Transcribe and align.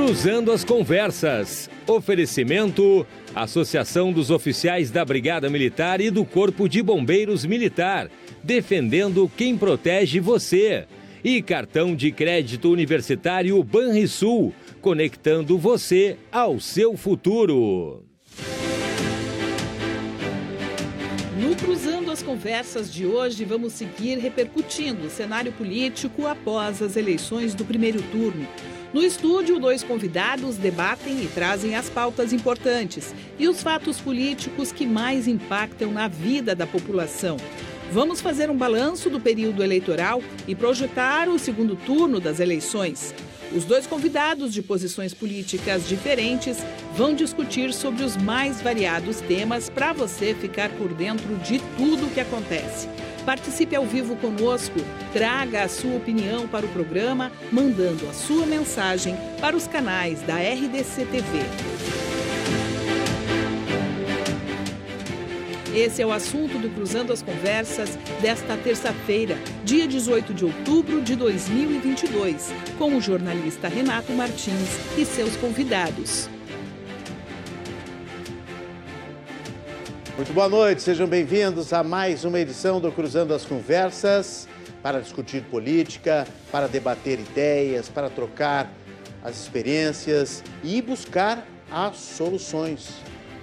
Cruzando 0.00 0.50
as 0.50 0.64
Conversas. 0.64 1.68
Oferecimento: 1.86 3.06
Associação 3.34 4.10
dos 4.10 4.30
Oficiais 4.30 4.90
da 4.90 5.04
Brigada 5.04 5.50
Militar 5.50 6.00
e 6.00 6.10
do 6.10 6.24
Corpo 6.24 6.66
de 6.66 6.82
Bombeiros 6.82 7.44
Militar. 7.44 8.10
Defendendo 8.42 9.30
quem 9.36 9.58
protege 9.58 10.18
você. 10.18 10.86
E 11.22 11.42
cartão 11.42 11.94
de 11.94 12.10
crédito 12.10 12.72
universitário 12.72 13.62
Banrisul. 13.62 14.54
Conectando 14.80 15.58
você 15.58 16.16
ao 16.32 16.58
seu 16.58 16.96
futuro. 16.96 18.02
No 21.38 21.54
Cruzando 21.56 22.10
as 22.10 22.22
Conversas 22.22 22.92
de 22.92 23.04
hoje, 23.04 23.44
vamos 23.44 23.74
seguir 23.74 24.18
repercutindo 24.18 25.06
o 25.06 25.10
cenário 25.10 25.52
político 25.52 26.26
após 26.26 26.80
as 26.80 26.96
eleições 26.96 27.54
do 27.54 27.66
primeiro 27.66 28.00
turno. 28.04 28.48
No 28.92 29.04
estúdio, 29.04 29.60
dois 29.60 29.84
convidados 29.84 30.56
debatem 30.56 31.22
e 31.22 31.28
trazem 31.28 31.76
as 31.76 31.88
pautas 31.88 32.32
importantes 32.32 33.14
e 33.38 33.46
os 33.46 33.62
fatos 33.62 34.00
políticos 34.00 34.72
que 34.72 34.84
mais 34.84 35.28
impactam 35.28 35.92
na 35.92 36.08
vida 36.08 36.56
da 36.56 36.66
população. 36.66 37.36
Vamos 37.92 38.20
fazer 38.20 38.50
um 38.50 38.56
balanço 38.56 39.08
do 39.08 39.20
período 39.20 39.62
eleitoral 39.62 40.20
e 40.46 40.56
projetar 40.56 41.28
o 41.28 41.38
segundo 41.38 41.76
turno 41.76 42.18
das 42.18 42.40
eleições. 42.40 43.14
Os 43.54 43.64
dois 43.64 43.86
convidados 43.86 44.52
de 44.52 44.60
posições 44.60 45.14
políticas 45.14 45.88
diferentes 45.88 46.58
vão 46.94 47.14
discutir 47.14 47.72
sobre 47.72 48.02
os 48.02 48.16
mais 48.16 48.60
variados 48.60 49.20
temas 49.20 49.70
para 49.70 49.92
você 49.92 50.34
ficar 50.34 50.68
por 50.70 50.92
dentro 50.94 51.36
de 51.38 51.60
tudo 51.76 52.06
o 52.06 52.10
que 52.10 52.20
acontece. 52.20 52.88
Participe 53.24 53.76
ao 53.76 53.84
vivo 53.84 54.16
conosco, 54.16 54.78
traga 55.12 55.62
a 55.62 55.68
sua 55.68 55.96
opinião 55.96 56.48
para 56.48 56.64
o 56.64 56.68
programa, 56.70 57.30
mandando 57.52 58.08
a 58.08 58.12
sua 58.12 58.46
mensagem 58.46 59.16
para 59.40 59.56
os 59.56 59.66
canais 59.66 60.22
da 60.22 60.36
RDC 60.36 61.04
TV. 61.06 61.40
Esse 65.74 66.02
é 66.02 66.06
o 66.06 66.10
assunto 66.10 66.58
do 66.58 66.68
Cruzando 66.70 67.12
as 67.12 67.22
Conversas 67.22 67.96
desta 68.20 68.56
terça-feira, 68.56 69.38
dia 69.64 69.86
18 69.86 70.34
de 70.34 70.44
outubro 70.44 71.00
de 71.00 71.14
2022, 71.14 72.52
com 72.76 72.96
o 72.96 73.00
jornalista 73.00 73.68
Renato 73.68 74.12
Martins 74.12 74.98
e 74.98 75.04
seus 75.04 75.36
convidados. 75.36 76.28
Muito 80.20 80.34
boa 80.34 80.50
noite, 80.50 80.82
sejam 80.82 81.06
bem-vindos 81.06 81.72
a 81.72 81.82
mais 81.82 82.26
uma 82.26 82.38
edição 82.38 82.78
do 82.78 82.92
Cruzando 82.92 83.32
as 83.32 83.46
Conversas 83.46 84.46
para 84.82 85.00
discutir 85.00 85.42
política, 85.44 86.26
para 86.52 86.68
debater 86.68 87.18
ideias, 87.18 87.88
para 87.88 88.10
trocar 88.10 88.70
as 89.24 89.40
experiências 89.40 90.44
e 90.62 90.82
buscar 90.82 91.42
as 91.70 91.96
soluções. 91.96 92.90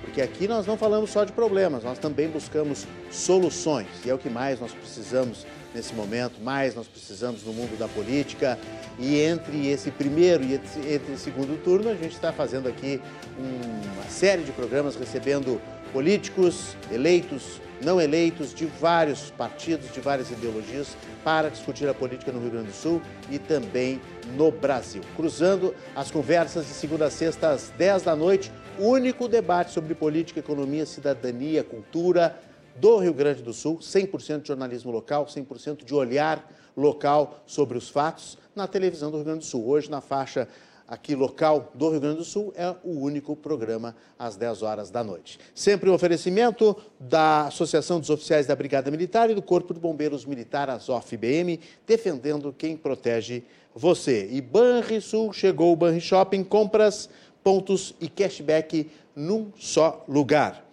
Porque 0.01 0.21
aqui 0.21 0.47
nós 0.47 0.67
não 0.67 0.77
falamos 0.77 1.09
só 1.09 1.23
de 1.23 1.31
problemas, 1.31 1.83
nós 1.83 1.97
também 1.97 2.29
buscamos 2.29 2.85
soluções 3.09 3.87
e 4.05 4.11
é 4.11 4.13
o 4.13 4.19
que 4.19 4.29
mais 4.29 4.59
nós 4.59 4.71
precisamos 4.71 5.47
nesse 5.73 5.95
momento, 5.95 6.39
mais 6.41 6.75
nós 6.75 6.87
precisamos 6.87 7.43
no 7.43 7.53
mundo 7.53 7.75
da 7.79 7.87
política. 7.87 8.57
E 8.99 9.19
entre 9.19 9.67
esse 9.67 9.89
primeiro 9.89 10.43
e 10.43 10.53
entre 10.53 11.13
esse 11.13 11.23
segundo 11.23 11.59
turno, 11.63 11.89
a 11.89 11.95
gente 11.95 12.13
está 12.13 12.31
fazendo 12.31 12.69
aqui 12.69 13.01
uma 13.39 14.09
série 14.09 14.43
de 14.43 14.51
programas 14.51 14.95
recebendo 14.95 15.59
políticos 15.87 16.75
eleitos, 16.91 17.61
não 17.81 18.01
eleitos, 18.01 18.53
de 18.53 18.65
vários 18.65 19.31
partidos, 19.31 19.91
de 19.91 19.99
várias 19.99 20.31
ideologias, 20.31 20.95
para 21.23 21.49
discutir 21.49 21.87
a 21.87 21.93
política 21.93 22.31
no 22.31 22.39
Rio 22.39 22.51
Grande 22.51 22.67
do 22.67 22.73
Sul 22.73 23.01
e 23.29 23.37
também 23.37 24.01
no 24.35 24.51
Brasil. 24.51 25.01
Cruzando 25.15 25.73
as 25.95 26.09
conversas 26.09 26.65
de 26.65 26.73
segunda 26.73 27.05
a 27.05 27.11
sexta 27.11 27.49
às 27.49 27.69
10 27.69 28.03
da 28.03 28.15
noite, 28.15 28.51
único 28.79 29.27
debate 29.27 29.71
sobre 29.71 29.93
política, 29.95 30.39
economia, 30.39 30.85
cidadania, 30.85 31.63
cultura 31.63 32.39
do 32.75 32.97
Rio 32.97 33.13
Grande 33.13 33.41
do 33.41 33.53
Sul, 33.53 33.79
100% 33.79 34.41
de 34.41 34.47
jornalismo 34.47 34.91
local, 34.91 35.25
100% 35.25 35.83
de 35.83 35.93
olhar 35.93 36.47
local 36.75 37.43
sobre 37.45 37.77
os 37.77 37.89
fatos 37.89 38.37
na 38.55 38.67
televisão 38.67 39.09
do 39.09 39.17
Rio 39.17 39.25
Grande 39.25 39.39
do 39.39 39.45
Sul. 39.45 39.67
Hoje, 39.67 39.89
na 39.89 39.99
faixa 39.99 40.47
aqui 40.87 41.15
local 41.15 41.71
do 41.75 41.89
Rio 41.89 41.99
Grande 41.99 42.17
do 42.17 42.23
Sul, 42.23 42.53
é 42.55 42.73
o 42.83 42.99
único 42.99 43.35
programa 43.35 43.95
às 44.17 44.35
10 44.37 44.61
horas 44.61 44.89
da 44.89 45.03
noite. 45.03 45.37
Sempre 45.53 45.89
um 45.89 45.93
oferecimento 45.93 46.75
da 46.99 47.47
Associação 47.47 47.99
dos 47.99 48.09
Oficiais 48.09 48.45
da 48.45 48.55
Brigada 48.55 48.89
Militar 48.89 49.29
e 49.29 49.35
do 49.35 49.41
Corpo 49.41 49.73
de 49.73 49.79
Bombeiros 49.79 50.25
Militar, 50.25 50.69
ASOF-BM, 50.69 51.59
defendendo 51.85 52.55
quem 52.57 52.77
protege 52.77 53.43
você. 53.75 54.29
E 54.31 54.39
Banrisul 54.39 55.33
chegou 55.33 55.73
o 55.73 55.75
Banri 55.75 55.99
Shopping, 55.99 56.43
compras, 56.43 57.09
pontos 57.43 57.93
e 57.99 58.07
cashback 58.07 58.89
num 59.15 59.51
só 59.57 60.03
lugar. 60.07 60.65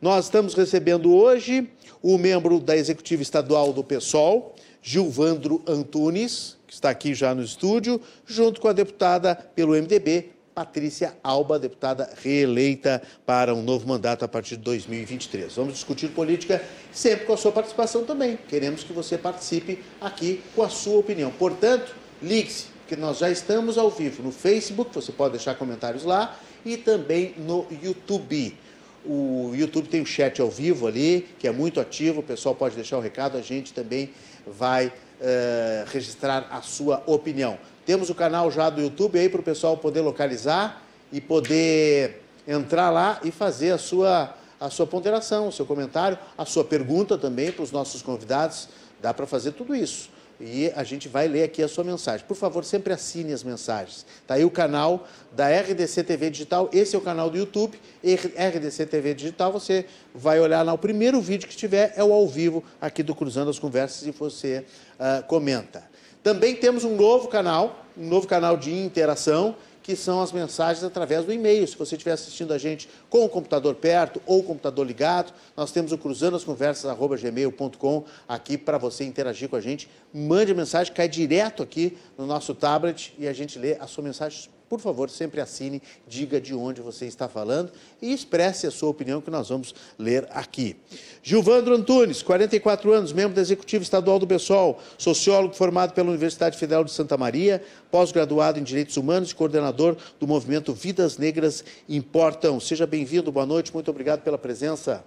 Nós 0.00 0.24
estamos 0.24 0.54
recebendo 0.54 1.14
hoje 1.14 1.70
o 2.02 2.18
membro 2.18 2.58
da 2.58 2.76
Executiva 2.76 3.22
Estadual 3.22 3.72
do 3.72 3.84
PSOL, 3.84 4.54
Gilvandro 4.82 5.62
Antunes, 5.66 6.56
que 6.72 6.76
está 6.76 6.88
aqui 6.88 7.12
já 7.14 7.34
no 7.34 7.42
estúdio, 7.42 8.00
junto 8.26 8.58
com 8.58 8.66
a 8.66 8.72
deputada 8.72 9.34
pelo 9.34 9.74
MDB, 9.74 10.30
Patrícia 10.54 11.14
Alba, 11.22 11.58
deputada 11.58 12.10
reeleita 12.22 13.02
para 13.26 13.54
um 13.54 13.62
novo 13.62 13.86
mandato 13.86 14.24
a 14.24 14.28
partir 14.28 14.56
de 14.56 14.62
2023. 14.62 15.54
Vamos 15.54 15.74
discutir 15.74 16.08
política 16.08 16.64
sempre 16.90 17.26
com 17.26 17.34
a 17.34 17.36
sua 17.36 17.52
participação 17.52 18.04
também. 18.04 18.38
Queremos 18.48 18.82
que 18.84 18.92
você 18.94 19.18
participe 19.18 19.84
aqui 20.00 20.42
com 20.56 20.62
a 20.62 20.70
sua 20.70 20.98
opinião. 20.98 21.30
Portanto, 21.30 21.94
ligue-se, 22.22 22.68
porque 22.78 22.96
nós 22.96 23.18
já 23.18 23.28
estamos 23.28 23.76
ao 23.76 23.90
vivo 23.90 24.22
no 24.22 24.32
Facebook, 24.32 24.94
você 24.94 25.12
pode 25.12 25.32
deixar 25.32 25.54
comentários 25.56 26.04
lá, 26.04 26.38
e 26.64 26.78
também 26.78 27.34
no 27.36 27.66
YouTube. 27.82 28.56
O 29.04 29.52
YouTube 29.54 29.88
tem 29.88 30.00
um 30.00 30.06
chat 30.06 30.40
ao 30.40 30.50
vivo 30.50 30.86
ali, 30.86 31.28
que 31.38 31.46
é 31.46 31.52
muito 31.52 31.80
ativo, 31.80 32.20
o 32.20 32.22
pessoal 32.22 32.54
pode 32.54 32.76
deixar 32.76 32.96
o 32.96 33.00
recado, 33.00 33.36
a 33.36 33.42
gente 33.42 33.74
também 33.74 34.10
vai 34.46 34.90
uh, 35.22 35.88
registrar 35.90 36.46
a 36.50 36.60
sua 36.60 37.02
opinião. 37.06 37.58
Temos 37.86 38.10
o 38.10 38.14
canal 38.14 38.50
já 38.50 38.68
do 38.68 38.80
YouTube 38.80 39.18
aí 39.18 39.28
para 39.28 39.40
o 39.40 39.44
pessoal 39.44 39.76
poder 39.76 40.00
localizar 40.00 40.82
e 41.10 41.20
poder 41.20 42.22
entrar 42.46 42.90
lá 42.90 43.20
e 43.22 43.30
fazer 43.30 43.70
a 43.70 43.78
sua, 43.78 44.34
a 44.60 44.68
sua 44.68 44.86
ponderação, 44.86 45.48
o 45.48 45.52
seu 45.52 45.64
comentário, 45.64 46.18
a 46.36 46.44
sua 46.44 46.64
pergunta 46.64 47.16
também 47.16 47.50
para 47.50 47.62
os 47.62 47.72
nossos 47.72 48.02
convidados. 48.02 48.68
Dá 49.00 49.14
para 49.14 49.26
fazer 49.26 49.52
tudo 49.52 49.74
isso 49.74 50.10
e 50.42 50.72
a 50.74 50.82
gente 50.82 51.08
vai 51.08 51.28
ler 51.28 51.44
aqui 51.44 51.62
a 51.62 51.68
sua 51.68 51.84
mensagem. 51.84 52.26
Por 52.26 52.36
favor, 52.36 52.64
sempre 52.64 52.92
assine 52.92 53.32
as 53.32 53.44
mensagens. 53.44 54.04
Está 54.20 54.34
aí 54.34 54.44
o 54.44 54.50
canal 54.50 55.06
da 55.30 55.48
RDC 55.48 56.02
TV 56.02 56.30
Digital, 56.30 56.68
esse 56.72 56.96
é 56.96 56.98
o 56.98 57.02
canal 57.02 57.30
do 57.30 57.38
YouTube, 57.38 57.78
RDC 58.02 58.86
TV 58.86 59.14
Digital, 59.14 59.52
você 59.52 59.86
vai 60.12 60.40
olhar 60.40 60.62
lá, 60.62 60.72
o 60.72 60.78
primeiro 60.78 61.20
vídeo 61.20 61.48
que 61.48 61.56
tiver 61.56 61.92
é 61.96 62.02
o 62.02 62.12
ao 62.12 62.26
vivo 62.26 62.64
aqui 62.80 63.04
do 63.04 63.14
Cruzando 63.14 63.50
as 63.50 63.58
Conversas 63.58 64.06
e 64.06 64.10
você 64.10 64.64
uh, 64.98 65.22
comenta. 65.28 65.84
Também 66.24 66.56
temos 66.56 66.82
um 66.82 66.96
novo 66.96 67.28
canal, 67.28 67.84
um 67.96 68.08
novo 68.08 68.26
canal 68.26 68.56
de 68.56 68.72
interação, 68.72 69.54
que 69.82 69.96
são 69.96 70.22
as 70.22 70.32
mensagens 70.32 70.84
através 70.84 71.24
do 71.24 71.32
e-mail. 71.32 71.66
Se 71.66 71.76
você 71.76 71.96
estiver 71.96 72.12
assistindo 72.12 72.52
a 72.52 72.58
gente 72.58 72.88
com 73.10 73.24
o 73.24 73.28
computador 73.28 73.74
perto 73.74 74.22
ou 74.24 74.40
o 74.40 74.42
computador 74.42 74.86
ligado, 74.86 75.32
nós 75.56 75.72
temos 75.72 75.92
o 75.92 75.98
cruzando 75.98 76.36
as 76.36 76.44
conversas 76.44 76.94
gmail.com 76.96 78.04
aqui 78.28 78.56
para 78.56 78.78
você 78.78 79.04
interagir 79.04 79.48
com 79.48 79.56
a 79.56 79.60
gente. 79.60 79.88
Mande 80.12 80.54
mensagem, 80.54 80.92
cai 80.92 81.08
direto 81.08 81.62
aqui 81.62 81.98
no 82.16 82.26
nosso 82.26 82.54
tablet 82.54 83.14
e 83.18 83.26
a 83.26 83.32
gente 83.32 83.58
lê 83.58 83.74
a 83.74 83.86
sua 83.86 84.04
mensagem 84.04 84.50
por 84.72 84.80
favor, 84.80 85.10
sempre 85.10 85.38
assine, 85.38 85.82
diga 86.08 86.40
de 86.40 86.54
onde 86.54 86.80
você 86.80 87.04
está 87.04 87.28
falando 87.28 87.70
e 88.00 88.10
expresse 88.10 88.66
a 88.66 88.70
sua 88.70 88.88
opinião 88.88 89.20
que 89.20 89.30
nós 89.30 89.50
vamos 89.50 89.74
ler 89.98 90.26
aqui. 90.30 90.74
Gilvandro 91.22 91.74
Antunes, 91.74 92.22
44 92.22 92.90
anos, 92.90 93.12
membro 93.12 93.34
da 93.34 93.42
Executiva 93.42 93.82
Estadual 93.82 94.18
do 94.18 94.26
PSOL, 94.26 94.80
sociólogo 94.96 95.52
formado 95.52 95.92
pela 95.92 96.08
Universidade 96.08 96.56
Federal 96.56 96.84
de 96.84 96.90
Santa 96.90 97.18
Maria, 97.18 97.62
pós-graduado 97.90 98.58
em 98.58 98.62
Direitos 98.62 98.96
Humanos 98.96 99.32
e 99.32 99.34
coordenador 99.34 99.94
do 100.18 100.26
movimento 100.26 100.72
Vidas 100.72 101.18
Negras 101.18 101.62
Importam. 101.86 102.58
Seja 102.58 102.86
bem-vindo, 102.86 103.30
boa 103.30 103.44
noite, 103.44 103.74
muito 103.74 103.90
obrigado 103.90 104.22
pela 104.22 104.38
presença. 104.38 105.04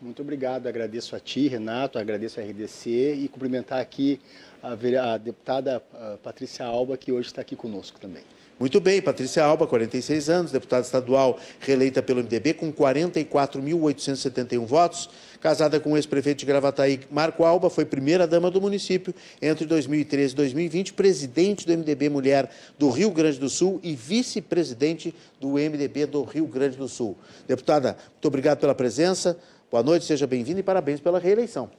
Muito 0.00 0.22
obrigado, 0.22 0.68
agradeço 0.68 1.16
a 1.16 1.18
ti, 1.18 1.48
Renato, 1.48 1.98
agradeço 1.98 2.38
a 2.38 2.44
RDC 2.44 3.14
e 3.14 3.26
cumprimentar 3.26 3.80
aqui 3.80 4.20
a, 4.62 5.14
a 5.14 5.18
deputada 5.18 5.82
Patrícia 6.22 6.64
Alba, 6.64 6.96
que 6.96 7.10
hoje 7.10 7.26
está 7.26 7.40
aqui 7.40 7.56
conosco 7.56 7.98
também. 7.98 8.22
Muito 8.58 8.80
bem, 8.80 9.00
Patrícia 9.00 9.44
Alba, 9.44 9.68
46 9.68 10.28
anos, 10.28 10.50
deputada 10.50 10.82
estadual 10.82 11.38
reeleita 11.60 12.02
pelo 12.02 12.20
MDB 12.20 12.54
com 12.54 12.72
44.871 12.72 14.66
votos. 14.66 15.08
Casada 15.40 15.78
com 15.78 15.92
o 15.92 15.96
ex-prefeito 15.96 16.40
de 16.40 16.46
Gravataí, 16.46 16.98
Marco 17.08 17.44
Alba, 17.44 17.70
foi 17.70 17.84
primeira-dama 17.84 18.50
do 18.50 18.60
município 18.60 19.14
entre 19.40 19.64
2013 19.64 20.32
e 20.32 20.36
2020, 20.36 20.92
presidente 20.94 21.64
do 21.64 21.72
MDB 21.72 22.08
Mulher 22.08 22.50
do 22.76 22.90
Rio 22.90 23.12
Grande 23.12 23.38
do 23.38 23.48
Sul 23.48 23.78
e 23.80 23.94
vice-presidente 23.94 25.14
do 25.40 25.50
MDB 25.50 26.06
do 26.06 26.24
Rio 26.24 26.48
Grande 26.48 26.76
do 26.76 26.88
Sul. 26.88 27.16
Deputada, 27.46 27.96
muito 28.12 28.26
obrigado 28.26 28.58
pela 28.58 28.74
presença. 28.74 29.38
Boa 29.70 29.84
noite, 29.84 30.04
seja 30.04 30.26
bem-vinda 30.26 30.58
e 30.58 30.64
parabéns 30.64 30.98
pela 30.98 31.20
reeleição. 31.20 31.70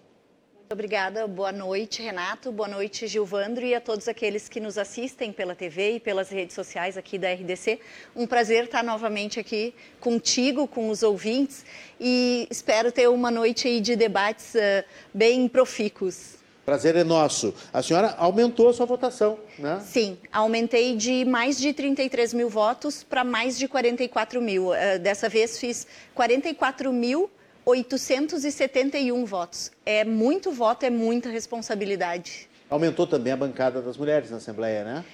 Obrigada, 0.71 1.25
boa 1.25 1.51
noite, 1.51 2.03
Renato, 2.03 2.51
boa 2.51 2.69
noite, 2.69 3.07
Gilvandro, 3.07 3.65
e 3.65 3.73
a 3.73 3.81
todos 3.81 4.07
aqueles 4.07 4.47
que 4.47 4.59
nos 4.59 4.77
assistem 4.77 5.33
pela 5.33 5.55
TV 5.55 5.93
e 5.93 5.99
pelas 5.99 6.29
redes 6.29 6.53
sociais 6.53 6.95
aqui 6.95 7.17
da 7.17 7.33
RDC. 7.33 7.79
Um 8.15 8.27
prazer 8.27 8.65
estar 8.65 8.83
novamente 8.83 9.39
aqui 9.39 9.73
contigo, 9.99 10.67
com 10.67 10.91
os 10.91 11.01
ouvintes, 11.01 11.65
e 11.99 12.47
espero 12.51 12.91
ter 12.91 13.09
uma 13.09 13.31
noite 13.31 13.81
de 13.81 13.95
debates 13.95 14.53
uh, 14.53 14.85
bem 15.11 15.47
profícuos. 15.47 16.35
Prazer 16.63 16.95
é 16.95 17.03
nosso. 17.03 17.51
A 17.73 17.81
senhora 17.81 18.13
aumentou 18.19 18.69
a 18.69 18.73
sua 18.73 18.85
votação, 18.85 19.39
né? 19.57 19.81
Sim, 19.83 20.19
aumentei 20.31 20.95
de 20.95 21.25
mais 21.25 21.57
de 21.57 21.73
33 21.73 22.31
mil 22.35 22.47
votos 22.47 23.03
para 23.03 23.23
mais 23.23 23.57
de 23.57 23.67
44 23.67 24.39
mil. 24.39 24.67
Uh, 24.67 24.99
dessa 25.01 25.27
vez 25.27 25.57
fiz 25.57 25.87
44 26.13 26.93
mil 26.93 27.27
871 27.65 29.25
votos. 29.25 29.71
É 29.85 30.03
muito 30.03 30.51
voto, 30.51 30.85
é 30.85 30.89
muita 30.89 31.29
responsabilidade. 31.29 32.49
Aumentou 32.69 33.07
também 33.07 33.33
a 33.33 33.37
bancada 33.37 33.81
das 33.81 33.97
mulheres 33.97 34.29
na 34.29 34.37
Assembleia, 34.37 34.83
né? 34.83 35.05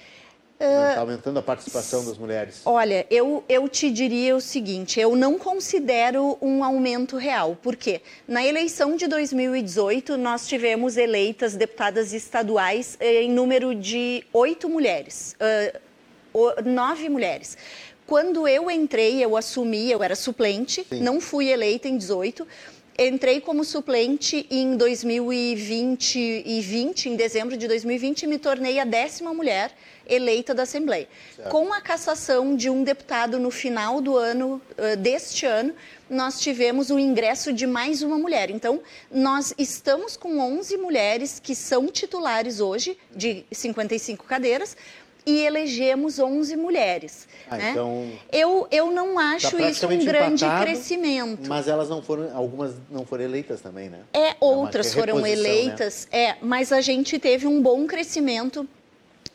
Está 0.58 1.00
aumentando 1.00 1.38
a 1.38 1.42
participação 1.42 2.02
das 2.02 2.16
mulheres. 2.16 2.62
Olha, 2.64 3.06
eu, 3.10 3.44
eu 3.46 3.68
te 3.68 3.90
diria 3.90 4.34
o 4.34 4.40
seguinte: 4.40 4.98
eu 4.98 5.14
não 5.14 5.38
considero 5.38 6.38
um 6.40 6.64
aumento 6.64 7.18
real. 7.18 7.54
Por 7.62 7.76
quê? 7.76 8.00
Na 8.26 8.42
eleição 8.44 8.96
de 8.96 9.06
2018, 9.06 10.16
nós 10.16 10.48
tivemos 10.48 10.96
eleitas 10.96 11.54
deputadas 11.54 12.14
estaduais 12.14 12.96
eh, 13.00 13.24
em 13.24 13.30
número 13.30 13.74
de 13.74 14.24
oito 14.32 14.66
mulheres, 14.66 15.36
uh, 16.34 16.62
nove 16.64 17.10
mulheres. 17.10 17.58
Quando 18.06 18.46
eu 18.46 18.70
entrei, 18.70 19.22
eu 19.22 19.36
assumi, 19.36 19.90
eu 19.90 20.02
era 20.02 20.14
suplente, 20.14 20.86
Sim. 20.88 21.00
não 21.00 21.20
fui 21.20 21.48
eleita 21.48 21.88
em 21.88 21.96
18. 21.96 22.46
Entrei 22.98 23.42
como 23.42 23.62
suplente 23.62 24.46
em 24.50 24.74
2020 24.74 26.16
e 26.46 26.60
20, 26.62 27.10
em 27.10 27.16
dezembro 27.16 27.54
de 27.54 27.68
2020, 27.68 28.22
e 28.22 28.26
me 28.26 28.38
tornei 28.38 28.78
a 28.78 28.84
décima 28.86 29.34
mulher 29.34 29.70
eleita 30.08 30.54
da 30.54 30.62
Assembleia. 30.62 31.06
Certo. 31.34 31.50
Com 31.50 31.74
a 31.74 31.80
cassação 31.82 32.56
de 32.56 32.70
um 32.70 32.82
deputado 32.82 33.38
no 33.38 33.50
final 33.50 34.00
do 34.00 34.16
ano, 34.16 34.62
deste 35.00 35.44
ano, 35.44 35.74
nós 36.08 36.40
tivemos 36.40 36.88
o 36.88 36.98
ingresso 36.98 37.52
de 37.52 37.66
mais 37.66 38.02
uma 38.02 38.16
mulher. 38.16 38.50
Então, 38.50 38.80
nós 39.10 39.52
estamos 39.58 40.16
com 40.16 40.38
11 40.38 40.78
mulheres 40.78 41.38
que 41.38 41.54
são 41.54 41.88
titulares 41.88 42.60
hoje, 42.60 42.96
de 43.14 43.44
55 43.52 44.24
cadeiras, 44.24 44.74
e 45.26 45.40
elegemos 45.40 46.20
11 46.20 46.56
mulheres. 46.56 47.26
Ah, 47.50 47.56
né? 47.56 47.70
então, 47.72 48.08
eu, 48.32 48.68
eu 48.70 48.90
não 48.92 49.16
tá 49.16 49.34
acho 49.34 49.56
tá 49.56 49.68
isso 49.68 49.86
um 49.86 50.04
grande 50.04 50.44
empatado, 50.44 50.64
crescimento. 50.64 51.48
Mas 51.48 51.66
elas 51.66 51.88
não 51.88 52.00
foram, 52.00 52.34
algumas 52.34 52.74
não 52.88 53.04
foram 53.04 53.24
eleitas 53.24 53.60
também, 53.60 53.90
né? 53.90 54.00
É, 54.12 54.28
é 54.28 54.36
outras 54.40 54.86
é 54.86 54.90
foram 54.94 55.18
né? 55.18 55.32
eleitas, 55.32 56.06
né? 56.12 56.18
é, 56.18 56.36
mas 56.40 56.70
a 56.72 56.80
gente 56.80 57.18
teve 57.18 57.46
um 57.46 57.60
bom 57.60 57.86
crescimento 57.86 58.66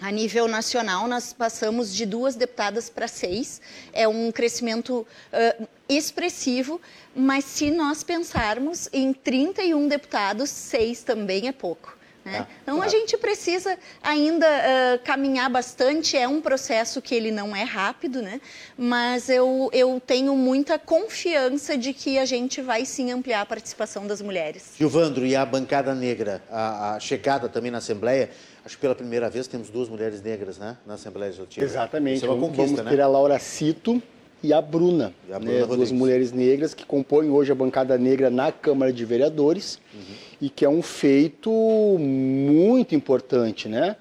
a 0.01 0.09
nível 0.09 0.47
nacional, 0.47 1.07
nós 1.07 1.31
passamos 1.31 1.93
de 1.93 2.07
duas 2.07 2.35
deputadas 2.35 2.89
para 2.89 3.07
seis. 3.07 3.61
É 3.93 4.07
um 4.07 4.31
crescimento 4.31 5.05
uh, 5.31 5.67
expressivo, 5.87 6.81
mas 7.15 7.45
se 7.45 7.69
nós 7.69 8.03
pensarmos 8.03 8.89
em 8.91 9.13
31 9.13 9.87
deputados, 9.87 10.49
seis 10.49 11.03
também 11.03 11.47
é 11.47 11.51
pouco. 11.51 12.00
Né? 12.31 12.47
Ah, 12.47 12.53
então 12.61 12.75
claro. 12.75 12.89
a 12.89 12.91
gente 12.91 13.17
precisa 13.17 13.77
ainda 14.01 14.47
uh, 14.47 14.99
caminhar 15.03 15.49
bastante, 15.49 16.15
é 16.15 16.27
um 16.27 16.41
processo 16.41 17.01
que 17.01 17.13
ele 17.13 17.29
não 17.29 17.55
é 17.55 17.63
rápido, 17.63 18.21
né? 18.21 18.39
mas 18.77 19.29
eu, 19.29 19.69
eu 19.73 20.01
tenho 20.05 20.35
muita 20.35 20.79
confiança 20.79 21.77
de 21.77 21.93
que 21.93 22.17
a 22.17 22.25
gente 22.25 22.61
vai 22.61 22.85
sim 22.85 23.11
ampliar 23.11 23.41
a 23.41 23.45
participação 23.45 24.07
das 24.07 24.21
mulheres. 24.21 24.73
Gilvandro, 24.77 25.25
e 25.25 25.35
a 25.35 25.45
bancada 25.45 25.93
negra, 25.93 26.41
a, 26.49 26.95
a 26.95 26.99
chegada 26.99 27.49
também 27.49 27.69
na 27.69 27.79
Assembleia, 27.79 28.29
acho 28.65 28.75
que 28.75 28.81
pela 28.81 28.95
primeira 28.95 29.29
vez 29.29 29.47
temos 29.47 29.69
duas 29.69 29.89
mulheres 29.89 30.21
negras 30.21 30.57
né, 30.57 30.77
na 30.85 30.93
Assembleia 30.93 31.27
Legislativa. 31.27 31.65
Exatamente, 31.65 32.17
Isso 32.17 32.25
é 32.25 32.29
uma 32.29 32.39
conquista, 32.39 32.77
vamos 32.77 32.85
né? 32.85 32.91
ter 32.91 33.01
a 33.01 33.07
Laura 33.07 33.37
Cito 33.39 34.01
e 34.41 34.53
a 34.53 34.61
Bruna, 34.61 35.13
e 35.27 35.33
a 35.33 35.39
Bruna 35.39 35.59
né, 35.59 35.65
duas 35.65 35.91
mulheres 35.91 36.31
negras 36.31 36.73
que 36.73 36.85
compõem 36.85 37.29
hoje 37.29 37.51
a 37.51 37.55
bancada 37.55 37.97
negra 37.97 38.29
na 38.29 38.51
Câmara 38.51 38.91
de 38.93 39.03
Vereadores. 39.03 39.79
Uhum 39.93 40.30
e 40.41 40.49
que 40.49 40.65
é 40.65 40.69
um 40.69 40.81
feito 40.81 41.51
muito 41.99 42.95
importante, 42.95 43.69
né? 43.69 43.95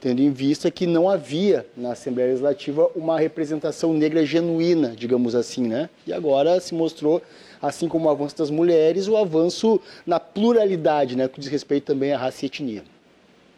Tendo 0.00 0.20
em 0.20 0.32
vista 0.32 0.70
que 0.70 0.86
não 0.86 1.08
havia 1.08 1.66
na 1.76 1.92
Assembleia 1.92 2.30
Legislativa 2.30 2.90
uma 2.96 3.20
representação 3.20 3.92
negra 3.92 4.24
genuína, 4.24 4.94
digamos 4.96 5.34
assim, 5.34 5.68
né? 5.68 5.90
E 6.06 6.12
agora 6.12 6.58
se 6.58 6.74
mostrou, 6.74 7.22
assim 7.60 7.86
como 7.86 8.08
o 8.08 8.10
avanço 8.10 8.36
das 8.36 8.50
mulheres, 8.50 9.06
o 9.06 9.16
avanço 9.16 9.80
na 10.06 10.18
pluralidade, 10.18 11.14
né? 11.14 11.28
Que 11.28 11.38
diz 11.38 11.50
respeito 11.50 11.84
também 11.84 12.12
à 12.12 12.18
raça 12.18 12.44
e 12.44 12.46
etnia. 12.46 12.82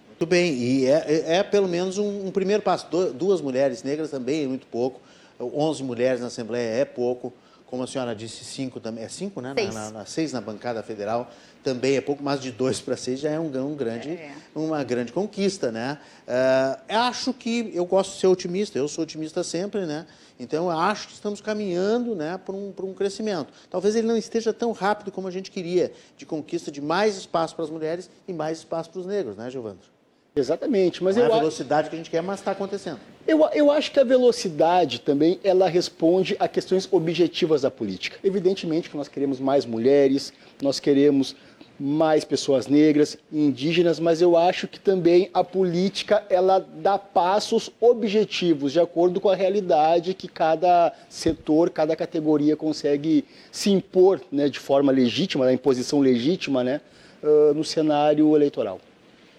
Muito 0.09 0.27
bem, 0.27 0.53
e 0.53 0.87
é, 0.87 1.05
é, 1.07 1.37
é 1.37 1.43
pelo 1.43 1.69
menos 1.69 1.99
um, 1.99 2.27
um, 2.27 2.31
primeiro 2.31 2.63
passo. 2.63 2.87
Duas 3.15 3.41
mulheres 3.41 3.83
negras 3.83 4.11
também 4.11 4.45
é 4.45 4.47
muito 4.47 4.67
pouco, 4.67 5.01
11 5.41 5.83
mulheres 5.83 6.21
na 6.21 6.27
Assembleia 6.27 6.81
é 6.81 6.85
pouco 6.85 7.33
como 7.75 7.83
a 7.83 7.87
senhora 7.89 8.15
disse, 8.15 8.45
cinco 8.45 8.79
também. 8.79 9.03
É 9.03 9.09
cinco, 9.09 9.41
né? 9.41 9.53
Seis. 9.57 9.75
Na, 9.75 9.91
na, 9.91 10.07
seis 10.07 10.33
na 10.33 10.41
bancada 10.41 10.81
federal 10.81 11.29
também 11.65 11.97
é 11.97 12.01
pouco, 12.01 12.23
mas 12.23 12.41
de 12.41 12.53
dois 12.53 12.81
para 12.81 12.97
seis 12.97 13.19
já 13.19 13.31
é 13.31 13.41
um, 13.41 13.47
um 13.47 13.75
grande, 13.75 14.11
é. 14.11 14.35
uma 14.55 14.85
grande 14.85 15.13
conquista, 15.13 15.73
né? 15.73 15.99
Uh, 16.29 16.95
acho 16.95 17.33
que 17.33 17.73
eu 17.75 17.87
gosto 17.87 18.13
de 18.13 18.21
ser 18.21 18.27
otimista, 18.27 18.79
eu 18.79 18.87
sou 18.87 19.03
otimista 19.03 19.43
sempre, 19.43 19.87
né? 19.87 20.07
Então, 20.39 20.71
eu 20.71 20.79
acho 20.79 21.09
que 21.09 21.15
estamos 21.15 21.41
caminhando 21.41 22.15
né, 22.15 22.39
para 22.45 22.55
um, 22.55 22.75
um 22.83 22.93
crescimento. 22.93 23.53
Talvez 23.71 23.95
ele 23.95 24.07
não 24.07 24.17
esteja 24.17 24.53
tão 24.53 24.73
rápido 24.73 25.13
como 25.13 25.29
a 25.29 25.31
gente 25.31 25.51
queria, 25.51 25.93
de 26.17 26.27
conquista 26.27 26.71
de 26.71 26.81
mais 26.81 27.17
espaço 27.17 27.55
para 27.55 27.65
as 27.65 27.71
mulheres 27.71 28.11
e 28.27 28.33
mais 28.33 28.59
espaço 28.59 28.91
para 28.91 29.01
os 29.01 29.07
negros, 29.07 29.37
né, 29.37 29.49
Giovandro? 29.49 29.95
Exatamente, 30.37 31.03
mas 31.05 31.15
não 31.15 31.23
eu 31.23 31.31
é 31.31 31.33
a 31.33 31.39
velocidade 31.39 31.83
acho... 31.83 31.91
que 31.91 31.97
a 31.97 31.99
gente 31.99 32.11
quer, 32.11 32.21
mas 32.21 32.41
está 32.41 32.51
acontecendo. 32.51 32.99
Eu, 33.27 33.49
eu 33.55 33.71
acho 33.71 33.93
que 33.93 34.01
a 34.01 34.05
velocidade 34.05 35.01
também 35.01 35.39
ela 35.45 35.69
responde 35.69 36.37
a 36.41 36.49
questões 36.49 36.89
objetivas 36.91 37.63
da 37.63 37.71
política. 37.71 38.19
Evidentemente 38.23 38.91
que 38.91 38.97
nós 38.97 39.07
queremos 39.07 39.39
mais 39.39 39.65
mulheres, 39.65 40.33
nós 40.61 40.81
queremos 40.81 41.37
mais 41.79 42.25
pessoas 42.25 42.67
negras, 42.67 43.19
indígenas, 43.33 43.99
mas 43.99 44.23
eu 44.23 44.37
acho 44.37 44.69
que 44.69 44.79
também 44.79 45.29
a 45.35 45.43
política 45.43 46.25
ela 46.31 46.65
dá 46.77 46.99
passos 46.99 47.71
objetivos 47.81 48.73
de 48.73 48.81
acordo 48.81 49.21
com 49.21 49.29
a 49.29 49.35
realidade 49.35 50.15
que 50.15 50.29
cada 50.29 50.93
setor, 51.09 51.71
cada 51.71 51.97
categoria 51.97 52.57
consegue 52.57 53.25
se 53.51 53.71
impor, 53.71 54.21
né, 54.31 54.49
de 54.49 54.59
forma 54.59 54.93
legítima, 54.93 55.45
na 55.45 55.53
imposição 55.53 56.01
legítima, 56.01 56.63
né, 56.63 56.81
uh, 57.23 57.55
no 57.55 57.65
cenário 57.65 58.35
eleitoral. 58.37 58.81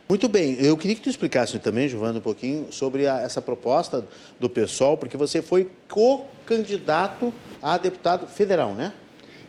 Muito 0.07 0.29
bem, 0.29 0.55
eu 0.59 0.77
queria 0.77 0.95
que 0.95 1.01
tu 1.01 1.09
explicasse 1.09 1.57
também, 1.57 1.87
Giovana, 1.87 2.19
um 2.19 2.21
pouquinho 2.21 2.67
sobre 2.71 3.07
a, 3.07 3.21
essa 3.21 3.41
proposta 3.41 4.05
do 4.39 4.47
PSOL, 4.47 4.97
porque 4.97 5.17
você 5.17 5.41
foi 5.41 5.71
co-candidato 5.89 7.33
a 7.59 7.77
deputado 7.77 8.27
federal, 8.27 8.73
né? 8.75 8.93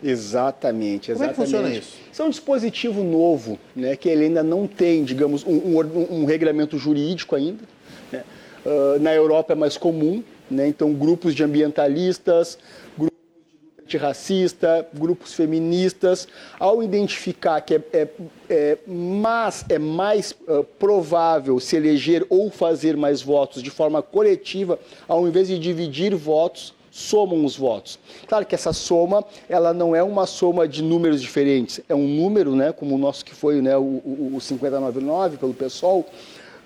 Exatamente, 0.03 1.11
exatamente. 1.11 1.17
Como 1.17 1.25
é 1.25 1.29
que 1.29 1.35
funciona 1.35 1.69
isso? 1.69 1.97
Isso 2.13 2.23
é 2.23 2.25
um 2.25 2.31
dispositivo 2.31 3.03
novo, 3.03 3.59
né, 3.75 3.97
que 3.97 4.09
ele 4.09 4.25
ainda 4.25 4.43
não 4.43 4.67
tem, 4.67 5.05
digamos, 5.05 5.45
um, 5.45 5.57
um, 5.57 6.21
um 6.21 6.25
regulamento 6.25 6.79
jurídico 6.79 7.35
ainda. 7.35 7.65
Né? 8.13 8.25
Uh, 8.65 8.99
na 9.01 9.15
Europa 9.15 9.53
é 9.53 9.57
mais 9.57 9.77
comum, 9.77 10.23
né? 10.51 10.69
então 10.69 10.93
grupos 10.93 11.35
de 11.35 11.43
ambientalistas, 11.43 12.59
antirracista, 13.87 14.87
grupos 14.93 15.33
feministas, 15.33 16.27
ao 16.59 16.83
identificar 16.83 17.61
que 17.61 17.77
é, 17.77 17.81
é, 17.93 18.09
é, 18.51 18.79
mas 18.85 19.65
é 19.69 19.79
mais 19.79 20.33
uh, 20.33 20.65
provável 20.79 21.61
se 21.61 21.77
eleger 21.77 22.27
ou 22.29 22.51
fazer 22.51 22.97
mais 22.97 23.23
votos 23.23 23.63
de 23.63 23.71
forma 23.71 24.03
coletiva, 24.03 24.79
ao 25.07 25.27
invés 25.27 25.47
de 25.47 25.59
dividir 25.59 26.15
votos, 26.17 26.75
somam 26.97 27.45
os 27.45 27.57
votos. 27.57 27.99
Claro 28.27 28.47
que 28.47 28.55
essa 28.55 28.73
soma, 28.73 29.23
ela 29.51 29.75
não 29.75 29.95
é 29.95 30.03
uma 30.03 30.25
soma 30.25 30.67
de 30.67 30.83
números 30.83 31.21
diferentes, 31.21 31.79
é 31.91 31.95
um 31.95 32.09
número, 32.09 32.57
né, 32.57 32.73
como 32.73 32.95
o 32.95 32.99
nosso 32.99 33.23
que 33.23 33.35
foi 33.35 33.61
né, 33.61 33.77
o, 33.77 33.83
o, 33.83 34.33
o 34.37 34.41
599 34.41 35.37
pelo 35.37 35.53
PSOL. 35.53 36.07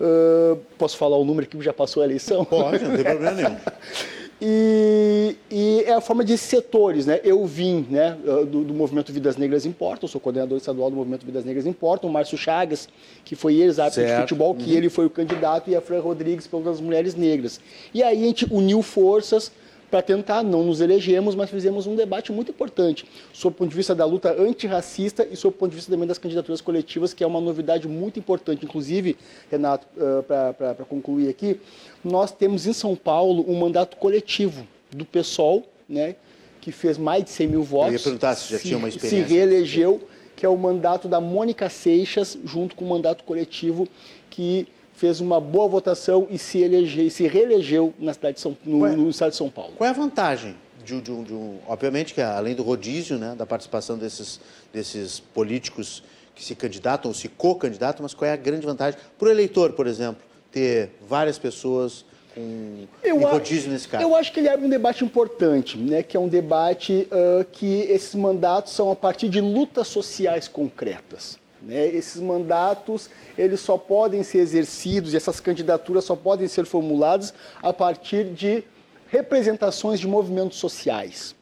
Uh, 0.01 0.57
posso 0.79 0.97
falar 0.97 1.19
o 1.19 1.25
número 1.25 1.47
que 1.47 1.61
já 1.61 1.73
passou 1.73 2.03
a 2.03 2.07
eleição? 2.07 2.45
Pode, 2.45 2.83
não 2.85 2.95
tem 2.95 3.05
problema 3.05 3.33
nenhum. 3.33 3.57
E, 4.43 5.37
e, 5.51 5.85
é 5.85 5.93
a 5.93 6.01
forma 6.01 6.25
de 6.25 6.39
setores, 6.39 7.05
né? 7.05 7.21
Eu 7.23 7.45
vim 7.45 7.87
né, 7.91 8.17
do, 8.25 8.65
do, 8.65 8.73
Movimento 8.73 9.13
Vidas 9.13 9.37
Negras 9.37 9.67
Importam, 9.67 10.09
sou 10.09 10.19
coordenador 10.19 10.57
estadual 10.57 10.89
do 10.89 10.97
Movimento 10.97 11.27
Vidas 11.27 11.45
Negras 11.45 11.67
Importam, 11.67 12.09
o 12.09 12.13
Márcio 12.13 12.39
Chagas, 12.39 12.89
que 13.23 13.37
foi 13.37 13.57
ex-árbitro 13.57 14.03
de 14.03 14.21
futebol, 14.23 14.55
que 14.55 14.71
uhum. 14.71 14.77
ele 14.79 14.89
foi 14.89 15.05
o 15.05 15.11
candidato, 15.11 15.69
e 15.69 15.77
a 15.77 15.83
Fran 15.83 16.01
Rodrigues 16.01 16.47
pelas 16.47 16.81
mulheres 16.81 17.15
negras. 17.15 17.61
E 17.93 18.03
aí 18.03 18.17
a 18.17 18.27
gente 18.27 18.47
uniu 18.51 18.81
forças 18.81 19.53
para 19.90 20.00
tentar, 20.00 20.42
não 20.42 20.62
nos 20.62 20.80
elegemos, 20.80 21.35
mas 21.35 21.50
fizemos 21.50 21.87
um 21.87 21.97
debate 21.97 22.30
muito 22.30 22.50
importante 22.50 23.04
sob 23.32 23.54
o 23.54 23.59
ponto 23.59 23.70
de 23.70 23.76
vista 23.76 23.94
da 23.94 24.04
luta 24.04 24.32
antirracista 24.40 25.26
e 25.30 25.37
sob 25.37 25.54
o 25.54 25.59
ponto 25.59 25.70
de 25.70 25.76
vista 25.76 25.90
também 25.90 26.06
das 26.06 26.18
candidaturas 26.18 26.61
coletivas, 26.61 27.12
que 27.12 27.25
é 27.25 27.26
uma 27.26 27.40
novidade 27.40 27.88
muito 27.88 28.18
importante. 28.18 28.64
Inclusive, 28.64 29.16
Renato, 29.50 29.87
uh, 29.97 30.23
para 30.23 30.85
concluir 30.88 31.28
aqui, 31.28 31.61
nós 32.04 32.30
temos 32.30 32.66
em 32.66 32.73
São 32.73 32.94
Paulo 32.94 33.44
um 33.49 33.59
mandato 33.59 33.97
coletivo 33.97 34.66
do 34.90 35.04
PSOL, 35.04 35.66
né, 35.88 36.14
que 36.61 36.70
fez 36.70 36.97
mais 36.97 37.25
de 37.25 37.30
100 37.30 37.49
mil 37.49 37.62
votos. 37.62 37.88
Eu 37.88 37.92
ia 37.94 38.04
perguntar 38.04 38.35
se 38.37 38.52
já 38.52 38.59
tinha 38.59 38.78
uma 38.78 38.88
experiência. 38.88 39.26
Se 39.26 39.35
reelegeu 39.35 40.00
que 40.37 40.47
é 40.47 40.49
o 40.49 40.56
mandato 40.56 41.06
da 41.06 41.20
Mônica 41.20 41.68
Seixas, 41.68 42.38
junto 42.47 42.75
com 42.75 42.85
o 42.85 42.88
mandato 42.88 43.25
coletivo 43.25 43.87
que 44.30 44.66
fez 45.00 45.19
uma 45.19 45.40
boa 45.40 45.66
votação 45.66 46.26
e 46.28 46.37
se, 46.37 46.59
elegeu, 46.59 47.11
se 47.11 47.26
reelegeu 47.26 47.95
na 47.99 48.12
cidade 48.12 48.35
de 48.35 48.42
São, 48.42 48.54
no, 48.62 48.85
é, 48.85 48.90
no 48.90 49.09
estado 49.09 49.30
de 49.30 49.37
São 49.37 49.49
Paulo. 49.49 49.73
Qual 49.78 49.88
é 49.88 49.90
a 49.90 49.95
vantagem 49.95 50.54
de, 50.85 51.00
de, 51.00 51.25
de 51.25 51.35
obviamente 51.66 52.12
que 52.12 52.21
além 52.21 52.54
do 52.54 52.62
rodízio, 52.62 53.16
né, 53.16 53.35
da 53.35 53.47
participação 53.47 53.97
desses, 53.97 54.38
desses 54.71 55.19
políticos 55.19 56.02
que 56.35 56.45
se 56.45 56.54
candidatam 56.54 57.11
ou 57.11 57.14
se 57.14 57.28
co-candidatam, 57.28 58.02
mas 58.02 58.12
qual 58.12 58.28
é 58.28 58.35
a 58.35 58.37
grande 58.37 58.66
vantagem 58.66 59.00
para 59.19 59.28
o 59.28 59.30
eleitor, 59.30 59.73
por 59.73 59.87
exemplo, 59.87 60.23
ter 60.52 60.90
várias 61.09 61.38
pessoas 61.38 62.04
com 62.35 62.87
eu 63.02 63.19
rodízio 63.21 63.73
nesse 63.73 63.88
caso? 63.88 64.04
Eu 64.04 64.14
acho 64.14 64.30
que 64.30 64.40
ele 64.40 64.50
abre 64.50 64.66
um 64.66 64.71
debate 64.71 65.02
importante, 65.02 65.78
né, 65.78 66.02
que 66.02 66.14
é 66.14 66.21
um 66.21 66.28
debate 66.28 67.09
uh, 67.11 67.42
que 67.50 67.87
esses 67.88 68.14
mandatos 68.14 68.75
são 68.75 68.90
a 68.90 68.97
partir 68.97 69.30
de 69.30 69.40
lutas 69.40 69.88
sociais 69.88 70.47
concretas. 70.47 71.39
Né? 71.62 71.88
Esses 71.88 72.21
mandatos 72.21 73.11
eles 73.37 73.61
só 73.61 73.76
podem 73.76 74.23
ser 74.23 74.38
exercidos, 74.38 75.14
e 75.14 75.17
essas 75.17 75.40
candidaturas 75.40 76.05
só 76.05 76.17
podem 76.17 76.49
ser 76.49 76.64
formuladas 76.64 77.35
a 77.62 77.73
partir 77.73 78.25
de 78.25 78.64
representações 79.09 80.00
de 80.00 80.07
movimentos 80.07 80.59
sociais. 80.59 81.35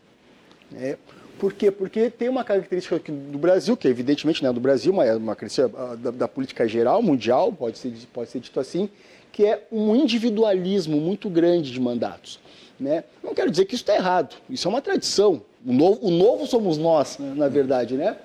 Né? 0.70 0.96
Por 1.38 1.52
quê? 1.52 1.70
Porque 1.70 2.10
tem 2.10 2.28
uma 2.28 2.42
característica 2.42 2.98
do 2.98 3.38
Brasil, 3.38 3.76
que 3.76 3.87
evidentemente 3.87 4.42
não 4.42 4.50
é 4.50 4.52
do 4.52 4.60
Brasil, 4.60 4.92
mas 4.92 5.08
é 5.08 5.14
uma 5.14 5.37
característica 5.37 5.70
ah, 5.80 5.94
da, 5.94 6.10
da, 6.10 6.28
política 6.28 6.66
geral, 6.66 7.00
mundial, 7.00 7.52
pode 7.52 7.78
ser, 7.78 7.92
pode 8.12 8.28
ser 8.30 8.40
dito 8.40 8.58
assim, 8.58 8.88
que 9.30 9.44
é 9.44 9.64
um 9.70 9.94
individualismo 9.94 11.00
muito 11.00 11.30
grande 11.30 11.70
de 11.70 11.80
mandatos. 11.80 12.40
Né? 12.78 13.04
Não 13.22 13.34
quero 13.34 13.50
dizer 13.50 13.66
que 13.66 13.75
isso 13.75 13.82
está 13.82 13.94
errado, 13.94 14.37
isso 14.50 14.66
é 14.66 14.70
uma 14.70 14.82
tradição. 14.82 15.42
O 15.64 15.72
novo, 15.72 16.06
o 16.06 16.10
novo 16.10 16.46
somos 16.46 16.76
nós, 16.76 17.18
na 17.18 17.48
verdade, 17.48 17.94
né? 17.94 18.16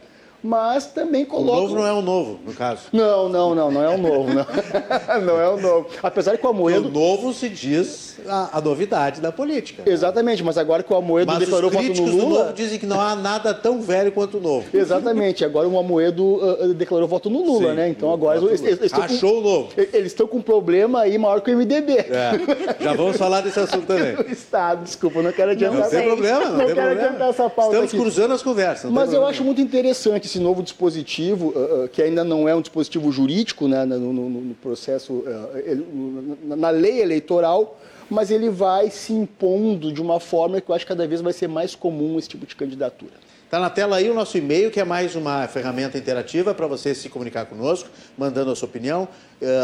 Mas 0.43 0.88
também 0.88 1.23
coloca. 1.23 1.59
O 1.59 1.62
novo 1.62 1.75
não 1.75 1.88
é 1.88 1.93
o 1.93 2.01
novo, 2.01 2.39
no 2.45 2.53
caso. 2.53 2.81
Não, 2.91 3.29
não, 3.29 3.55
não, 3.55 3.71
não 3.71 3.81
é 3.81 3.89
o 3.89 3.97
novo, 3.97 4.29
não. 4.33 4.45
não 5.23 5.39
é 5.39 5.50
o 5.50 5.57
novo. 5.57 5.88
Apesar 6.03 6.38
que 6.38 6.45
o 6.45 6.50
Amoedo. 6.50 6.89
O 6.89 6.91
novo 6.91 7.33
se 7.33 7.47
diz 7.47 8.17
a, 8.27 8.57
a 8.57 8.62
novidade 8.62 9.21
da 9.21 9.31
política. 9.31 9.83
Exatamente, 9.85 10.43
mas 10.43 10.57
agora 10.57 10.83
que 10.83 10.91
o 10.91 10.95
Amoedo 10.95 11.31
mas 11.31 11.39
declarou 11.39 11.71
voto 11.71 11.88
no 11.88 12.05
Lula. 12.05 12.21
Do 12.21 12.29
novo 12.29 12.53
dizem 12.53 12.77
que 12.77 12.85
não 12.85 13.00
há 13.00 13.15
nada 13.15 13.53
tão 13.53 13.81
velho 13.81 14.12
quanto 14.12 14.38
o 14.38 14.41
novo. 14.41 14.65
Exatamente, 14.73 15.45
agora 15.45 15.67
o 15.67 15.79
Amoedo 15.79 16.23
uh, 16.23 16.73
declarou 16.73 17.07
voto 17.07 17.29
no 17.29 17.43
Lula, 17.43 17.69
Sim, 17.69 17.75
né? 17.75 17.89
Então 17.89 18.12
agora 18.12 18.39
eles, 18.39 18.62
eles, 18.62 18.79
eles 18.79 18.93
Achou 18.93 19.33
com, 19.33 19.38
o 19.39 19.41
novo. 19.41 19.69
Eles 19.77 20.12
estão 20.12 20.27
com 20.27 20.38
um 20.38 20.41
problema 20.41 21.01
aí 21.01 21.17
maior 21.17 21.39
que 21.41 21.51
o 21.51 21.57
MDB. 21.57 21.93
É, 21.93 22.83
já 22.83 22.93
vamos 22.93 23.17
falar 23.17 23.41
desse 23.41 23.59
assunto 23.59 23.85
também. 23.85 24.15
Estado, 24.31 24.83
desculpa, 24.83 25.21
não 25.21 25.31
quero 25.31 25.51
adiantar. 25.51 25.77
Não, 25.77 25.83
não 25.83 25.89
tem 25.89 26.03
problema, 26.03 26.39
não, 26.39 26.51
não 26.51 26.57
tem 26.57 26.67
quero 26.67 26.75
problema. 26.75 27.07
adiantar 27.07 27.29
essa 27.29 27.50
pauta. 27.50 27.71
Estamos 27.71 27.93
aqui. 27.93 28.01
cruzando 28.01 28.33
as 28.33 28.43
conversas. 28.43 28.91
Mas 28.91 29.13
eu 29.13 29.25
acho 29.25 29.43
muito 29.43 29.62
interessante 29.62 30.27
esse 30.33 30.39
novo 30.39 30.63
dispositivo, 30.63 31.49
uh, 31.49 31.87
que 31.87 32.01
ainda 32.01 32.23
não 32.23 32.49
é 32.49 32.55
um 32.55 32.61
dispositivo 32.61 33.11
jurídico 33.11 33.67
né, 33.67 33.85
no, 33.85 34.11
no, 34.11 34.29
no 34.29 34.55
processo, 34.55 35.13
uh, 35.13 36.55
na 36.55 36.71
lei 36.71 37.01
eleitoral, 37.01 37.79
mas 38.09 38.31
ele 38.31 38.49
vai 38.49 38.89
se 38.89 39.13
impondo 39.13 39.93
de 39.93 40.01
uma 40.01 40.19
forma 40.19 40.59
que 40.59 40.69
eu 40.69 40.75
acho 40.75 40.85
que 40.85 40.89
cada 40.89 41.07
vez 41.07 41.21
vai 41.21 41.33
ser 41.33 41.47
mais 41.47 41.75
comum 41.75 42.17
esse 42.17 42.29
tipo 42.29 42.45
de 42.47 42.55
candidatura. 42.55 43.11
Está 43.45 43.59
na 43.59 43.69
tela 43.69 43.97
aí 43.97 44.09
o 44.09 44.15
nosso 44.15 44.35
e-mail, 44.35 44.71
que 44.71 44.79
é 44.79 44.83
mais 44.83 45.15
uma 45.15 45.47
ferramenta 45.47 45.95
interativa 45.95 46.55
para 46.55 46.65
você 46.65 46.95
se 46.95 47.07
comunicar 47.07 47.45
conosco, 47.45 47.87
mandando 48.17 48.49
a 48.49 48.55
sua 48.55 48.67
opinião. 48.67 49.07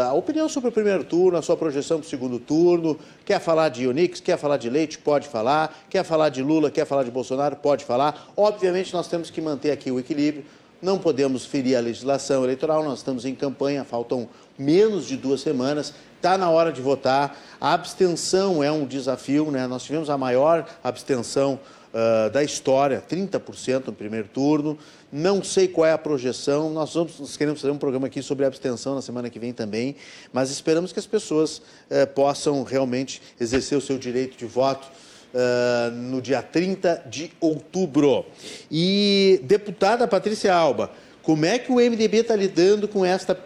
A 0.08 0.12
opinião 0.12 0.48
sobre 0.48 0.68
o 0.68 0.72
primeiro 0.72 1.02
turno, 1.02 1.36
a 1.36 1.42
sua 1.42 1.56
projeção 1.56 1.98
para 1.98 2.06
o 2.06 2.08
segundo 2.08 2.38
turno. 2.38 2.96
Quer 3.24 3.40
falar 3.40 3.68
de 3.68 3.88
Onix, 3.88 4.20
quer 4.20 4.38
falar 4.38 4.58
de 4.58 4.70
Leite, 4.70 4.96
pode 4.96 5.26
falar. 5.26 5.76
Quer 5.90 6.04
falar 6.04 6.28
de 6.28 6.40
Lula, 6.40 6.70
quer 6.70 6.86
falar 6.86 7.02
de 7.02 7.10
Bolsonaro, 7.10 7.56
pode 7.56 7.84
falar. 7.84 8.30
Obviamente, 8.36 8.92
nós 8.92 9.08
temos 9.08 9.28
que 9.28 9.40
manter 9.40 9.72
aqui 9.72 9.90
o 9.90 9.98
equilíbrio. 9.98 10.44
Não 10.82 10.98
podemos 10.98 11.44
ferir 11.44 11.76
a 11.76 11.80
legislação 11.80 12.42
eleitoral, 12.42 12.82
nós 12.82 13.00
estamos 13.00 13.24
em 13.26 13.34
campanha, 13.34 13.84
faltam 13.84 14.28
menos 14.58 15.06
de 15.06 15.16
duas 15.16 15.42
semanas, 15.42 15.92
está 16.16 16.38
na 16.38 16.48
hora 16.48 16.72
de 16.72 16.80
votar. 16.80 17.38
A 17.60 17.74
abstenção 17.74 18.64
é 18.64 18.72
um 18.72 18.86
desafio, 18.86 19.50
né? 19.50 19.66
Nós 19.66 19.82
tivemos 19.82 20.08
a 20.08 20.16
maior 20.16 20.66
abstenção 20.82 21.60
uh, 21.92 22.30
da 22.30 22.42
história, 22.42 23.02
30% 23.06 23.88
no 23.88 23.92
primeiro 23.92 24.28
turno. 24.28 24.78
Não 25.12 25.42
sei 25.42 25.68
qual 25.68 25.86
é 25.86 25.92
a 25.92 25.98
projeção. 25.98 26.70
Nós, 26.70 26.94
vamos, 26.94 27.18
nós 27.20 27.36
queremos 27.36 27.60
fazer 27.60 27.72
um 27.72 27.78
programa 27.78 28.06
aqui 28.06 28.22
sobre 28.22 28.46
abstenção 28.46 28.94
na 28.94 29.02
semana 29.02 29.28
que 29.28 29.38
vem 29.38 29.52
também, 29.52 29.96
mas 30.32 30.50
esperamos 30.50 30.92
que 30.92 30.98
as 30.98 31.06
pessoas 31.06 31.58
uh, 31.58 32.06
possam 32.14 32.62
realmente 32.62 33.20
exercer 33.38 33.76
o 33.76 33.80
seu 33.80 33.98
direito 33.98 34.36
de 34.36 34.46
voto 34.46 34.88
uh, 35.34 35.90
no 35.90 36.20
dia 36.20 36.42
30 36.42 37.04
de 37.06 37.32
outubro. 37.40 38.26
E 38.70 39.40
deputada 39.44 40.06
Patrícia 40.06 40.54
Alba, 40.54 40.90
como 41.22 41.44
é 41.44 41.58
que 41.58 41.70
o 41.70 41.76
MDB 41.76 42.18
está 42.18 42.36
lidando 42.36 42.88
com 42.88 43.04
esta 43.04 43.38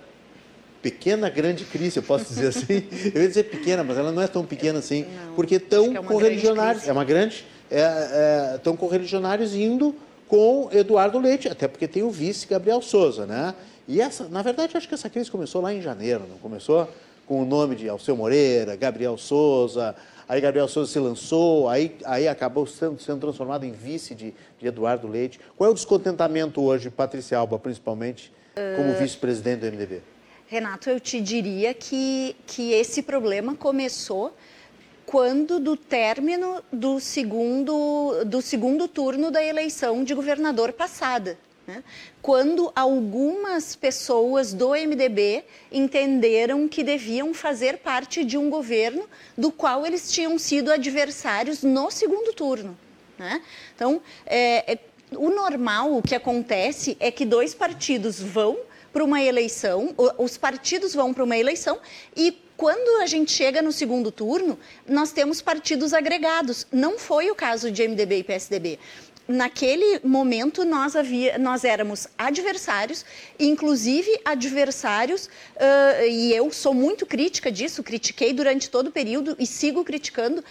pequena, 0.82 1.30
grande 1.30 1.64
crise, 1.64 1.96
eu 1.96 2.02
posso 2.02 2.26
dizer 2.26 2.48
assim? 2.48 2.84
eu 3.14 3.22
ia 3.22 3.28
dizer 3.28 3.44
pequena, 3.44 3.82
mas 3.82 3.96
ela 3.96 4.12
não 4.12 4.22
é 4.22 4.26
tão 4.26 4.44
pequena 4.44 4.78
assim, 4.78 5.06
não, 5.26 5.34
porque 5.34 5.56
estão 5.56 5.96
é 5.96 6.02
correligionários. 6.02 6.86
É 6.86 6.92
uma 6.92 7.04
grande? 7.04 7.44
Estão 7.70 8.72
é, 8.72 8.76
é, 8.76 8.78
correligionários 8.78 9.54
indo 9.54 9.94
com 10.28 10.68
Eduardo 10.72 11.18
Leite, 11.18 11.48
até 11.48 11.68
porque 11.68 11.88
tem 11.88 12.02
o 12.02 12.10
vice 12.10 12.46
Gabriel 12.46 12.82
Souza, 12.82 13.26
né? 13.26 13.54
E 13.86 14.00
essa, 14.00 14.28
na 14.28 14.42
verdade, 14.42 14.76
acho 14.76 14.88
que 14.88 14.94
essa 14.94 15.10
crise 15.10 15.30
começou 15.30 15.60
lá 15.60 15.72
em 15.72 15.80
janeiro, 15.80 16.24
não 16.28 16.38
começou 16.38 16.88
com 17.26 17.42
o 17.42 17.44
nome 17.44 17.74
de 17.76 17.88
Alceu 17.88 18.16
Moreira, 18.16 18.76
Gabriel 18.76 19.16
Souza, 19.16 19.94
aí 20.28 20.40
Gabriel 20.40 20.68
Souza 20.68 20.92
se 20.92 20.98
lançou, 20.98 21.68
aí, 21.68 21.96
aí 22.04 22.28
acabou 22.28 22.66
sendo, 22.66 23.00
sendo 23.00 23.20
transformado 23.20 23.64
em 23.64 23.72
vice 23.72 24.14
de, 24.14 24.34
de 24.58 24.66
Eduardo 24.66 25.08
Leite. 25.08 25.40
Qual 25.56 25.68
é 25.68 25.70
o 25.70 25.74
descontentamento 25.74 26.60
hoje, 26.62 26.90
Patrícia 26.90 27.38
Alba, 27.38 27.58
principalmente, 27.58 28.32
como 28.76 28.90
uh... 28.90 28.98
vice-presidente 28.98 29.60
do 29.60 29.66
MDB? 29.66 30.02
Renato, 30.46 30.90
eu 30.90 31.00
te 31.00 31.20
diria 31.20 31.72
que, 31.74 32.36
que 32.46 32.72
esse 32.72 33.02
problema 33.02 33.54
começou 33.56 34.32
quando 35.06 35.60
do 35.60 35.76
término 35.76 36.62
do 36.72 36.98
segundo, 37.00 38.24
do 38.24 38.40
segundo 38.40 38.88
turno 38.88 39.30
da 39.30 39.42
eleição 39.42 40.04
de 40.04 40.14
governador 40.14 40.72
passada. 40.72 41.38
Né? 41.66 41.82
Quando 42.20 42.70
algumas 42.74 43.74
pessoas 43.74 44.52
do 44.52 44.70
MDB 44.70 45.44
entenderam 45.72 46.68
que 46.68 46.82
deviam 46.82 47.32
fazer 47.32 47.78
parte 47.78 48.24
de 48.24 48.36
um 48.36 48.50
governo 48.50 49.08
do 49.36 49.50
qual 49.50 49.86
eles 49.86 50.12
tinham 50.12 50.38
sido 50.38 50.70
adversários 50.70 51.62
no 51.62 51.90
segundo 51.90 52.34
turno. 52.34 52.76
Né? 53.18 53.40
Então, 53.74 54.02
é, 54.26 54.74
é, 54.74 54.78
o 55.16 55.30
normal, 55.30 55.96
o 55.96 56.02
que 56.02 56.14
acontece 56.14 56.96
é 57.00 57.10
que 57.10 57.24
dois 57.24 57.54
partidos 57.54 58.20
vão 58.20 58.58
para 58.92 59.02
uma 59.02 59.22
eleição, 59.22 59.94
os 60.18 60.36
partidos 60.36 60.94
vão 60.94 61.12
para 61.12 61.24
uma 61.24 61.36
eleição 61.36 61.80
e 62.14 62.40
quando 62.56 63.02
a 63.02 63.06
gente 63.06 63.32
chega 63.32 63.60
no 63.60 63.72
segundo 63.72 64.12
turno, 64.12 64.56
nós 64.88 65.10
temos 65.10 65.42
partidos 65.42 65.92
agregados. 65.92 66.64
Não 66.70 66.96
foi 66.96 67.28
o 67.28 67.34
caso 67.34 67.72
de 67.72 67.88
MDB 67.88 68.18
e 68.18 68.22
PSDB 68.22 68.78
naquele 69.26 70.00
momento 70.04 70.64
nós, 70.64 70.94
havia, 70.94 71.38
nós 71.38 71.64
éramos 71.64 72.06
adversários, 72.16 73.04
inclusive 73.38 74.20
adversários, 74.24 75.26
uh, 75.26 76.06
e 76.08 76.32
eu 76.32 76.50
sou 76.52 76.74
muito 76.74 77.06
crítica 77.06 77.50
disso, 77.50 77.82
critiquei 77.82 78.32
durante 78.32 78.68
todo 78.70 78.88
o 78.88 78.92
período 78.92 79.36
e 79.38 79.46
sigo 79.46 79.84
criticando. 79.84 80.44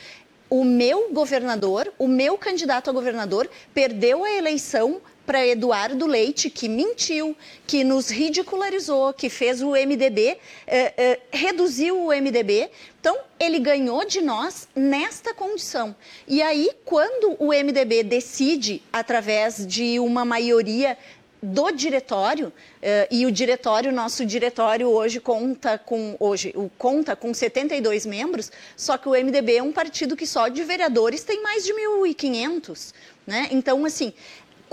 O 0.50 0.64
meu 0.64 1.12
governador, 1.12 1.92
o 1.98 2.08
meu 2.08 2.38
candidato 2.38 2.90
a 2.90 2.94
governador, 2.94 3.50
perdeu 3.74 4.24
a 4.24 4.32
eleição 4.32 5.02
para 5.26 5.46
Eduardo 5.46 6.06
Leite, 6.06 6.50
que 6.50 6.68
mentiu, 6.68 7.36
que 7.66 7.84
nos 7.84 8.10
ridicularizou, 8.10 9.14
que 9.14 9.30
fez 9.30 9.62
o 9.62 9.72
MDB, 9.72 10.38
eh, 10.68 10.94
eh, 10.98 11.20
reduziu 11.32 12.06
o 12.06 12.12
MDB. 12.12 12.70
Então, 13.00 13.18
ele 13.40 13.60
ganhou 13.60 14.06
de 14.06 14.22
nós 14.22 14.68
nesta 14.76 15.34
condição. 15.34 15.96
E 16.28 16.42
aí, 16.42 16.72
quando 16.84 17.36
o 17.40 17.54
MDB 17.54 18.04
decide, 18.04 18.84
através 18.92 19.66
de 19.66 20.00
uma 20.00 20.26
maioria 20.26 20.98
do 21.42 21.72
diretório, 21.72 22.54
eh, 22.82 23.06
e 23.12 23.26
o 23.26 23.32
diretório, 23.32 23.92
nosso 23.92 24.26
diretório 24.26 24.88
hoje 24.88 25.20
conta 25.20 25.78
com, 25.78 26.16
hoje, 26.18 26.56
conta 26.78 27.18
com 27.18 27.34
72 27.34 28.06
membros, 28.06 28.50
só 28.78 28.98
que 28.98 29.10
o 29.10 29.12
MDB 29.12 29.58
é 29.58 29.64
um 29.64 29.74
partido 29.74 30.16
que 30.16 30.26
só 30.26 30.48
de 30.48 30.64
vereadores 30.64 31.24
tem 31.26 31.44
mais 31.44 31.66
de 31.66 31.74
1.500. 31.74 32.94
Né? 33.26 33.48
Então, 33.52 33.86
assim, 33.86 34.14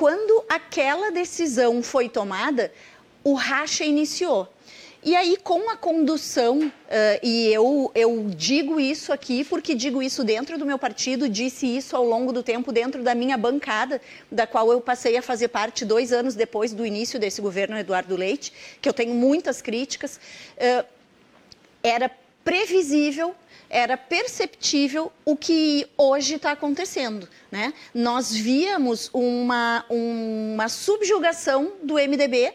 quando 0.00 0.42
aquela 0.48 1.10
decisão 1.10 1.82
foi 1.82 2.08
tomada, 2.08 2.72
o 3.22 3.34
racha 3.34 3.84
iniciou. 3.84 4.48
E 5.04 5.14
aí, 5.14 5.36
com 5.36 5.68
a 5.68 5.76
condução, 5.76 6.58
uh, 6.60 6.72
e 7.22 7.48
eu, 7.48 7.92
eu 7.94 8.24
digo 8.34 8.80
isso 8.80 9.12
aqui 9.12 9.44
porque 9.44 9.74
digo 9.74 10.02
isso 10.02 10.24
dentro 10.24 10.56
do 10.56 10.64
meu 10.64 10.78
partido, 10.78 11.28
disse 11.28 11.66
isso 11.66 11.94
ao 11.94 12.02
longo 12.02 12.32
do 12.32 12.42
tempo 12.42 12.72
dentro 12.72 13.02
da 13.02 13.14
minha 13.14 13.36
bancada, 13.36 14.00
da 14.32 14.46
qual 14.46 14.72
eu 14.72 14.80
passei 14.80 15.18
a 15.18 15.22
fazer 15.22 15.48
parte 15.48 15.84
dois 15.84 16.14
anos 16.14 16.34
depois 16.34 16.72
do 16.72 16.86
início 16.86 17.20
desse 17.20 17.42
governo 17.42 17.76
Eduardo 17.76 18.16
Leite, 18.16 18.54
que 18.80 18.88
eu 18.88 18.94
tenho 18.94 19.12
muitas 19.12 19.60
críticas. 19.60 20.18
Uh, 20.56 20.82
era 21.82 22.10
previsível, 22.42 23.34
era 23.70 23.96
perceptível 23.96 25.12
o 25.24 25.36
que 25.36 25.86
hoje 25.96 26.34
está 26.34 26.50
acontecendo. 26.50 27.28
Né? 27.50 27.72
Nós 27.94 28.34
víamos 28.34 29.08
uma, 29.12 29.84
uma 29.88 30.68
subjugação 30.68 31.74
do 31.82 31.94
MDB 31.94 32.52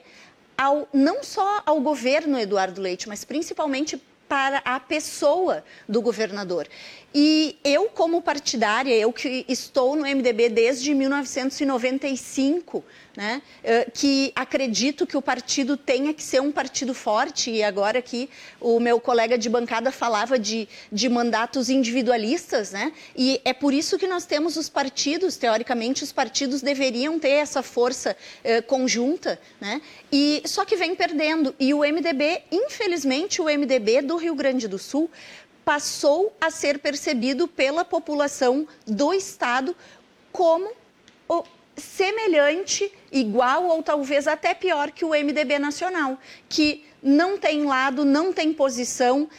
ao, 0.58 0.88
não 0.94 1.24
só 1.24 1.64
ao 1.66 1.80
governo 1.80 2.38
Eduardo 2.38 2.82
Leite, 2.82 3.08
mas 3.08 3.24
principalmente 3.24 4.00
para 4.28 4.62
a 4.66 4.80
pessoa 4.80 5.64
do 5.88 6.02
governador. 6.02 6.68
E 7.14 7.58
eu, 7.64 7.86
como 7.86 8.22
partidária, 8.22 8.94
eu 8.94 9.14
que 9.14 9.46
estou 9.48 9.96
no 9.96 10.02
MDB 10.02 10.50
desde 10.50 10.94
1995, 10.94 12.84
né, 13.16 13.42
eh, 13.64 13.88
que 13.94 14.32
acredito 14.36 15.08
que 15.08 15.16
o 15.16 15.22
partido 15.22 15.78
tenha 15.78 16.14
que 16.14 16.22
ser 16.22 16.42
um 16.42 16.52
partido 16.52 16.94
forte, 16.94 17.50
e 17.50 17.64
agora 17.64 18.02
que 18.02 18.30
o 18.60 18.80
meu 18.80 19.00
colega 19.00 19.38
de 19.38 19.50
bancada 19.50 19.92
falava 19.92 20.38
de, 20.38 20.68
de 20.92 21.08
mandatos 21.08 21.70
individualistas, 21.70 22.72
né, 22.72 22.92
e 23.16 23.40
é 23.46 23.54
por 23.54 23.74
isso 23.74 23.98
que 23.98 24.08
nós 24.08 24.26
temos 24.26 24.58
os 24.58 24.70
partidos, 24.70 25.38
teoricamente, 25.38 26.04
os 26.04 26.12
partidos 26.12 26.62
deveriam 26.62 27.18
ter 27.20 27.30
essa 27.30 27.64
força 27.64 28.16
eh, 28.44 28.62
conjunta, 28.62 29.40
né, 29.60 29.82
e 30.12 30.42
só 30.46 30.66
que 30.66 30.76
vem 30.76 30.96
perdendo. 30.96 31.56
E 31.60 31.74
o 31.74 31.80
MDB, 31.80 32.44
infelizmente, 32.52 33.42
o 33.42 33.46
MDB 33.46 34.02
do 34.02 34.18
Rio 34.18 34.36
Grande 34.36 34.68
do 34.68 34.78
Sul, 34.78 35.10
passou 35.64 36.32
a 36.40 36.52
ser 36.52 36.78
percebido 36.78 37.48
pela 37.48 37.84
população 37.84 38.68
do 38.86 39.12
Estado 39.12 39.76
como 40.32 40.72
semelhante, 41.78 42.92
igual 43.12 43.66
ou 43.66 43.84
talvez 43.84 44.28
até 44.28 44.54
pior 44.54 44.92
que 44.92 45.04
o 45.04 45.10
MDB 45.10 45.60
nacional, 45.60 46.18
que 46.48 46.86
não 47.02 47.38
tem 47.38 47.66
lado, 47.66 48.04
não 48.04 48.34
tem 48.34 48.52
posição, 48.52 49.30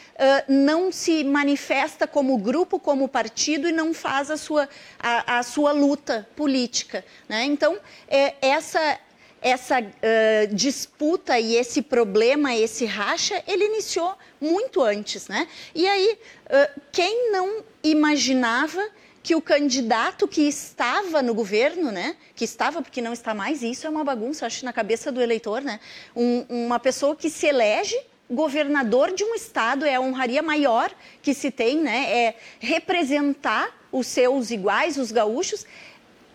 não 0.47 0.93
se 0.93 1.25
manifesta 1.25 2.07
como 2.07 2.38
grupo, 2.38 2.78
como 2.78 3.09
partido 3.09 3.69
e 3.69 3.73
não 3.73 3.93
faz 3.93 4.31
a 4.31 4.37
sua, 4.37 4.69
a, 4.99 5.38
a 5.38 5.43
sua 5.43 5.73
luta 5.73 6.28
política. 6.37 7.05
Né? 7.28 7.45
Então, 7.45 7.76
é, 8.09 8.35
essa 8.40 9.00
essa 9.40 9.81
uh, 9.81 10.55
disputa 10.55 11.38
e 11.38 11.55
esse 11.55 11.81
problema, 11.81 12.57
esse 12.57 12.85
racha, 12.85 13.40
ele 13.47 13.66
iniciou 13.66 14.16
muito 14.40 14.83
antes, 14.83 15.28
né? 15.28 15.47
E 15.73 15.87
aí, 15.87 16.19
uh, 16.47 16.81
quem 16.90 17.31
não 17.31 17.62
imaginava 17.83 18.85
que 19.26 19.35
o 19.35 19.42
candidato 19.42 20.28
que 20.28 20.42
estava 20.42 21.21
no 21.21 21.35
governo, 21.35 21.90
né, 21.90 22.14
que 22.37 22.45
estava 22.45 22.80
porque 22.80 23.02
não 23.02 23.12
está 23.12 23.35
mais, 23.35 23.61
e 23.61 23.73
isso 23.73 23.85
é 23.85 23.90
uma 23.90 24.04
bagunça, 24.04 24.47
acho, 24.47 24.64
na 24.64 24.73
cabeça 24.73 25.11
do 25.11 25.21
eleitor, 25.21 25.62
né, 25.62 25.80
um, 26.14 26.47
uma 26.49 26.78
pessoa 26.78 27.16
que 27.16 27.28
se 27.28 27.45
elege 27.45 27.99
governador 28.30 29.12
de 29.12 29.25
um 29.25 29.35
estado 29.35 29.85
é 29.85 29.97
a 29.97 30.00
honraria 30.00 30.42
maior 30.42 30.92
que 31.23 31.35
se 31.35 31.50
tem, 31.50 31.76
né, 31.76 32.09
é 32.09 32.37
representar 32.61 33.76
os 33.90 34.06
seus 34.06 34.52
iguais, 34.52 34.97
os 34.97 35.11
gaúchos, 35.11 35.66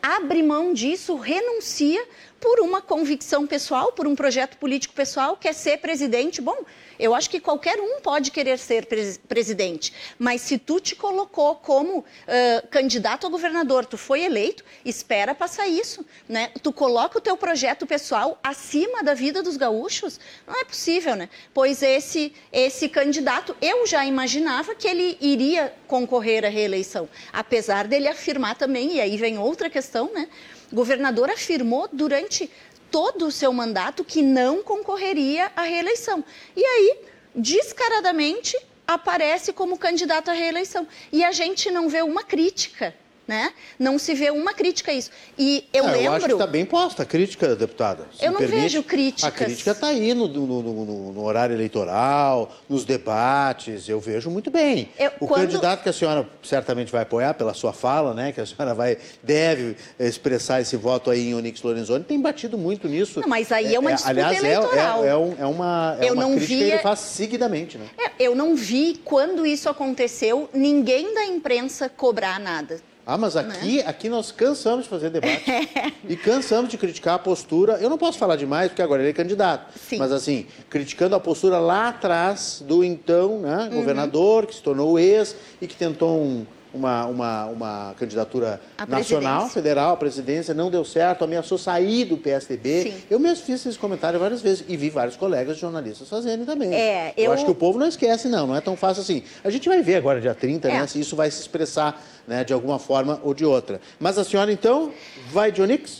abre 0.04 0.44
mão 0.44 0.74
disso, 0.74 1.16
renuncia 1.16 2.06
por 2.42 2.60
uma 2.60 2.82
convicção 2.82 3.46
pessoal, 3.46 3.92
por 3.92 4.08
um 4.08 4.16
projeto 4.16 4.58
político 4.58 4.96
pessoal, 4.96 5.38
quer 5.38 5.54
ser 5.54 5.78
presidente. 5.78 6.42
Bom, 6.42 6.58
eu 7.00 7.14
acho 7.14 7.30
que 7.30 7.40
qualquer 7.40 7.80
um 7.80 8.02
pode 8.02 8.32
querer 8.32 8.58
ser 8.58 8.88
presidente, 9.28 9.94
mas 10.18 10.42
se 10.42 10.58
tu 10.58 10.80
te 10.80 10.96
colocou 10.96 11.56
como 11.56 12.00
uh, 12.00 12.68
candidato 12.70 13.28
a 13.28 13.30
governador, 13.30 13.86
tu 13.86 13.98
foi 13.98 14.24
eleito, 14.24 14.64
espera 14.84 15.36
passar 15.36 15.68
isso, 15.68 16.04
né? 16.28 16.52
Tu 16.62 16.74
coloca 16.74 17.20
o 17.20 17.22
teu 17.22 17.38
projeto 17.38 17.86
pessoal 17.86 18.40
acima 18.44 19.04
da 19.04 19.14
vida 19.14 19.44
dos 19.44 19.56
gaúchos, 19.56 20.20
não 20.48 20.60
é 20.60 20.66
possível, 20.66 21.16
né? 21.16 21.30
Pois 21.54 21.84
esse 21.84 22.34
esse 22.52 22.90
candidato, 22.90 23.56
eu 23.62 23.86
já 23.86 24.04
imaginava 24.06 24.74
que 24.74 24.88
ele 24.88 25.18
iria 25.22 25.74
concorrer 25.88 26.44
à 26.44 26.50
reeleição, 26.50 27.08
apesar 27.32 27.88
dele 27.88 28.08
afirmar 28.08 28.56
também, 28.56 28.96
e 28.96 29.02
aí 29.02 29.16
vem 29.18 29.38
outra 29.38 29.70
questão, 29.70 30.12
né? 30.14 30.28
O 30.72 30.76
governador 30.76 31.30
afirmou 31.30 31.90
durante 31.92 32.50
todo 32.90 33.28
o 33.28 33.32
seu 33.32 33.52
mandato 33.52 34.04
que 34.04 34.22
não 34.22 34.64
concorreria 34.64 35.52
à 35.56 35.64
reeleição. 35.64 36.24
E 36.56 36.64
aí, 36.64 36.98
descaradamente, 37.36 38.58
aparece 38.88 39.54
como 39.54 39.78
candidato 39.78 40.30
à 40.30 40.34
reeleição. 40.34 40.88
E 41.12 41.24
a 41.24 41.32
gente 41.32 41.72
não 41.72 41.90
vê 41.90 42.02
uma 42.02 42.24
crítica 42.24 42.96
né? 43.28 43.52
Não 43.80 43.98
se 43.98 44.14
vê 44.14 44.30
uma 44.30 44.54
crítica 44.54 44.92
a 44.92 44.94
isso. 44.94 45.10
E 45.38 45.66
eu 45.72 45.86
ah, 45.86 45.92
lembro. 45.92 46.06
Eu 46.06 46.14
acho 46.14 46.26
que 46.26 46.32
está 46.34 46.48
bem 46.48 46.66
posta 46.66 47.04
a 47.04 47.06
crítica, 47.06 47.56
deputada. 47.56 48.06
eu 48.20 48.32
não 48.32 48.40
permite. 48.40 48.62
vejo 48.62 48.84
críticas. 48.84 49.24
A 49.24 49.32
crítica 49.32 49.72
está 49.72 49.88
aí 49.88 50.14
no, 50.14 50.28
no, 50.28 50.62
no, 50.62 51.14
no, 51.14 51.24
horário 51.24 51.56
eleitoral, 51.56 52.52
nos 52.68 52.84
debates. 52.84 53.88
Eu 53.88 54.00
vejo 54.00 54.30
muito 54.30 54.52
bem. 54.52 54.90
Eu, 55.00 55.12
o 55.20 55.28
quando... 55.28 55.42
candidato 55.42 55.84
que 55.84 55.90
a 55.90 55.94
senhora 55.94 56.28
certamente 56.44 56.92
vai 56.92 57.04
apoiar 57.04 57.34
pela 57.34 57.54
sua 57.54 57.72
fala, 57.72 58.14
né? 58.14 58.32
Que 58.32 58.42
a 58.42 58.46
senhora 58.46 58.74
vai 58.74 58.98
deve 59.24 59.78
expressar 60.00 60.62
esse 60.62 60.76
voto 60.76 61.10
aí 61.10 61.30
em 61.30 61.36
Onix 61.36 61.62
Lorenzoni, 61.62 62.04
tem 62.04 62.20
batido 62.20 62.58
muito 62.58 62.88
nisso. 62.88 63.22
Não, 63.22 63.30
mas 63.30 63.52
aí 63.52 63.74
é 63.74 63.80
uma 63.80 63.94
disputa 63.94 64.12
aliás, 64.12 64.44
é, 64.44 64.54
eleitoral. 64.54 65.06
É, 65.06 65.08
é, 65.08 65.16
um, 65.16 65.36
é 65.40 65.46
uma, 65.46 65.98
é 66.00 66.10
eu 66.10 66.14
uma 66.14 66.24
não 66.24 66.32
crítica 66.32 66.56
via... 66.56 66.66
que 66.66 66.72
ele 66.74 66.82
faz 66.82 67.00
seguidamente, 67.00 67.78
né? 67.78 67.86
É, 67.98 68.12
eu 68.20 68.36
não 68.36 68.56
vi 68.56 69.00
quando 69.06 69.46
isso 69.46 69.70
aconteceu 69.70 70.50
ninguém 70.54 71.14
da 71.14 71.26
imprensa 71.26 71.88
cobrar 71.88 72.40
nada. 72.40 72.80
Ah, 73.06 73.18
mas 73.18 73.36
aqui, 73.36 73.78
né? 73.78 73.84
aqui 73.86 74.10
nós 74.10 74.32
cansamos 74.32 74.84
de 74.84 74.90
fazer 74.90 75.10
debate. 75.10 75.44
e 76.08 76.16
cansamos 76.16 76.70
de 76.70 76.78
criticar 76.78 77.16
a 77.16 77.20
postura. 77.20 77.74
Eu 77.74 77.90
não 77.90 77.98
posso 77.98 78.18
falar 78.18 78.36
demais, 78.36 78.70
porque 78.70 78.82
agora 78.82 79.02
ele 79.02 79.10
é 79.10 79.14
candidato. 79.14 79.74
Sim. 79.78 79.98
Mas 79.98 80.12
assim, 80.12 80.46
criticando 80.70 81.16
a 81.16 81.20
postura 81.20 81.60
lá 81.60 81.90
atrás 81.90 82.64
do 82.66 82.84
então 82.84 83.40
né, 83.40 83.70
uhum. 83.72 83.78
governador, 83.78 84.46
que 84.46 84.56
se 84.56 84.62
tornou 84.62 85.00
ex 85.00 85.36
e 85.62 85.68
que 85.68 85.76
tentou 85.76 86.22
um 86.22 86.46
uma, 86.74 87.06
uma, 87.06 87.46
uma 87.46 87.96
candidatura 87.98 88.62
nacional, 88.88 89.50
federal, 89.50 89.94
à 89.94 89.98
presidência, 89.98 90.54
não 90.54 90.72
deu 90.72 90.86
certo, 90.86 91.24
ameaçou 91.24 91.58
sair 91.58 92.06
do 92.06 92.18
PSDB. 92.18 92.84
Sim. 92.84 93.04
Eu 93.10 93.20
mesmo 93.20 93.46
fiz 93.46 93.66
esse 93.66 93.78
comentário 93.78 94.20
várias 94.20 94.42
vezes 94.42 94.64
e 94.68 94.78
vi 94.78 94.90
vários 94.90 95.16
colegas 95.16 95.58
jornalistas 95.58 96.08
fazendo 96.08 96.46
também. 96.46 96.74
É, 96.74 97.14
eu... 97.18 97.26
eu... 97.26 97.32
acho 97.34 97.46
que 97.46 97.52
o 97.52 97.56
povo 97.56 97.78
não 97.78 97.88
esquece, 97.88 98.28
não, 98.28 98.48
não 98.48 98.56
é 98.56 98.62
tão 98.62 98.76
fácil 98.76 99.02
assim. 99.02 99.24
A 99.44 99.50
gente 99.50 99.68
vai 99.68 99.82
ver 99.82 99.96
agora, 99.96 100.22
dia 100.22 100.34
30, 100.34 100.68
né, 100.68 100.76
é. 100.76 100.80
né, 100.80 100.88
se 100.88 101.00
isso 101.00 101.16
vai 101.16 101.30
se 101.30 101.42
expressar 101.42 102.02
né, 102.28 102.44
de 102.44 102.54
alguma 102.54 102.80
forma 102.80 103.20
ou 103.24 103.34
de 103.34 103.46
outra. 103.46 103.82
Mas 104.00 104.18
a 104.18 104.24
senhora, 104.24 104.52
então, 104.52 104.92
vai 105.32 105.52
de 105.52 105.62
Onix? 105.62 106.00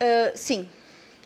Uh, 0.00 0.32
sim. 0.34 0.68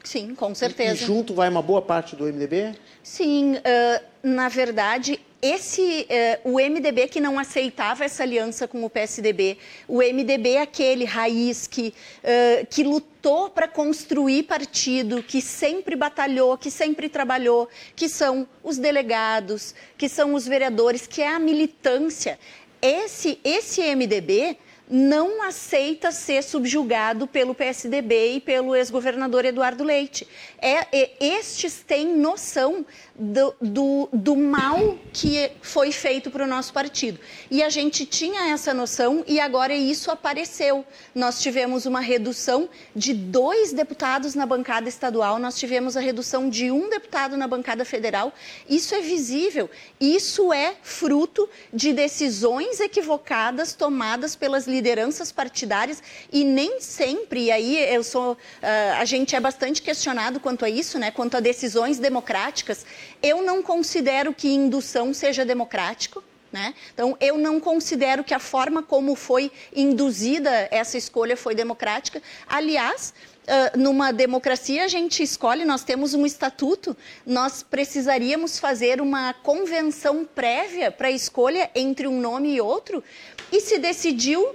Sim, 0.06 0.36
com 0.36 0.54
certeza. 0.54 1.00
E, 1.00 1.02
e 1.02 1.06
junto 1.06 1.34
vai 1.34 1.48
uma 1.48 1.60
boa 1.60 1.82
parte 1.82 2.14
do 2.14 2.26
MDB? 2.26 2.76
Sim, 3.02 3.56
uh, 3.56 4.04
na 4.22 4.48
verdade, 4.48 5.18
esse 5.42 6.06
uh, 6.44 6.52
o 6.52 6.60
MDB 6.60 7.08
que 7.08 7.20
não 7.20 7.40
aceitava 7.40 8.04
essa 8.04 8.22
aliança 8.22 8.68
com 8.68 8.84
o 8.84 8.88
PSDB, 8.88 9.58
o 9.88 9.96
MDB 9.98 10.50
é 10.50 10.60
aquele 10.62 11.04
raiz 11.04 11.66
que, 11.66 11.92
uh, 12.22 12.66
que 12.70 12.84
lutou 12.84 13.50
para 13.50 13.66
construir 13.66 14.44
partido, 14.44 15.24
que 15.24 15.42
sempre 15.42 15.96
batalhou, 15.96 16.56
que 16.56 16.70
sempre 16.70 17.08
trabalhou, 17.08 17.68
que 17.96 18.08
são 18.08 18.46
os 18.62 18.78
delegados, 18.78 19.74
que 19.98 20.08
são 20.08 20.34
os 20.34 20.46
vereadores, 20.46 21.04
que 21.08 21.20
é 21.20 21.30
a 21.30 21.40
militância. 21.40 22.38
Esse, 22.80 23.40
esse 23.42 23.82
MDB 23.82 24.56
não 24.88 25.42
aceita 25.42 26.12
ser 26.12 26.42
subjugado 26.42 27.26
pelo 27.26 27.54
PSDB 27.54 28.34
e 28.34 28.40
pelo 28.40 28.74
ex-governador 28.74 29.44
Eduardo 29.44 29.82
Leite. 29.82 30.26
É, 30.58 30.86
é, 30.96 31.10
estes 31.20 31.82
têm 31.82 32.16
noção 32.16 32.86
do, 33.18 33.54
do, 33.60 34.08
do 34.12 34.36
mal 34.36 34.98
que 35.12 35.50
foi 35.62 35.90
feito 35.90 36.30
para 36.30 36.44
o 36.44 36.46
nosso 36.46 36.72
partido. 36.72 37.18
E 37.50 37.62
a 37.62 37.68
gente 37.68 38.04
tinha 38.04 38.52
essa 38.52 38.74
noção 38.74 39.24
e 39.26 39.40
agora 39.40 39.74
isso 39.74 40.10
apareceu. 40.10 40.84
Nós 41.14 41.40
tivemos 41.40 41.86
uma 41.86 42.00
redução 42.00 42.68
de 42.94 43.14
dois 43.14 43.72
deputados 43.72 44.34
na 44.34 44.44
bancada 44.44 44.88
estadual, 44.88 45.38
nós 45.38 45.58
tivemos 45.58 45.96
a 45.96 46.00
redução 46.00 46.48
de 46.48 46.70
um 46.70 46.90
deputado 46.90 47.36
na 47.36 47.48
bancada 47.48 47.84
federal. 47.84 48.32
Isso 48.68 48.94
é 48.94 49.00
visível. 49.00 49.70
Isso 50.00 50.52
é 50.52 50.74
fruto 50.82 51.48
de 51.72 51.92
decisões 51.92 52.80
equivocadas 52.80 53.74
tomadas 53.74 54.36
pelas 54.36 54.66
lideranças 54.66 55.32
partidárias 55.32 56.02
e 56.32 56.44
nem 56.44 56.80
sempre, 56.80 57.44
e 57.44 57.50
aí 57.50 57.94
eu 57.94 58.02
sou, 58.02 58.32
uh, 58.32 58.36
a 58.98 59.04
gente 59.04 59.34
é 59.34 59.40
bastante 59.40 59.80
questionado 59.80 60.40
quanto 60.40 60.64
a 60.64 60.70
isso, 60.70 60.98
né, 60.98 61.10
quanto 61.10 61.36
a 61.36 61.40
decisões 61.40 61.98
democráticas. 61.98 62.84
Eu 63.22 63.42
não 63.42 63.62
considero 63.62 64.32
que 64.32 64.48
indução 64.48 65.12
seja 65.12 65.44
democrático. 65.44 66.22
Né? 66.52 66.74
Então, 66.94 67.16
eu 67.20 67.36
não 67.36 67.58
considero 67.60 68.22
que 68.22 68.32
a 68.32 68.38
forma 68.38 68.82
como 68.82 69.14
foi 69.14 69.50
induzida 69.74 70.68
essa 70.70 70.96
escolha 70.96 71.36
foi 71.36 71.54
democrática. 71.54 72.22
Aliás, 72.46 73.12
Uh, 73.46 73.78
numa 73.78 74.12
democracia 74.12 74.84
a 74.84 74.88
gente 74.88 75.22
escolhe, 75.22 75.64
nós 75.64 75.84
temos 75.84 76.14
um 76.14 76.26
estatuto, 76.26 76.96
nós 77.24 77.62
precisaríamos 77.62 78.58
fazer 78.58 79.00
uma 79.00 79.32
convenção 79.34 80.24
prévia 80.24 80.90
para 80.90 81.06
a 81.06 81.12
escolha 81.12 81.70
entre 81.72 82.08
um 82.08 82.20
nome 82.20 82.56
e 82.56 82.60
outro, 82.60 83.04
e 83.52 83.60
se 83.60 83.78
decidiu 83.78 84.52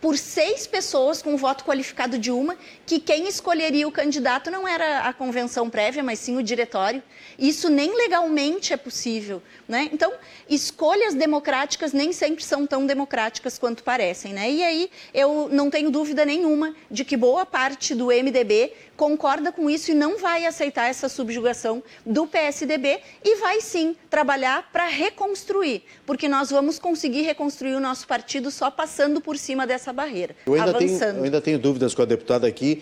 por 0.00 0.16
seis 0.16 0.66
pessoas 0.66 1.20
com 1.20 1.36
voto 1.36 1.62
qualificado 1.62 2.18
de 2.18 2.30
uma, 2.30 2.56
que 2.92 3.00
quem 3.00 3.26
escolheria 3.26 3.88
o 3.88 3.90
candidato 3.90 4.50
não 4.50 4.68
era 4.68 5.08
a 5.08 5.14
convenção 5.14 5.70
prévia, 5.70 6.02
mas 6.02 6.18
sim 6.18 6.36
o 6.36 6.42
diretório. 6.42 7.02
Isso 7.38 7.70
nem 7.70 7.96
legalmente 7.96 8.74
é 8.74 8.76
possível. 8.76 9.42
Né? 9.66 9.88
Então, 9.90 10.12
escolhas 10.46 11.14
democráticas 11.14 11.94
nem 11.94 12.12
sempre 12.12 12.44
são 12.44 12.66
tão 12.66 12.84
democráticas 12.84 13.58
quanto 13.58 13.82
parecem. 13.82 14.34
Né? 14.34 14.50
E 14.50 14.62
aí 14.62 14.90
eu 15.14 15.48
não 15.50 15.70
tenho 15.70 15.90
dúvida 15.90 16.26
nenhuma 16.26 16.74
de 16.90 17.02
que 17.02 17.16
boa 17.16 17.46
parte 17.46 17.94
do 17.94 18.08
MDB 18.08 18.74
concorda 18.96 19.50
com 19.50 19.68
isso 19.68 19.90
e 19.90 19.94
não 19.94 20.18
vai 20.18 20.46
aceitar 20.46 20.88
essa 20.88 21.08
subjugação 21.08 21.82
do 22.04 22.26
PSDB 22.26 23.00
e 23.24 23.36
vai 23.36 23.60
sim 23.60 23.96
trabalhar 24.10 24.70
para 24.72 24.86
reconstruir, 24.86 25.82
porque 26.06 26.28
nós 26.28 26.50
vamos 26.50 26.78
conseguir 26.78 27.22
reconstruir 27.22 27.74
o 27.74 27.80
nosso 27.80 28.06
partido 28.06 28.50
só 28.50 28.70
passando 28.70 29.20
por 29.20 29.36
cima 29.36 29.66
dessa 29.66 29.92
barreira, 29.92 30.36
eu 30.46 30.54
ainda 30.54 30.70
avançando. 30.70 30.98
Tenho, 30.98 31.16
eu 31.16 31.24
ainda 31.24 31.40
tenho 31.40 31.58
dúvidas 31.58 31.94
com 31.94 32.02
a 32.02 32.04
deputada 32.04 32.46
aqui, 32.46 32.81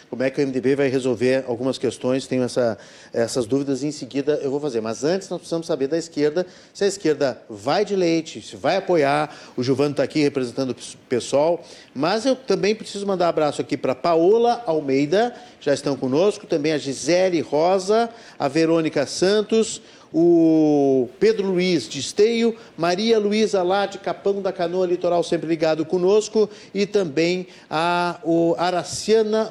como 0.11 0.23
é 0.23 0.29
que 0.29 0.43
o 0.43 0.45
MDB 0.45 0.75
vai 0.75 0.89
resolver 0.89 1.45
algumas 1.47 1.77
questões, 1.77 2.27
tenho 2.27 2.43
essa, 2.43 2.77
essas 3.13 3.45
dúvidas 3.45 3.81
em 3.81 3.91
seguida 3.91 4.41
eu 4.43 4.51
vou 4.51 4.59
fazer. 4.59 4.81
Mas 4.81 5.05
antes 5.05 5.29
nós 5.29 5.39
precisamos 5.39 5.65
saber 5.65 5.87
da 5.87 5.97
esquerda, 5.97 6.45
se 6.73 6.83
a 6.83 6.87
esquerda 6.87 7.41
vai 7.49 7.85
de 7.85 7.95
leite, 7.95 8.41
se 8.41 8.57
vai 8.57 8.75
apoiar, 8.75 9.33
o 9.55 9.63
Giovanni 9.63 9.91
está 9.91 10.03
aqui 10.03 10.21
representando 10.21 10.71
o 10.71 10.97
pessoal, 11.07 11.63
mas 11.95 12.25
eu 12.25 12.35
também 12.35 12.75
preciso 12.75 13.07
mandar 13.07 13.27
um 13.27 13.29
abraço 13.29 13.61
aqui 13.61 13.77
para 13.77 13.95
Paola 13.95 14.61
Almeida, 14.65 15.33
já 15.61 15.73
estão 15.73 15.95
conosco, 15.95 16.45
também 16.45 16.73
a 16.73 16.77
Gisele 16.77 17.39
Rosa, 17.39 18.09
a 18.37 18.49
Verônica 18.49 19.05
Santos, 19.05 19.81
o 20.13 21.07
Pedro 21.19 21.47
Luiz 21.47 21.87
de 21.87 21.99
Esteio, 21.99 22.55
Maria 22.77 23.17
Luísa 23.17 23.63
lá 23.63 23.85
de 23.85 23.97
Capão 23.97 24.41
da 24.41 24.51
Canoa 24.51 24.85
Litoral, 24.85 25.23
sempre 25.23 25.47
ligado 25.47 25.85
conosco, 25.85 26.49
e 26.73 26.85
também 26.85 27.47
a 27.69 28.19
o 28.23 28.53
Araciana 28.57 29.49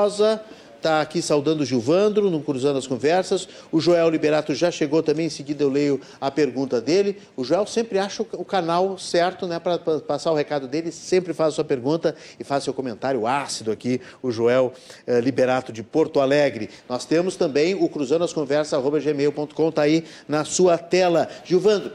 Lustosa, 0.00 0.40
está 0.78 1.02
aqui 1.02 1.20
saudando 1.20 1.60
o 1.60 1.64
Gilvandro, 1.64 2.30
no 2.30 2.40
Cruzando 2.40 2.78
as 2.78 2.86
Conversas. 2.86 3.46
O 3.70 3.80
Joel 3.80 4.08
Liberato 4.08 4.54
já 4.54 4.70
chegou 4.70 5.02
também, 5.02 5.26
em 5.26 5.30
seguida 5.30 5.62
eu 5.62 5.68
leio 5.68 6.00
a 6.18 6.30
pergunta 6.30 6.80
dele. 6.80 7.18
O 7.36 7.44
Joel 7.44 7.66
sempre 7.66 7.98
acha 7.98 8.22
o 8.22 8.44
canal 8.44 8.96
certo 8.96 9.46
né, 9.46 9.58
para 9.58 9.78
passar 9.78 10.32
o 10.32 10.34
recado 10.34 10.66
dele, 10.66 10.90
sempre 10.90 11.34
faz 11.34 11.52
a 11.52 11.56
sua 11.56 11.64
pergunta 11.64 12.14
e 12.38 12.44
faz 12.44 12.64
seu 12.64 12.72
comentário 12.72 13.26
ácido 13.26 13.70
aqui, 13.70 14.00
o 14.22 14.30
Joel 14.30 14.72
eh, 15.06 15.20
Liberato 15.20 15.70
de 15.70 15.82
Porto 15.82 16.18
Alegre. 16.18 16.70
Nós 16.88 17.04
temos 17.04 17.36
também 17.36 17.74
o 17.74 17.86
Cruzando 17.90 18.24
as 18.24 18.32
Conversas, 18.32 18.82
gmail.com, 18.82 19.68
está 19.68 19.82
aí 19.82 20.04
na 20.26 20.46
sua 20.46 20.78
tela. 20.78 21.28
Gilvandro, 21.44 21.92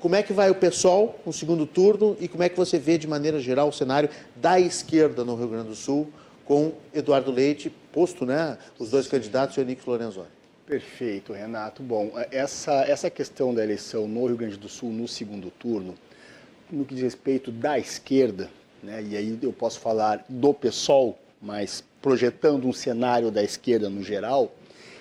como 0.00 0.16
é 0.16 0.22
que 0.24 0.32
vai 0.32 0.50
o 0.50 0.56
pessoal 0.56 1.18
no 1.24 1.32
segundo 1.32 1.66
turno 1.66 2.16
e 2.20 2.26
como 2.26 2.42
é 2.42 2.48
que 2.48 2.56
você 2.56 2.78
vê 2.80 2.98
de 2.98 3.06
maneira 3.06 3.38
geral 3.38 3.68
o 3.68 3.72
cenário 3.72 4.10
da 4.34 4.58
esquerda 4.58 5.24
no 5.24 5.36
Rio 5.36 5.48
Grande 5.48 5.68
do 5.68 5.76
Sul? 5.76 6.12
Com 6.44 6.72
Eduardo 6.92 7.30
Leite, 7.30 7.70
posto, 7.92 8.26
né, 8.26 8.58
os 8.78 8.90
dois 8.90 9.06
candidatos 9.06 9.56
e 9.56 9.60
o 9.60 9.62
Henrique 9.62 9.88
Lorenzoni. 9.88 10.28
Perfeito, 10.66 11.32
Renato. 11.32 11.82
Bom, 11.82 12.12
essa, 12.30 12.84
essa 12.84 13.10
questão 13.10 13.54
da 13.54 13.62
eleição 13.62 14.08
no 14.08 14.26
Rio 14.26 14.36
Grande 14.36 14.56
do 14.56 14.68
Sul 14.68 14.90
no 14.90 15.06
segundo 15.06 15.50
turno, 15.50 15.94
no 16.70 16.84
que 16.84 16.94
diz 16.94 17.04
respeito 17.04 17.50
da 17.50 17.78
esquerda, 17.78 18.50
né, 18.82 19.02
e 19.02 19.16
aí 19.16 19.38
eu 19.42 19.52
posso 19.52 19.80
falar 19.80 20.24
do 20.28 20.52
PSOL, 20.52 21.18
mas 21.40 21.84
projetando 22.00 22.66
um 22.66 22.72
cenário 22.72 23.30
da 23.30 23.42
esquerda 23.42 23.88
no 23.88 24.02
geral, 24.02 24.54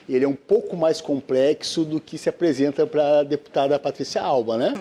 ele 0.08 0.25
é 0.25 0.27
um 0.27 0.36
pouco 0.36 0.75
mais 0.75 0.99
complexo 0.99 1.86
do 1.86 1.99
que 1.99 2.17
se 2.17 2.29
apresenta 2.29 2.86
para 2.86 3.19
a 3.19 3.23
deputada 3.23 3.79
Patrícia 3.79 4.21
Alba, 4.21 4.58
né? 4.58 4.73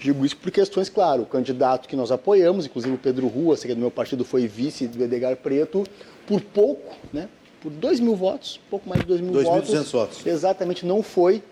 Digo 0.00 0.24
isso 0.24 0.36
por 0.36 0.50
questões, 0.50 0.88
claro, 0.88 1.22
o 1.22 1.26
candidato 1.26 1.86
que 1.86 1.94
nós 1.94 2.10
apoiamos, 2.10 2.64
inclusive 2.64 2.94
o 2.94 2.98
Pedro 2.98 3.28
Rua, 3.28 3.56
que 3.56 3.70
é 3.70 3.74
do 3.74 3.80
meu 3.80 3.90
partido, 3.90 4.24
foi 4.24 4.46
vice 4.46 4.86
do 4.86 5.04
Edgar 5.04 5.36
Preto, 5.36 5.84
por 6.26 6.40
pouco, 6.40 6.96
né? 7.12 7.28
Por 7.60 7.70
2 7.70 8.00
mil 8.00 8.16
votos, 8.16 8.58
pouco 8.70 8.88
mais 8.88 9.02
de 9.02 9.06
2 9.06 9.20
mil 9.20 9.32
2. 9.32 9.44
votos. 9.46 9.70
2.200 9.70 9.92
votos. 9.92 10.26
Exatamente, 10.26 10.86
não 10.86 11.02
foi 11.02 11.42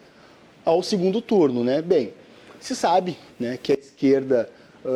ao 0.64 0.82
segundo 0.82 1.20
turno, 1.20 1.62
né? 1.62 1.82
Bem, 1.82 2.14
se 2.58 2.74
sabe 2.74 3.18
né, 3.38 3.58
que 3.62 3.72
a 3.72 3.74
esquerda 3.74 4.48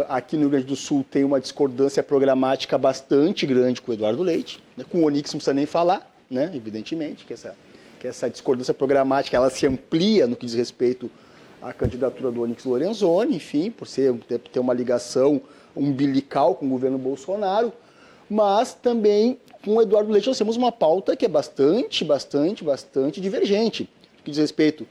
aqui 0.09 0.37
no 0.37 0.43
Rio 0.43 0.51
Grande 0.51 0.67
do 0.67 0.77
Sul 0.77 1.05
tem 1.09 1.25
uma 1.25 1.41
discordância 1.41 2.03
programática 2.03 2.79
bastante 2.79 3.47
grande 3.47 3.81
com 3.81 3.91
o 3.91 3.95
Eduardo 3.95 4.23
Leite, 4.23 4.63
né? 4.77 4.85
com 4.89 4.99
o 4.99 5.05
Onix 5.05 5.33
não 5.33 5.39
precisa 5.39 5.55
nem 5.55 5.67
falar, 5.67 6.11
né? 6.31 6.51
evidentemente, 6.55 7.25
que 7.25 7.33
essa, 7.33 7.55
que 8.01 8.07
essa 8.07 8.31
discordância 8.31 8.73
programática 8.73 9.37
ela 9.37 9.51
se 9.51 9.67
amplia 9.67 10.27
no 10.27 10.37
que 10.37 10.47
diz 10.47 10.55
respeito 10.55 11.11
a 11.63 11.73
candidatura 11.73 12.31
do 12.31 12.43
Onyx 12.43 12.65
Lorenzoni, 12.65 13.37
enfim, 13.37 13.71
por 13.71 13.87
ser, 13.87 14.13
ter 14.53 14.59
uma 14.59 14.75
ligação 14.75 15.41
umbilical 15.77 16.57
com 16.57 16.67
o 16.67 16.71
governo 16.71 16.99
Bolsonaro, 16.99 17.73
mas 18.29 18.75
também 18.75 19.39
com 19.65 19.77
o 19.77 19.83
Eduardo 19.83 20.11
Leite 20.11 20.27
nós 20.27 20.39
temos 20.39 20.57
uma 20.57 20.73
pauta 20.73 21.17
que 21.17 21.25
é 21.25 21.29
bastante, 21.29 22.05
bastante, 22.05 22.65
bastante 22.65 23.21
divergente, 23.21 23.89
que 24.25 24.31
diz 24.31 24.39
respeito 24.39 24.87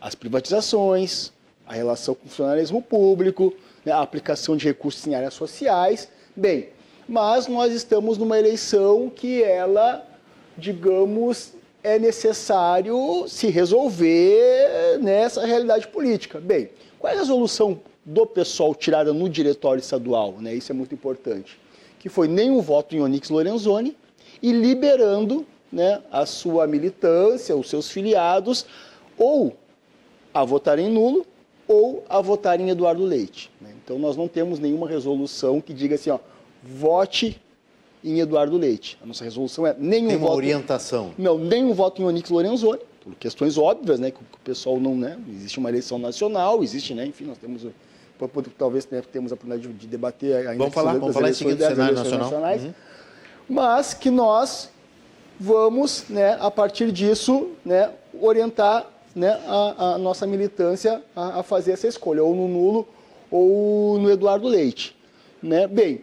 às 0.00 0.14
privatizações, 0.14 1.32
a 1.66 1.72
relação 1.72 2.14
com 2.14 2.26
o 2.26 2.28
funcionalismo 2.28 2.82
público, 2.82 3.54
né, 3.84 3.92
a 3.92 4.00
aplicação 4.00 4.56
de 4.56 4.66
recursos 4.66 5.06
em 5.06 5.14
áreas 5.14 5.34
sociais. 5.34 6.08
Bem, 6.36 6.68
mas 7.08 7.46
nós 7.46 7.72
estamos 7.72 8.18
numa 8.18 8.38
eleição 8.38 9.08
que 9.08 9.42
ela, 9.42 10.06
digamos, 10.58 11.54
é 11.82 11.98
necessário 11.98 13.26
se 13.26 13.48
resolver 13.48 14.98
nessa 15.00 15.44
realidade 15.44 15.88
política. 15.88 16.40
Bem, 16.40 16.70
qual 16.98 17.12
é 17.12 17.16
a 17.16 17.18
resolução 17.18 17.80
do 18.04 18.26
pessoal 18.26 18.74
tirada 18.74 19.12
no 19.12 19.28
diretório 19.28 19.80
estadual? 19.80 20.34
Né? 20.40 20.54
Isso 20.54 20.72
é 20.72 20.74
muito 20.74 20.94
importante. 20.94 21.58
Que 21.98 22.08
foi 22.08 22.28
nenhum 22.28 22.60
voto 22.60 22.94
em 22.94 23.00
Onyx 23.00 23.30
Lorenzoni 23.30 23.96
e 24.42 24.52
liberando 24.52 25.46
né, 25.72 26.02
a 26.10 26.26
sua 26.26 26.66
militância, 26.66 27.56
os 27.56 27.68
seus 27.68 27.90
filiados, 27.90 28.66
ou 29.16 29.56
a 30.32 30.44
votar 30.44 30.78
em 30.78 30.90
nulo 30.90 31.26
ou 31.66 32.04
a 32.08 32.20
votar 32.20 32.60
em 32.60 32.68
Eduardo 32.68 33.04
Leite. 33.04 33.50
Né? 33.60 33.72
Então 33.82 33.98
nós 33.98 34.16
não 34.16 34.26
temos 34.26 34.58
nenhuma 34.58 34.88
resolução 34.88 35.60
que 35.60 35.72
diga 35.72 35.94
assim, 35.94 36.10
ó, 36.10 36.18
vote 36.62 37.40
em 38.02 38.20
Eduardo 38.20 38.56
Leite. 38.56 38.98
A 39.02 39.06
nossa 39.06 39.24
resolução 39.24 39.66
é 39.66 39.74
nenhum 39.78 40.08
Tem 40.08 40.16
uma 40.16 40.26
voto. 40.26 40.36
orientação. 40.36 41.12
Não, 41.18 41.38
nenhum 41.38 41.72
voto 41.72 42.00
em 42.00 42.04
Onix 42.04 42.30
Lorenzoni, 42.30 42.80
por 43.02 43.14
questões 43.14 43.58
óbvias, 43.58 43.98
né? 43.98 44.10
Que 44.10 44.18
o 44.18 44.38
pessoal 44.44 44.78
não, 44.78 44.96
né? 44.96 45.18
Existe 45.28 45.58
uma 45.58 45.68
eleição 45.68 45.98
nacional, 45.98 46.62
existe, 46.62 46.94
né? 46.94 47.06
Enfim, 47.06 47.24
nós 47.24 47.38
temos. 47.38 47.66
Talvez 48.58 48.86
né, 48.90 49.02
temos 49.10 49.32
a 49.32 49.34
oportunidade 49.34 49.72
de 49.72 49.86
debater 49.86 50.36
ainda 50.36 50.58
vamos 50.58 50.74
falar, 50.74 50.92
vamos 50.98 51.14
falar 51.14 51.30
em 51.30 51.32
seguida 51.32 51.68
do 51.68 51.74
cenário 51.74 51.96
nacional. 51.96 52.20
nacionais, 52.20 52.62
uhum. 52.64 52.74
mas 53.48 53.94
que 53.94 54.10
nós 54.10 54.68
vamos, 55.40 56.04
né, 56.10 56.36
a 56.38 56.50
partir 56.50 56.92
disso, 56.92 57.48
né, 57.64 57.90
orientar 58.20 58.86
né, 59.14 59.40
a, 59.46 59.94
a 59.94 59.98
nossa 59.98 60.26
militância 60.26 61.02
a, 61.16 61.40
a, 61.40 61.42
fazer 61.42 61.72
essa 61.72 61.88
escolha, 61.88 62.22
ou 62.22 62.34
no 62.34 62.46
nulo 62.46 62.88
ou 63.30 63.98
no 63.98 64.10
Eduardo 64.10 64.46
Leite. 64.46 64.94
Né? 65.42 65.66
Bem, 65.66 66.02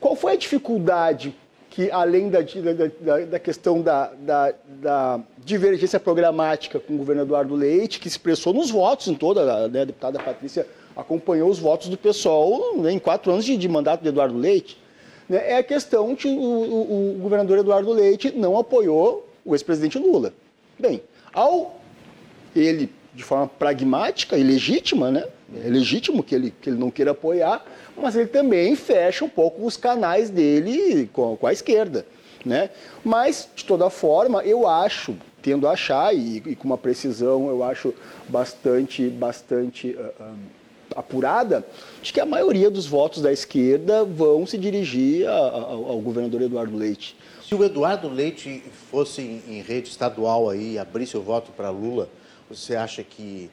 qual 0.00 0.16
foi 0.16 0.32
a 0.32 0.36
dificuldade 0.36 1.34
que, 1.76 1.90
além 1.90 2.30
da, 2.30 2.38
da, 2.40 3.18
da 3.26 3.38
questão 3.38 3.82
da, 3.82 4.10
da, 4.18 4.54
da, 4.80 5.20
divergência 5.44 6.00
programática 6.00 6.80
com 6.80 6.94
o 6.94 6.96
governo 6.96 7.20
Eduardo 7.20 7.54
Leite, 7.54 8.00
que 8.00 8.08
expressou 8.08 8.54
nos 8.54 8.70
votos 8.70 9.08
em 9.08 9.14
toda, 9.14 9.68
né, 9.68 9.82
a 9.82 9.84
deputada 9.84 10.18
Patrícia 10.18 10.66
acompanhou 10.96 11.50
os 11.50 11.58
votos 11.58 11.88
do 11.88 11.98
pessoal 11.98 12.78
né, 12.78 12.92
em 12.92 12.98
quatro 12.98 13.30
anos 13.30 13.44
de, 13.44 13.58
de, 13.58 13.68
mandato 13.68 14.00
de 14.00 14.08
Eduardo 14.08 14.38
Leite, 14.38 14.78
né, 15.28 15.50
é 15.50 15.58
a 15.58 15.62
questão 15.62 16.16
que 16.16 16.26
o, 16.26 16.30
o, 16.30 17.16
o 17.16 17.18
governador 17.18 17.58
Eduardo 17.58 17.92
Leite 17.92 18.32
não 18.34 18.56
apoiou 18.56 19.28
o 19.44 19.54
ex-presidente 19.54 19.98
Lula. 19.98 20.32
Bem, 20.78 21.02
ao 21.34 21.78
ele, 22.54 22.90
de 23.14 23.22
forma 23.22 23.46
pragmática 23.46 24.38
e 24.38 24.42
legítima, 24.42 25.10
né, 25.10 25.26
é 25.54 25.68
legítimo 25.68 26.22
que 26.22 26.34
ele, 26.34 26.52
que 26.60 26.70
ele 26.70 26.78
não 26.78 26.90
queira 26.90 27.12
apoiar, 27.12 27.64
mas 27.96 28.16
ele 28.16 28.26
também 28.26 28.74
fecha 28.74 29.24
um 29.24 29.28
pouco 29.28 29.64
os 29.64 29.76
canais 29.76 30.28
dele 30.28 31.08
com, 31.12 31.36
com 31.36 31.46
a 31.46 31.52
esquerda. 31.52 32.06
Né? 32.44 32.70
Mas, 33.04 33.48
de 33.54 33.64
toda 33.64 33.90
forma, 33.90 34.42
eu 34.42 34.68
acho, 34.68 35.16
tendo 35.42 35.66
a 35.66 35.72
achar, 35.72 36.14
e, 36.14 36.42
e 36.46 36.56
com 36.56 36.64
uma 36.64 36.78
precisão, 36.78 37.48
eu 37.48 37.62
acho 37.62 37.94
bastante, 38.28 39.08
bastante 39.08 39.96
uh, 39.98 40.22
uh, 40.22 40.36
apurada, 40.94 41.66
de 42.02 42.12
que 42.12 42.20
a 42.20 42.26
maioria 42.26 42.70
dos 42.70 42.86
votos 42.86 43.22
da 43.22 43.32
esquerda 43.32 44.04
vão 44.04 44.46
se 44.46 44.56
dirigir 44.58 45.28
a, 45.28 45.32
a, 45.32 45.60
ao 45.60 46.00
governador 46.00 46.42
Eduardo 46.42 46.76
Leite. 46.76 47.16
Se 47.44 47.54
o 47.54 47.64
Eduardo 47.64 48.08
Leite 48.08 48.62
fosse 48.90 49.22
em, 49.22 49.42
em 49.48 49.62
rede 49.62 49.88
estadual 49.88 50.48
aí 50.50 50.78
abrisse 50.78 51.16
o 51.16 51.22
voto 51.22 51.52
para 51.52 51.70
Lula, 51.70 52.08
você 52.48 52.76
acha 52.76 53.02
que 53.02 53.50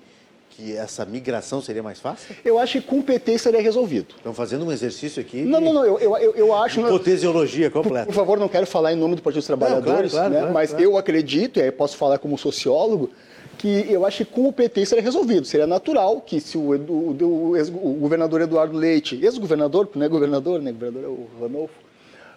que 0.56 0.76
essa 0.76 1.04
migração 1.06 1.62
seria 1.62 1.82
mais 1.82 2.00
fácil? 2.00 2.36
Eu 2.46 2.60
acho 2.60 2.80
que 2.80 2.88
com 2.88 3.00
o 3.00 3.04
PT 3.04 3.38
seria 3.39 3.62
resolvido. 3.62 4.13
Estão 4.16 4.34
fazendo 4.34 4.66
um 4.66 4.72
exercício 4.72 5.20
aqui. 5.20 5.42
Não, 5.42 5.60
de... 5.60 5.66
não, 5.66 5.74
não, 5.74 5.86
eu, 5.86 6.18
eu, 6.18 6.36
eu 6.36 6.56
acho. 6.56 6.80
Hipotesiologia 6.80 7.70
completa. 7.70 8.06
Por, 8.06 8.13
por, 8.13 8.16
favor, 8.16 8.39
não 8.39 8.48
quero 8.48 8.68
falar 8.68 8.94
em 8.94 8.96
nome 8.96 9.16
do 9.16 9.22
Partido 9.22 9.39
dos 9.39 9.48
Trabalhadores, 9.48 10.13
não, 10.13 10.20
claro, 10.20 10.30
claro, 10.30 10.34
né? 10.34 10.39
claro, 10.39 10.54
mas 10.54 10.74
eu 10.80 10.98
acredito, 10.98 11.60
e 11.60 11.63
aí 11.63 11.72
posso 11.72 11.98
falar 11.98 12.20
como 12.20 12.38
sociólogo, 12.38 13.10
que 13.58 13.86
eu 13.89 14.06
acho 14.06 14.26
que 14.26 14.32
com 14.32 14.48
o 14.48 14.54
PT 14.54 14.86
seria 14.86 15.04
resolvido. 15.04 15.46
Seria 15.46 15.68
natural 15.68 16.22
que 16.22 16.39
se 16.39 16.58
o, 16.58 16.72
o, 16.72 17.18
o, 17.22 17.56
o 17.56 17.94
governador 18.00 18.42
Eduardo 18.42 18.78
Leite, 18.78 19.20
ex-governador, 19.22 19.89
não 19.96 20.06
é 20.06 20.10
governador, 20.10 20.62
né? 20.62 20.72
Governador 20.72 21.04
é 21.04 21.08
o 21.08 21.28
Ranolfo, 21.42 21.74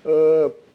uh, 0.04 0.65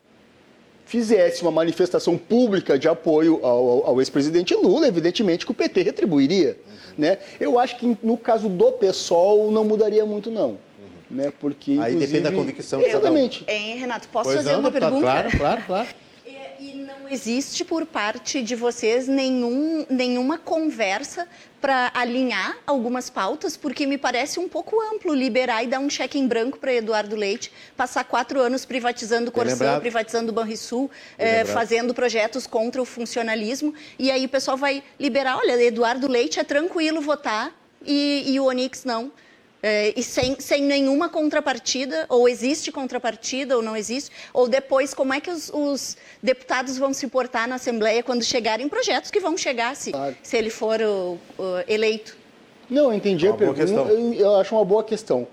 fizesse 0.91 1.41
uma 1.41 1.51
manifestação 1.51 2.17
pública 2.17 2.77
de 2.77 2.86
apoio 2.86 3.39
ao, 3.45 3.88
ao 3.88 4.01
ex-presidente 4.01 4.54
Lula, 4.54 4.86
evidentemente 4.86 5.45
que 5.45 5.51
o 5.51 5.56
PT 5.56 5.84
retribuiria. 5.84 6.58
Né? 6.97 7.17
Eu 7.39 7.58
acho 7.58 7.77
que 7.77 7.97
no 8.04 8.17
caso 8.17 8.49
do 8.49 8.73
PSOL 8.73 9.49
não 9.51 9.63
mudaria 9.63 10.06
muito, 10.06 10.30
não. 10.30 10.58
Né? 11.10 11.32
Porque, 11.39 11.77
Aí 11.80 11.95
depende 11.95 12.19
da 12.19 12.32
convicção. 12.34 12.82
Exatamente. 12.82 13.45
Hein, 13.47 13.77
Renato, 13.77 14.10
posso 14.10 14.25
pois 14.25 14.38
fazer 14.39 14.51
não, 14.51 14.60
uma 14.60 14.71
pergunta? 14.71 14.99
Claro, 14.99 15.38
claro, 15.38 15.63
claro 15.65 15.88
existe 17.12 17.65
por 17.65 17.86
parte 17.86 18.41
de 18.41 18.56
vocês 18.56 19.06
nenhum, 19.06 19.86
nenhuma 19.89 20.38
conversa 20.38 21.28
para 21.60 21.91
alinhar 21.93 22.58
algumas 22.65 23.10
pautas, 23.10 23.58
porque 23.58 23.86
me 23.86 23.97
parece 23.97 24.39
um 24.39 24.47
pouco 24.47 24.82
amplo 24.82 25.13
liberar 25.13 25.62
e 25.62 25.67
dar 25.67 25.80
um 25.80 25.89
cheque 25.89 26.17
em 26.17 26.26
branco 26.26 26.58
para 26.58 26.74
Eduardo 26.74 27.15
Leite, 27.15 27.52
passar 27.76 28.06
quatro 28.06 28.39
anos 28.39 28.63
privatizando 28.63 29.30
o 29.30 29.32
Corsã, 29.32 29.80
privatizando 29.80 30.32
o 30.32 30.34
Banrisul, 30.34 30.89
eh, 31.17 31.43
fazendo 31.43 31.93
projetos 31.93 32.47
contra 32.47 32.82
o 32.82 32.86
funcionalismo, 32.86 33.74
e 34.00 34.10
aí 34.10 34.26
o 34.26 34.30
pessoal 34.30 34.56
vai 34.56 34.82
liberar, 34.97 35.38
olha, 35.38 35.62
Eduardo 35.62 36.08
Leite 36.08 36.39
é 36.39 36.43
tranquilo 36.43 37.02
votar 37.02 37.54
e, 37.86 38.24
e 38.26 38.39
o 38.39 38.45
Onix 38.45 38.86
não. 38.86 39.12
É, 39.63 39.93
e 39.95 40.02
sem, 40.02 40.39
sem 40.39 40.63
nenhuma 40.63 41.08
contrapartida, 41.08 42.06
ou 42.10 42.28
existe 42.28 42.71
contrapartida 42.71 43.56
ou 43.56 43.62
não 43.62 43.78
existe, 43.78 44.12
ou 44.34 44.47
depois 44.47 44.93
como 44.93 45.13
é 45.13 45.21
que 45.21 45.30
os, 45.30 45.52
os 45.54 45.97
deputados 46.21 46.78
vão 46.78 46.93
se 46.93 47.08
portar 47.08 47.47
na 47.47 47.56
Assembleia 47.56 48.02
quando 48.02 48.24
chegarem 48.24 48.67
projetos 48.67 49.12
que 49.12 49.19
vão 49.19 49.38
chegar 49.38 49.76
se, 49.76 49.91
claro. 49.91 50.15
se 50.24 50.36
ele 50.36 50.50
for 50.50 50.82
o, 50.82 51.19
o 51.38 51.63
eleito. 51.67 52.17
Não, 52.69 52.86
eu 52.86 52.93
entendi 52.93 53.28
uma 53.28 53.36
a 53.36 53.38
pergunta. 53.38 53.91
Eu, 53.91 54.13
eu 54.13 54.36
acho 54.38 54.56
uma 54.56 54.65
boa 54.65 54.84
questão 54.84 55.28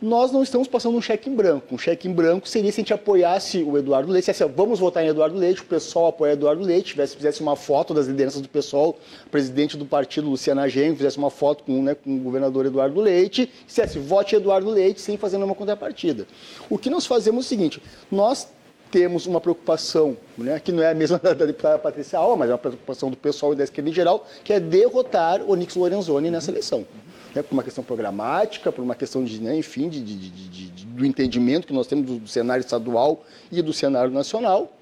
nós 0.00 0.30
não 0.30 0.42
estamos 0.44 0.68
passando 0.68 0.96
um 0.96 1.02
cheque 1.02 1.28
em 1.28 1.34
branco. 1.34 1.74
Um 1.74 1.78
cheque 1.78 2.06
em 2.06 2.12
branco 2.12 2.48
seria 2.48 2.70
se 2.70 2.80
a 2.80 2.82
gente 2.82 2.94
apoiasse 2.94 3.62
o 3.64 3.76
Eduardo 3.76 4.10
Leite, 4.10 4.26
se 4.26 4.30
assim, 4.30 4.52
vamos 4.54 4.78
votar 4.78 5.04
em 5.04 5.08
Eduardo 5.08 5.36
Leite, 5.36 5.60
o 5.60 5.64
pessoal 5.64 6.06
apoia 6.06 6.32
Eduardo 6.32 6.62
Leite, 6.62 6.90
tivesse, 6.90 7.16
fizesse 7.16 7.40
uma 7.40 7.56
foto 7.56 7.92
das 7.92 8.06
lideranças 8.06 8.40
do 8.40 8.48
pessoal, 8.48 8.96
presidente 9.30 9.76
do 9.76 9.84
partido, 9.84 10.28
Luciana 10.28 10.68
Genro, 10.68 10.96
fizesse 10.96 11.18
uma 11.18 11.30
foto 11.30 11.64
com, 11.64 11.82
né, 11.82 11.96
com 11.96 12.16
o 12.16 12.20
governador 12.20 12.66
Eduardo 12.66 13.00
Leite, 13.00 13.50
dissesse 13.66 13.98
vote 13.98 14.36
Eduardo 14.36 14.70
Leite 14.70 15.00
sem 15.00 15.16
fazer 15.16 15.36
nenhuma 15.36 15.54
contrapartida. 15.54 16.26
O 16.70 16.78
que 16.78 16.88
nós 16.88 17.04
fazemos 17.04 17.44
é 17.44 17.46
o 17.46 17.48
seguinte, 17.48 17.82
nós 18.10 18.48
temos 18.92 19.26
uma 19.26 19.40
preocupação, 19.40 20.16
né, 20.36 20.60
que 20.60 20.70
não 20.70 20.82
é 20.82 20.92
a 20.92 20.94
mesma 20.94 21.18
da, 21.22 21.34
deputada 21.34 21.76
Patrícia 21.76 22.20
Alva, 22.20 22.36
mas 22.36 22.50
é 22.50 22.52
uma 22.52 22.58
preocupação 22.58 23.10
do 23.10 23.16
pessoal 23.16 23.52
e 23.52 23.56
da 23.56 23.64
esquerda 23.64 23.90
em 23.90 23.92
geral, 23.92 24.24
que 24.44 24.52
é 24.52 24.60
derrotar 24.60 25.42
o 25.42 25.56
Nix 25.56 25.74
Lorenzoni 25.74 26.30
nessa 26.30 26.52
eleição 26.52 26.86
né, 27.34 27.42
por 27.42 27.52
uma 27.54 27.62
questão 27.62 27.84
programática, 27.84 28.72
por 28.72 28.82
uma 28.82 28.94
questão 28.94 29.24
de, 29.24 29.40
né, 29.40 29.56
enfim, 29.56 29.88
de, 29.88 30.00
de, 30.02 30.30
de, 30.30 30.84
do 30.86 31.04
entendimento 31.04 31.66
que 31.66 31.72
nós 31.72 31.86
temos 31.86 32.06
do, 32.06 32.18
do, 32.18 32.28
cenário 32.28 32.60
estadual 32.60 33.24
e 33.50 33.62
do 33.62 33.72
cenário 33.72 34.10
nacional, 34.10 34.72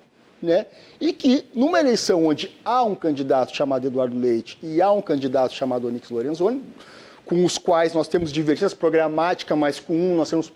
né, 0.42 0.66
e 1.00 1.12
que 1.12 1.44
numa 1.54 1.80
eleição 1.80 2.26
onde 2.26 2.50
há 2.64 2.82
um 2.82 2.94
candidato 2.94 3.54
chamado 3.54 3.86
Eduardo 3.86 4.18
Leite 4.18 4.58
e 4.62 4.80
há 4.80 4.90
um 4.92 5.02
candidato 5.02 5.54
chamado 5.54 5.86
Onix 5.86 6.10
Lorenzoni, 6.10 6.62
com 7.24 7.44
os 7.44 7.58
quais 7.58 7.92
nós 7.92 8.06
temos 8.06 8.32
divergências 8.32 8.74
programáticas, 8.74 9.58
mas 9.58 9.80
com 9.80 9.94
um 9.94 10.16
nós 10.16 10.30
temos 10.30 10.52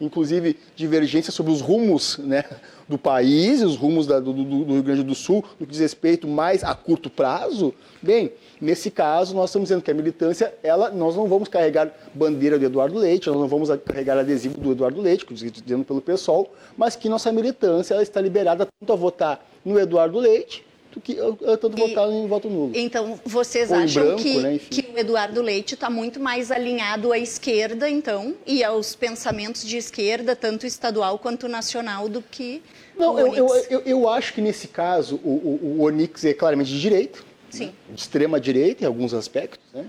inclusive 0.00 0.56
divergências 0.74 1.34
sobre 1.34 1.52
os 1.52 1.60
rumos 1.60 2.18
né, 2.18 2.44
do 2.88 2.98
país, 2.98 3.62
os 3.62 3.76
rumos 3.76 4.06
da, 4.06 4.18
do, 4.18 4.32
do, 4.32 4.72
Rio 4.72 4.82
Grande 4.82 5.02
do 5.02 5.14
Sul, 5.14 5.44
no 5.58 5.66
que 5.66 5.72
diz 5.72 5.80
respeito 5.80 6.26
mais 6.26 6.64
a 6.64 6.74
curto 6.74 7.10
prazo, 7.10 7.74
bem, 8.02 8.32
nesse 8.60 8.90
caso 8.90 9.34
nós 9.34 9.50
estamos 9.50 9.68
dizendo 9.68 9.82
que 9.82 9.90
a 9.90 9.94
militância, 9.94 10.54
ela, 10.62 10.90
nós 10.90 11.14
não 11.14 11.28
vamos 11.28 11.48
carregar 11.48 11.92
bandeira 12.14 12.58
do 12.58 12.64
Eduardo 12.64 12.98
Leite, 12.98 13.28
nós 13.28 13.36
não 13.36 13.48
vamos 13.48 13.68
carregar 13.84 14.18
adesivo 14.18 14.58
do 14.58 14.72
Eduardo 14.72 15.00
Leite, 15.00 15.26
dizendo 15.32 15.84
pelo 15.84 16.00
pessoal, 16.00 16.52
mas 16.76 16.96
que 16.96 17.08
nossa 17.08 17.30
militância 17.30 17.94
ela 17.94 18.02
está 18.02 18.20
liberada 18.20 18.66
tanto 18.80 18.92
a 18.92 18.96
votar 18.96 19.46
no 19.64 19.78
Eduardo 19.78 20.18
Leite, 20.18 20.64
do 20.92 21.00
que 21.00 21.14
tanto 21.14 21.78
e, 21.78 21.80
votar 21.80 22.10
em 22.10 22.26
voto 22.26 22.50
nulo. 22.50 22.72
Então, 22.74 23.18
vocês 23.24 23.70
acham 23.70 24.04
branco, 24.04 24.22
que, 24.22 24.38
né, 24.38 24.58
que 24.58 24.88
o 24.92 24.98
Eduardo 24.98 25.40
Leite 25.40 25.74
está 25.74 25.88
muito 25.88 26.18
mais 26.18 26.50
alinhado 26.50 27.12
à 27.12 27.18
esquerda, 27.18 27.88
então, 27.88 28.34
e 28.46 28.64
aos 28.64 28.94
pensamentos 28.94 29.64
de 29.64 29.76
esquerda, 29.76 30.34
tanto 30.34 30.66
estadual 30.66 31.18
quanto 31.18 31.48
nacional, 31.48 32.08
do 32.08 32.22
que 32.22 32.62
Não, 32.98 33.18
eu, 33.18 33.34
eu, 33.34 33.48
eu, 33.70 33.80
eu, 33.80 34.08
acho 34.08 34.34
que 34.34 34.40
nesse 34.40 34.68
caso 34.68 35.20
o, 35.22 35.30
o, 35.30 35.76
o 35.78 35.82
Onix 35.82 36.24
é 36.24 36.34
claramente 36.34 36.70
de 36.70 36.80
direita, 36.80 37.20
Sim. 37.50 37.66
Né, 37.66 37.72
de 37.90 38.00
extrema 38.00 38.40
direita 38.40 38.84
em 38.84 38.86
alguns 38.86 39.14
aspectos, 39.14 39.60
né? 39.72 39.86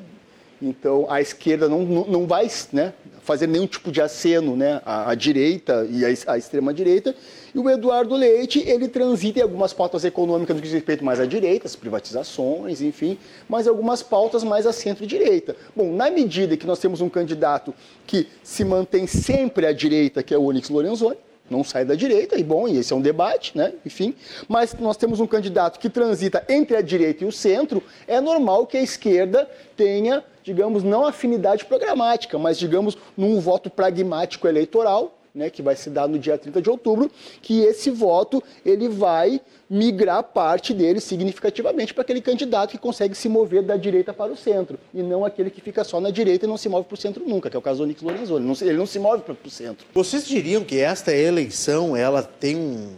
Então, 0.61 1.07
a 1.09 1.19
esquerda 1.19 1.67
não, 1.67 1.81
não, 1.81 2.05
não 2.05 2.27
vai 2.27 2.47
né, 2.71 2.93
fazer 3.23 3.47
nenhum 3.47 3.65
tipo 3.65 3.91
de 3.91 3.99
aceno 3.99 4.55
né, 4.55 4.79
à, 4.85 5.09
à 5.09 5.15
direita 5.15 5.87
e 5.89 6.05
à, 6.05 6.33
à 6.33 6.37
extrema-direita. 6.37 7.15
E 7.53 7.59
o 7.59 7.69
Eduardo 7.69 8.15
Leite, 8.15 8.63
ele 8.65 8.87
transita 8.87 9.39
em 9.39 9.41
algumas 9.41 9.73
pautas 9.73 10.05
econômicas 10.05 10.55
no 10.55 10.61
que 10.61 10.67
diz 10.67 10.73
respeito 10.73 11.03
mais 11.03 11.19
à 11.19 11.25
direita, 11.25 11.67
as 11.67 11.75
privatizações, 11.75 12.81
enfim, 12.81 13.17
mas 13.49 13.67
algumas 13.67 14.01
pautas 14.01 14.41
mais 14.43 14.65
à 14.65 14.71
centro-direita. 14.71 15.55
Bom, 15.75 15.91
na 15.91 16.09
medida 16.09 16.55
que 16.55 16.65
nós 16.65 16.79
temos 16.79 17.01
um 17.01 17.09
candidato 17.09 17.73
que 18.07 18.27
se 18.41 18.63
mantém 18.63 19.05
sempre 19.05 19.65
à 19.65 19.73
direita, 19.73 20.23
que 20.23 20.33
é 20.33 20.37
o 20.37 20.45
Onyx 20.45 20.69
Lorenzoni, 20.69 21.17
não 21.49 21.65
sai 21.65 21.83
da 21.83 21.93
direita, 21.93 22.39
e 22.39 22.43
bom, 22.43 22.65
e 22.65 22.77
esse 22.77 22.93
é 22.93 22.95
um 22.95 23.01
debate, 23.01 23.57
né? 23.57 23.73
enfim, 23.85 24.15
mas 24.47 24.73
nós 24.75 24.95
temos 24.95 25.19
um 25.19 25.27
candidato 25.27 25.77
que 25.77 25.89
transita 25.89 26.45
entre 26.47 26.77
a 26.77 26.81
direita 26.81 27.25
e 27.25 27.27
o 27.27 27.31
centro, 27.31 27.83
é 28.07 28.21
normal 28.21 28.65
que 28.65 28.77
a 28.77 28.81
esquerda 28.81 29.49
tenha, 29.75 30.23
digamos, 30.41 30.81
não 30.81 31.05
afinidade 31.05 31.65
programática, 31.65 32.39
mas, 32.39 32.57
digamos, 32.57 32.97
num 33.17 33.41
voto 33.41 33.69
pragmático 33.69 34.47
eleitoral, 34.47 35.17
né, 35.34 35.50
que 35.50 35.62
vai 35.62 35.76
se 35.76 35.89
dar 35.89 36.08
no 36.08 36.20
dia 36.20 36.38
30 36.38 36.62
de 36.62 36.70
outubro, 36.70 37.10
que 37.41 37.62
esse 37.62 37.89
voto 37.89 38.44
ele 38.65 38.89
vai 38.89 39.41
migrar 39.70 40.24
parte 40.24 40.74
dele 40.74 41.00
significativamente 41.00 41.94
para 41.94 42.02
aquele 42.02 42.22
candidato 42.22 42.72
que 42.72 42.78
consegue 42.78 43.15
se 43.15 43.30
mover 43.30 43.63
da 43.63 43.78
direita 43.78 44.13
para 44.13 44.32
o 44.32 44.36
centro, 44.36 44.78
e 44.94 45.02
não 45.02 45.24
aquele 45.24 45.50
que 45.50 45.62
fica 45.62 45.84
só 45.84 46.02
na 46.02 46.10
direita 46.10 46.46
e 46.46 46.50
não 46.50 46.58
se 46.58 46.67
move 46.67 46.86
para 46.86 46.96
o 46.96 46.98
centro 46.98 47.24
nunca, 47.26 47.50
que 47.50 47.56
é 47.56 47.60
o 47.60 47.62
caso 47.62 47.80
do 47.80 47.84
Onyx 47.86 48.02
Lorenzoni. 48.02 48.58
Ele 48.62 48.78
não 48.78 48.86
se 48.86 49.00
move 49.00 49.24
para 49.24 49.36
o 49.44 49.50
centro. 49.50 49.86
Vocês 49.94 50.28
diriam 50.28 50.63
que 50.63 50.80
esta 50.80 51.15
eleição 51.15 51.96
ela 51.96 52.22
tem 52.22 52.56
um 52.58 52.89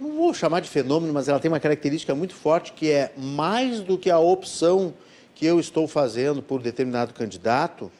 não 0.00 0.12
vou 0.12 0.34
chamar 0.34 0.60
de 0.60 0.68
fenômeno, 0.68 1.12
mas 1.12 1.28
ela 1.28 1.38
tem 1.38 1.50
uma 1.50 1.60
característica 1.60 2.14
muito 2.14 2.34
forte 2.34 2.72
que 2.72 2.90
é 2.90 3.12
mais 3.16 3.80
do 3.80 3.96
que 3.96 4.10
a 4.10 4.18
opção 4.18 4.92
que 5.34 5.46
eu 5.46 5.58
estou 5.58 5.88
fazendo 5.88 6.42
por 6.42 6.60
determinado 6.60 7.14
candidato, 7.14 7.90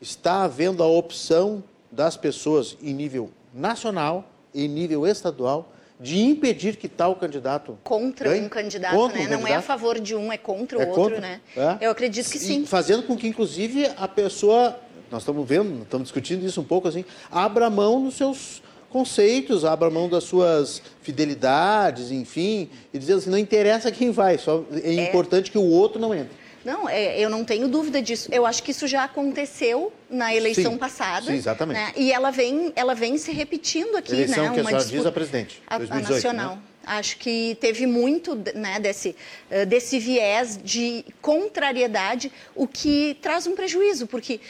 está 0.00 0.42
havendo 0.42 0.82
a 0.82 0.86
opção 0.86 1.62
das 1.96 2.16
pessoas 2.16 2.76
em 2.82 2.92
nível 2.92 3.30
nacional 3.52 4.30
e 4.54 4.66
em 4.66 4.68
nível 4.68 5.06
estadual 5.06 5.72
de 5.98 6.20
impedir 6.20 6.76
que 6.76 6.88
tal 6.88 7.16
candidato 7.16 7.78
contra 7.82 8.28
ganhe, 8.28 8.44
um 8.44 8.48
candidato, 8.50 8.94
contra 8.94 9.16
né? 9.16 9.24
Um 9.24 9.24
não 9.24 9.30
candidato. 9.38 9.52
é 9.54 9.56
a 9.56 9.62
favor 9.62 9.98
de 9.98 10.14
um, 10.14 10.30
é 10.30 10.36
contra 10.36 10.78
o 10.78 10.82
é 10.82 10.86
outro, 10.86 11.02
contra, 11.02 11.20
né? 11.20 11.40
É. 11.56 11.78
Eu 11.86 11.90
acredito 11.90 12.30
que 12.30 12.38
sim. 12.38 12.62
E 12.62 12.66
fazendo 12.66 13.02
com 13.04 13.16
que 13.16 13.26
inclusive 13.26 13.90
a 13.96 14.06
pessoa, 14.06 14.78
nós 15.10 15.22
estamos 15.22 15.48
vendo, 15.48 15.82
estamos 15.82 16.08
discutindo 16.08 16.44
isso 16.44 16.60
um 16.60 16.64
pouco 16.64 16.86
assim, 16.86 17.02
abra 17.30 17.70
mão 17.70 18.04
dos 18.04 18.14
seus 18.14 18.62
conceitos, 18.90 19.64
abra 19.64 19.88
mão 19.88 20.06
das 20.06 20.24
suas 20.24 20.82
fidelidades, 21.00 22.10
enfim, 22.10 22.68
e 22.92 22.98
dizendo 22.98 23.18
assim, 23.18 23.30
não 23.30 23.38
interessa 23.38 23.90
quem 23.90 24.10
vai, 24.10 24.36
só 24.36 24.64
é, 24.72 24.96
é. 24.96 25.08
importante 25.08 25.50
que 25.50 25.58
o 25.58 25.64
outro 25.64 25.98
não 25.98 26.14
entre. 26.14 26.45
Não, 26.66 26.88
é, 26.88 27.16
eu 27.16 27.30
não 27.30 27.44
tenho 27.44 27.68
dúvida 27.68 28.02
disso. 28.02 28.28
Eu 28.32 28.44
acho 28.44 28.60
que 28.60 28.72
isso 28.72 28.88
já 28.88 29.04
aconteceu 29.04 29.92
na 30.10 30.34
eleição 30.34 30.72
sim, 30.72 30.78
passada. 30.78 31.26
Sim, 31.26 31.34
exatamente. 31.34 31.78
Né? 31.78 31.92
E 31.96 32.12
ela 32.12 32.32
vem, 32.32 32.72
ela 32.74 32.92
vem 32.92 33.16
se 33.18 33.30
repetindo 33.30 33.96
aqui, 33.96 34.12
eleição 34.12 34.46
né? 34.46 34.50
que 34.52 34.60
a 34.60 34.64
senhora 34.64 34.84
diz 34.84 35.06
a 35.06 35.12
presidente, 35.12 35.62
2018, 35.70 35.92
a, 35.92 35.96
a 35.96 36.12
nacional. 36.12 36.56
Né? 36.56 36.62
Acho 36.86 37.18
que 37.18 37.56
teve 37.60 37.84
muito 37.84 38.36
né, 38.54 38.78
desse, 38.78 39.16
eh, 39.50 39.66
desse 39.66 39.98
viés 39.98 40.56
de 40.62 41.04
contrariedade, 41.20 42.30
o 42.54 42.66
que 42.66 43.18
traz 43.20 43.46
um 43.48 43.56
prejuízo, 43.56 44.06
porque 44.06 44.40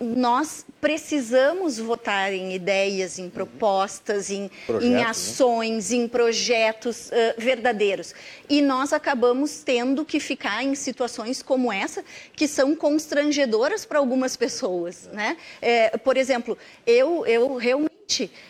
nós 0.00 0.64
precisamos 0.80 1.78
votar 1.78 2.32
em 2.32 2.54
ideias, 2.54 3.18
em 3.18 3.28
propostas, 3.28 4.30
em, 4.30 4.50
em 4.80 4.90
né? 4.90 5.02
ações, 5.02 5.90
né? 5.90 5.96
em 5.96 6.08
projetos 6.08 7.08
uh, 7.08 7.34
verdadeiros. 7.38 8.14
E 8.48 8.60
nós 8.60 8.92
acabamos 8.92 9.62
tendo 9.62 10.04
que 10.04 10.20
ficar 10.20 10.62
em 10.62 10.74
situações 10.74 11.42
como 11.42 11.72
essa, 11.72 12.04
que 12.34 12.48
são 12.48 12.74
constrangedoras 12.74 13.84
para 13.84 13.98
algumas 13.98 14.36
pessoas. 14.36 15.08
Né? 15.12 15.36
É, 15.60 15.96
por 15.98 16.16
exemplo, 16.16 16.56
eu, 16.86 17.26
eu 17.26 17.56
realmente 17.56 17.93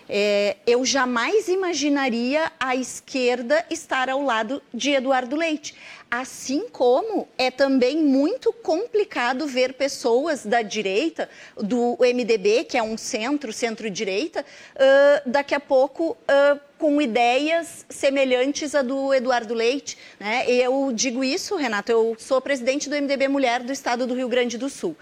é, 0.09 0.57
eu 0.67 0.85
jamais 0.85 1.49
imaginaria 1.49 2.51
a 2.59 2.77
esquerda 2.77 3.65
estar 3.71 4.09
ao 4.09 4.23
lado 4.23 4.63
de 4.73 4.91
Eduardo 4.91 5.37
Leite. 5.37 5.75
Assim 6.11 6.69
como 6.71 7.27
é 7.37 7.51
também 7.51 7.97
muito 7.97 8.53
complicado 8.53 9.47
ver 9.47 9.73
pessoas 9.73 10.47
da 10.47 10.63
direita, 10.63 11.29
do 11.57 11.97
MDB, 11.99 12.65
que 12.65 12.79
é 12.79 12.83
um 12.83 12.97
centro, 12.97 13.53
centro-direita, 13.53 14.43
uh, 14.43 15.29
daqui 15.29 15.55
a 15.55 15.61
pouco 15.61 16.11
uh, 16.13 16.61
com 16.79 17.01
ideias 17.01 17.85
semelhantes 17.89 18.75
à 18.75 18.83
do 18.83 19.13
Eduardo 19.13 19.55
Leite. 19.55 19.99
Né? 20.21 20.49
Eu 20.49 20.93
digo 20.95 21.25
isso, 21.25 21.57
Renato, 21.57 21.91
eu 21.91 22.15
sou 22.19 22.41
presidente 22.41 22.89
do 22.89 22.95
MDB 22.95 23.27
Mulher 23.27 23.63
do 23.63 23.73
Estado 23.73 24.07
do 24.07 24.15
Rio 24.15 24.29
Grande 24.29 24.59
do 24.59 24.69
Sul. 24.69 24.97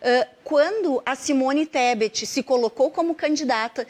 Uh, 0.00 0.28
quando 0.44 1.02
a 1.04 1.14
Simone 1.14 1.66
Tebet 1.66 2.26
se 2.26 2.42
colocou 2.42 2.90
como 2.90 3.14
candidata 3.14 3.86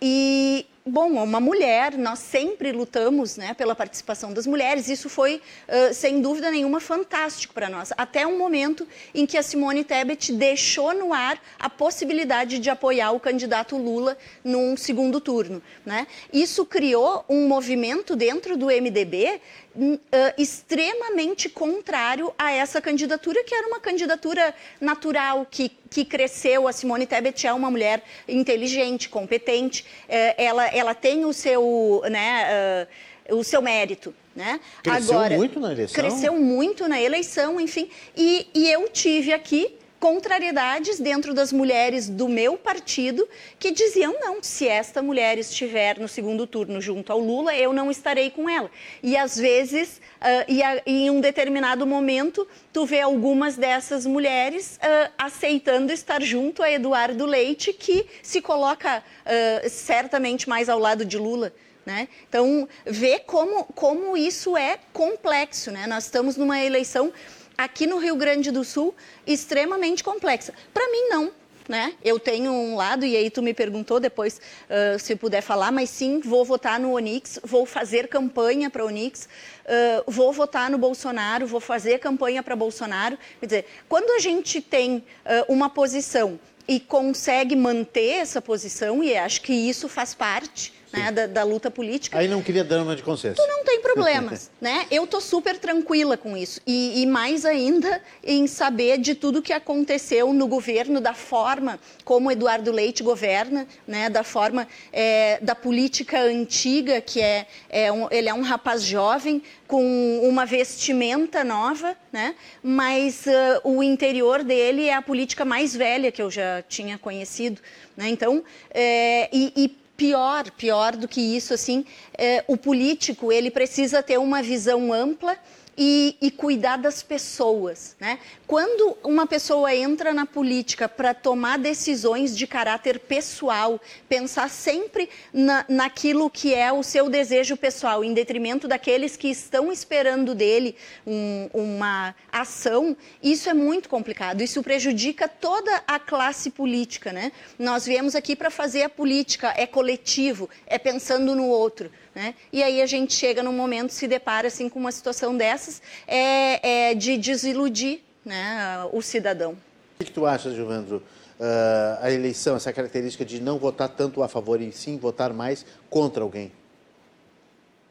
e 0.00 0.66
Bom, 0.86 1.22
uma 1.22 1.38
mulher, 1.38 1.98
nós 1.98 2.18
sempre 2.20 2.72
lutamos 2.72 3.36
né, 3.36 3.52
pela 3.52 3.76
participação 3.76 4.32
das 4.32 4.46
mulheres, 4.46 4.88
isso 4.88 5.10
foi, 5.10 5.36
uh, 5.68 5.92
sem 5.92 6.22
dúvida 6.22 6.50
nenhuma, 6.50 6.80
fantástico 6.80 7.52
para 7.52 7.68
nós. 7.68 7.92
Até 7.98 8.26
um 8.26 8.38
momento 8.38 8.88
em 9.14 9.26
que 9.26 9.36
a 9.36 9.42
Simone 9.42 9.84
Tebet 9.84 10.32
deixou 10.32 10.94
no 10.94 11.12
ar 11.12 11.38
a 11.58 11.68
possibilidade 11.68 12.58
de 12.58 12.70
apoiar 12.70 13.12
o 13.12 13.20
candidato 13.20 13.76
Lula 13.76 14.16
num 14.42 14.74
segundo 14.74 15.20
turno. 15.20 15.62
Né? 15.84 16.06
Isso 16.32 16.64
criou 16.64 17.26
um 17.28 17.46
movimento 17.46 18.16
dentro 18.16 18.56
do 18.56 18.66
MDB 18.66 19.38
uh, 19.76 19.98
extremamente 20.36 21.48
contrário 21.48 22.32
a 22.38 22.50
essa 22.52 22.80
candidatura, 22.80 23.42
que 23.44 23.54
era 23.54 23.66
uma 23.66 23.80
candidatura 23.80 24.54
natural, 24.80 25.46
que, 25.50 25.70
que 25.88 26.04
cresceu. 26.04 26.66
A 26.66 26.72
Simone 26.72 27.06
Tebet 27.06 27.46
é 27.46 27.52
uma 27.52 27.70
mulher 27.70 28.02
inteligente, 28.28 29.08
competente, 29.08 29.84
uh, 30.08 30.34
ela, 30.36 30.66
ela 30.68 30.94
tem 30.94 31.24
o 31.24 31.32
seu, 31.32 32.02
né, 32.10 32.86
uh, 33.30 33.36
o 33.36 33.44
seu 33.44 33.62
mérito. 33.62 34.14
Né? 34.34 34.60
Cresceu 34.82 35.18
Agora, 35.18 35.36
muito 35.36 35.58
na 35.60 35.72
eleição? 35.72 35.94
Cresceu 35.94 36.34
muito 36.34 36.88
na 36.88 37.00
eleição, 37.00 37.60
enfim. 37.60 37.90
E, 38.16 38.46
e 38.54 38.70
eu 38.70 38.88
tive 38.88 39.32
aqui 39.32 39.76
contrariedades 40.00 40.98
dentro 40.98 41.34
das 41.34 41.52
mulheres 41.52 42.08
do 42.08 42.26
meu 42.26 42.56
partido 42.56 43.28
que 43.58 43.70
diziam 43.70 44.18
não, 44.18 44.42
se 44.42 44.66
esta 44.66 45.02
mulher 45.02 45.36
estiver 45.36 45.98
no 45.98 46.08
segundo 46.08 46.46
turno 46.46 46.80
junto 46.80 47.12
ao 47.12 47.18
Lula, 47.20 47.54
eu 47.54 47.70
não 47.74 47.90
estarei 47.90 48.30
com 48.30 48.48
ela. 48.48 48.70
E 49.02 49.14
às 49.14 49.36
vezes, 49.36 50.00
uh, 50.22 50.44
e, 50.48 50.62
a, 50.62 50.80
em 50.86 51.10
um 51.10 51.20
determinado 51.20 51.86
momento, 51.86 52.48
tu 52.72 52.86
vê 52.86 53.02
algumas 53.02 53.56
dessas 53.56 54.06
mulheres 54.06 54.78
uh, 54.82 55.12
aceitando 55.18 55.92
estar 55.92 56.22
junto 56.22 56.62
a 56.62 56.72
Eduardo 56.72 57.26
Leite, 57.26 57.74
que 57.74 58.06
se 58.22 58.40
coloca 58.40 59.04
uh, 59.04 59.68
certamente 59.68 60.48
mais 60.48 60.70
ao 60.70 60.78
lado 60.78 61.04
de 61.04 61.18
Lula. 61.18 61.52
Né? 61.84 62.08
Então, 62.28 62.68
vê 62.86 63.18
como, 63.18 63.64
como 63.64 64.16
isso 64.16 64.56
é 64.56 64.78
complexo. 64.92 65.70
Né? 65.70 65.86
Nós 65.86 66.04
estamos 66.04 66.36
numa 66.36 66.58
eleição 66.62 67.12
aqui 67.60 67.86
no 67.86 67.98
Rio 67.98 68.16
Grande 68.16 68.50
do 68.50 68.64
Sul 68.64 68.94
extremamente 69.26 70.02
complexa. 70.02 70.54
Para 70.72 70.90
mim, 70.90 71.08
não. 71.10 71.30
Né? 71.68 71.94
Eu 72.02 72.18
tenho 72.18 72.50
um 72.50 72.74
lado, 72.74 73.06
e 73.06 73.16
aí 73.16 73.30
tu 73.30 73.42
me 73.42 73.54
perguntou 73.54 74.00
depois 74.00 74.40
uh, 74.68 74.98
se 74.98 75.14
puder 75.14 75.40
falar, 75.40 75.70
mas 75.70 75.88
sim, 75.88 76.18
vou 76.18 76.44
votar 76.44 76.80
no 76.80 76.94
Onix, 76.94 77.38
vou 77.44 77.64
fazer 77.64 78.08
campanha 78.08 78.68
para 78.68 78.84
Onix, 78.84 79.28
uh, 79.66 80.10
vou 80.10 80.32
votar 80.32 80.68
no 80.68 80.76
Bolsonaro, 80.78 81.46
vou 81.46 81.60
fazer 81.60 82.00
campanha 82.00 82.42
para 82.42 82.56
Bolsonaro. 82.56 83.16
Quer 83.38 83.46
dizer, 83.46 83.66
quando 83.88 84.10
a 84.10 84.18
gente 84.18 84.60
tem 84.60 84.96
uh, 84.96 85.52
uma 85.52 85.70
posição 85.70 86.40
e 86.66 86.80
consegue 86.80 87.54
manter 87.54 88.14
essa 88.14 88.42
posição, 88.42 89.04
e 89.04 89.16
acho 89.16 89.40
que 89.42 89.52
isso 89.52 89.88
faz 89.88 90.12
parte 90.12 90.72
né, 90.92 91.12
da, 91.12 91.26
da, 91.26 91.42
luta 91.44 91.70
política. 91.70 92.18
Aí 92.18 92.26
não 92.26 92.42
queria 92.42 92.64
drama 92.64 92.96
de 92.96 93.02
consciência. 93.02 93.42
Tu 93.42 93.48
não 93.48 93.64
tem 93.64 93.80
problemas, 93.80 94.50
né? 94.60 94.86
Eu 94.90 95.06
tô 95.06 95.20
super 95.20 95.56
tranquila 95.58 96.16
com 96.16 96.36
isso. 96.36 96.60
E, 96.66 97.02
e, 97.02 97.06
mais 97.06 97.44
ainda 97.44 98.02
em 98.24 98.46
saber 98.46 98.98
de 98.98 99.14
tudo 99.14 99.42
que 99.42 99.52
aconteceu 99.52 100.32
no 100.32 100.46
governo, 100.48 101.00
da 101.00 101.14
forma 101.14 101.78
como 102.04 102.30
Eduardo 102.30 102.72
Leite 102.72 103.02
governa, 103.02 103.66
né? 103.86 104.10
Da 104.10 104.24
forma 104.24 104.66
é, 104.92 105.38
da 105.40 105.54
política 105.54 106.20
antiga, 106.20 107.00
que 107.00 107.20
é, 107.20 107.46
é 107.68 107.92
um, 107.92 108.08
ele 108.10 108.28
é 108.28 108.34
um 108.34 108.42
rapaz 108.42 108.82
jovem 108.82 109.42
com 109.70 110.20
uma 110.24 110.44
vestimenta 110.44 111.44
nova, 111.44 111.96
né? 112.12 112.34
Mas 112.60 113.26
uh, 113.26 113.60
o 113.62 113.82
interior 113.84 114.42
dele 114.42 114.86
é 114.86 114.94
a 114.94 115.02
política 115.02 115.44
mais 115.44 115.76
velha 115.76 116.10
que 116.10 116.20
eu 116.20 116.28
já 116.28 116.62
tinha 116.68 116.98
conhecido, 116.98 117.60
né? 117.96 118.08
Então, 118.08 118.42
é, 118.74 119.28
e, 119.32 119.52
e 119.56 119.79
pior, 120.00 120.50
pior 120.52 120.96
do 120.96 121.06
que 121.06 121.20
isso, 121.20 121.52
assim, 121.52 121.84
é, 122.16 122.42
o 122.48 122.56
político 122.56 123.30
ele 123.30 123.50
precisa 123.50 124.02
ter 124.02 124.18
uma 124.18 124.42
visão 124.42 124.94
ampla 124.94 125.36
e, 125.76 126.16
e, 126.20 126.30
cuidar 126.30 126.76
das 126.76 127.02
pessoas. 127.02 127.96
Né? 127.98 128.18
Quando 128.46 128.96
uma 129.02 129.26
pessoa 129.26 129.74
entra 129.74 130.12
na 130.12 130.26
política 130.26 130.88
para 130.88 131.14
tomar 131.14 131.58
decisões 131.58 132.36
de 132.36 132.46
caráter 132.46 132.98
pessoal, 132.98 133.80
pensar 134.08 134.50
sempre 134.50 135.08
na, 135.32 135.64
naquilo 135.68 136.28
que 136.28 136.54
é 136.54 136.72
o 136.72 136.82
seu 136.82 137.08
desejo 137.08 137.56
pessoal, 137.56 138.04
em 138.04 138.12
detrimento 138.12 138.68
daqueles 138.68 139.16
que 139.16 139.28
estão 139.28 139.72
esperando 139.72 140.34
dele 140.34 140.76
um, 141.06 141.48
uma 141.52 142.14
ação, 142.30 142.96
isso 143.22 143.48
é 143.48 143.54
muito 143.54 143.88
complicado. 143.88 144.42
Isso 144.42 144.62
prejudica 144.62 145.28
toda 145.28 145.82
a 145.86 145.98
classe 145.98 146.50
política. 146.50 147.12
Né? 147.12 147.32
Nós 147.58 147.86
viemos 147.86 148.14
aqui 148.14 148.36
para 148.36 148.50
fazer 148.50 148.82
a 148.82 148.88
política, 148.88 149.54
é 149.56 149.66
coletivo, 149.66 150.48
é 150.66 150.78
pensando 150.78 151.34
no 151.34 151.46
outro. 151.46 151.90
Né? 152.14 152.34
E 152.52 152.62
aí 152.62 152.82
a 152.82 152.86
gente 152.86 153.14
chega 153.14 153.42
num 153.42 153.52
momento, 153.52 153.90
se 153.90 154.08
depara 154.08 154.48
assim, 154.48 154.68
com 154.68 154.78
uma 154.78 154.92
situação 154.92 155.36
dessas, 155.36 155.80
é, 156.06 156.90
é 156.90 156.94
de 156.94 157.16
desiludir 157.16 158.00
né, 158.24 158.88
o 158.92 159.00
cidadão. 159.00 159.56
O 160.00 160.04
que, 160.04 160.10
tu 160.10 160.26
achas, 160.26 160.54
Juvandro? 160.54 161.02
Uh, 161.38 161.98
a 162.02 162.10
eleição, 162.10 162.56
essa 162.56 162.72
característica 162.72 163.24
de 163.24 163.40
não 163.40 163.58
votar 163.58 163.88
tanto 163.88 164.22
a 164.22 164.28
favor 164.28 164.60
e 164.60 164.72
sim 164.72 164.98
votar 164.98 165.32
mais 165.32 165.64
contra 165.88 166.22
alguém. 166.22 166.52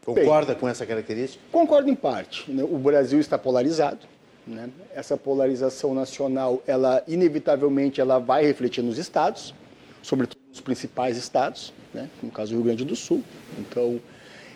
Concorda 0.05 0.53
Bem, 0.53 0.59
com 0.59 0.67
essa 0.67 0.85
característica? 0.85 1.43
Concordo 1.51 1.89
em 1.89 1.95
parte. 1.95 2.49
Né? 2.51 2.63
O 2.63 2.77
Brasil 2.77 3.19
está 3.19 3.37
polarizado. 3.37 4.07
Né? 4.45 4.69
Essa 4.93 5.15
polarização 5.15 5.93
nacional, 5.93 6.61
ela 6.65 7.03
inevitavelmente, 7.07 8.01
ela 8.01 8.19
vai 8.19 8.45
refletir 8.45 8.83
nos 8.83 8.97
estados, 8.97 9.53
sobretudo 10.01 10.38
nos 10.49 10.59
principais 10.59 11.17
estados, 11.17 11.73
né? 11.93 12.09
no 12.21 12.31
caso 12.31 12.51
do 12.51 12.55
Rio 12.55 12.65
Grande 12.65 12.85
do 12.85 12.95
Sul. 12.95 13.23
Então, 13.57 13.99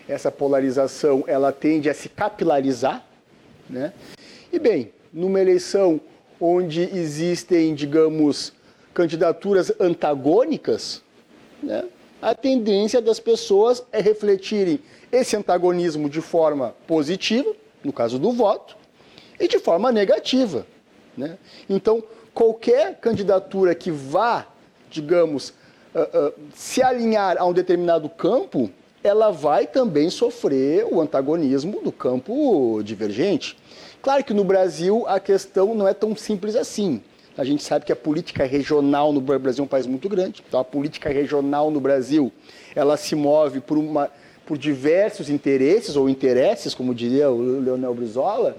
essa 0.08 0.30
polarização 0.30 1.24
ela 1.26 1.52
tende 1.52 1.88
a 1.88 1.94
se 1.94 2.08
capilarizar. 2.08 3.04
Né? 3.68 3.92
E 4.52 4.58
bem, 4.58 4.92
numa 5.12 5.40
eleição 5.40 6.00
onde 6.40 6.82
existem, 6.82 7.74
digamos, 7.74 8.52
candidaturas 8.92 9.72
antagônicas, 9.80 11.02
né? 11.62 11.84
a 12.20 12.34
tendência 12.34 13.00
das 13.00 13.20
pessoas 13.20 13.84
é 13.92 14.00
refletirem 14.00 14.80
esse 15.10 15.36
antagonismo 15.36 16.08
de 16.08 16.20
forma 16.20 16.74
positiva, 16.86 17.54
no 17.82 17.92
caso 17.92 18.18
do 18.18 18.32
voto, 18.32 18.76
e 19.38 19.46
de 19.46 19.58
forma 19.58 19.92
negativa. 19.92 20.66
Né? 21.16 21.38
Então, 21.68 22.02
qualquer 22.32 22.98
candidatura 22.98 23.74
que 23.74 23.90
vá, 23.90 24.46
digamos, 24.90 25.54
uh, 25.94 26.28
uh, 26.28 26.34
se 26.54 26.82
alinhar 26.82 27.36
a 27.38 27.44
um 27.44 27.52
determinado 27.52 28.08
campo, 28.08 28.70
ela 29.02 29.30
vai 29.30 29.66
também 29.66 30.10
sofrer 30.10 30.86
o 30.90 31.00
antagonismo 31.00 31.80
do 31.82 31.92
campo 31.92 32.82
divergente. 32.82 33.56
Claro 34.02 34.24
que 34.24 34.34
no 34.34 34.44
Brasil 34.44 35.04
a 35.06 35.20
questão 35.20 35.74
não 35.74 35.86
é 35.86 35.94
tão 35.94 36.16
simples 36.16 36.56
assim. 36.56 37.02
A 37.36 37.44
gente 37.44 37.62
sabe 37.62 37.84
que 37.84 37.92
a 37.92 37.96
política 37.96 38.44
regional 38.44 39.12
no 39.12 39.20
Brasil 39.20 39.62
é 39.62 39.64
um 39.64 39.68
país 39.68 39.86
muito 39.86 40.08
grande. 40.08 40.42
Então 40.46 40.60
a 40.60 40.64
política 40.64 41.10
regional 41.10 41.70
no 41.70 41.80
Brasil, 41.80 42.32
ela 42.74 42.96
se 42.96 43.14
move 43.14 43.60
por 43.60 43.76
uma 43.76 44.10
por 44.46 44.58
diversos 44.58 45.30
interesses 45.30 45.96
ou 45.96 46.06
interesses, 46.06 46.74
como 46.74 46.94
diria 46.94 47.30
o 47.30 47.60
Leonel 47.60 47.94
Brizola. 47.94 48.54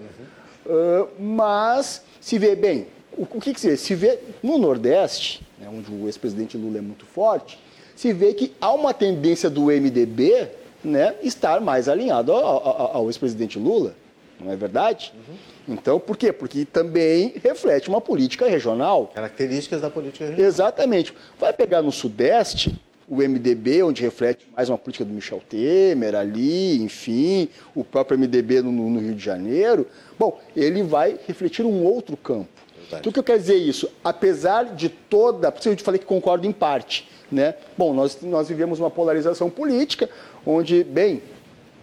Uhum. 0.65 0.73
Uh, 0.73 1.07
mas 1.19 2.01
se 2.19 2.39
vê 2.39 2.55
bem, 2.55 2.87
o, 3.15 3.21
o 3.21 3.39
que, 3.39 3.53
que 3.53 3.59
se 3.59 3.69
vê? 3.69 3.77
Se 3.77 3.93
vê 3.93 4.19
no 4.41 4.57
Nordeste, 4.57 5.44
né, 5.65 5.71
onde 5.73 5.91
o 5.91 6.05
ex-presidente 6.05 6.57
Lula 6.57 6.77
é 6.77 6.81
muito 6.81 7.05
forte, 7.05 7.59
se 7.95 8.13
vê 8.13 8.33
que 8.33 8.53
há 8.61 8.71
uma 8.73 8.93
tendência 8.93 9.49
do 9.49 9.65
MDB 9.65 10.47
né, 10.83 11.15
estar 11.23 11.59
mais 11.59 11.89
alinhado 11.89 12.31
ao, 12.31 12.67
ao, 12.67 12.97
ao 12.97 13.05
ex-presidente 13.07 13.57
Lula, 13.57 13.95
não 14.39 14.51
é 14.51 14.55
verdade? 14.55 15.13
Uhum. 15.15 15.75
Então, 15.75 15.99
por 15.99 16.15
quê? 16.15 16.31
Porque 16.31 16.65
também 16.65 17.33
reflete 17.41 17.89
uma 17.89 17.99
política 17.99 18.47
regional. 18.47 19.11
Características 19.15 19.81
da 19.81 19.89
política 19.89 20.25
regional. 20.25 20.47
Exatamente. 20.47 21.13
Vai 21.39 21.53
pegar 21.53 21.81
no 21.81 21.91
Sudeste, 21.91 22.79
o 23.07 23.17
MDB, 23.17 23.81
onde 23.83 24.01
reflete 24.01 24.45
mais 24.55 24.69
uma 24.69 24.77
política 24.77 25.05
do 25.05 25.13
Michel 25.13 25.41
Temer 25.47 26.15
ali, 26.15 26.81
enfim, 26.81 27.47
o 27.73 27.83
próprio 27.83 28.17
MDB 28.17 28.61
no, 28.61 28.71
no 28.71 28.99
Rio 28.99 29.15
de 29.15 29.23
Janeiro. 29.23 29.87
Bom, 30.19 30.39
ele 30.55 30.83
vai 30.83 31.17
refletir 31.27 31.65
um 31.65 31.83
outro 31.83 32.17
campo. 32.17 32.54
Então, 32.99 33.09
o 33.09 33.13
que 33.13 33.19
eu 33.19 33.23
quero 33.23 33.39
dizer 33.39 33.55
isso? 33.55 33.89
Apesar 34.03 34.75
de 34.75 34.89
toda. 34.89 35.51
Por 35.51 35.59
isso 35.59 35.69
eu 35.69 35.75
te 35.75 35.83
falei 35.83 35.99
que 35.99 36.05
concordo 36.05 36.47
em 36.47 36.51
parte. 36.51 37.07
Né? 37.31 37.55
Bom, 37.77 37.93
nós, 37.93 38.19
nós 38.21 38.47
vivemos 38.47 38.79
uma 38.79 38.91
polarização 38.91 39.49
política, 39.49 40.09
onde, 40.45 40.83
bem, 40.83 41.21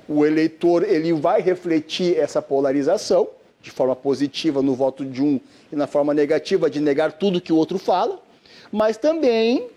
o 0.08 0.24
eleitor 0.24 0.84
ele 0.84 1.12
vai 1.12 1.40
refletir 1.40 2.16
essa 2.16 2.40
polarização 2.40 3.28
de 3.60 3.70
forma 3.70 3.94
positiva 3.94 4.60
no 4.60 4.74
voto 4.74 5.04
de 5.04 5.22
um 5.22 5.40
e 5.70 5.76
na 5.76 5.86
forma 5.86 6.12
negativa 6.12 6.68
de 6.68 6.80
negar 6.80 7.12
tudo 7.12 7.40
que 7.40 7.52
o 7.52 7.56
outro 7.56 7.78
fala, 7.78 8.20
mas 8.70 8.96
também 8.96 9.68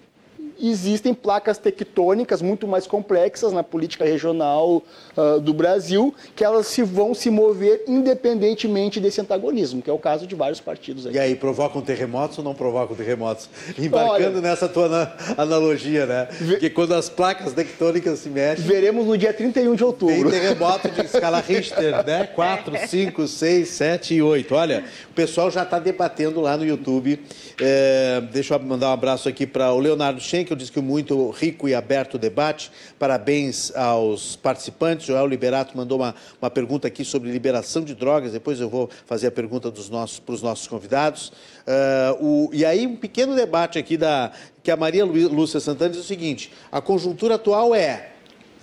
existem 0.60 1.14
placas 1.14 1.58
tectônicas 1.58 2.41
muito 2.41 2.68
mais 2.68 2.88
complexas 2.88 3.51
na 3.51 3.64
política 3.64 4.06
regional 4.06 4.84
uh, 5.18 5.39
do 5.39 5.53
Brasil, 5.53 6.14
que 6.36 6.43
elas 6.43 6.68
se 6.68 6.84
vão 6.84 7.14
se 7.14 7.30
mover 7.30 7.84
independentemente 7.88 8.99
desse 8.99 9.22
antagonismo, 9.22 9.82
que 9.82 9.89
é 9.89 9.93
o 9.93 9.99
caso 9.99 10.26
de 10.28 10.36
vários 10.36 10.60
partidos. 10.60 11.06
Aí. 11.06 11.14
E 11.14 11.20
aí, 11.20 11.36
provocam 11.36 11.82
terremotos 11.82 12.38
ou 12.38 12.43
não 12.43 12.53
provocam 12.53 12.95
terremotos? 12.95 13.49
Embarcando 13.78 14.38
Olha, 14.38 14.41
nessa 14.41 14.68
tua 14.68 15.14
analogia, 15.38 16.06
né? 16.06 16.28
Que 16.60 16.70
quando 16.70 16.93
as 16.93 17.10
placas 17.10 17.53
tectônicas 17.53 18.20
se 18.20 18.30
mexem... 18.30 18.66
Veremos 18.66 19.06
no 19.06 19.18
dia 19.18 19.34
31 19.34 19.76
de 19.76 19.84
outubro. 19.84 20.30
Tem 20.30 20.39
terremoto 20.39 20.89
de 20.89 21.01
escala 21.01 21.39
Richter, 21.39 22.06
né? 22.06 22.28
4, 22.34 22.88
5, 22.88 23.28
6, 23.28 23.68
7 23.70 24.16
e 24.16 24.22
8. 24.22 24.56
Olha, 24.56 24.84
o 25.10 25.14
pessoal 25.14 25.49
já 25.51 25.64
está 25.64 25.80
debatendo 25.80 26.41
lá 26.41 26.58
no 26.58 26.66
YouTube. 26.66 27.20
É, 27.62 28.22
deixa 28.32 28.56
eu 28.56 28.60
mandar 28.60 28.89
um 28.89 28.93
abraço 28.93 29.30
aqui 29.30 29.45
para 29.45 29.72
o 29.72 29.80
Leonardo 29.80 30.20
Schenkel, 30.45 30.55
diz 30.55 30.69
que 30.69 30.79
muito 30.79 31.29
rico 31.31 31.67
e 31.67 31.73
aberto 31.73 32.17
debate. 32.17 32.71
Parabéns 32.99 33.75
aos 33.75 34.35
participantes. 34.35 35.07
Joel 35.07 35.25
Liberato 35.25 35.75
mandou 35.75 35.97
uma, 35.99 36.15
uma 36.41 36.49
pergunta 36.49 36.87
aqui 36.87 37.03
sobre 37.03 37.31
liberação 37.31 37.83
de 37.83 37.95
drogas. 37.95 38.31
Depois 38.31 38.61
eu 38.61 38.69
vou 38.69 38.89
fazer 39.05 39.27
a 39.27 39.31
pergunta 39.31 39.71
dos 39.71 39.89
nossos, 39.89 40.19
para 40.19 40.35
os 40.35 40.41
nossos 40.41 40.67
convidados. 40.67 41.29
Uh, 41.29 42.23
o, 42.23 42.49
e 42.53 42.63
aí, 42.63 42.85
um 42.85 42.95
pequeno 42.95 43.35
debate 43.35 43.79
aqui 43.79 43.97
da 43.97 44.31
que 44.61 44.71
a 44.71 44.77
Maria 44.77 45.03
Lúcia 45.03 45.59
Santana 45.59 45.91
diz 45.91 45.99
o 45.99 46.03
seguinte: 46.03 46.51
a 46.71 46.79
conjuntura 46.79 47.35
atual 47.35 47.73
é 47.73 48.11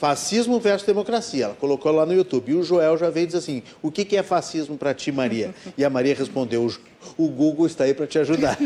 Fascismo 0.03 0.59
versus 0.59 0.85
democracia. 0.85 1.45
Ela 1.45 1.55
colocou 1.55 1.93
lá 1.93 2.05
no 2.05 2.13
YouTube. 2.13 2.51
E 2.51 2.55
o 2.57 2.65
Joel 2.65 2.99
já 2.99 3.09
veio 3.09 3.25
dizer 3.25 3.39
assim: 3.39 3.63
o 3.81 3.89
que, 3.89 4.05
que 4.05 4.17
é 4.17 4.23
fascismo 4.25 4.77
para 4.77 4.93
ti, 4.93 5.13
Maria? 5.13 5.55
E 5.79 5.85
a 5.85 5.89
Maria 5.89 6.13
respondeu: 6.13 6.69
o 7.17 7.29
Google 7.29 7.69
está 7.69 7.85
aí 7.85 7.95
para 7.95 8.05
te 8.05 8.19
ajudar. 8.19 8.59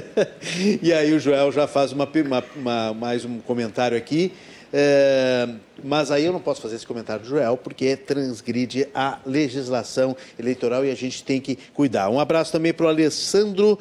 e 0.80 0.90
aí 0.90 1.12
o 1.12 1.20
Joel 1.20 1.52
já 1.52 1.66
faz 1.66 1.92
uma, 1.92 2.08
uma, 2.24 2.44
uma, 2.56 2.94
mais 2.94 3.26
um 3.26 3.40
comentário 3.40 3.94
aqui. 3.94 4.32
É, 4.72 5.48
mas 5.82 6.10
aí 6.10 6.24
eu 6.24 6.32
não 6.32 6.40
posso 6.40 6.62
fazer 6.62 6.76
esse 6.76 6.86
comentário 6.86 7.24
do 7.24 7.28
Joel, 7.28 7.56
porque 7.56 7.96
transgride 7.96 8.86
a 8.94 9.18
legislação 9.26 10.16
eleitoral 10.38 10.84
e 10.84 10.90
a 10.90 10.94
gente 10.94 11.24
tem 11.24 11.40
que 11.40 11.58
cuidar. 11.74 12.08
Um 12.08 12.20
abraço 12.20 12.52
também 12.52 12.72
para 12.72 12.86
o 12.86 12.88
Alessandro 12.88 13.78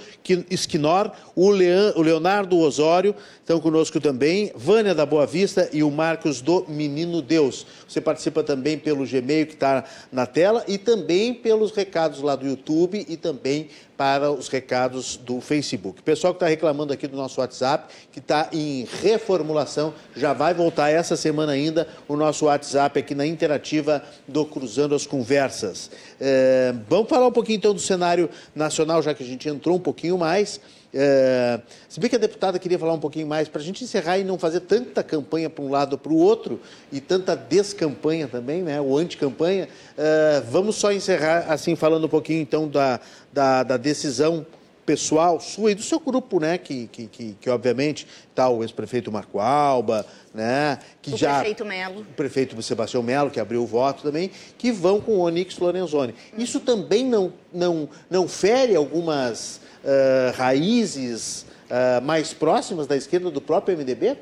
Esquinor, 0.50 1.12
o 1.36 1.50
Leonardo 1.50 2.58
Osório, 2.58 3.16
estão 3.50 3.60
conosco 3.60 4.00
também, 4.00 4.52
Vânia 4.54 4.94
da 4.94 5.08
Boa 5.08 5.26
Vista 5.26 5.68
e 5.74 5.82
o 5.82 5.90
Marcos 5.90 6.40
do 6.40 6.66
Menino 6.68 7.20
Deus. 7.20 7.66
Você 7.88 8.00
participa 8.00 8.44
também 8.44 8.78
pelo 8.78 9.08
Gmail 9.08 9.48
que 9.48 9.56
está 9.56 9.86
na 10.12 10.28
tela 10.28 10.64
e 10.68 10.78
também 10.78 11.34
pelos 11.34 11.72
recados 11.72 12.22
lá 12.22 12.36
do 12.36 12.46
YouTube 12.46 13.04
e 13.10 13.18
também 13.18 13.70
para 13.98 14.32
os 14.32 14.50
recados 14.50 15.18
do 15.18 15.42
Facebook. 15.42 16.00
O 16.00 16.04
pessoal 16.04 16.32
que 16.32 16.38
está 16.38 16.48
reclamando 16.48 16.94
aqui 16.94 17.08
do 17.08 17.18
nosso 17.18 17.42
WhatsApp, 17.42 17.92
que 18.12 18.20
está 18.20 18.50
em 18.54 18.88
reformulação, 19.02 19.96
já 20.16 20.32
vai 20.32 20.54
voltar 20.54 20.92
essa 20.92 21.18
semana 21.18 21.52
ainda 21.52 21.88
o 22.08 22.16
nosso 22.16 22.46
WhatsApp 22.46 23.00
aqui 23.00 23.16
na 23.16 23.26
interativa 23.26 24.04
do 24.28 24.46
Cruzando 24.46 24.94
as 24.94 25.08
Conversas. 25.08 25.90
É, 26.22 26.74
vamos 26.88 27.10
falar 27.10 27.26
um 27.26 27.32
pouquinho 27.32 27.58
então 27.58 27.74
do 27.74 27.82
cenário 27.82 28.30
nacional, 28.54 29.02
já 29.02 29.12
que 29.16 29.24
a 29.24 29.26
gente 29.26 29.50
entrou 29.50 29.76
um 29.76 29.82
pouquinho 29.82 30.20
mais. 30.20 30.62
É, 30.94 31.60
se 31.88 32.00
bem 32.00 32.10
que 32.10 32.16
a 32.16 32.20
deputada 32.20 32.58
queria 32.58 32.80
falar 32.80 32.94
um 32.94 33.00
pouquinho 33.00 33.28
mais, 33.28 33.48
para 33.48 33.62
a 33.62 33.64
gente 33.64 33.84
encerrar 33.84 34.18
e 34.18 34.24
não 34.24 34.40
fazer 34.40 34.62
tanta 34.62 35.04
campanha 35.04 35.50
para 35.50 35.64
um 35.64 35.70
lado 35.70 35.94
ou 35.94 35.98
para 36.00 36.12
o 36.12 36.18
outro, 36.18 36.60
e 36.92 37.00
tanta 37.00 37.36
descampanha 37.36 38.28
também, 38.28 38.64
né, 38.64 38.82
ou 38.82 38.98
anticampanha, 38.98 39.68
é, 39.98 40.42
vamos 40.50 40.76
só 40.76 40.92
encerrar 40.92 41.46
assim, 41.48 41.76
falando 41.76 42.06
um 42.06 42.10
pouquinho 42.10 42.42
então 42.42 42.68
da, 42.68 43.00
da, 43.32 43.64
da 43.64 43.78
decisão 43.78 44.46
pessoal 44.90 45.40
sua 45.40 45.72
e 45.72 45.76
do 45.76 45.84
seu 45.84 46.00
grupo, 46.00 46.40
né? 46.40 46.58
Que, 46.58 46.88
que, 46.88 47.06
que, 47.06 47.38
que 47.40 47.50
obviamente 47.52 48.08
está 48.32 48.50
o 48.50 48.64
ex-prefeito 48.64 49.12
Marco 49.12 49.40
Alba, 49.40 50.04
né? 50.34 50.80
Que 51.00 51.14
o 51.14 51.18
já, 51.18 51.36
prefeito 51.36 51.64
Melo. 51.64 52.02
O 52.02 52.14
prefeito 52.16 52.60
Sebastião 52.64 53.04
Melo, 53.04 53.30
que 53.30 53.40
abriu 53.40 53.62
o 53.62 53.68
voto 53.68 54.02
também, 54.02 54.32
que 54.58 54.72
vão 54.72 55.00
com 55.00 55.12
o 55.12 55.20
Onix 55.20 55.60
Lorenzoni. 55.60 56.16
Isso 56.36 56.60
também 56.60 57.06
não, 57.06 57.32
não, 57.54 57.88
não 58.10 58.28
fere 58.28 58.76
algumas 58.76 59.62
uh, 59.84 60.36
raízes 60.36 61.46
uh, 61.70 62.02
mais 62.04 62.34
próximas 62.34 62.88
da 62.88 62.96
esquerda 62.96 63.30
do 63.30 63.42
próprio 63.42 63.78
MDB? 63.78 64.18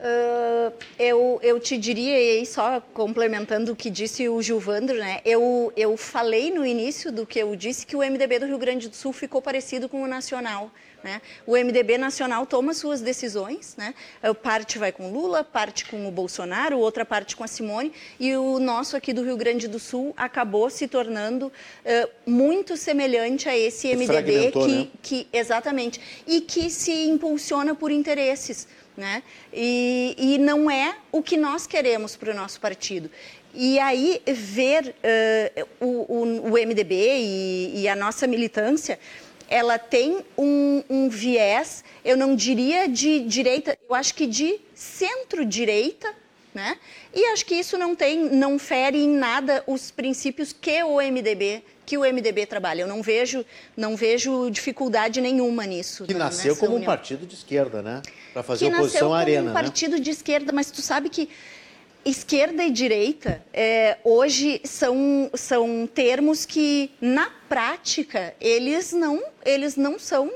Uh, 0.00 0.72
eu, 0.96 1.40
eu 1.42 1.58
te 1.58 1.76
diria, 1.76 2.20
e 2.20 2.38
aí 2.38 2.46
só 2.46 2.80
complementando 2.94 3.72
o 3.72 3.76
que 3.76 3.90
disse 3.90 4.28
o 4.28 4.40
Gilvandro, 4.40 4.96
né? 4.96 5.20
Eu, 5.24 5.72
eu 5.76 5.96
falei 5.96 6.52
no 6.52 6.64
início 6.64 7.10
do 7.10 7.26
que 7.26 7.40
eu 7.40 7.56
disse 7.56 7.84
que 7.84 7.96
o 7.96 7.98
MDB 7.98 8.38
do 8.38 8.46
Rio 8.46 8.58
Grande 8.58 8.88
do 8.88 8.94
Sul 8.94 9.12
ficou 9.12 9.42
parecido 9.42 9.88
com 9.88 10.02
o 10.02 10.06
Nacional. 10.06 10.70
Né? 11.02 11.22
O 11.46 11.52
MDB 11.52 11.96
nacional 11.96 12.44
toma 12.44 12.74
suas 12.74 13.00
decisões, 13.00 13.76
né? 13.76 13.94
parte 14.42 14.78
vai 14.78 14.90
com 14.90 15.12
Lula, 15.12 15.44
parte 15.44 15.84
com 15.84 16.08
o 16.08 16.10
Bolsonaro, 16.10 16.78
outra 16.78 17.04
parte 17.04 17.36
com 17.36 17.44
a 17.44 17.46
Simone, 17.46 17.92
e 18.18 18.34
o 18.36 18.58
nosso 18.58 18.96
aqui 18.96 19.12
do 19.12 19.22
Rio 19.22 19.36
Grande 19.36 19.68
do 19.68 19.78
Sul 19.78 20.12
acabou 20.16 20.68
se 20.68 20.88
tornando 20.88 21.46
uh, 21.46 22.10
muito 22.26 22.76
semelhante 22.76 23.48
a 23.48 23.56
esse 23.56 23.94
MDB 23.94 24.50
que, 24.50 24.66
né? 24.66 24.88
que, 25.00 25.28
exatamente, 25.32 26.00
e 26.26 26.40
que 26.40 26.68
se 26.68 27.06
impulsiona 27.06 27.74
por 27.74 27.92
interesses 27.92 28.66
né? 28.98 29.22
E, 29.52 30.16
e 30.18 30.38
não 30.38 30.68
é 30.68 30.96
o 31.12 31.22
que 31.22 31.36
nós 31.36 31.68
queremos 31.68 32.16
para 32.16 32.32
o 32.32 32.34
nosso 32.34 32.60
partido. 32.60 33.08
E 33.54 33.78
aí 33.78 34.20
ver 34.26 34.92
uh, 34.98 35.68
o, 35.80 35.86
o, 35.86 36.22
o, 36.48 36.52
MDB 36.52 36.94
e, 36.94 37.82
e, 37.82 37.88
a 37.88 37.94
nossa 37.94 38.26
militância, 38.26 38.98
ela 39.48 39.78
tem 39.78 40.24
um, 40.36 40.82
um 40.88 41.08
viés, 41.08 41.82
eu 42.04 42.16
não 42.16 42.36
diria 42.36 42.88
de 42.88 43.20
direita, 43.20 43.76
eu 43.88 43.94
acho 43.94 44.14
que 44.14 44.26
de 44.26 44.60
centro-direita, 44.74 46.14
né? 46.54 46.76
E 47.14 47.24
acho 47.26 47.46
que 47.46 47.54
isso 47.54 47.78
não 47.78 47.94
tem, 47.94 48.18
não 48.30 48.58
fere 48.58 48.98
em 48.98 49.08
nada 49.08 49.64
os 49.66 49.90
princípios 49.90 50.52
que 50.52 50.82
o 50.82 51.00
MDB 51.00 51.62
que 51.88 51.96
o 51.96 52.02
MDB 52.02 52.44
trabalha. 52.44 52.82
Eu 52.82 52.86
não 52.86 53.00
vejo, 53.00 53.46
não 53.74 53.96
vejo 53.96 54.50
dificuldade 54.50 55.22
nenhuma 55.22 55.64
nisso. 55.64 56.04
Que 56.04 56.12
nasceu 56.12 56.54
como 56.54 56.74
união. 56.74 56.82
um 56.82 56.84
partido 56.84 57.26
de 57.26 57.34
esquerda, 57.34 57.80
né? 57.80 58.02
Para 58.34 58.42
fazer 58.42 58.68
que 58.68 58.74
oposição 58.74 59.14
à 59.14 59.20
arena. 59.20 59.40
um 59.40 59.44
né? 59.46 59.52
partido 59.54 59.98
de 59.98 60.10
esquerda, 60.10 60.52
mas 60.52 60.70
tu 60.70 60.82
sabe 60.82 61.08
que 61.08 61.30
esquerda 62.08 62.64
e 62.64 62.70
direita 62.70 63.42
é, 63.52 63.98
hoje 64.04 64.60
são, 64.64 65.30
são 65.34 65.86
termos 65.86 66.44
que 66.46 66.90
na 67.00 67.30
prática 67.48 68.34
eles 68.40 68.92
não 68.92 69.22
eles 69.44 69.76
não 69.76 69.98
são 69.98 70.30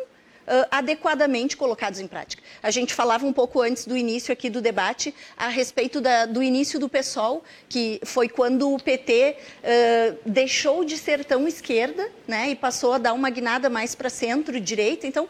uh, 0.46 0.66
adequadamente 0.70 1.56
colocados 1.56 2.00
em 2.00 2.06
prática. 2.06 2.42
A 2.62 2.70
gente 2.70 2.94
falava 2.94 3.26
um 3.26 3.32
pouco 3.32 3.60
antes 3.60 3.86
do 3.86 3.96
início 3.96 4.32
aqui 4.32 4.48
do 4.50 4.60
debate 4.60 5.14
a 5.36 5.48
respeito 5.48 6.00
da, 6.00 6.26
do 6.26 6.42
início 6.42 6.78
do 6.78 6.88
PSOL, 6.88 7.42
que 7.68 8.00
foi 8.04 8.28
quando 8.28 8.72
o 8.72 8.78
PT 8.78 9.36
uh, 9.36 10.18
deixou 10.26 10.84
de 10.84 10.96
ser 10.96 11.24
tão 11.24 11.46
esquerda 11.46 12.08
né, 12.26 12.50
e 12.50 12.56
passou 12.56 12.92
a 12.92 12.98
dar 12.98 13.12
uma 13.12 13.30
guinada 13.30 13.68
mais 13.68 13.94
para 13.94 14.08
centro-direita. 14.08 15.06
Então, 15.06 15.24
uh, 15.24 15.28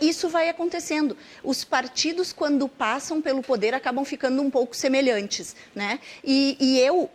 isso 0.00 0.28
vai 0.28 0.48
acontecendo. 0.48 1.16
Os 1.42 1.64
partidos, 1.64 2.32
quando 2.32 2.68
passam 2.68 3.20
pelo 3.20 3.42
poder, 3.42 3.74
acabam 3.74 4.04
ficando 4.04 4.42
um 4.42 4.50
pouco 4.50 4.76
semelhantes. 4.76 5.54
Né? 5.74 6.00
E, 6.24 6.56
e 6.60 6.80
eu, 6.80 7.10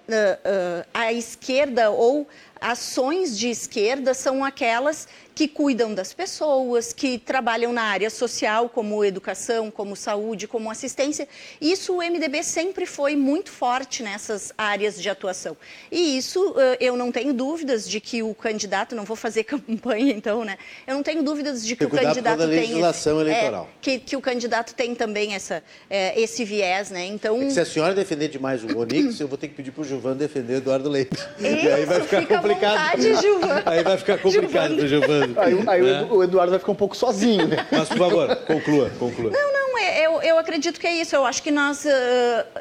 a 0.93 1.11
esquerda 1.13 1.89
ou 1.89 2.27
ações 2.59 3.37
de 3.37 3.49
esquerda 3.49 4.13
são 4.13 4.43
aquelas 4.43 5.07
que 5.35 5.49
cuidam 5.49 5.93
das 5.93 6.13
pessoas, 6.13 6.93
que 6.93 7.17
trabalham 7.19 7.73
na 7.73 7.83
área 7.83 8.09
social, 8.09 8.69
como 8.69 9.03
educação, 9.03 9.69
como 9.69 9.95
saúde, 9.95 10.47
como 10.47 10.71
assistência. 10.71 11.27
Isso 11.59 11.93
o 11.93 11.97
MDB 11.97 12.41
sempre 12.41 12.85
foi 12.85 13.17
muito 13.17 13.51
forte 13.51 14.01
nessas 14.01 14.53
áreas 14.57 14.99
de 14.99 15.09
atuação. 15.09 15.57
E 15.91 16.17
isso 16.17 16.55
eu 16.79 16.95
não 16.95 17.11
tenho 17.11 17.33
dúvidas 17.33 17.87
de 17.87 17.99
que 17.99 18.23
o 18.23 18.33
candidato, 18.33 18.95
não 18.95 19.03
vou 19.03 19.15
fazer 19.15 19.43
campanha 19.45 20.13
então, 20.13 20.45
né? 20.45 20.57
Eu 20.87 20.95
não 20.95 21.03
tenho 21.03 21.21
dúvidas 21.21 21.65
de 21.65 21.75
que 21.75 21.85
o 21.85 21.89
candidato 21.89 22.39
tem 22.39 22.47
legislação 22.47 23.21
esse, 23.21 23.29
eleitoral. 23.29 23.63
É, 23.63 23.77
que, 23.81 23.99
que, 23.99 24.15
o 24.15 24.21
candidato 24.21 24.73
tem 24.73 24.95
também 24.95 25.33
essa, 25.33 25.61
é, 25.89 26.19
esse 26.19 26.45
viés, 26.45 26.89
né? 26.89 27.05
Então. 27.05 27.41
É 27.41 27.49
se 27.49 27.59
a 27.59 27.65
senhora 27.65 27.93
defender 27.93 28.29
demais 28.29 28.63
o 28.63 28.77
Onix, 28.77 29.19
eu 29.19 29.27
vou 29.27 29.37
ter 29.37 29.49
que 29.49 29.55
pedir 29.55 29.71
para 29.71 29.81
o 29.81 29.83
Gilvan 29.83 30.15
defender 30.15 30.53
o 30.53 30.57
Eduardo 30.57 30.89
Leite. 30.89 31.15
Isso, 31.37 31.65
e 31.65 31.71
aí 31.71 31.85
vai 31.85 32.01
ficar 32.01 32.25
complicado. 32.25 33.01
Vontade. 33.01 33.65
Aí 33.65 33.83
vai 33.83 33.97
ficar 33.97 34.17
complicado 34.17 34.75
para 34.75 34.85
o 34.85 34.87
Gilvan. 34.87 35.24
Aí, 35.37 35.63
aí 35.67 35.81
né? 35.81 36.07
o 36.09 36.23
Eduardo 36.23 36.51
vai 36.51 36.59
ficar 36.59 36.71
um 36.71 36.75
pouco 36.75 36.95
sozinho, 36.95 37.47
né? 37.47 37.65
Mas, 37.71 37.89
por 37.89 37.97
favor, 37.97 38.35
conclua, 38.47 38.89
conclua. 38.99 39.31
Não, 39.31 39.53
não, 39.53 39.77
é, 39.77 40.05
eu, 40.05 40.21
eu 40.21 40.37
acredito 40.37 40.79
que 40.79 40.87
é 40.87 40.93
isso. 40.93 41.15
Eu 41.15 41.25
acho 41.25 41.41
que 41.41 41.51
nós, 41.51 41.85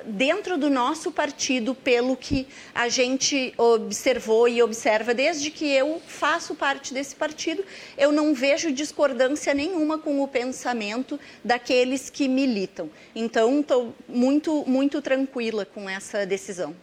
dentro 0.04 0.58
do 0.58 0.68
nosso 0.68 1.12
partido, 1.12 1.74
pelo 1.74 2.16
que 2.16 2.46
a 2.74 2.88
gente 2.88 3.54
observou 3.56 4.48
e 4.48 4.62
observa 4.62 5.14
desde 5.14 5.50
que 5.50 5.70
eu 5.70 6.00
faço 6.06 6.54
parte 6.54 6.92
desse 6.92 7.14
partido, 7.14 7.64
eu 7.96 8.10
não 8.10 8.34
vejo 8.34 8.72
discordância 8.72 9.54
nenhuma 9.54 9.98
com 9.98 10.22
o 10.22 10.28
pensamento 10.28 11.18
daqueles 11.44 12.10
que 12.10 12.28
militam. 12.28 12.90
Então, 13.14 13.60
estou 13.60 13.94
muito, 14.08 14.64
muito 14.66 15.00
tranquila 15.00 15.64
com 15.64 15.88
essa 15.88 16.26
decisão. 16.26 16.74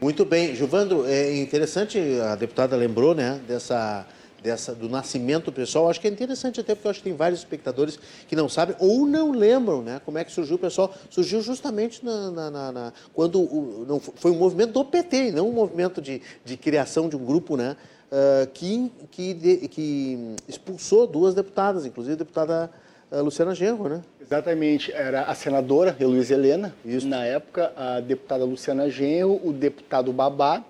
Muito 0.00 0.24
bem. 0.24 0.54
Gilvandro, 0.54 1.06
é 1.06 1.36
interessante, 1.36 1.98
a 2.22 2.34
deputada 2.34 2.74
lembrou 2.74 3.14
né, 3.14 3.38
dessa 3.46 4.06
dessa, 4.42 4.74
do 4.74 4.88
nascimento 4.88 5.52
pessoal, 5.52 5.88
acho 5.88 6.00
que 6.00 6.08
é 6.08 6.10
interessante 6.10 6.60
até 6.60 6.74
porque 6.74 6.88
acho 6.88 6.98
que 7.00 7.04
tem 7.04 7.14
vários 7.14 7.40
espectadores 7.40 7.98
que 8.26 8.34
não 8.34 8.48
sabem 8.48 8.74
ou 8.78 9.06
não 9.06 9.32
lembram 9.32 9.82
né, 9.82 10.00
como 10.04 10.18
é 10.18 10.24
que 10.24 10.32
surgiu 10.32 10.56
o 10.56 10.58
pessoal. 10.58 10.94
Surgiu 11.10 11.40
justamente 11.42 12.04
na, 12.04 12.30
na, 12.30 12.50
na, 12.50 12.72
na 12.72 12.92
quando 13.14 13.40
o, 13.40 13.84
não, 13.86 14.00
foi 14.00 14.30
um 14.30 14.36
movimento 14.36 14.72
do 14.72 14.84
PT, 14.84 15.32
não 15.32 15.48
um 15.48 15.52
movimento 15.52 16.00
de, 16.00 16.22
de 16.44 16.56
criação 16.56 17.08
de 17.08 17.16
um 17.16 17.24
grupo 17.24 17.56
né, 17.56 17.76
uh, 18.10 18.46
que, 18.52 18.90
que, 19.10 19.34
de, 19.34 19.68
que 19.68 20.36
expulsou 20.48 21.06
duas 21.06 21.34
deputadas, 21.34 21.84
inclusive 21.86 22.14
a 22.14 22.18
deputada 22.18 22.70
uh, 23.10 23.22
Luciana 23.22 23.54
Genro, 23.54 23.88
né? 23.88 24.02
Exatamente, 24.20 24.92
era 24.92 25.22
a 25.22 25.34
senadora 25.34 25.96
Heloísa 25.98 26.34
Helena, 26.34 26.74
Isso. 26.84 27.06
na 27.06 27.24
época 27.24 27.72
a 27.76 28.00
deputada 28.00 28.44
Luciana 28.44 28.88
Genro, 28.88 29.40
o 29.44 29.52
deputado 29.52 30.12
Babá 30.12 30.64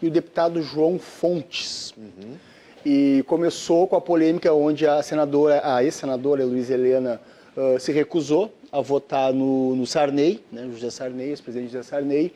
e 0.00 0.06
o 0.06 0.10
deputado 0.10 0.62
João 0.62 0.98
Fontes. 0.98 1.92
Uhum. 1.96 2.49
E 2.84 3.22
começou 3.26 3.86
com 3.86 3.94
a 3.96 4.00
polêmica 4.00 4.52
onde 4.54 4.86
a 4.86 5.02
senadora, 5.02 5.60
a 5.62 5.84
ex-senadora 5.84 6.44
Luiz 6.46 6.70
Helena 6.70 7.20
uh, 7.54 7.78
se 7.78 7.92
recusou 7.92 8.50
a 8.72 8.80
votar 8.80 9.34
no, 9.34 9.76
no 9.76 9.86
Sarney, 9.86 10.42
né, 10.50 10.66
José 10.72 10.88
Sarney, 10.88 11.28
ex-presidente 11.28 11.72
José 11.72 11.82
Sarney, 11.82 12.32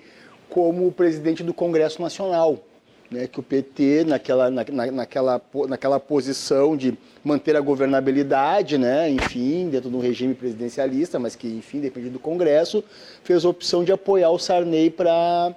como 0.51 0.93
presidente 0.93 1.43
do 1.43 1.55
Congresso 1.55 2.03
Nacional. 2.03 2.59
Né, 3.11 3.27
que 3.27 3.39
o 3.39 3.43
PT, 3.43 4.05
naquela, 4.07 4.51
na, 4.51 4.65
naquela, 4.91 5.41
naquela 5.69 6.01
posição 6.01 6.77
de 6.77 6.97
manter 7.23 7.55
a 7.55 7.61
governabilidade, 7.61 8.77
né, 8.77 9.09
enfim, 9.11 9.69
dentro 9.69 9.89
de 9.89 9.97
um 9.97 10.01
regime 10.01 10.35
presidencialista, 10.35 11.19
mas 11.19 11.37
que, 11.37 11.47
enfim, 11.47 11.81
depende 11.81 12.11
do 12.11 12.19
Congresso, 12.19 12.83
fez 13.23 13.45
a 13.45 13.49
opção 13.49 13.85
de 13.85 13.93
apoiar 13.93 14.31
o 14.31 14.39
Sarney 14.39 14.91
para 14.91 15.55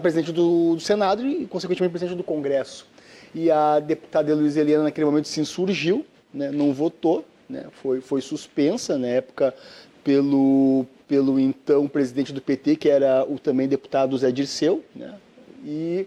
presidente 0.00 0.32
do, 0.32 0.76
do 0.76 0.80
Senado 0.80 1.26
e, 1.26 1.46
consequentemente, 1.46 1.90
presidente 1.90 2.16
do 2.16 2.24
Congresso 2.24 2.86
e 3.34 3.50
a 3.50 3.80
deputada 3.80 4.34
Luiz 4.34 4.56
Helena 4.56 4.84
naquele 4.84 5.04
momento 5.04 5.28
se 5.28 5.40
insurgiu, 5.40 6.04
né, 6.32 6.50
não 6.50 6.72
votou, 6.72 7.24
né, 7.48 7.66
foi, 7.82 8.00
foi 8.00 8.20
suspensa 8.20 8.98
na 8.98 9.06
época 9.06 9.54
pelo, 10.02 10.86
pelo 11.06 11.38
então 11.38 11.86
presidente 11.88 12.32
do 12.32 12.40
PT, 12.40 12.76
que 12.76 12.88
era 12.88 13.24
o 13.28 13.38
também 13.38 13.68
deputado 13.68 14.16
Zé 14.16 14.30
Dirceu, 14.30 14.84
né, 14.94 15.14
e 15.64 16.06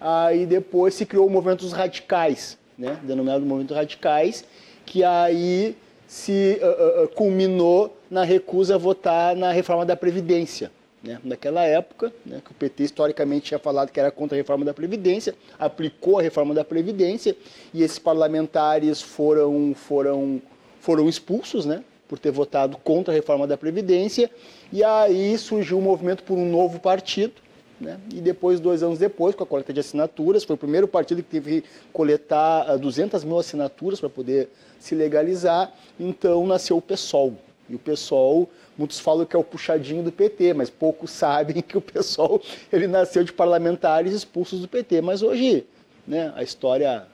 aí 0.00 0.46
depois 0.46 0.94
se 0.94 1.06
criou 1.06 1.26
o 1.26 1.30
movimento 1.30 1.60
dos 1.60 1.72
radicais, 1.72 2.58
né, 2.76 2.98
denominado 3.02 3.44
movimento 3.44 3.74
radicais, 3.74 4.44
que 4.84 5.04
aí 5.04 5.76
se 6.06 6.60
uh, 6.60 7.04
uh, 7.04 7.08
culminou 7.08 7.96
na 8.10 8.22
recusa 8.22 8.74
a 8.74 8.78
votar 8.78 9.34
na 9.34 9.50
reforma 9.50 9.86
da 9.86 9.96
Previdência. 9.96 10.70
Né? 11.02 11.18
Naquela 11.24 11.64
época, 11.64 12.12
né, 12.24 12.40
que 12.44 12.52
o 12.52 12.54
PT 12.54 12.84
historicamente 12.84 13.46
tinha 13.46 13.58
falado 13.58 13.90
que 13.90 13.98
era 13.98 14.10
contra 14.10 14.36
a 14.36 14.38
reforma 14.38 14.64
da 14.64 14.72
Previdência, 14.72 15.34
aplicou 15.58 16.18
a 16.18 16.22
reforma 16.22 16.54
da 16.54 16.64
Previdência 16.64 17.36
e 17.74 17.82
esses 17.82 17.98
parlamentares 17.98 19.02
foram, 19.02 19.74
foram, 19.74 20.40
foram 20.80 21.08
expulsos 21.08 21.66
né, 21.66 21.82
por 22.06 22.18
ter 22.18 22.30
votado 22.30 22.76
contra 22.76 23.12
a 23.12 23.16
reforma 23.16 23.46
da 23.46 23.56
Previdência. 23.56 24.30
E 24.72 24.84
aí 24.84 25.36
surgiu 25.38 25.78
o 25.78 25.80
um 25.80 25.82
movimento 25.82 26.22
por 26.22 26.38
um 26.38 26.48
novo 26.48 26.78
partido. 26.78 27.34
Né? 27.80 27.98
E 28.14 28.20
depois, 28.20 28.60
dois 28.60 28.80
anos 28.84 28.96
depois, 28.96 29.34
com 29.34 29.42
a 29.42 29.46
coleta 29.46 29.72
de 29.72 29.80
assinaturas, 29.80 30.44
foi 30.44 30.54
o 30.54 30.58
primeiro 30.58 30.86
partido 30.86 31.20
que 31.20 31.28
teve 31.28 31.62
que 31.62 31.68
coletar 31.92 32.76
200 32.76 33.20
ah, 33.20 33.26
mil 33.26 33.40
assinaturas 33.40 33.98
para 33.98 34.08
poder 34.08 34.48
se 34.78 34.94
legalizar. 34.94 35.72
Então 35.98 36.46
nasceu 36.46 36.76
o 36.76 36.82
PSOL. 36.82 37.34
E 37.72 37.74
o 37.74 37.78
PSOL 37.78 38.48
Muitos 38.76 38.98
falam 38.98 39.26
que 39.26 39.36
é 39.36 39.38
o 39.38 39.44
puxadinho 39.44 40.02
do 40.02 40.10
PT, 40.10 40.54
mas 40.54 40.70
poucos 40.70 41.10
sabem 41.12 41.60
que 41.62 41.76
o 41.76 41.80
pessoal 41.80 42.40
ele 42.72 42.86
nasceu 42.86 43.22
de 43.22 43.32
parlamentares 43.32 44.12
expulsos 44.12 44.60
do 44.60 44.68
PT. 44.68 45.00
Mas 45.02 45.22
hoje, 45.22 45.66
né, 46.06 46.32
a 46.34 46.42
história 46.42 47.06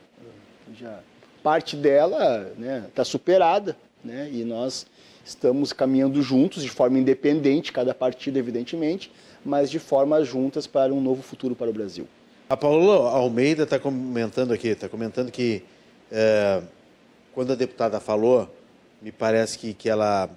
já 0.78 1.00
parte 1.42 1.76
dela 1.76 2.50
está 2.88 3.02
né, 3.02 3.04
superada, 3.04 3.76
né, 4.04 4.28
e 4.30 4.44
nós 4.44 4.86
estamos 5.24 5.72
caminhando 5.72 6.20
juntos 6.20 6.62
de 6.62 6.68
forma 6.68 6.98
independente, 6.98 7.72
cada 7.72 7.94
partido 7.94 8.38
evidentemente, 8.38 9.10
mas 9.44 9.70
de 9.70 9.78
forma 9.78 10.22
juntas 10.24 10.66
para 10.66 10.92
um 10.92 11.00
novo 11.00 11.22
futuro 11.22 11.54
para 11.54 11.70
o 11.70 11.72
Brasil. 11.72 12.06
A 12.48 12.56
Paula 12.56 13.10
Almeida 13.10 13.64
está 13.64 13.78
comentando 13.78 14.52
aqui, 14.52 14.68
está 14.68 14.88
comentando 14.88 15.30
que 15.30 15.62
é, 16.10 16.62
quando 17.34 17.52
a 17.52 17.56
deputada 17.56 18.00
falou, 18.00 18.48
me 19.00 19.12
parece 19.12 19.58
que, 19.58 19.74
que 19.74 19.88
ela 19.88 20.28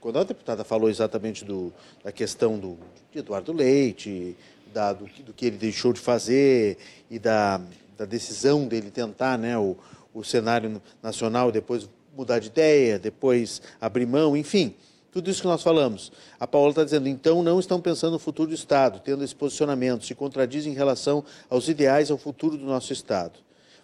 quando 0.00 0.18
a 0.18 0.24
deputada 0.24 0.64
falou 0.64 0.88
exatamente 0.88 1.44
do, 1.44 1.72
da 2.02 2.10
questão 2.10 2.58
do, 2.58 2.78
de 3.12 3.18
Eduardo 3.18 3.52
Leite, 3.52 4.36
da, 4.72 4.92
do, 4.92 5.04
do, 5.24 5.32
que 5.32 5.46
ele 5.46 5.56
deixou 5.56 5.92
de 5.92 6.00
fazer 6.00 6.78
e 7.10 7.18
da, 7.18 7.60
da 7.98 8.04
decisão 8.04 8.66
dele 8.66 8.90
tentar 8.90 9.36
né, 9.38 9.58
o, 9.58 9.76
o 10.14 10.24
cenário 10.24 10.80
nacional, 11.02 11.52
depois 11.52 11.88
mudar 12.16 12.38
de 12.38 12.48
ideia, 12.48 12.98
depois 12.98 13.60
abrir 13.80 14.06
mão, 14.06 14.36
enfim, 14.36 14.74
tudo 15.12 15.30
isso 15.30 15.42
que 15.42 15.48
nós 15.48 15.62
falamos. 15.62 16.12
A 16.38 16.46
Paula 16.46 16.70
está 16.70 16.84
dizendo, 16.84 17.08
então 17.08 17.42
não 17.42 17.60
estão 17.60 17.80
pensando 17.80 18.12
no 18.12 18.18
futuro 18.18 18.48
do 18.48 18.54
Estado, 18.54 19.00
tendo 19.04 19.22
esse 19.22 19.34
posicionamento, 19.34 20.04
se 20.04 20.14
contradizem 20.14 20.72
em 20.72 20.76
relação 20.76 21.24
aos 21.48 21.68
ideais 21.68 22.10
ao 22.10 22.16
futuro 22.16 22.56
do 22.56 22.64
nosso 22.64 22.92
Estado. 22.92 23.38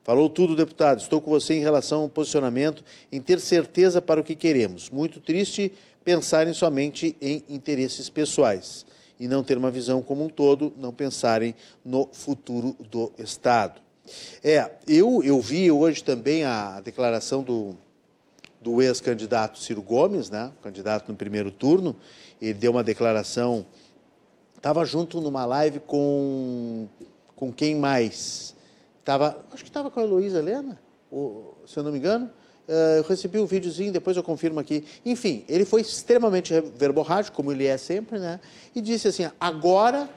Falou 0.07 0.31
tudo, 0.31 0.55
deputado. 0.55 1.01
Estou 1.01 1.21
com 1.21 1.33
você 1.33 1.55
em 1.55 1.61
relação 1.61 2.03
ao 2.03 2.09
posicionamento, 2.09 2.85
em 3.11 3.21
ter 3.21 3.41
certeza 3.41 4.01
para 4.01 4.21
o 4.21 4.23
que 4.23 4.37
queremos. 4.37 4.89
Muito 4.89 5.19
triste 5.19 5.73
pensarem 6.07 6.55
somente 6.55 7.17
em 7.21 7.43
interesses 7.49 8.09
pessoais 8.09 8.87
e 9.19 9.27
não 9.27 9.43
ter 9.43 9.59
uma 9.59 9.73
visão 9.73 10.01
como 10.01 10.25
um 10.25 10.29
todo, 10.29 10.73
não 10.77 10.93
pensarem 10.93 11.53
no 11.85 12.09
futuro 12.13 12.77
do 12.89 13.13
Estado. 13.19 13.81
É, 14.41 14.71
eu, 14.87 15.21
eu 15.25 15.41
vi 15.41 15.69
hoje 15.69 16.05
também 16.05 16.45
a 16.45 16.81
declaração 16.81 17.43
do, 17.43 17.77
do 18.61 18.81
ex-candidato 18.81 19.59
Ciro 19.59 19.83
Gomes, 19.83 20.31
né, 20.31 20.53
candidato 20.63 21.09
no 21.11 21.17
primeiro 21.17 21.51
turno, 21.51 21.97
ele 22.41 22.55
deu 22.55 22.71
uma 22.71 22.85
declaração, 22.85 23.67
estava 24.57 24.85
junto 24.85 25.21
numa 25.21 25.45
live 25.45 25.81
com, 25.81 26.87
com 27.35 27.53
quem 27.53 27.75
mais? 27.75 28.55
Tava, 29.05 29.45
acho 29.51 29.65
que 29.65 29.71
estava 29.71 29.91
com 29.91 29.99
a 29.99 30.05
Luísa 30.05 30.39
Helena, 30.39 30.79
se 31.67 31.77
eu 31.77 31.83
não 31.83 31.91
me 31.91 31.99
engano, 31.99 32.31
eu 32.69 33.03
recebi 33.05 33.39
o 33.39 33.45
um 33.45 33.47
videozinho, 33.47 33.93
depois 33.93 34.17
eu 34.17 34.23
confirmo 34.23 34.59
aqui. 34.59 34.85
Enfim, 35.05 35.45
ele 35.49 35.65
foi 35.65 35.81
extremamente 35.81 36.53
verborrágico, 36.77 37.37
como 37.37 37.53
ele 37.53 37.67
é 37.67 37.77
sempre, 37.77 38.19
né? 38.19 38.41
E 38.75 38.81
disse 38.81 39.09
assim: 39.09 39.31
agora 39.39 40.09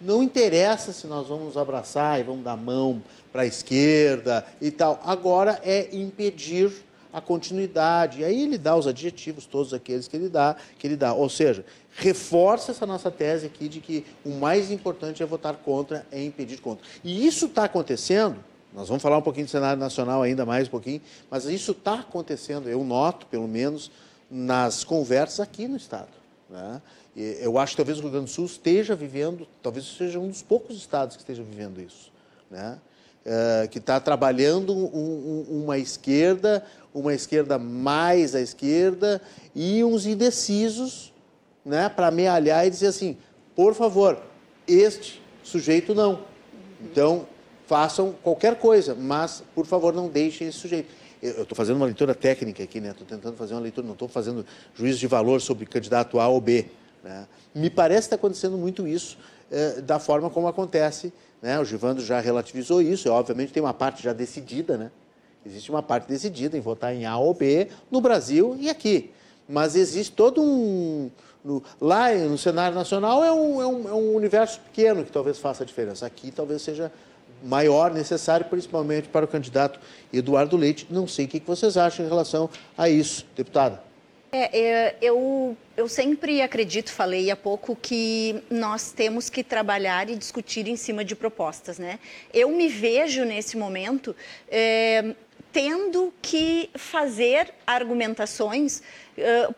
não 0.00 0.22
interessa 0.22 0.92
se 0.92 1.06
nós 1.06 1.28
vamos 1.28 1.56
abraçar 1.56 2.18
e 2.18 2.22
vamos 2.22 2.44
dar 2.44 2.56
mão 2.56 3.02
para 3.32 3.42
a 3.42 3.46
esquerda 3.46 4.44
e 4.60 4.70
tal. 4.70 5.00
Agora 5.04 5.60
é 5.62 5.94
impedir 5.94 6.72
a 7.12 7.20
continuidade. 7.20 8.20
E 8.20 8.24
aí 8.24 8.42
ele 8.42 8.56
dá 8.56 8.74
os 8.74 8.86
adjetivos, 8.86 9.44
todos 9.44 9.74
aqueles 9.74 10.08
que 10.08 10.16
ele 10.16 10.28
dá, 10.28 10.56
que 10.78 10.86
ele 10.86 10.96
dá. 10.96 11.12
Ou 11.12 11.28
seja, 11.28 11.64
reforça 11.94 12.72
essa 12.72 12.86
nossa 12.86 13.10
tese 13.10 13.46
aqui 13.46 13.68
de 13.68 13.80
que 13.80 14.06
o 14.24 14.30
mais 14.30 14.70
importante 14.70 15.22
é 15.22 15.26
votar 15.26 15.56
contra, 15.56 16.06
é 16.10 16.22
impedir 16.24 16.60
contra. 16.60 16.84
E 17.04 17.26
isso 17.26 17.46
está 17.46 17.64
acontecendo 17.64 18.36
nós 18.74 18.88
vamos 18.88 19.02
falar 19.02 19.18
um 19.18 19.22
pouquinho 19.22 19.46
do 19.46 19.50
cenário 19.50 19.78
nacional 19.78 20.22
ainda 20.22 20.46
mais 20.46 20.68
um 20.68 20.70
pouquinho, 20.70 21.00
mas 21.30 21.44
isso 21.44 21.72
está 21.72 22.00
acontecendo, 22.00 22.68
eu 22.68 22.82
noto, 22.84 23.26
pelo 23.26 23.46
menos, 23.46 23.90
nas 24.30 24.82
conversas 24.82 25.40
aqui 25.40 25.68
no 25.68 25.76
Estado. 25.76 26.22
Né? 26.48 26.82
eu 27.14 27.58
acho 27.58 27.72
que 27.72 27.76
talvez 27.78 27.98
o 27.98 28.02
Rio 28.02 28.10
Grande 28.10 28.26
do 28.26 28.30
Sul 28.30 28.46
esteja 28.46 28.94
vivendo, 28.94 29.46
talvez 29.62 29.86
seja 29.96 30.18
um 30.18 30.28
dos 30.28 30.42
poucos 30.42 30.76
estados 30.76 31.16
que 31.16 31.22
esteja 31.22 31.42
vivendo 31.42 31.80
isso. 31.80 32.10
Né? 32.50 32.78
É, 33.24 33.68
que 33.70 33.78
está 33.78 34.00
trabalhando 34.00 34.74
um, 34.74 35.46
um, 35.50 35.62
uma 35.62 35.78
esquerda, 35.78 36.64
uma 36.92 37.14
esquerda 37.14 37.58
mais 37.58 38.34
à 38.34 38.40
esquerda 38.40 39.22
e 39.54 39.84
uns 39.84 40.06
indecisos 40.06 41.12
né, 41.64 41.88
para 41.88 42.08
amealhar 42.08 42.66
e 42.66 42.70
dizer 42.70 42.88
assim, 42.88 43.16
por 43.54 43.74
favor, 43.74 44.18
este 44.66 45.22
sujeito 45.42 45.94
não. 45.94 46.24
Então, 46.80 47.26
façam 47.66 48.14
qualquer 48.22 48.56
coisa, 48.56 48.94
mas, 48.94 49.42
por 49.54 49.66
favor, 49.66 49.92
não 49.92 50.08
deixem 50.08 50.48
esse 50.48 50.58
sujeito. 50.58 50.90
Eu 51.22 51.42
estou 51.42 51.56
fazendo 51.56 51.76
uma 51.76 51.86
leitura 51.86 52.14
técnica 52.14 52.64
aqui, 52.64 52.80
né? 52.80 52.90
Estou 52.90 53.06
tentando 53.06 53.36
fazer 53.36 53.54
uma 53.54 53.60
leitura, 53.60 53.86
não 53.86 53.92
estou 53.92 54.08
fazendo 54.08 54.44
juízo 54.74 54.98
de 54.98 55.06
valor 55.06 55.40
sobre 55.40 55.66
candidato 55.66 56.18
A 56.18 56.26
ou 56.26 56.40
B. 56.40 56.66
Né? 57.02 57.26
Me 57.54 57.70
parece 57.70 58.00
que 58.00 58.14
está 58.14 58.16
acontecendo 58.16 58.58
muito 58.58 58.88
isso 58.88 59.16
eh, 59.50 59.80
da 59.80 59.98
forma 59.98 60.28
como 60.30 60.48
acontece. 60.48 61.12
Né? 61.40 61.58
O 61.60 61.64
Givando 61.64 62.00
já 62.00 62.18
relativizou 62.20 62.82
isso, 62.82 63.06
e, 63.06 63.10
obviamente 63.10 63.52
tem 63.52 63.62
uma 63.62 63.74
parte 63.74 64.02
já 64.02 64.12
decidida, 64.12 64.76
né? 64.76 64.90
Existe 65.44 65.70
uma 65.70 65.82
parte 65.82 66.08
decidida 66.08 66.56
em 66.56 66.60
votar 66.60 66.94
em 66.94 67.04
A 67.04 67.16
ou 67.16 67.34
B 67.34 67.68
no 67.90 68.00
Brasil 68.00 68.56
e 68.60 68.70
aqui. 68.70 69.10
Mas 69.48 69.74
existe 69.74 70.12
todo 70.12 70.40
um. 70.40 71.10
No, 71.44 71.60
lá 71.80 72.14
no 72.14 72.38
cenário 72.38 72.76
nacional 72.76 73.24
é 73.24 73.32
um, 73.32 73.60
é, 73.60 73.66
um, 73.66 73.88
é 73.88 73.92
um 73.92 74.14
universo 74.14 74.60
pequeno 74.60 75.04
que 75.04 75.10
talvez 75.10 75.38
faça 75.38 75.64
a 75.64 75.66
diferença. 75.66 76.06
Aqui 76.06 76.30
talvez 76.30 76.62
seja 76.62 76.92
maior 77.42 77.92
necessário, 77.92 78.46
principalmente 78.46 79.08
para 79.08 79.24
o 79.24 79.28
candidato 79.28 79.80
Eduardo 80.12 80.56
Leite. 80.56 80.86
Não 80.90 81.06
sei 81.06 81.26
o 81.26 81.28
que 81.28 81.40
vocês 81.40 81.76
acham 81.76 82.04
em 82.04 82.08
relação 82.08 82.48
a 82.76 82.88
isso, 82.88 83.26
deputada. 83.36 83.82
É, 84.34 84.58
é, 84.58 84.96
eu, 85.02 85.54
eu 85.76 85.86
sempre 85.86 86.40
acredito, 86.40 86.90
falei 86.90 87.30
há 87.30 87.36
pouco, 87.36 87.76
que 87.76 88.42
nós 88.50 88.90
temos 88.90 89.28
que 89.28 89.44
trabalhar 89.44 90.08
e 90.08 90.16
discutir 90.16 90.66
em 90.68 90.76
cima 90.76 91.04
de 91.04 91.14
propostas. 91.14 91.78
Né? 91.78 91.98
Eu 92.32 92.48
me 92.48 92.66
vejo 92.66 93.26
nesse 93.26 93.58
momento 93.58 94.16
é, 94.48 95.14
tendo 95.52 96.14
que 96.22 96.70
fazer 96.74 97.52
argumentações, 97.66 98.82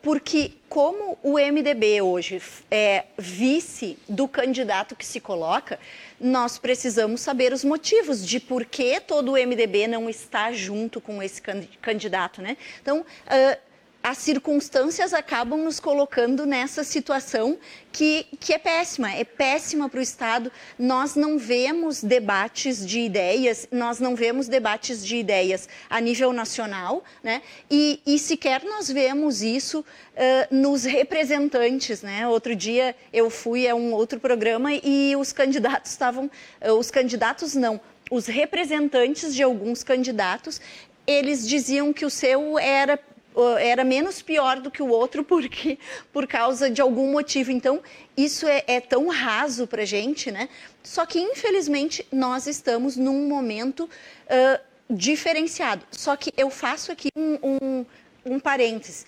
porque 0.03 0.51
como 0.69 1.17
o 1.23 1.39
MDB 1.39 2.03
hoje 2.03 2.43
é 2.69 3.05
vice 3.17 3.97
do 4.09 4.27
candidato 4.27 4.97
que 4.97 5.07
se 5.07 5.21
coloca, 5.21 5.79
nós 6.25 6.57
precisamos 6.57 7.21
saber 7.21 7.53
os 7.53 7.63
motivos 7.63 8.27
de 8.27 8.41
por 8.41 8.65
que 8.65 8.99
todo 8.99 9.33
o 9.33 9.37
MDB 9.37 9.87
não 9.87 10.09
está 10.09 10.51
junto 10.53 10.99
com 10.99 11.23
esse 11.23 11.43
candidato. 11.83 12.41
Né? 12.41 12.57
Então, 12.81 13.05
as 14.05 14.19
circunstâncias 14.19 15.15
acabam 15.15 15.65
nos 15.65 15.81
colocando 15.81 16.45
nessa 16.45 16.85
situação 16.85 17.57
que, 17.91 18.27
que 18.39 18.53
é 18.53 18.59
péssima, 18.59 19.11
é 19.11 19.25
péssima 19.25 19.89
para 19.89 19.99
o 19.99 20.03
Estado. 20.03 20.53
Nós 20.79 21.17
não 21.17 21.39
vemos 21.39 22.05
debates 22.05 22.87
de 22.87 23.01
ideias, 23.01 23.67
nós 23.73 24.01
não 24.01 24.15
vemos 24.15 24.47
debates 24.47 25.03
de 25.07 25.17
ideias 25.17 25.71
a 25.89 26.03
nível 26.03 26.35
nacional, 26.35 27.03
né? 27.23 27.41
e, 27.71 27.99
e 28.05 28.19
sequer 28.19 28.63
nós 28.63 28.91
vemos 28.91 29.41
isso 29.41 29.81
uh, 29.81 30.55
nos 30.55 30.85
representantes. 30.85 32.03
Né? 32.03 32.29
Outro 32.29 32.55
dia 32.55 32.95
eu 33.11 33.31
fui 33.31 33.67
a 33.67 33.75
um 33.75 33.95
outro 33.95 34.21
programa 34.21 34.75
e 34.75 35.17
os 35.17 35.33
candidatos 35.33 35.93
estavam, 35.93 36.31
uh, 36.61 36.73
os 36.73 36.91
candidatos 36.91 37.55
não, 37.55 37.81
os 38.11 38.27
representantes 38.27 39.35
de 39.35 39.43
alguns 39.43 39.83
candidatos, 39.83 40.61
eles 41.07 41.49
diziam 41.49 41.91
que 41.91 42.05
o 42.05 42.11
seu 42.11 42.59
era 42.59 42.99
era 43.59 43.85
menos 43.85 44.23
pior 44.23 44.61
do 44.61 44.71
que 44.71 44.83
o 44.83 44.89
outro 44.89 45.25
porque 45.25 45.79
por 46.13 46.27
causa 46.27 46.71
de 46.71 46.81
algum 46.81 47.11
motivo. 47.11 47.51
Então, 47.51 47.83
isso 48.17 48.47
é, 48.47 48.63
é 48.67 48.81
tão 48.81 49.09
raso 49.09 49.67
para 49.67 49.85
gente, 49.85 50.31
né? 50.31 50.49
Só 50.83 51.05
que, 51.07 51.19
infelizmente, 51.19 52.07
nós 52.13 52.47
estamos 52.47 52.97
num 52.97 53.27
momento 53.29 53.85
uh, 53.85 54.61
diferenciado. 54.89 55.85
Só 55.91 56.15
que 56.17 56.33
eu 56.37 56.51
faço 56.51 56.93
aqui 56.93 57.09
um, 57.17 57.39
um, 57.43 57.87
um 58.25 58.41
parênteses. 58.41 59.07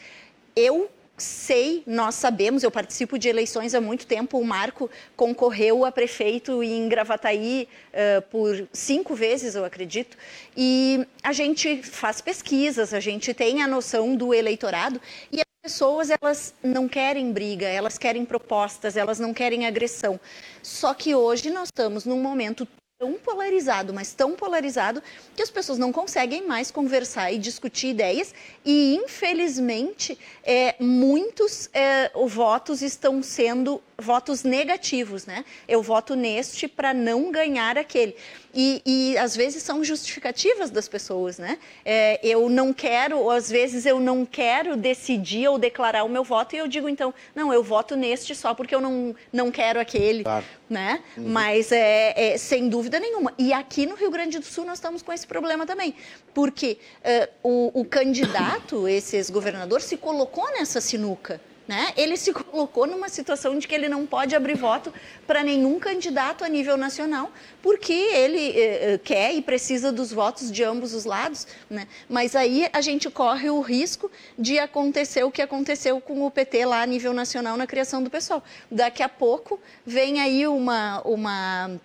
Eu 0.54 0.90
sei, 1.16 1.82
nós 1.86 2.14
sabemos, 2.14 2.62
eu 2.62 2.70
participo 2.70 3.18
de 3.18 3.28
eleições 3.28 3.74
há 3.74 3.80
muito 3.80 4.06
tempo, 4.06 4.38
o 4.38 4.44
Marco 4.44 4.90
concorreu 5.16 5.84
a 5.84 5.92
prefeito 5.92 6.62
em 6.62 6.88
Gravataí 6.88 7.68
uh, 7.92 8.22
por 8.22 8.68
cinco 8.72 9.14
vezes, 9.14 9.54
eu 9.54 9.64
acredito, 9.64 10.16
e 10.56 11.06
a 11.22 11.32
gente 11.32 11.82
faz 11.82 12.20
pesquisas, 12.20 12.92
a 12.92 13.00
gente 13.00 13.32
tem 13.32 13.62
a 13.62 13.66
noção 13.66 14.14
do 14.14 14.34
eleitorado 14.34 15.00
e 15.32 15.40
as 15.40 15.46
pessoas, 15.62 16.10
elas 16.10 16.54
não 16.62 16.86
querem 16.86 17.32
briga, 17.32 17.66
elas 17.66 17.96
querem 17.98 18.24
propostas, 18.24 18.96
elas 18.96 19.18
não 19.18 19.32
querem 19.32 19.66
agressão. 19.66 20.20
Só 20.62 20.94
que 20.94 21.14
hoje 21.14 21.50
nós 21.50 21.68
estamos 21.68 22.04
num 22.04 22.20
momento 22.20 22.68
tão 22.98 23.12
polarizado, 23.18 23.92
mas 23.92 24.14
tão 24.14 24.34
polarizado 24.34 25.02
que 25.34 25.42
as 25.42 25.50
pessoas 25.50 25.78
não 25.78 25.92
conseguem 25.92 26.46
mais 26.46 26.70
conversar 26.70 27.30
e 27.30 27.36
discutir 27.36 27.88
ideias 27.88 28.34
e 28.64 28.94
infelizmente 28.94 30.18
é, 30.42 30.74
muitos 30.80 31.68
é, 31.74 32.10
votos 32.26 32.80
estão 32.80 33.22
sendo 33.22 33.82
votos 33.98 34.42
negativos, 34.42 35.26
né? 35.26 35.44
Eu 35.66 35.82
voto 35.82 36.14
neste 36.14 36.68
para 36.68 36.92
não 36.92 37.30
ganhar 37.30 37.78
aquele. 37.78 38.14
E, 38.54 38.82
e, 38.86 39.18
às 39.18 39.36
vezes 39.36 39.62
são 39.62 39.84
justificativas 39.84 40.70
das 40.70 40.88
pessoas, 40.88 41.38
né? 41.38 41.58
É, 41.84 42.18
eu 42.22 42.48
não 42.48 42.72
quero, 42.72 43.18
ou 43.18 43.30
às 43.30 43.50
vezes 43.50 43.84
eu 43.84 44.00
não 44.00 44.24
quero 44.24 44.76
decidir 44.76 45.46
ou 45.48 45.58
declarar 45.58 46.04
o 46.04 46.08
meu 46.08 46.24
voto 46.24 46.54
e 46.54 46.58
eu 46.58 46.66
digo 46.66 46.88
então, 46.88 47.12
não, 47.34 47.52
eu 47.52 47.62
voto 47.62 47.96
neste 47.96 48.34
só 48.34 48.54
porque 48.54 48.74
eu 48.74 48.80
não, 48.80 49.14
não 49.30 49.50
quero 49.50 49.78
aquele, 49.78 50.24
claro. 50.24 50.44
né? 50.70 51.02
Uhum. 51.18 51.28
Mas 51.28 51.70
é, 51.70 52.32
é, 52.32 52.38
sem 52.38 52.68
dúvida 52.68 52.85
nenhuma. 52.88 53.32
E 53.38 53.52
aqui 53.52 53.86
no 53.86 53.94
Rio 53.94 54.10
Grande 54.10 54.38
do 54.38 54.44
Sul 54.44 54.64
nós 54.64 54.78
estamos 54.78 55.02
com 55.02 55.12
esse 55.12 55.26
problema 55.26 55.66
também, 55.66 55.94
porque 56.34 56.78
uh, 57.00 57.28
o, 57.42 57.80
o 57.80 57.84
candidato, 57.84 58.86
esse 58.88 59.16
ex-governador, 59.16 59.80
se 59.80 59.96
colocou 59.96 60.46
nessa 60.52 60.80
sinuca. 60.80 61.40
Né? 61.66 61.92
Ele 61.96 62.16
se 62.16 62.32
colocou 62.32 62.86
numa 62.86 63.08
situação 63.08 63.58
de 63.58 63.66
que 63.66 63.74
ele 63.74 63.88
não 63.88 64.06
pode 64.06 64.36
abrir 64.36 64.54
voto 64.54 64.92
para 65.26 65.42
nenhum 65.42 65.80
candidato 65.80 66.44
a 66.44 66.48
nível 66.48 66.76
nacional, 66.76 67.30
porque 67.60 67.92
ele 67.92 68.50
eh, 68.50 68.92
eh, 68.94 69.00
quer 69.02 69.34
e 69.34 69.42
precisa 69.42 69.90
dos 69.90 70.12
votos 70.12 70.52
de 70.52 70.62
ambos 70.62 70.94
os 70.94 71.04
lados. 71.04 71.46
Né? 71.68 71.88
Mas 72.08 72.36
aí 72.36 72.68
a 72.72 72.80
gente 72.80 73.10
corre 73.10 73.50
o 73.50 73.60
risco 73.60 74.10
de 74.38 74.58
acontecer 74.58 75.24
o 75.24 75.30
que 75.30 75.42
aconteceu 75.42 76.00
com 76.00 76.24
o 76.24 76.30
PT 76.30 76.64
lá 76.64 76.82
a 76.82 76.86
nível 76.86 77.12
nacional 77.12 77.56
na 77.56 77.66
criação 77.66 78.02
do 78.02 78.10
pessoal. 78.10 78.44
Daqui 78.70 79.02
a 79.02 79.08
pouco 79.08 79.58
vem 79.84 80.20
aí 80.20 80.46
uma, 80.46 81.00
uma 81.02 81.80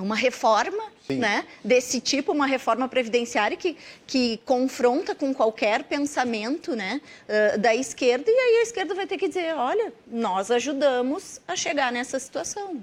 uma 0.00 0.16
reforma 0.16 0.84
né, 1.08 1.44
desse 1.62 2.00
tipo, 2.00 2.32
uma 2.32 2.46
reforma 2.46 2.88
previdenciária 2.88 3.56
que, 3.56 3.76
que 4.06 4.40
confronta 4.44 5.14
com 5.14 5.34
qualquer 5.34 5.84
pensamento 5.84 6.74
né, 6.74 7.00
uh, 7.28 7.58
da 7.58 7.74
esquerda, 7.74 8.24
e 8.26 8.34
aí 8.34 8.60
a 8.60 8.62
esquerda 8.62 8.94
vai 8.94 9.06
ter 9.06 9.18
que 9.18 9.28
dizer: 9.28 9.54
olha, 9.54 9.92
nós 10.06 10.50
ajudamos 10.50 11.40
a 11.46 11.54
chegar 11.56 11.92
nessa 11.92 12.18
situação. 12.18 12.80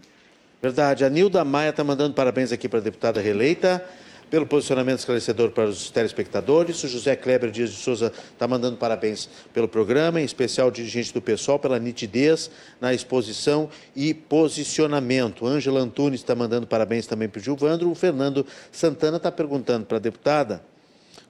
Verdade. 0.62 1.05
A 1.05 1.10
Nilda 1.10 1.43
Maia 1.45 1.70
está 1.70 1.84
mandando 1.84 2.14
parabéns 2.14 2.51
aqui 2.51 2.68
para 2.68 2.80
a 2.80 2.82
deputada 2.82 3.22
reeleita 3.22 3.84
pelo 4.30 4.46
posicionamento 4.46 5.00
esclarecedor 5.00 5.52
para 5.52 5.66
os 5.66 5.90
telespectadores. 5.90 6.84
O 6.84 6.88
José 6.88 7.16
Kleber 7.16 7.52
Dias 7.52 7.72
de 7.72 7.78
Souza 7.78 8.12
está 8.32 8.48
mandando 8.48 8.78
parabéns 8.78 9.30
pelo 9.54 9.68
programa, 9.68 10.22
em 10.22 10.24
especial 10.24 10.68
o 10.68 10.72
dirigente 10.72 11.14
do 11.14 11.22
PSOL 11.22 11.60
pela 11.60 11.80
nitidez 11.80 12.52
na 12.80 12.94
exposição 12.94 13.70
e 13.96 14.14
posicionamento. 14.14 15.46
Ângela 15.46 15.80
Antunes 15.80 16.22
está 16.22 16.36
mandando 16.36 16.68
parabéns 16.68 17.08
também 17.08 17.28
para 17.28 17.40
o 17.40 17.44
Gilvandro. 17.44 17.90
O 17.90 17.96
Fernando 17.96 18.46
Santana 18.72 19.18
está 19.18 19.32
perguntando 19.32 19.86
para 19.86 19.98
a 19.98 20.02
deputada, 20.02 20.64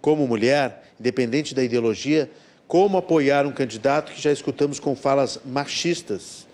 como 0.01 0.27
mulher, 0.27 0.91
independente 0.99 1.55
da 1.55 1.63
ideologia, 1.63 2.29
como 2.67 2.97
apoiar 2.97 3.45
um 3.45 3.51
candidato 3.51 4.11
que 4.11 4.21
já 4.21 4.31
escutamos 4.31 4.79
com 4.79 4.95
falas 4.95 5.39
machistas 5.43 6.47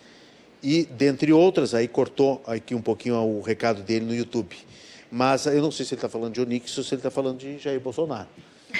e, 0.66 0.84
dentre 0.84 1.32
outras, 1.32 1.76
aí 1.76 1.88
cortou 1.88 2.42
aqui 2.48 2.74
um 2.74 2.82
pouquinho 2.82 3.18
o 3.18 3.42
recado 3.42 3.84
dele 3.84 4.06
no 4.06 4.16
YouTube. 4.16 4.56
Mas 5.12 5.46
eu 5.46 5.62
não 5.62 5.72
sei 5.72 5.86
se 5.86 5.94
ele 5.94 6.00
está 6.00 6.10
falando 6.10 6.34
de 6.34 6.42
Onix 6.42 6.78
ou 6.78 6.84
se 6.84 6.94
ele 6.94 7.00
está 7.00 7.12
falando 7.12 7.38
de 7.38 7.58
Jair 7.58 7.80
Bolsonaro. 7.80 8.28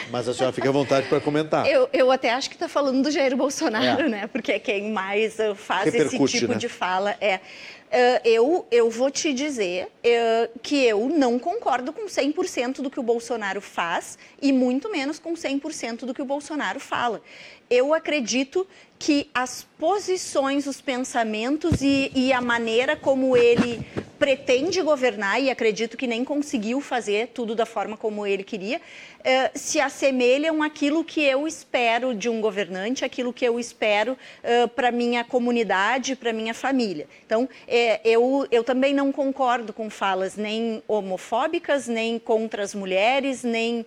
Mas 0.10 0.28
a 0.28 0.34
senhora 0.34 0.54
fica 0.54 0.70
à 0.70 0.72
vontade 0.72 1.08
para 1.08 1.20
comentar. 1.20 1.66
Eu, 1.68 1.90
eu 1.94 2.12
até 2.12 2.32
acho 2.32 2.50
que 2.50 2.56
está 2.56 2.68
falando 2.68 3.04
do 3.04 3.12
Jair 3.12 3.36
Bolsonaro, 3.36 4.04
é. 4.04 4.10
né? 4.10 4.28
Porque 4.28 4.52
é 4.52 4.60
quem 4.60 4.92
mais 4.92 5.38
uh, 5.40 5.56
faz 5.56 5.94
esse 5.94 6.20
tipo 6.26 6.52
né? 6.52 6.58
de 6.58 6.68
fala. 6.70 7.16
É. 7.22 7.40
Uh, 7.86 8.20
eu, 8.26 8.68
eu 8.72 8.90
vou 8.90 9.10
te 9.10 9.32
dizer 9.32 9.86
uh, 9.86 10.60
que 10.62 10.84
eu 10.84 11.08
não 11.08 11.40
concordo 11.40 11.94
com 11.94 12.08
100% 12.08 12.82
do 12.82 12.90
que 12.90 13.00
o 13.00 13.04
Bolsonaro 13.04 13.62
faz 13.62 14.18
e 14.42 14.52
muito 14.52 14.92
menos 14.92 15.18
com 15.20 15.34
100% 15.34 16.00
do 16.00 16.14
que 16.14 16.22
o 16.22 16.26
Bolsonaro 16.26 16.80
fala. 16.80 17.22
Eu 17.70 17.94
acredito 17.94 18.68
que 18.98 19.30
as 19.34 19.68
posições, 19.78 20.68
os 20.68 20.82
pensamentos 20.82 21.82
e, 21.82 22.12
e 22.16 22.32
a 22.32 22.42
maneira 22.42 22.96
como 22.96 23.36
ele 23.36 23.86
pretende 24.18 24.82
governar, 24.82 25.42
e 25.42 25.50
acredito 25.50 25.98
que 25.98 26.08
nem 26.08 26.24
conseguiu 26.24 26.80
fazer 26.80 27.28
tudo 27.28 27.54
da 27.54 27.66
forma 27.66 27.98
como 27.98 28.26
ele 28.26 28.44
queria, 28.44 28.80
eh, 29.24 29.52
se 29.54 29.80
assemelham 29.80 30.64
àquilo 30.64 31.04
que 31.04 31.22
eu 31.22 31.48
espero 31.48 32.16
de 32.16 32.30
um 32.30 32.40
governante, 32.40 33.04
aquilo 33.04 33.34
que 33.34 33.44
eu 33.44 33.60
espero 33.60 34.18
eh, 34.42 34.68
para 34.68 34.92
minha 34.92 35.24
comunidade, 35.24 36.16
para 36.16 36.32
minha 36.32 36.54
família. 36.54 37.08
Então, 37.26 37.50
eh, 37.68 38.00
eu, 38.06 38.48
eu 38.50 38.64
também 38.64 38.94
não 38.94 39.12
concordo 39.12 39.74
com 39.74 39.90
falas 39.90 40.38
nem 40.38 40.82
homofóbicas, 40.88 41.88
nem 41.88 42.18
contra 42.18 42.64
as 42.64 42.74
mulheres, 42.74 43.44
nem, 43.44 43.86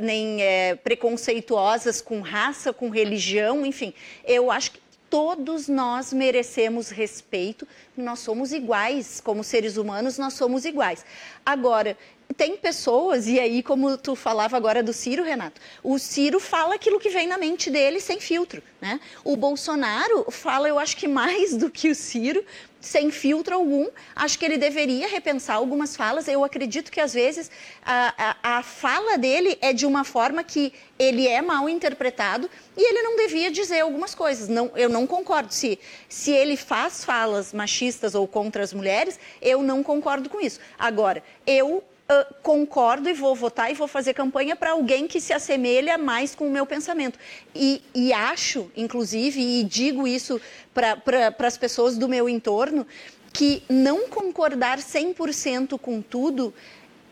nem 0.00 0.38
preconceituosas 0.82 2.00
com 2.00 2.20
raça, 2.20 2.72
com 2.72 2.87
religião, 2.90 3.64
enfim. 3.64 3.92
Eu 4.24 4.50
acho 4.50 4.72
que 4.72 4.80
todos 5.10 5.68
nós 5.68 6.12
merecemos 6.12 6.90
respeito, 6.90 7.66
nós 7.96 8.18
somos 8.20 8.52
iguais, 8.52 9.20
como 9.20 9.42
seres 9.42 9.76
humanos, 9.76 10.18
nós 10.18 10.34
somos 10.34 10.64
iguais. 10.64 11.04
Agora, 11.44 11.96
tem 12.36 12.56
pessoas, 12.56 13.26
e 13.26 13.40
aí, 13.40 13.62
como 13.62 13.96
tu 13.96 14.14
falava 14.14 14.56
agora 14.56 14.82
do 14.82 14.92
Ciro, 14.92 15.24
Renato, 15.24 15.60
o 15.82 15.98
Ciro 15.98 16.38
fala 16.38 16.74
aquilo 16.74 17.00
que 17.00 17.08
vem 17.08 17.26
na 17.26 17.38
mente 17.38 17.70
dele 17.70 18.00
sem 18.00 18.20
filtro. 18.20 18.62
Né? 18.80 19.00
O 19.24 19.34
Bolsonaro 19.34 20.30
fala, 20.30 20.68
eu 20.68 20.78
acho 20.78 20.96
que 20.96 21.08
mais 21.08 21.56
do 21.56 21.70
que 21.70 21.88
o 21.90 21.94
Ciro, 21.94 22.44
sem 22.80 23.10
filtro 23.10 23.54
algum. 23.54 23.88
Acho 24.14 24.38
que 24.38 24.44
ele 24.44 24.56
deveria 24.56 25.08
repensar 25.08 25.56
algumas 25.56 25.96
falas. 25.96 26.28
Eu 26.28 26.44
acredito 26.44 26.90
que, 26.90 27.00
às 27.00 27.14
vezes, 27.14 27.50
a, 27.84 28.36
a, 28.42 28.58
a, 28.58 28.62
fala 28.62 29.18
dele 29.18 29.58
é 29.60 29.72
de 29.72 29.86
uma 29.86 30.04
forma 30.04 30.42
que 30.44 30.72
ele 30.98 31.26
é 31.26 31.42
mal 31.42 31.68
interpretado 31.68 32.48
e 32.76 32.88
ele 32.88 33.02
não 33.02 33.16
devia 33.16 33.50
dizer 33.50 33.80
algumas 33.80 34.14
coisas. 34.14 34.48
Não, 34.48 34.70
eu 34.76 34.88
não 34.88 35.06
concordo. 35.06 35.52
Se, 35.52 35.78
se 36.08 36.30
ele 36.30 36.56
faz 36.56 37.04
falas 37.04 37.52
machistas 37.52 38.14
ou 38.14 38.26
contra 38.26 38.62
as 38.62 38.72
mulheres, 38.72 39.18
eu 39.42 39.62
não 39.62 39.82
concordo 39.82 40.28
com 40.28 40.40
isso. 40.40 40.60
Agora, 40.78 41.22
eu 41.46 41.82
uh, 42.10 42.34
concordo 42.42 43.08
e 43.08 43.12
vou 43.12 43.34
votar 43.34 43.70
e 43.70 43.74
vou 43.74 43.86
fazer 43.86 44.14
campanha 44.14 44.56
para 44.56 44.70
alguém 44.70 45.06
que 45.06 45.20
se 45.20 45.32
assemelha 45.32 45.98
mais 45.98 46.34
com 46.34 46.46
o 46.46 46.50
meu 46.50 46.66
pensamento. 46.66 47.18
E, 47.54 47.82
e 47.94 48.12
acho, 48.12 48.70
inclusive, 48.76 49.40
e 49.40 49.64
digo 49.64 50.06
isso 50.06 50.40
para 50.72 50.96
pra, 50.96 51.46
as 51.46 51.58
pessoas 51.58 51.96
do 51.96 52.08
meu 52.08 52.28
entorno, 52.28 52.86
que 53.32 53.62
não 53.68 54.08
concordar 54.08 54.78
100% 54.78 55.78
com 55.78 56.00
tudo 56.00 56.52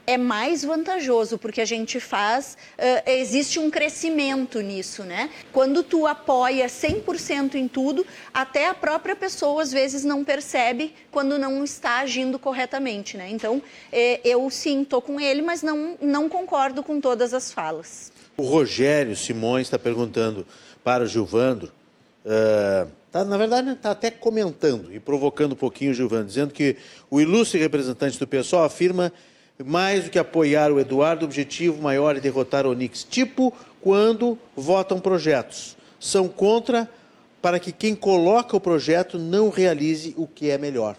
é 0.06 0.16
mais 0.16 0.64
vantajoso, 0.64 1.36
porque 1.36 1.60
a 1.60 1.64
gente 1.64 1.98
faz, 1.98 2.56
uh, 2.78 3.10
existe 3.10 3.58
um 3.58 3.70
crescimento 3.70 4.60
nisso, 4.60 5.02
né? 5.02 5.28
Quando 5.52 5.82
tu 5.82 6.06
apoia 6.06 6.66
100% 6.66 7.56
em 7.56 7.66
tudo, 7.66 8.06
até 8.32 8.68
a 8.68 8.74
própria 8.74 9.16
pessoa 9.16 9.62
às 9.62 9.72
vezes 9.72 10.04
não 10.04 10.24
percebe 10.24 10.94
quando 11.10 11.38
não 11.38 11.64
está 11.64 11.98
agindo 11.98 12.38
corretamente, 12.38 13.16
né? 13.16 13.28
Então, 13.30 13.60
eh, 13.92 14.20
eu 14.24 14.48
sim 14.50 14.82
estou 14.82 15.02
com 15.02 15.18
ele, 15.18 15.42
mas 15.42 15.62
não, 15.62 15.96
não 16.00 16.28
concordo 16.28 16.82
com 16.82 17.00
todas 17.00 17.34
as 17.34 17.50
falas. 17.50 18.12
O 18.36 18.42
Rogério 18.42 19.16
Simões 19.16 19.66
está 19.66 19.78
perguntando 19.78 20.46
para 20.84 21.04
o 21.04 21.06
Gilvandro, 21.06 21.72
uh, 22.24 22.90
tá, 23.10 23.24
na 23.24 23.36
verdade 23.36 23.70
está 23.70 23.90
até 23.90 24.10
comentando 24.10 24.94
e 24.94 25.00
provocando 25.00 25.52
um 25.52 25.56
pouquinho 25.56 25.90
o 25.90 25.94
Gilvandro, 25.94 26.26
dizendo 26.26 26.52
que 26.52 26.76
o 27.10 27.20
ilustre 27.20 27.58
representante 27.58 28.18
do 28.18 28.26
pessoal 28.26 28.64
afirma 28.64 29.12
mais 29.64 30.04
do 30.04 30.10
que 30.10 30.18
apoiar 30.18 30.70
o 30.70 30.78
Eduardo, 30.78 31.24
o 31.24 31.28
objetivo 31.28 31.82
maior 31.82 32.16
é 32.16 32.20
derrotar 32.20 32.66
o 32.66 32.70
Onix. 32.70 33.04
Tipo 33.04 33.52
quando 33.80 34.38
votam 34.54 35.00
projetos. 35.00 35.76
São 35.98 36.28
contra 36.28 36.90
para 37.40 37.58
que 37.58 37.72
quem 37.72 37.94
coloca 37.94 38.56
o 38.56 38.60
projeto 38.60 39.18
não 39.18 39.48
realize 39.48 40.14
o 40.16 40.26
que 40.26 40.50
é 40.50 40.58
melhor. 40.58 40.96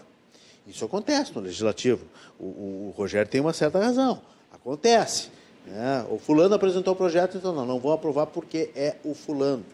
Isso 0.66 0.84
acontece 0.84 1.32
no 1.34 1.40
Legislativo. 1.40 2.04
O, 2.38 2.44
o, 2.44 2.88
o 2.88 2.94
Rogério 2.96 3.30
tem 3.30 3.40
uma 3.40 3.52
certa 3.52 3.78
razão. 3.78 4.20
Acontece. 4.50 5.28
Né? 5.66 6.04
O 6.10 6.18
fulano 6.18 6.54
apresentou 6.54 6.94
o 6.94 6.96
projeto, 6.96 7.36
então 7.36 7.54
não, 7.54 7.66
não 7.66 7.78
vou 7.78 7.92
aprovar 7.92 8.26
porque 8.26 8.70
é 8.74 8.96
o 9.04 9.14
fulano. 9.14 9.64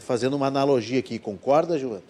Fazendo 0.00 0.36
uma 0.36 0.46
analogia 0.46 1.00
aqui, 1.00 1.18
concorda, 1.18 1.78
Gilvandro? 1.78 2.04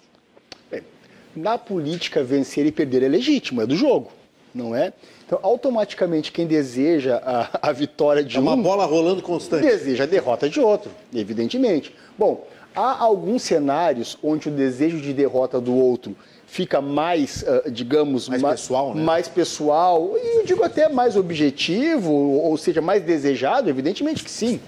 na 1.34 1.56
política, 1.56 2.24
vencer 2.24 2.66
e 2.66 2.72
perder 2.72 3.04
é 3.04 3.08
legítimo, 3.08 3.62
é 3.62 3.66
do 3.66 3.76
jogo 3.76 4.10
não 4.54 4.74
é? 4.74 4.92
Então, 5.26 5.38
automaticamente, 5.42 6.32
quem 6.32 6.46
deseja 6.46 7.20
a, 7.24 7.70
a 7.70 7.72
vitória 7.72 8.22
de 8.22 8.36
é 8.36 8.40
um... 8.40 8.42
uma 8.42 8.56
bola 8.56 8.84
rolando 8.84 9.22
constante. 9.22 9.62
Deseja 9.62 10.04
a 10.04 10.06
derrota 10.06 10.48
de 10.48 10.60
outro, 10.60 10.90
evidentemente. 11.14 11.94
Bom, 12.18 12.46
há 12.74 13.02
alguns 13.02 13.42
cenários 13.42 14.18
onde 14.22 14.48
o 14.48 14.52
desejo 14.52 15.00
de 15.00 15.12
derrota 15.12 15.60
do 15.60 15.74
outro 15.74 16.16
fica 16.46 16.80
mais, 16.80 17.42
uh, 17.42 17.70
digamos, 17.70 18.28
mais, 18.28 18.42
mais, 18.42 18.60
pessoal, 18.60 18.94
né? 18.94 19.02
mais 19.02 19.28
pessoal, 19.28 20.14
e 20.16 20.38
eu 20.38 20.44
digo 20.44 20.64
até 20.64 20.88
mais 20.88 21.16
objetivo, 21.16 22.12
ou 22.12 22.56
seja, 22.56 22.80
mais 22.80 23.02
desejado, 23.02 23.70
evidentemente 23.70 24.24
que 24.24 24.30
sim. 24.30 24.60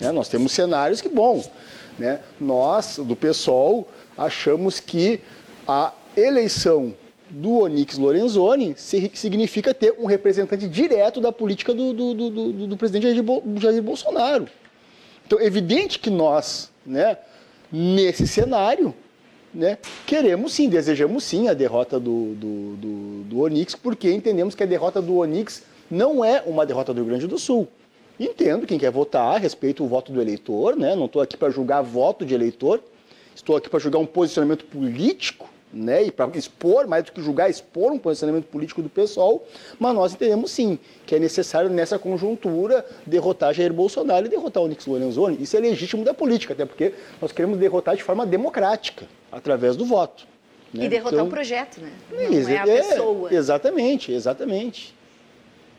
Né? 0.00 0.10
Nós 0.10 0.28
temos 0.28 0.50
cenários 0.50 1.00
que, 1.00 1.08
bom, 1.08 1.44
né? 1.96 2.18
nós, 2.40 2.98
do 2.98 3.14
PSOL, 3.14 3.86
achamos 4.18 4.80
que 4.80 5.20
a 5.68 5.92
eleição 6.16 6.92
do 7.30 7.60
Onix 7.60 7.96
Lorenzoni 7.96 8.74
significa 8.76 9.72
ter 9.72 9.94
um 9.98 10.06
representante 10.06 10.68
direto 10.68 11.20
da 11.20 11.30
política 11.30 11.72
do, 11.72 11.92
do, 11.92 12.14
do, 12.14 12.52
do 12.66 12.76
presidente 12.76 13.14
Jair, 13.14 13.24
Jair, 13.56 13.82
Bolsonaro. 13.82 14.48
Então, 15.26 15.38
é 15.38 15.44
evidente 15.44 15.98
que 15.98 16.10
nós, 16.10 16.70
né, 16.84 17.16
nesse 17.70 18.26
cenário, 18.26 18.94
né, 19.54 19.78
queremos 20.06 20.52
sim, 20.52 20.68
desejamos 20.68 21.22
sim 21.24 21.48
a 21.48 21.54
derrota 21.54 22.00
do, 22.00 22.34
do, 22.34 22.76
do, 22.76 23.22
do 23.24 23.40
Onix, 23.40 23.74
porque 23.74 24.10
entendemos 24.10 24.54
que 24.54 24.62
a 24.62 24.66
derrota 24.66 25.00
do 25.00 25.16
Onix 25.16 25.62
não 25.90 26.24
é 26.24 26.42
uma 26.46 26.66
derrota 26.66 26.92
do 26.92 26.98
Rio 26.98 27.10
Grande 27.10 27.26
do 27.26 27.38
Sul. 27.38 27.68
Entendo 28.18 28.66
quem 28.66 28.78
quer 28.78 28.90
votar, 28.90 29.40
respeito 29.40 29.82
o 29.82 29.88
voto 29.88 30.12
do 30.12 30.20
eleitor, 30.20 30.76
né? 30.76 30.94
não 30.94 31.06
estou 31.06 31.22
aqui 31.22 31.36
para 31.36 31.50
julgar 31.50 31.82
voto 31.82 32.24
de 32.24 32.34
eleitor, 32.34 32.80
estou 33.34 33.56
aqui 33.56 33.68
para 33.68 33.80
julgar 33.80 33.98
um 33.98 34.06
posicionamento 34.06 34.64
político 34.66 35.49
né, 35.72 36.04
e 36.04 36.10
para 36.10 36.30
expor, 36.36 36.86
mais 36.86 37.04
do 37.04 37.12
que 37.12 37.22
julgar, 37.22 37.48
expor 37.48 37.92
um 37.92 37.98
posicionamento 37.98 38.46
político 38.46 38.82
do 38.82 38.88
pessoal, 38.88 39.42
mas 39.78 39.94
nós 39.94 40.12
entendemos 40.12 40.50
sim 40.50 40.78
que 41.06 41.14
é 41.14 41.18
necessário 41.18 41.70
nessa 41.70 41.98
conjuntura 41.98 42.84
derrotar 43.06 43.54
Jair 43.54 43.72
Bolsonaro 43.72 44.26
e 44.26 44.28
derrotar 44.28 44.62
o 44.62 44.68
Nix 44.68 44.86
Lorenzoni. 44.86 45.40
Isso 45.40 45.56
é 45.56 45.60
legítimo 45.60 46.04
da 46.04 46.12
política, 46.12 46.52
até 46.52 46.64
porque 46.64 46.94
nós 47.20 47.32
queremos 47.32 47.58
derrotar 47.58 47.96
de 47.96 48.02
forma 48.02 48.26
democrática, 48.26 49.06
através 49.30 49.76
do 49.76 49.84
voto. 49.84 50.26
Né? 50.72 50.84
E 50.84 50.88
derrotar 50.88 51.14
então, 51.14 51.26
o 51.26 51.30
projeto, 51.30 51.80
né? 51.80 51.90
Não 52.10 52.18
é, 52.18 52.54
é 52.54 52.58
a 52.58 52.64
pessoa. 52.64 53.34
Exatamente, 53.34 54.12
exatamente. 54.12 54.94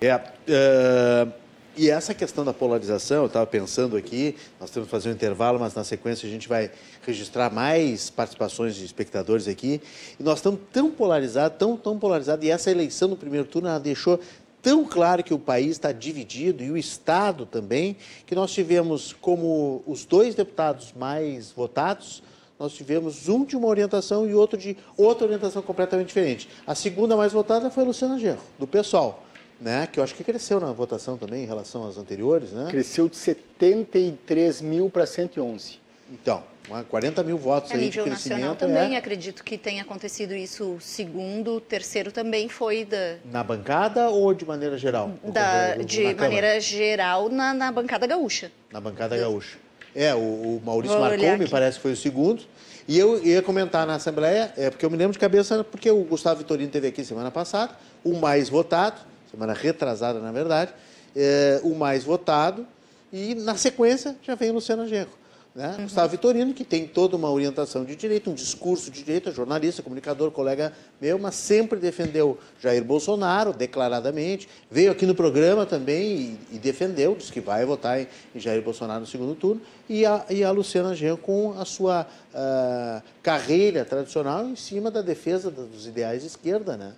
É, 0.01 0.15
uh, 0.15 1.31
e 1.75 1.89
essa 1.89 2.13
questão 2.13 2.43
da 2.43 2.53
polarização, 2.53 3.17
eu 3.17 3.25
estava 3.27 3.47
pensando 3.47 3.95
aqui, 3.95 4.35
nós 4.59 4.69
temos 4.69 4.87
que 4.87 4.91
fazer 4.91 5.09
um 5.09 5.13
intervalo, 5.13 5.57
mas 5.57 5.73
na 5.73 5.83
sequência 5.83 6.27
a 6.27 6.29
gente 6.29 6.47
vai 6.47 6.69
registrar 7.01 7.49
mais 7.49 8.09
participações 8.09 8.75
de 8.75 8.83
espectadores 8.83 9.47
aqui. 9.47 9.81
E 10.19 10.23
nós 10.23 10.39
estamos 10.39 10.59
tão 10.71 10.91
polarizados, 10.91 11.57
tão, 11.57 11.77
tão 11.77 11.97
polarizados, 11.97 12.45
e 12.45 12.49
essa 12.49 12.69
eleição 12.69 13.07
no 13.07 13.15
primeiro 13.15 13.47
turno 13.47 13.69
ela 13.69 13.79
deixou 13.79 14.19
tão 14.61 14.83
claro 14.83 15.23
que 15.23 15.33
o 15.33 15.39
país 15.39 15.71
está 15.71 15.93
dividido, 15.93 16.61
e 16.61 16.69
o 16.69 16.77
Estado 16.77 17.45
também, 17.45 17.95
que 18.25 18.35
nós 18.35 18.51
tivemos 18.51 19.13
como 19.13 19.81
os 19.87 20.03
dois 20.03 20.35
deputados 20.35 20.93
mais 20.93 21.51
votados, 21.51 22.21
nós 22.59 22.73
tivemos 22.73 23.29
um 23.29 23.45
de 23.45 23.55
uma 23.55 23.67
orientação 23.67 24.29
e 24.29 24.35
outro 24.35 24.59
de 24.59 24.77
outra 24.97 25.25
orientação 25.25 25.61
completamente 25.61 26.07
diferente. 26.07 26.49
A 26.67 26.75
segunda 26.75 27.15
mais 27.15 27.31
votada 27.31 27.71
foi 27.71 27.83
a 27.83 27.87
Luciana 27.87 28.19
Genro, 28.19 28.41
do 28.59 28.67
PSOL 28.67 29.30
né? 29.61 29.87
Que 29.89 29.99
eu 29.99 30.03
acho 30.03 30.15
que 30.15 30.23
cresceu 30.23 30.59
na 30.59 30.71
votação 30.71 31.17
também 31.17 31.43
em 31.43 31.45
relação 31.45 31.87
às 31.87 31.97
anteriores, 31.97 32.51
né? 32.51 32.67
Cresceu 32.69 33.07
de 33.07 33.15
73 33.15 34.61
mil 34.61 34.89
para 34.89 35.05
111. 35.05 35.79
Então, 36.11 36.43
40 36.89 37.23
mil 37.23 37.37
votos 37.37 37.71
a 37.71 37.75
aí 37.75 37.81
nível 37.81 38.03
de 38.03 38.09
crescimento. 38.09 38.39
nacional 38.39 38.55
também, 38.55 38.95
é... 38.95 38.97
acredito 38.97 39.43
que 39.43 39.57
tenha 39.57 39.83
acontecido 39.83 40.33
isso. 40.33 40.77
segundo, 40.81 41.61
terceiro 41.61 42.11
também 42.11 42.49
foi 42.49 42.83
da... 42.83 43.15
Na 43.25 43.43
bancada 43.43 44.09
ou 44.09 44.33
de 44.33 44.45
maneira 44.45 44.77
geral? 44.77 45.11
Da, 45.23 45.75
de 45.75 46.13
maneira 46.15 46.59
geral, 46.59 47.29
na, 47.29 47.53
na, 47.53 47.71
bancada 47.71 48.05
gaúcha. 48.05 48.51
Na 48.71 48.81
bancada 48.81 49.15
gaúcha. 49.15 49.57
É, 49.95 50.13
o, 50.13 50.17
o 50.19 50.61
Maurício 50.65 50.99
Marcou, 50.99 51.37
me 51.37 51.47
parece 51.47 51.77
que 51.77 51.83
foi 51.83 51.91
o 51.91 51.97
segundo. 51.97 52.43
E 52.87 52.97
eu 52.97 53.23
ia 53.23 53.41
comentar 53.41 53.85
na 53.85 53.95
Assembleia, 53.95 54.51
é, 54.57 54.69
porque 54.69 54.85
eu 54.85 54.89
me 54.89 54.97
lembro 54.97 55.13
de 55.13 55.19
cabeça, 55.19 55.63
porque 55.63 55.89
o 55.89 56.03
Gustavo 56.03 56.39
Vitorino 56.39 56.71
teve 56.71 56.87
aqui 56.87 57.05
semana 57.05 57.29
passada, 57.29 57.73
o 58.03 58.15
mais 58.15 58.49
votado, 58.49 58.99
semana 59.31 59.53
retrasada, 59.53 60.19
na 60.19 60.31
verdade, 60.31 60.73
é, 61.15 61.59
o 61.63 61.73
mais 61.73 62.03
votado, 62.03 62.67
e 63.11 63.35
na 63.35 63.55
sequência 63.55 64.15
já 64.21 64.35
vem 64.35 64.51
o 64.51 64.53
Luciano 64.53 64.87
Genro. 64.87 65.21
Né? 65.53 65.75
Uhum. 65.77 65.83
Gustavo 65.83 66.09
Vitorino, 66.09 66.53
que 66.53 66.63
tem 66.63 66.87
toda 66.87 67.17
uma 67.17 67.29
orientação 67.29 67.83
de 67.83 67.93
direito, 67.93 68.29
um 68.29 68.33
discurso 68.33 68.89
de 68.89 69.03
direito, 69.03 69.27
é 69.27 69.31
jornalista, 69.33 69.83
comunicador, 69.83 70.31
colega 70.31 70.71
meu, 70.99 71.19
mas 71.19 71.35
sempre 71.35 71.77
defendeu 71.77 72.37
Jair 72.61 72.83
Bolsonaro, 72.83 73.51
declaradamente. 73.51 74.47
Veio 74.69 74.91
aqui 74.91 75.05
no 75.05 75.13
programa 75.13 75.65
também 75.65 76.37
e, 76.51 76.55
e 76.55 76.57
defendeu, 76.57 77.15
disse 77.15 77.33
que 77.33 77.41
vai 77.41 77.65
votar 77.65 77.99
em, 77.99 78.07
em, 78.33 78.39
Jair 78.39 78.61
Bolsonaro 78.61 79.01
no 79.01 79.07
segundo 79.07 79.35
turno. 79.35 79.61
E 79.89 80.05
a, 80.05 80.25
e 80.29 80.41
a 80.41 80.51
Luciana 80.51 80.95
Genro 80.95 81.17
com 81.17 81.59
a 81.59 81.65
sua 81.65 82.07
uh, 82.33 83.03
carreira 83.21 83.83
tradicional 83.83 84.45
em 84.45 84.55
cima 84.55 84.89
da 84.89 85.01
defesa 85.01 85.51
dos 85.51 85.85
ideais 85.85 86.21
de 86.21 86.27
esquerda, 86.27 86.77
né? 86.77 86.93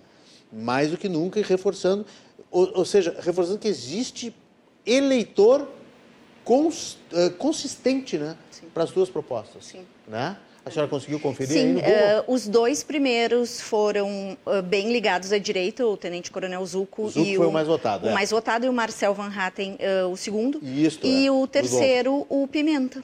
Mais 0.54 0.90
do 0.90 0.96
que 0.96 1.08
nunca, 1.08 1.40
e 1.40 1.42
reforçando 1.42 2.06
ou, 2.54 2.70
ou 2.72 2.84
seja, 2.84 3.16
reforçando 3.20 3.58
que 3.58 3.66
existe 3.66 4.32
eleitor 4.86 5.68
cons, 6.44 6.98
uh, 7.12 7.30
consistente 7.32 8.16
né, 8.16 8.36
para 8.72 8.84
as 8.84 8.92
duas 8.92 9.10
propostas. 9.10 9.66
Sim. 9.66 9.84
Né? 10.06 10.36
A 10.64 10.70
senhora 10.70 10.88
conseguiu 10.88 11.18
conferir 11.20 11.52
Sim, 11.52 11.76
uh, 11.76 11.80
os 12.26 12.46
dois 12.46 12.82
primeiros 12.82 13.60
foram 13.60 14.38
uh, 14.46 14.62
bem 14.62 14.92
ligados 14.92 15.32
à 15.32 15.36
direita, 15.36 15.84
o 15.84 15.96
Tenente 15.96 16.30
Coronel 16.30 16.64
Zuco, 16.64 17.08
Zuco 17.08 17.26
e 17.26 17.36
foi 17.36 17.46
o, 17.46 17.50
o 17.50 17.52
mais 17.52 17.66
votado. 17.66 18.06
O 18.06 18.10
é. 18.10 18.14
mais 18.14 18.30
votado 18.30 18.64
e 18.64 18.68
o 18.68 18.72
Marcel 18.72 19.12
Van 19.12 19.32
Hatten 19.36 19.76
uh, 19.76 20.08
o 20.08 20.16
segundo. 20.16 20.60
Isso, 20.62 21.00
e 21.02 21.26
é. 21.26 21.30
o 21.30 21.46
terceiro, 21.46 22.24
o 22.30 22.46
Pimenta. 22.46 23.02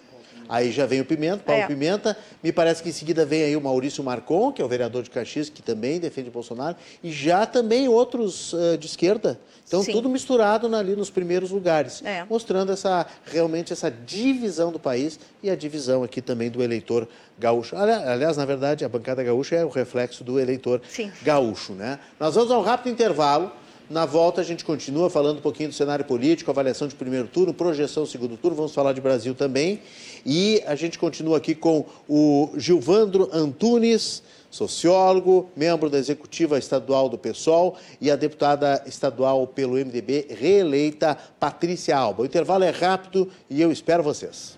Aí 0.51 0.73
já 0.73 0.85
vem 0.85 1.01
o 1.01 1.05
Pimenta, 1.05 1.45
Paulo 1.45 1.63
é. 1.63 1.67
Pimenta. 1.69 2.17
Me 2.43 2.51
parece 2.51 2.83
que 2.83 2.89
em 2.89 2.93
seguida 2.93 3.25
vem 3.25 3.45
aí 3.45 3.57
o 3.57 3.61
Maurício 3.61 4.03
Marcon, 4.03 4.51
que 4.51 4.61
é 4.61 4.65
o 4.65 4.69
vereador 4.69 5.05
de 5.05 5.09
Caxias, 5.09 5.49
que 5.49 5.63
também 5.63 6.01
defende 6.01 6.29
Bolsonaro. 6.29 6.77
E 7.05 7.13
já 7.13 7.47
também 7.47 7.89
outros 7.89 8.53
uh, 8.53 8.77
de 8.77 8.89
esquerda. 8.89 9.39
Então, 9.65 9.85
Sim. 9.85 9.93
tudo 9.93 10.09
misturado 10.09 10.75
ali 10.75 10.97
nos 10.97 11.09
primeiros 11.09 11.53
lugares. 11.53 12.03
É. 12.05 12.25
Mostrando 12.29 12.73
essa, 12.73 13.07
realmente 13.27 13.73
essa 13.73 13.89
divisão 13.89 14.73
do 14.73 14.81
país 14.81 15.21
e 15.41 15.49
a 15.49 15.55
divisão 15.55 16.03
aqui 16.03 16.21
também 16.21 16.51
do 16.51 16.61
eleitor 16.61 17.07
gaúcho. 17.39 17.77
Aliás, 17.77 18.37
na 18.37 18.45
verdade, 18.45 18.85
a 18.85 18.89
bancada 18.89 19.23
gaúcha 19.23 19.55
é 19.55 19.65
o 19.65 19.69
reflexo 19.69 20.25
do 20.25 20.41
eleitor 20.41 20.83
Sim. 20.89 21.13
gaúcho. 21.23 21.75
Né? 21.75 22.01
Nós 22.19 22.35
vamos 22.35 22.51
a 22.51 22.59
um 22.59 22.63
rápido 22.63 22.93
intervalo. 22.93 23.53
Na 23.91 24.07
volta, 24.07 24.41
a 24.41 24.45
gente 24.45 24.65
continua 24.65 25.11
falando 25.11 25.39
um 25.39 25.41
pouquinho 25.41 25.69
do 25.69 25.75
cenário 25.75 26.05
político, 26.05 26.49
avaliação 26.49 26.87
de 26.87 26.95
primeiro 26.95 27.27
turno, 27.27 27.53
projeção 27.53 28.07
segundo 28.07 28.37
turno, 28.37 28.57
vamos 28.57 28.73
falar 28.73 28.93
de 28.93 29.01
Brasil 29.01 29.35
também. 29.35 29.83
E 30.25 30.63
a 30.65 30.77
gente 30.77 30.97
continua 30.97 31.39
aqui 31.39 31.57
com 31.57 31.85
o 32.09 32.53
Gilvandro 32.57 33.29
Antunes, 33.33 34.23
sociólogo, 34.49 35.51
membro 35.57 35.91
da 35.91 35.99
executiva 35.99 36.57
estadual 36.57 37.09
do 37.09 37.19
PSOL 37.19 37.77
e 38.01 38.13
a 38.13 38.15
deputada 38.15 38.81
estadual 38.87 39.45
pelo 39.49 39.73
MDB 39.73 40.29
reeleita 40.39 41.19
Patrícia 41.41 41.97
Alba. 41.97 42.23
O 42.23 42.27
intervalo 42.27 42.63
é 42.63 42.71
rápido 42.71 43.29
e 43.51 43.61
eu 43.61 43.73
espero 43.73 44.05
vocês. 44.05 44.57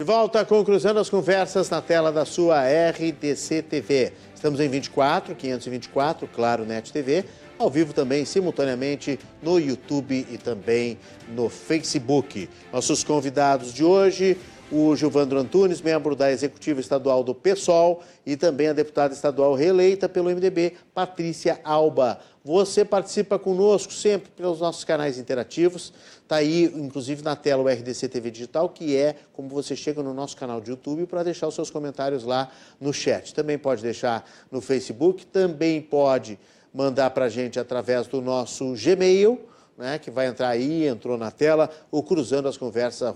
De 0.00 0.04
volta 0.04 0.42
com 0.46 0.64
as 0.98 1.10
Conversas 1.10 1.68
na 1.68 1.82
tela 1.82 2.10
da 2.10 2.24
sua 2.24 2.62
RDC 2.64 3.60
TV. 3.60 4.14
Estamos 4.34 4.58
em 4.58 4.66
24, 4.66 5.34
524, 5.34 6.26
Claro 6.26 6.64
Net 6.64 6.90
TV, 6.90 7.26
ao 7.58 7.68
vivo 7.68 7.92
também, 7.92 8.24
simultaneamente, 8.24 9.20
no 9.42 9.58
YouTube 9.58 10.26
e 10.30 10.38
também 10.38 10.96
no 11.28 11.50
Facebook. 11.50 12.48
Nossos 12.72 13.04
convidados 13.04 13.74
de 13.74 13.84
hoje, 13.84 14.38
o 14.70 14.94
Gilvandro 14.94 15.38
Antunes, 15.38 15.82
membro 15.82 16.14
da 16.14 16.30
Executiva 16.30 16.80
Estadual 16.80 17.24
do 17.24 17.34
PSOL, 17.34 18.02
e 18.24 18.36
também 18.36 18.68
a 18.68 18.72
deputada 18.72 19.12
estadual 19.12 19.54
reeleita 19.54 20.08
pelo 20.08 20.30
MDB, 20.30 20.74
Patrícia 20.94 21.60
Alba. 21.64 22.20
Você 22.44 22.84
participa 22.84 23.38
conosco 23.38 23.92
sempre 23.92 24.30
pelos 24.30 24.60
nossos 24.60 24.84
canais 24.84 25.18
interativos. 25.18 25.92
Está 26.22 26.36
aí, 26.36 26.64
inclusive, 26.74 27.22
na 27.22 27.36
tela 27.36 27.62
o 27.62 27.68
RDC 27.68 28.08
TV 28.08 28.30
Digital, 28.30 28.68
que 28.68 28.96
é 28.96 29.16
como 29.32 29.48
você 29.48 29.74
chega 29.74 30.02
no 30.02 30.14
nosso 30.14 30.36
canal 30.36 30.60
de 30.60 30.70
YouTube 30.70 31.06
para 31.06 31.22
deixar 31.22 31.48
os 31.48 31.54
seus 31.54 31.70
comentários 31.70 32.24
lá 32.24 32.50
no 32.80 32.92
chat. 32.92 33.34
Também 33.34 33.58
pode 33.58 33.82
deixar 33.82 34.24
no 34.50 34.60
Facebook, 34.60 35.26
também 35.26 35.82
pode 35.82 36.38
mandar 36.72 37.10
para 37.10 37.26
a 37.26 37.28
gente 37.28 37.58
através 37.58 38.06
do 38.06 38.22
nosso 38.22 38.74
Gmail, 38.74 39.40
né, 39.76 39.98
que 39.98 40.10
vai 40.10 40.26
entrar 40.26 40.48
aí, 40.48 40.86
entrou 40.86 41.16
na 41.16 41.30
tela, 41.30 41.70
o 41.90 42.02
cruzando 42.02 42.46
as 42.46 42.56
conversas, 42.58 43.12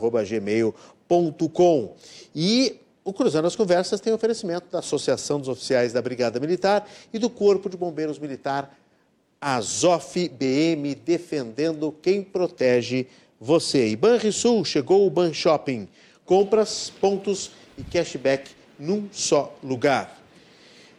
gmail.com. 1.09 1.95
E 2.35 2.81
o 3.05 3.13
Cruzando 3.13 3.47
as 3.47 3.57
Conversas 3.57 4.01
tem 4.01 4.13
oferecimento 4.13 4.67
da 4.71 4.79
Associação 4.79 5.39
dos 5.39 5.49
Oficiais 5.49 5.93
da 5.93 6.01
Brigada 6.01 6.41
Militar 6.41 6.89
e 7.13 7.19
do 7.19 7.29
Corpo 7.29 7.69
de 7.69 7.77
Bombeiros 7.77 8.19
Militar 8.19 8.77
Azof 9.41 10.29
BM, 10.29 10.95
defendendo 10.95 11.95
quem 12.01 12.23
protege 12.23 13.07
você. 13.39 13.89
E 13.89 13.97
Banrisul 13.97 14.65
chegou 14.65 15.07
o 15.07 15.11
Ban 15.11 15.33
Shopping. 15.33 15.87
Compras, 16.25 16.91
pontos 17.01 17.51
e 17.77 17.83
cashback 17.83 18.51
num 18.79 19.09
só 19.13 19.55
lugar. 19.63 20.25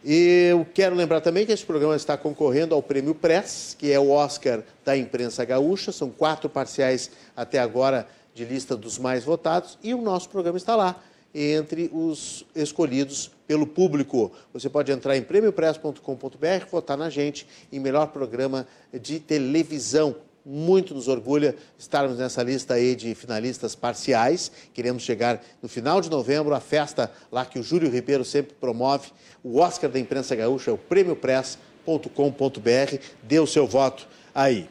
Eu 0.04 0.64
quero 0.72 0.94
lembrar 0.94 1.20
também 1.20 1.44
que 1.44 1.50
esse 1.50 1.64
programa 1.66 1.96
está 1.96 2.16
concorrendo 2.16 2.72
ao 2.72 2.80
Prêmio 2.80 3.12
Press, 3.12 3.74
que 3.76 3.90
é 3.90 3.98
o 3.98 4.10
Oscar 4.10 4.62
da 4.84 4.96
imprensa 4.96 5.44
gaúcha. 5.44 5.90
São 5.90 6.08
quatro 6.08 6.48
parciais 6.48 7.10
até 7.36 7.58
agora 7.58 8.06
de 8.36 8.44
lista 8.44 8.76
dos 8.76 8.98
mais 8.98 9.24
votados 9.24 9.78
e 9.82 9.94
o 9.94 10.02
nosso 10.02 10.28
programa 10.28 10.58
está 10.58 10.76
lá 10.76 11.02
entre 11.34 11.90
os 11.92 12.44
escolhidos 12.54 13.30
pelo 13.46 13.66
público. 13.66 14.30
Você 14.52 14.68
pode 14.68 14.92
entrar 14.92 15.16
em 15.16 15.22
prêmiopress.com.br, 15.22 16.66
votar 16.70 16.98
na 16.98 17.08
gente 17.08 17.46
em 17.72 17.80
melhor 17.80 18.08
programa 18.08 18.68
de 18.92 19.18
televisão. 19.18 20.16
Muito 20.44 20.94
nos 20.94 21.08
orgulha 21.08 21.56
estarmos 21.78 22.18
nessa 22.18 22.42
lista 22.42 22.74
aí 22.74 22.94
de 22.94 23.14
finalistas 23.14 23.74
parciais. 23.74 24.52
Queremos 24.74 25.02
chegar 25.02 25.42
no 25.62 25.68
final 25.68 26.02
de 26.02 26.10
novembro, 26.10 26.54
a 26.54 26.60
festa 26.60 27.10
lá 27.32 27.46
que 27.46 27.58
o 27.58 27.62
Júlio 27.62 27.90
Ribeiro 27.90 28.24
sempre 28.24 28.54
promove, 28.54 29.12
o 29.42 29.58
Oscar 29.58 29.90
da 29.90 29.98
Imprensa 29.98 30.36
Gaúcha, 30.36 30.70
é 30.70 30.74
o 30.74 30.78
prêmiopress.com.br. 30.78 32.98
Dê 33.22 33.40
o 33.40 33.46
seu 33.46 33.66
voto 33.66 34.06
aí. 34.34 34.68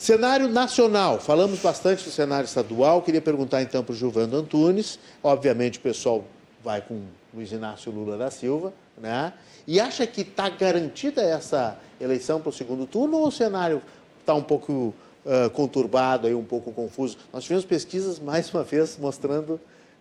Cenário 0.00 0.48
nacional, 0.48 1.20
falamos 1.20 1.58
bastante 1.58 2.02
do 2.04 2.10
cenário 2.10 2.46
estadual. 2.46 3.02
Queria 3.02 3.20
perguntar 3.20 3.60
então 3.60 3.84
para 3.84 3.92
o 3.92 3.94
Gilvando 3.94 4.34
Antunes. 4.34 4.98
Obviamente 5.22 5.78
o 5.78 5.82
pessoal 5.82 6.24
vai 6.64 6.80
com 6.80 7.02
Luiz 7.34 7.52
Inácio 7.52 7.92
Lula 7.92 8.16
da 8.16 8.30
Silva, 8.30 8.72
né? 8.96 9.34
E 9.66 9.78
acha 9.78 10.06
que 10.06 10.22
está 10.22 10.48
garantida 10.48 11.20
essa 11.20 11.78
eleição 12.00 12.40
para 12.40 12.48
o 12.48 12.52
segundo 12.52 12.86
turno 12.86 13.18
ou 13.18 13.28
o 13.28 13.30
cenário 13.30 13.82
está 14.18 14.32
um 14.32 14.42
pouco 14.42 14.94
uh, 15.26 15.50
conturbado, 15.50 16.26
aí, 16.26 16.34
um 16.34 16.44
pouco 16.44 16.72
confuso? 16.72 17.18
Nós 17.30 17.44
tivemos 17.44 17.66
pesquisas, 17.66 18.18
mais 18.18 18.50
uma 18.54 18.64
vez, 18.64 18.96
mostrando 18.98 19.60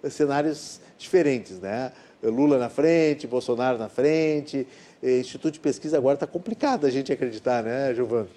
cenários 0.09 0.79
diferentes, 0.97 1.59
né? 1.59 1.91
Lula 2.23 2.57
na 2.57 2.69
frente, 2.69 3.27
Bolsonaro 3.27 3.77
na 3.77 3.89
frente. 3.89 4.65
Instituto 5.03 5.55
de 5.55 5.59
Pesquisa 5.59 5.97
agora 5.97 6.13
está 6.13 6.25
complicado 6.25 6.87
a 6.87 6.89
gente 6.89 7.11
acreditar, 7.11 7.61
né, 7.63 7.93
Giovano? 7.93 8.29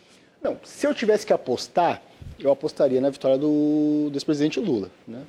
Não, 0.43 0.59
se 0.65 0.87
eu 0.87 0.95
tivesse 0.95 1.25
que 1.25 1.33
apostar, 1.33 2.03
eu 2.39 2.51
apostaria 2.51 3.01
na 3.01 3.11
vitória 3.11 3.39
do, 3.39 4.09
do 4.11 4.17
ex-presidente 4.17 4.59
Lula. 4.59 4.91
Né? 5.07 5.23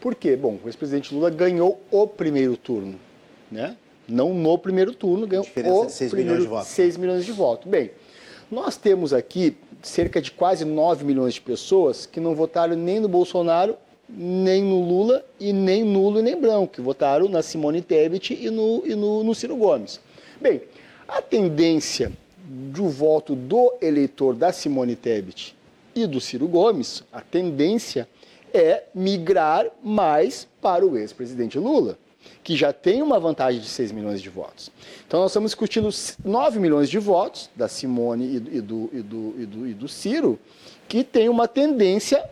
Por 0.00 0.14
quê? 0.14 0.36
Bom, 0.36 0.58
o 0.64 0.68
ex-presidente 0.68 1.14
Lula 1.14 1.28
ganhou 1.28 1.80
o 1.90 2.06
primeiro 2.06 2.56
turno. 2.56 2.98
Né? 3.50 3.76
Não 4.08 4.32
no 4.32 4.56
primeiro 4.56 4.94
turno, 4.94 5.26
ganhou 5.26 5.44
o 5.44 5.86
de 5.86 5.92
6 5.92 6.10
primeiro, 6.10 6.30
milhões 6.30 6.42
de 6.42 6.48
votos. 6.48 6.68
6 6.68 6.96
milhões 6.96 7.24
de 7.26 7.32
votos. 7.32 7.70
Bem, 7.70 7.90
nós 8.50 8.78
temos 8.78 9.12
aqui 9.12 9.54
cerca 9.82 10.20
de 10.20 10.30
quase 10.30 10.64
9 10.64 11.04
milhões 11.04 11.34
de 11.34 11.42
pessoas 11.42 12.06
que 12.06 12.18
não 12.18 12.34
votaram 12.34 12.74
nem 12.74 13.00
no 13.00 13.08
Bolsonaro, 13.08 13.76
nem 14.08 14.62
no 14.62 14.80
Lula 14.80 15.22
e 15.38 15.52
nem 15.52 15.84
nulo 15.84 16.20
e 16.20 16.22
nem 16.22 16.40
branco, 16.40 16.72
que 16.72 16.80
votaram 16.80 17.28
na 17.28 17.42
Simone 17.42 17.82
Tebet 17.82 18.32
e 18.32 18.48
no, 18.48 18.82
e 18.86 18.94
no, 18.94 19.22
no 19.22 19.34
Ciro 19.34 19.54
Gomes. 19.56 20.00
Bem, 20.40 20.62
a 21.06 21.20
tendência 21.20 22.10
do 22.48 22.88
voto 22.88 23.34
do 23.34 23.74
eleitor 23.80 24.34
da 24.34 24.52
Simone 24.52 24.96
Tebet 24.96 25.54
e 25.94 26.06
do 26.06 26.20
Ciro 26.20 26.48
Gomes, 26.48 27.02
a 27.12 27.20
tendência 27.20 28.08
é 28.54 28.84
migrar 28.94 29.66
mais 29.82 30.48
para 30.62 30.86
o 30.86 30.96
ex-presidente 30.96 31.58
Lula, 31.58 31.98
que 32.42 32.56
já 32.56 32.72
tem 32.72 33.02
uma 33.02 33.20
vantagem 33.20 33.60
de 33.60 33.68
6 33.68 33.92
milhões 33.92 34.22
de 34.22 34.30
votos. 34.30 34.70
Então 35.06 35.20
nós 35.20 35.30
estamos 35.30 35.50
discutindo 35.50 35.90
9 36.24 36.58
milhões 36.58 36.88
de 36.88 36.98
votos 36.98 37.50
da 37.54 37.68
Simone 37.68 38.36
e 38.36 38.40
do, 38.40 38.50
e 38.50 38.60
do, 38.60 38.90
e 38.92 39.02
do, 39.02 39.34
e 39.42 39.46
do, 39.46 39.68
e 39.68 39.74
do 39.74 39.88
Ciro, 39.88 40.38
que 40.88 41.04
tem 41.04 41.28
uma 41.28 41.46
tendência, 41.46 42.24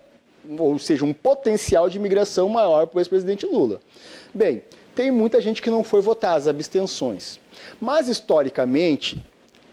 ou 0.59 0.79
seja, 0.79 1.05
um 1.05 1.13
potencial 1.13 1.91
de 1.91 1.99
migração 1.99 2.49
maior 2.49 2.87
para 2.87 2.97
o 2.97 3.01
ex-presidente 3.01 3.45
Lula. 3.45 3.81
Bem, 4.33 4.63
tem 4.95 5.11
muita 5.11 5.43
gente 5.43 5.61
que 5.61 5.69
não 5.69 5.85
foi 5.85 6.01
votar, 6.01 6.39
as 6.39 6.49
abstenções. 6.49 7.39
Mas, 7.79 8.09
historicamente, 8.09 9.23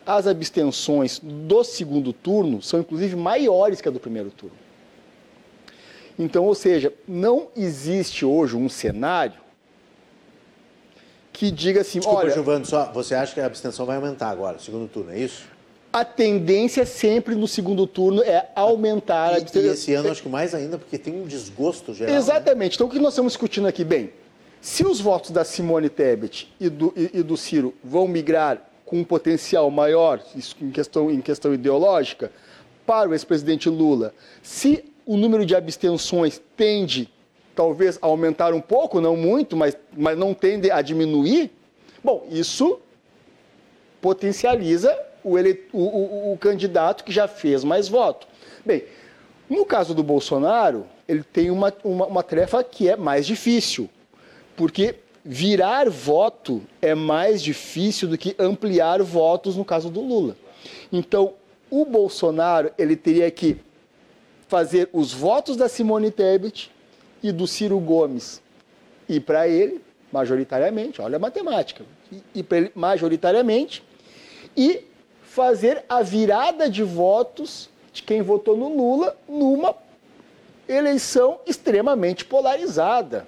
as 0.05 0.27
abstenções 0.27 1.19
do 1.21 1.63
segundo 1.63 2.11
turno 2.11 2.61
são 2.61 2.79
inclusive 2.79 3.15
maiores 3.15 3.81
que 3.81 3.87
a 3.87 3.91
do 3.91 3.99
primeiro 3.99 4.29
turno. 4.29 4.55
Então, 6.17 6.45
ou 6.45 6.53
seja, 6.53 6.93
não 7.07 7.47
existe 7.55 8.25
hoje 8.25 8.55
um 8.55 8.69
cenário 8.69 9.41
que 11.31 11.49
diga 11.49 11.81
assim, 11.81 11.99
Desculpa, 11.99 12.21
olha... 12.21 12.33
Giovano, 12.33 12.65
só, 12.65 12.91
você 12.91 13.15
acha 13.15 13.33
que 13.33 13.39
a 13.39 13.45
abstenção 13.45 13.85
vai 13.85 13.95
aumentar 13.95 14.29
agora, 14.29 14.53
no 14.53 14.59
segundo 14.59 14.87
turno, 14.87 15.11
é 15.11 15.17
isso? 15.17 15.45
A 15.91 16.05
tendência 16.05 16.85
sempre 16.85 17.35
no 17.35 17.47
segundo 17.47 17.87
turno 17.87 18.21
é 18.23 18.49
aumentar 18.55 19.31
e, 19.31 19.35
a 19.35 19.37
abstenção. 19.37 19.69
E 19.69 19.73
esse 19.73 19.93
ano 19.93 20.11
acho 20.11 20.21
que 20.21 20.29
mais 20.29 20.53
ainda, 20.53 20.77
porque 20.77 20.97
tem 20.97 21.13
um 21.15 21.25
desgosto 21.25 21.93
geral. 21.93 22.13
Né? 22.13 22.19
Exatamente. 22.19 22.71
Né? 22.71 22.75
Então, 22.75 22.87
o 22.87 22.89
que 22.89 22.99
nós 22.99 23.13
estamos 23.13 23.33
discutindo 23.33 23.67
aqui? 23.67 23.83
Bem, 23.83 24.11
se 24.61 24.85
os 24.85 24.99
votos 24.99 25.31
da 25.31 25.43
Simone 25.43 25.89
Tebet 25.89 26.51
e 26.59 26.69
do, 26.69 26.93
e, 26.95 27.19
e 27.19 27.23
do 27.23 27.35
Ciro 27.35 27.73
vão 27.83 28.07
migrar 28.07 28.69
com 28.93 28.99
um 28.99 29.03
potencial 29.03 29.71
maior 29.71 30.21
em 30.61 30.69
questão, 30.69 31.09
em 31.09 31.19
questão 31.19 31.51
ideológica 31.51 32.31
para 32.85 33.09
o 33.09 33.13
ex-presidente 33.13 33.67
Lula. 33.67 34.13
Se 34.43 34.85
o 35.03 35.17
número 35.17 35.47
de 35.47 35.55
abstenções 35.55 36.39
tende, 36.55 37.09
talvez, 37.55 37.97
a 37.99 38.05
aumentar 38.05 38.53
um 38.53 38.61
pouco, 38.61 39.01
não 39.01 39.17
muito, 39.17 39.57
mas, 39.57 39.75
mas 39.97 40.15
não 40.15 40.35
tende 40.35 40.69
a 40.69 40.79
diminuir, 40.83 41.49
bom, 42.03 42.27
isso 42.29 42.79
potencializa 43.99 44.95
o, 45.23 45.39
ele, 45.39 45.63
o, 45.73 45.81
o, 45.81 46.33
o 46.33 46.37
candidato 46.37 47.03
que 47.03 47.11
já 47.11 47.27
fez 47.27 47.63
mais 47.63 47.87
voto. 47.87 48.27
Bem, 48.63 48.83
no 49.49 49.65
caso 49.65 49.95
do 49.95 50.03
Bolsonaro, 50.03 50.85
ele 51.07 51.23
tem 51.23 51.49
uma, 51.49 51.73
uma, 51.83 52.05
uma 52.05 52.21
tarefa 52.21 52.63
que 52.63 52.87
é 52.87 52.95
mais 52.95 53.25
difícil, 53.25 53.89
porque 54.55 54.97
virar 55.23 55.89
voto 55.89 56.61
é 56.81 56.93
mais 56.93 57.41
difícil 57.41 58.07
do 58.07 58.17
que 58.17 58.35
ampliar 58.37 59.01
votos 59.01 59.55
no 59.55 59.63
caso 59.63 59.89
do 59.89 60.01
Lula. 60.01 60.35
Então, 60.91 61.33
o 61.69 61.85
Bolsonaro 61.85 62.71
ele 62.77 62.95
teria 62.95 63.29
que 63.31 63.57
fazer 64.47 64.89
os 64.91 65.13
votos 65.13 65.55
da 65.55 65.67
Simone 65.67 66.11
Tebet 66.11 66.69
e 67.21 67.31
do 67.31 67.47
Ciro 67.47 67.79
Gomes 67.79 68.41
e 69.07 69.19
para 69.19 69.47
ele 69.47 69.81
majoritariamente, 70.11 71.01
olha 71.01 71.15
a 71.15 71.19
matemática, 71.19 71.83
e 72.35 72.43
para 72.43 72.57
ele 72.59 72.71
majoritariamente 72.75 73.83
e 74.55 74.85
fazer 75.23 75.83
a 75.89 76.03
virada 76.03 76.69
de 76.69 76.83
votos 76.83 77.67
de 77.91 78.03
quem 78.03 78.21
votou 78.21 78.55
no 78.55 78.69
Lula 78.69 79.17
numa 79.27 79.75
eleição 80.69 81.39
extremamente 81.47 82.23
polarizada. 82.23 83.25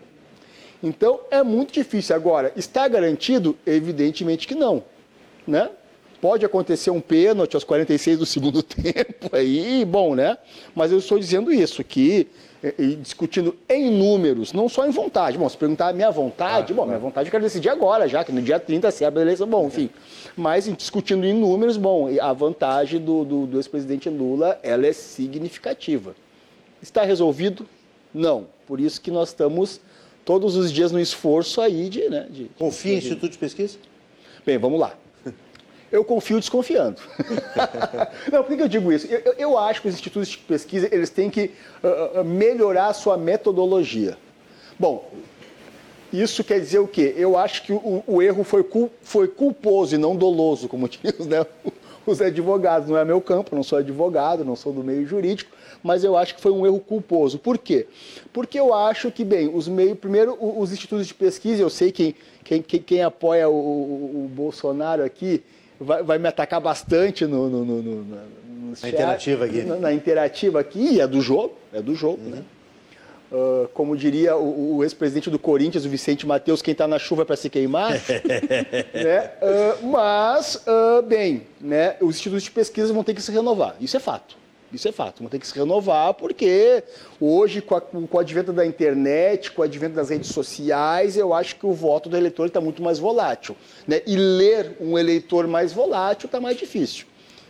Então 0.86 1.19
é 1.31 1.41
muito 1.41 1.73
difícil. 1.73 2.15
Agora, 2.15 2.53
está 2.55 2.88
garantido? 2.88 3.57
Evidentemente 3.65 4.47
que 4.47 4.53
não. 4.53 4.83
Né? 5.47 5.69
Pode 6.21 6.45
acontecer 6.45 6.91
um 6.91 7.01
pênalti 7.01 7.55
aos 7.55 7.63
46 7.63 8.19
do 8.19 8.25
segundo 8.25 8.61
tempo 8.63 9.36
aí, 9.36 9.83
bom, 9.83 10.13
né? 10.13 10.38
Mas 10.75 10.91
eu 10.91 10.99
estou 10.99 11.17
dizendo 11.17 11.51
isso, 11.51 11.83
que 11.83 12.27
e 12.79 12.95
discutindo 12.95 13.55
em 13.69 13.91
números, 13.91 14.53
não 14.53 14.67
só 14.69 14.88
em 14.88 14.91
vontade. 14.91 15.38
Bom, 15.38 15.47
se 15.49 15.57
perguntar 15.57 15.89
a 15.89 15.93
minha 15.93 16.09
vontade, 16.09 16.73
ah, 16.73 16.75
bom, 16.75 16.86
minha 16.86 16.97
vontade 16.97 17.27
eu 17.27 17.31
quero 17.31 17.43
decidir 17.43 17.69
agora, 17.69 18.07
já 18.07 18.23
que 18.23 18.31
no 18.31 18.41
dia 18.41 18.59
30 18.59 18.89
se 18.91 19.05
abre 19.05 19.19
a 19.19 19.21
eleição, 19.23 19.45
bom, 19.47 19.67
enfim. 19.67 19.89
Mas 20.36 20.65
discutindo 20.75 21.25
em 21.25 21.33
números, 21.33 21.77
bom, 21.77 22.09
a 22.19 22.33
vantagem 22.33 22.99
do, 22.99 23.23
do, 23.23 23.45
do 23.45 23.57
ex-presidente 23.57 24.09
Lula, 24.09 24.59
ela 24.63 24.88
é 24.88 24.93
significativa. 24.93 26.15
Está 26.81 27.03
resolvido? 27.03 27.67
Não. 28.13 28.47
Por 28.65 28.79
isso 28.79 28.99
que 28.99 29.11
nós 29.11 29.29
estamos 29.29 29.79
todos 30.26 30.55
os 30.57 30.71
dias 30.71 30.91
no 30.91 30.99
esforço 30.99 31.61
aí 31.61 31.88
de... 31.88 32.09
Né, 32.09 32.28
de 32.30 32.49
Confia 32.57 32.95
em 32.95 32.97
Instituto 32.97 33.32
de 33.32 33.38
Pesquisa? 33.38 33.78
Bem, 34.45 34.57
vamos 34.57 34.80
lá 34.80 34.97
eu 35.95 36.03
confio 36.03 36.39
desconfiando. 36.39 36.97
Não, 38.32 38.43
por 38.43 38.55
que 38.55 38.61
eu 38.61 38.67
digo 38.67 38.91
isso? 38.91 39.07
Eu, 39.07 39.34
eu, 39.38 39.57
acho 39.57 39.82
que 39.82 39.88
os 39.88 39.93
institutos 39.93 40.28
de 40.30 40.38
pesquisa 40.39 40.89
eles 40.91 41.09
têm 41.09 41.30
que 41.30 41.51
uh, 41.84 42.23
melhorar 42.23 42.88
a 42.88 42.93
sua 42.93 43.17
metodologia. 43.17 44.17
Bom, 44.78 45.09
isso 46.11 46.43
quer 46.43 46.59
dizer 46.59 46.80
o 46.80 46.88
quê? 46.88 47.13
Eu 47.15 47.38
acho 47.38 47.63
que 47.63 47.71
o, 47.71 48.03
o 48.05 48.21
erro 48.21 48.43
foi, 48.43 48.63
cul, 48.63 48.91
foi 49.01 49.28
culposo 49.28 49.95
e 49.95 49.97
não 49.97 50.15
doloso, 50.15 50.67
como 50.67 50.88
dizem 50.89 51.28
né, 51.28 51.45
os 52.05 52.21
advogados. 52.21 52.89
Não 52.89 52.97
é 52.97 53.05
meu 53.05 53.21
campo, 53.21 53.55
não 53.55 53.63
sou 53.63 53.80
advogado, 53.80 54.43
não 54.43 54.55
sou 54.55 54.73
do 54.73 54.84
meio 54.84 55.05
jurídico, 55.05 55.55
mas 55.86 56.03
eu 56.03 56.17
acho 56.17 56.33
que 56.33 56.41
foi 56.41 56.51
um 56.51 56.65
erro 56.65 56.79
culposo. 56.79 57.38
Por 57.38 57.59
quê? 57.59 57.86
Porque 58.33 58.59
eu 58.59 58.73
acho 58.73 59.11
que, 59.11 59.23
bem, 59.23 59.47
os 59.53 59.67
meios, 59.67 59.95
primeiro, 59.95 60.36
os 60.41 60.71
institutos 60.71 61.05
de 61.05 61.13
pesquisa, 61.13 61.61
eu 61.61 61.69
sei 61.69 61.91
quem, 61.91 62.15
quem, 62.43 62.59
quem 62.63 63.03
apoia 63.03 63.47
o, 63.47 63.53
o, 63.53 64.25
o 64.25 64.31
Bolsonaro 64.33 65.03
aqui, 65.03 65.43
vai, 65.79 66.01
vai 66.01 66.17
me 66.17 66.27
atacar 66.27 66.59
bastante 66.59 67.27
no, 67.27 67.47
no, 67.47 67.63
no, 67.63 67.81
no, 67.83 68.03
no 68.03 68.75
chat, 68.75 68.81
na 68.81 68.89
interativa 68.89 69.45
aqui. 69.45 69.61
Na, 69.61 69.75
na, 69.75 69.93
interativa 69.93 70.59
aqui, 70.59 70.95
e 70.95 71.01
é 71.01 71.05
do 71.05 71.21
jogo, 71.21 71.53
é 71.71 71.83
do 71.83 71.93
jogo, 71.93 72.19
uhum. 72.23 72.31
né? 72.31 72.43
Uh, 73.31 73.67
como 73.71 73.95
diria 73.95 74.36
o, 74.36 74.77
o 74.77 74.83
ex-presidente 74.83 75.29
do 75.29 75.38
Corinthians, 75.38 75.86
o 75.86 75.89
Vicente 75.89 76.25
Mateus, 76.25 76.63
quem 76.63 76.71
está 76.71 76.88
na 76.88 76.97
chuva 76.97 77.21
é 77.21 77.25
para 77.25 77.36
se 77.36 77.47
queimar. 77.47 77.91
né? 78.91 79.31
Uh, 79.39 79.88
mas, 79.88 80.63
uh, 80.65 81.03
bem, 81.03 81.43
né, 81.61 81.95
os 82.01 82.15
institutos 82.15 82.43
de 82.43 82.49
pesquisa 82.49 82.91
vão 82.91 83.03
ter 83.03 83.13
que 83.13 83.21
se 83.21 83.31
renovar, 83.31 83.75
isso 83.79 83.95
é 83.95 83.99
fato. 83.99 84.45
Isso 84.76 84.88
é 84.88 84.91
fato, 84.91 85.19
vão 85.19 85.30
ter 85.30 85.39
que 85.39 85.47
se 85.47 85.57
renovar, 85.57 86.13
porque 86.13 86.84
hoje, 87.19 87.61
com, 87.61 87.76
a, 87.76 87.82
com 87.82 88.07
o 88.11 88.19
advento 88.19 88.51
da 88.51 88.65
internet, 88.65 89.51
com 89.51 89.61
o 89.61 89.65
advento 89.65 89.95
das 89.95 90.09
redes 90.09 90.30
sociais, 90.30 91.15
eu 91.17 91.34
acho 91.34 91.55
que 91.55 91.65
o 91.65 91.73
voto 91.73 92.09
do 92.09 92.17
eleitor 92.17 92.47
está 92.47 92.59
muito 92.59 92.84
mais 92.84 92.99
volátil. 92.99 93.55
Né? 93.88 94.01
E 94.05 94.15
ler 94.15 94.78
um 94.80 94.97
eleitor 94.97 95.47
mais 95.47 95.73
volátil 95.73 96.28
está 96.28 96.39
mais 96.39 96.57
difícil. 96.57 97.05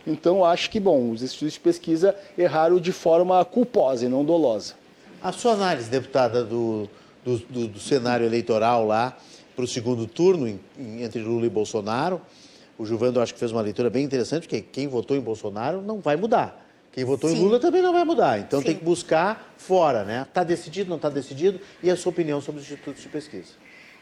Então, 0.06 0.44
acho 0.44 0.70
que, 0.70 0.78
bom, 0.78 1.10
os 1.10 1.22
institutos 1.22 1.54
de 1.54 1.60
pesquisa 1.60 2.14
erraram 2.38 2.78
de 2.78 2.92
forma 2.92 3.44
culposa 3.44 4.06
e 4.06 4.08
não 4.08 4.24
dolosa. 4.24 4.74
A 5.20 5.32
sua 5.32 5.54
análise, 5.54 5.90
deputada, 5.90 6.44
do, 6.44 6.88
do, 7.24 7.38
do, 7.38 7.66
do 7.68 7.80
cenário 7.80 8.24
eleitoral 8.24 8.86
lá 8.86 9.16
para 9.56 9.64
o 9.64 9.68
segundo 9.68 10.06
turno, 10.06 10.46
em, 10.46 10.60
em, 10.78 11.02
entre 11.02 11.20
Lula 11.20 11.46
e 11.46 11.50
Bolsonaro, 11.50 12.20
o 12.78 12.84
Juvando 12.84 13.20
acho 13.20 13.32
que 13.32 13.40
fez 13.40 13.50
uma 13.50 13.62
leitura 13.62 13.88
bem 13.88 14.04
interessante, 14.04 14.42
porque 14.42 14.60
quem 14.60 14.86
votou 14.86 15.16
em 15.16 15.20
Bolsonaro 15.20 15.80
não 15.80 15.98
vai 15.98 16.14
mudar. 16.14 16.65
Quem 16.96 17.04
votou 17.04 17.28
Sim. 17.28 17.36
em 17.36 17.40
Lula 17.40 17.60
também 17.60 17.82
não 17.82 17.92
vai 17.92 18.04
mudar. 18.04 18.38
Então 18.38 18.60
Sim. 18.60 18.68
tem 18.68 18.74
que 18.74 18.82
buscar 18.82 19.54
fora, 19.58 20.02
né? 20.02 20.24
Está 20.26 20.42
decidido, 20.42 20.88
não 20.88 20.96
está 20.96 21.10
decidido? 21.10 21.60
E 21.82 21.90
a 21.90 21.94
sua 21.94 22.08
opinião 22.08 22.40
sobre 22.40 22.62
os 22.62 22.66
institutos 22.66 23.02
de 23.02 23.08
pesquisa? 23.10 23.52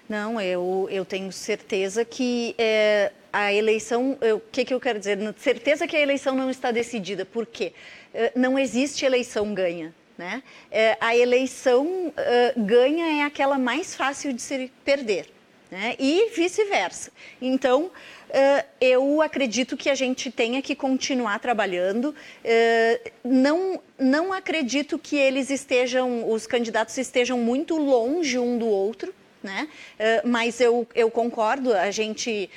Não, 0.08 0.40
eu, 0.40 0.86
eu 0.88 1.04
tenho 1.04 1.32
certeza 1.32 2.04
que 2.04 2.54
é, 2.56 3.10
a 3.32 3.52
eleição. 3.52 4.16
O 4.36 4.38
que, 4.38 4.64
que 4.64 4.72
eu 4.72 4.78
quero 4.78 5.00
dizer? 5.00 5.18
Certeza 5.36 5.88
que 5.88 5.96
a 5.96 6.00
eleição 6.00 6.36
não 6.36 6.48
está 6.48 6.70
decidida. 6.70 7.24
Por 7.24 7.46
quê? 7.46 7.72
É, 8.14 8.30
não 8.36 8.56
existe 8.56 9.04
eleição 9.04 9.52
ganha. 9.52 9.92
Né? 10.16 10.40
É, 10.70 10.96
a 11.00 11.16
eleição 11.16 12.12
é, 12.16 12.54
ganha 12.56 13.22
é 13.22 13.24
aquela 13.24 13.58
mais 13.58 13.96
fácil 13.96 14.32
de 14.32 14.40
se 14.40 14.70
perder. 14.84 15.26
Né? 15.68 15.96
E 15.98 16.30
vice-versa. 16.30 17.10
Então, 17.42 17.90
eu 18.80 19.22
acredito 19.22 19.76
que 19.76 19.88
a 19.88 19.94
gente 19.94 20.30
tenha 20.30 20.60
que 20.60 20.74
continuar 20.74 21.38
trabalhando. 21.38 22.14
Uh, 22.44 23.10
não, 23.24 23.80
não 23.98 24.32
acredito 24.32 24.98
que 24.98 25.16
eles 25.16 25.50
estejam, 25.50 26.30
os 26.30 26.46
candidatos 26.46 26.96
estejam 26.98 27.38
muito 27.38 27.76
longe 27.76 28.38
um 28.38 28.58
do 28.58 28.66
outro. 28.66 29.14
Né? 29.42 29.68
Uh, 29.98 30.28
mas 30.28 30.60
eu, 30.60 30.86
eu 30.94 31.10
concordo, 31.10 31.74
a 31.74 31.90
gente, 31.90 32.48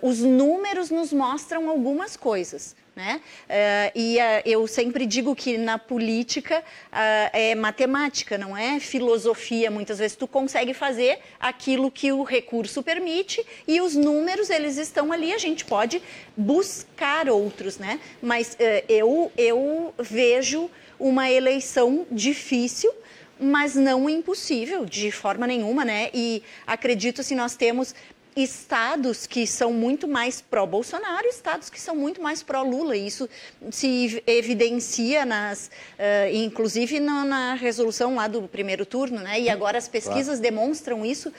os 0.00 0.20
números 0.20 0.90
nos 0.90 1.12
mostram 1.12 1.68
algumas 1.68 2.16
coisas. 2.16 2.76
Né? 2.96 3.20
Uh, 3.44 3.92
e 3.94 4.16
uh, 4.16 4.20
eu 4.46 4.66
sempre 4.66 5.04
digo 5.04 5.36
que 5.36 5.58
na 5.58 5.78
política 5.78 6.60
uh, 6.60 7.30
é 7.30 7.54
matemática, 7.54 8.38
não 8.38 8.56
é 8.56 8.80
filosofia. 8.80 9.70
Muitas 9.70 9.98
vezes 9.98 10.16
tu 10.16 10.26
consegue 10.26 10.72
fazer 10.72 11.18
aquilo 11.38 11.90
que 11.90 12.10
o 12.10 12.22
recurso 12.22 12.82
permite 12.82 13.44
e 13.68 13.82
os 13.82 13.94
números 13.94 14.48
eles 14.48 14.78
estão 14.78 15.12
ali. 15.12 15.34
A 15.34 15.38
gente 15.38 15.66
pode 15.66 16.00
buscar 16.34 17.28
outros, 17.28 17.76
né? 17.76 18.00
Mas 18.22 18.56
eu 18.88 19.30
eu 19.36 19.92
vejo 19.98 20.70
uma 20.98 21.30
eleição 21.30 22.06
difícil 22.10 22.90
mas 23.38 23.74
não 23.74 24.08
impossível 24.08 24.86
de 24.86 25.10
forma 25.10 25.46
nenhuma, 25.46 25.84
né? 25.84 26.08
E 26.14 26.42
acredito 26.66 27.22
se 27.22 27.34
nós 27.34 27.54
temos 27.54 27.94
estados 28.36 29.26
que 29.26 29.46
são 29.46 29.72
muito 29.72 30.06
mais 30.06 30.42
pró-Bolsonaro, 30.42 31.26
estados 31.26 31.70
que 31.70 31.80
são 31.80 31.96
muito 31.96 32.20
mais 32.20 32.42
pró-Lula. 32.42 32.94
Isso 32.94 33.28
se 33.70 34.22
evidencia 34.26 35.24
nas, 35.24 35.70
uh, 35.98 36.34
inclusive 36.34 37.00
na, 37.00 37.24
na, 37.24 37.54
resolução 37.54 38.14
lá 38.14 38.28
do 38.28 38.42
primeiro 38.42 38.84
turno, 38.84 39.20
né? 39.20 39.40
E 39.40 39.48
agora 39.48 39.78
as 39.78 39.88
pesquisas 39.88 40.38
claro. 40.38 40.42
demonstram 40.42 41.04
isso. 41.04 41.32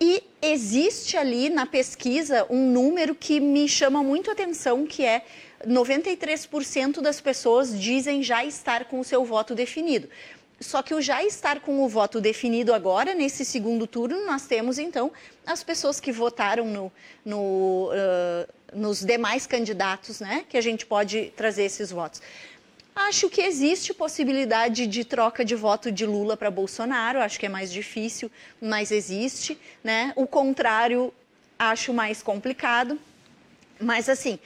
E 0.00 0.22
existe 0.40 1.16
ali 1.16 1.50
na 1.50 1.66
pesquisa 1.66 2.46
um 2.48 2.70
número 2.70 3.14
que 3.14 3.38
me 3.38 3.68
chama 3.68 4.02
muito 4.02 4.30
a 4.30 4.32
atenção, 4.32 4.86
que 4.86 5.04
é 5.04 5.24
93% 5.66 7.00
das 7.00 7.20
pessoas 7.20 7.78
dizem 7.78 8.22
já 8.22 8.44
estar 8.44 8.86
com 8.86 9.00
o 9.00 9.04
seu 9.04 9.24
voto 9.24 9.54
definido. 9.54 10.08
Só 10.64 10.82
que 10.82 10.94
o 10.94 11.02
já 11.02 11.22
estar 11.22 11.60
com 11.60 11.84
o 11.84 11.88
voto 11.88 12.22
definido 12.22 12.72
agora, 12.72 13.14
nesse 13.14 13.44
segundo 13.44 13.86
turno, 13.86 14.24
nós 14.24 14.46
temos 14.46 14.78
então 14.78 15.12
as 15.46 15.62
pessoas 15.62 16.00
que 16.00 16.10
votaram 16.10 16.64
no, 16.64 16.92
no, 17.22 17.90
uh, 17.90 18.52
nos 18.72 19.04
demais 19.04 19.46
candidatos, 19.46 20.20
né? 20.20 20.46
Que 20.48 20.56
a 20.56 20.62
gente 20.62 20.86
pode 20.86 21.30
trazer 21.36 21.64
esses 21.64 21.90
votos. 21.90 22.22
Acho 22.96 23.28
que 23.28 23.42
existe 23.42 23.92
possibilidade 23.92 24.86
de 24.86 25.04
troca 25.04 25.44
de 25.44 25.54
voto 25.54 25.92
de 25.92 26.06
Lula 26.06 26.34
para 26.34 26.50
Bolsonaro, 26.50 27.20
acho 27.20 27.38
que 27.38 27.44
é 27.44 27.48
mais 27.48 27.70
difícil, 27.70 28.30
mas 28.58 28.90
existe, 28.90 29.58
né? 29.82 30.14
O 30.16 30.26
contrário, 30.26 31.12
acho 31.58 31.92
mais 31.92 32.22
complicado. 32.22 32.98
Mas 33.78 34.08
assim, 34.08 34.38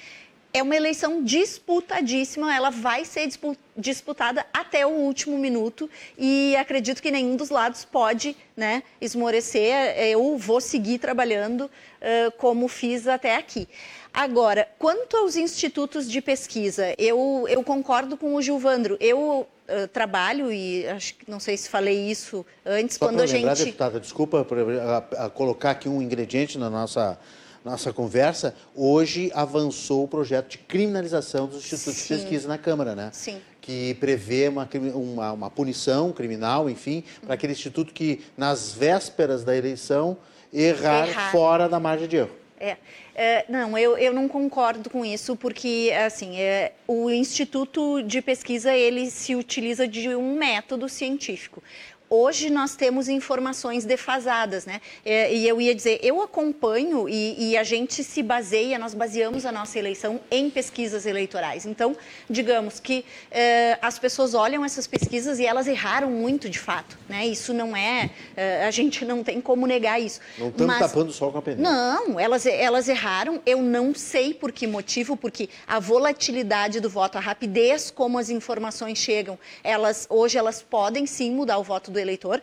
é 0.52 0.62
uma 0.62 0.74
eleição 0.74 1.22
disputadíssima, 1.22 2.54
ela 2.54 2.70
vai 2.70 3.04
ser 3.04 3.28
disputada 3.76 4.46
até 4.52 4.86
o 4.86 4.90
último 4.90 5.38
minuto 5.38 5.88
e 6.16 6.56
acredito 6.56 7.02
que 7.02 7.10
nenhum 7.10 7.36
dos 7.36 7.50
lados 7.50 7.84
pode 7.84 8.36
né, 8.56 8.82
esmorecer. 9.00 9.96
Eu 9.98 10.36
vou 10.38 10.60
seguir 10.60 10.98
trabalhando 10.98 11.62
uh, 11.62 12.30
como 12.38 12.66
fiz 12.66 13.06
até 13.06 13.36
aqui. 13.36 13.68
Agora, 14.12 14.68
quanto 14.78 15.16
aos 15.16 15.36
institutos 15.36 16.10
de 16.10 16.20
pesquisa, 16.20 16.94
eu, 16.98 17.46
eu 17.48 17.62
concordo 17.62 18.16
com 18.16 18.34
o 18.34 18.42
Gilvandro. 18.42 18.96
Eu 19.00 19.46
Uh, 19.70 19.86
trabalho 19.86 20.50
e 20.50 20.86
acho 20.86 21.14
que 21.14 21.30
não 21.30 21.38
sei 21.38 21.54
se 21.54 21.68
falei 21.68 22.10
isso 22.10 22.42
antes 22.64 22.96
Só 22.96 23.04
quando 23.04 23.20
a 23.20 23.26
lembrar, 23.26 23.54
gente 23.54 23.66
deputada, 23.66 24.00
desculpa 24.00 24.40
a, 24.40 25.26
a 25.26 25.28
colocar 25.28 25.72
aqui 25.72 25.90
um 25.90 26.00
ingrediente 26.00 26.56
na 26.56 26.70
nossa 26.70 27.18
nossa 27.64 27.92
conversa, 27.92 28.54
hoje 28.74 29.30
avançou 29.34 30.04
o 30.04 30.08
projeto 30.08 30.50
de 30.50 30.58
criminalização 30.58 31.46
dos 31.46 31.58
institutos 31.58 32.00
Sim. 32.00 32.14
de 32.14 32.20
pesquisa 32.20 32.48
na 32.48 32.58
Câmara, 32.58 32.94
né? 32.94 33.10
Sim. 33.12 33.40
Que 33.60 33.94
prevê 33.94 34.48
uma, 34.48 34.68
uma, 34.94 35.32
uma 35.32 35.50
punição 35.50 36.12
criminal, 36.12 36.70
enfim, 36.70 37.04
para 37.22 37.34
aquele 37.34 37.52
instituto 37.52 37.92
que, 37.92 38.24
nas 38.36 38.72
vésperas 38.72 39.44
da 39.44 39.56
eleição, 39.56 40.16
errar, 40.52 41.08
errar. 41.08 41.30
fora 41.30 41.68
da 41.68 41.78
margem 41.78 42.08
de 42.08 42.16
erro. 42.16 42.30
É. 42.60 42.76
é. 43.14 43.44
não, 43.48 43.78
eu, 43.78 43.96
eu 43.96 44.12
não 44.12 44.26
concordo 44.26 44.90
com 44.90 45.04
isso, 45.04 45.36
porque 45.36 45.92
assim, 46.04 46.40
é, 46.40 46.72
o 46.88 47.08
Instituto 47.08 48.02
de 48.02 48.20
Pesquisa 48.20 48.74
ele 48.74 49.10
se 49.10 49.36
utiliza 49.36 49.86
de 49.86 50.08
um 50.14 50.34
método 50.34 50.88
científico 50.88 51.62
hoje 52.10 52.50
nós 52.50 52.74
temos 52.74 53.08
informações 53.08 53.84
defasadas, 53.84 54.66
né? 54.66 54.80
É, 55.04 55.32
e 55.34 55.46
eu 55.46 55.60
ia 55.60 55.74
dizer, 55.74 56.00
eu 56.02 56.22
acompanho 56.22 57.08
e, 57.08 57.50
e, 57.50 57.56
a 57.56 57.62
gente 57.62 58.02
se 58.02 58.22
baseia, 58.22 58.78
nós 58.78 58.94
baseamos 58.94 59.44
a 59.44 59.52
nossa 59.52 59.78
eleição 59.78 60.20
em 60.30 60.48
pesquisas 60.48 61.06
eleitorais. 61.06 61.66
Então, 61.66 61.96
digamos 62.28 62.80
que 62.80 63.04
é, 63.30 63.78
as 63.82 63.98
pessoas 63.98 64.34
olham 64.34 64.64
essas 64.64 64.86
pesquisas 64.86 65.38
e 65.38 65.46
elas 65.46 65.66
erraram 65.66 66.10
muito 66.10 66.48
de 66.48 66.58
fato, 66.58 66.98
né? 67.08 67.26
Isso 67.26 67.52
não 67.52 67.76
é, 67.76 68.10
é 68.36 68.64
a 68.64 68.70
gente 68.70 69.04
não 69.04 69.22
tem 69.22 69.40
como 69.40 69.66
negar 69.66 70.00
isso. 70.00 70.20
Não 70.38 70.48
estamos 70.48 70.74
Mas, 70.74 70.90
tapando 70.90 71.10
o 71.10 71.12
sol 71.12 71.32
com 71.32 71.38
a 71.38 71.42
peneira. 71.42 71.70
Não, 71.70 72.18
elas, 72.18 72.46
elas 72.46 72.88
erraram. 72.88 73.40
Eu 73.44 73.60
não 73.62 73.94
sei 73.94 74.32
por 74.32 74.52
que 74.52 74.66
motivo, 74.66 75.16
porque 75.16 75.48
a 75.66 75.78
volatilidade 75.78 76.80
do 76.80 76.88
voto, 76.88 77.18
a 77.18 77.20
rapidez 77.20 77.90
como 77.90 78.18
as 78.18 78.30
informações 78.30 78.98
chegam, 78.98 79.38
elas 79.62 80.06
hoje 80.08 80.38
elas 80.38 80.62
podem 80.62 81.06
sim 81.06 81.30
mudar 81.30 81.58
o 81.58 81.62
voto 81.62 81.90
do 81.90 81.97
do 81.98 82.00
eleitor. 82.00 82.40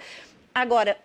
Agora, 0.53 0.97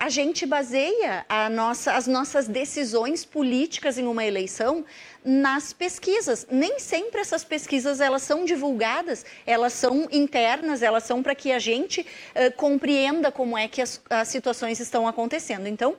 a 0.00 0.08
gente 0.08 0.44
baseia 0.44 1.24
nossa, 1.52 1.92
as 1.92 2.08
nossas 2.08 2.48
decisões 2.48 3.24
políticas 3.24 3.98
em 3.98 4.06
uma 4.06 4.24
eleição 4.24 4.84
nas 5.24 5.72
pesquisas. 5.72 6.44
Nem 6.50 6.80
sempre 6.80 7.20
essas 7.20 7.44
pesquisas 7.44 8.00
elas 8.00 8.22
são 8.22 8.44
divulgadas, 8.44 9.24
elas 9.46 9.74
são 9.74 10.08
internas, 10.10 10.82
elas 10.82 11.04
são 11.04 11.22
para 11.22 11.36
que 11.36 11.52
a 11.52 11.60
gente 11.60 12.00
uh, 12.00 12.52
compreenda 12.56 13.30
como 13.30 13.56
é 13.56 13.68
que 13.68 13.80
as, 13.80 14.00
as 14.10 14.26
situações 14.26 14.80
estão 14.80 15.06
acontecendo. 15.06 15.68
Então, 15.68 15.96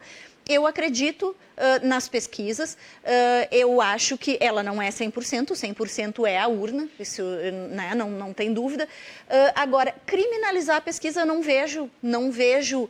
eu 0.48 0.66
acredito 0.66 1.36
uh, 1.58 1.86
nas 1.86 2.08
pesquisas, 2.08 2.74
uh, 3.04 3.48
eu 3.52 3.82
acho 3.82 4.18
que 4.18 4.38
ela 4.40 4.64
não 4.64 4.82
é 4.82 4.90
100%, 4.90 5.52
100% 5.52 6.26
é 6.26 6.40
a 6.40 6.48
urna, 6.48 6.88
isso 7.00 7.22
né, 7.70 7.94
não, 7.96 8.10
não 8.10 8.34
tem 8.34 8.54
dúvida. 8.54 8.86
Uh, 8.86 9.52
agora, 9.56 9.94
criminalizar 10.06 10.78
a 10.78 10.82
pesquisa, 10.82 11.22
eu 11.22 11.26
não 11.26 11.42
vejo, 11.42 11.90
não 12.02 12.32
vejo 12.32 12.90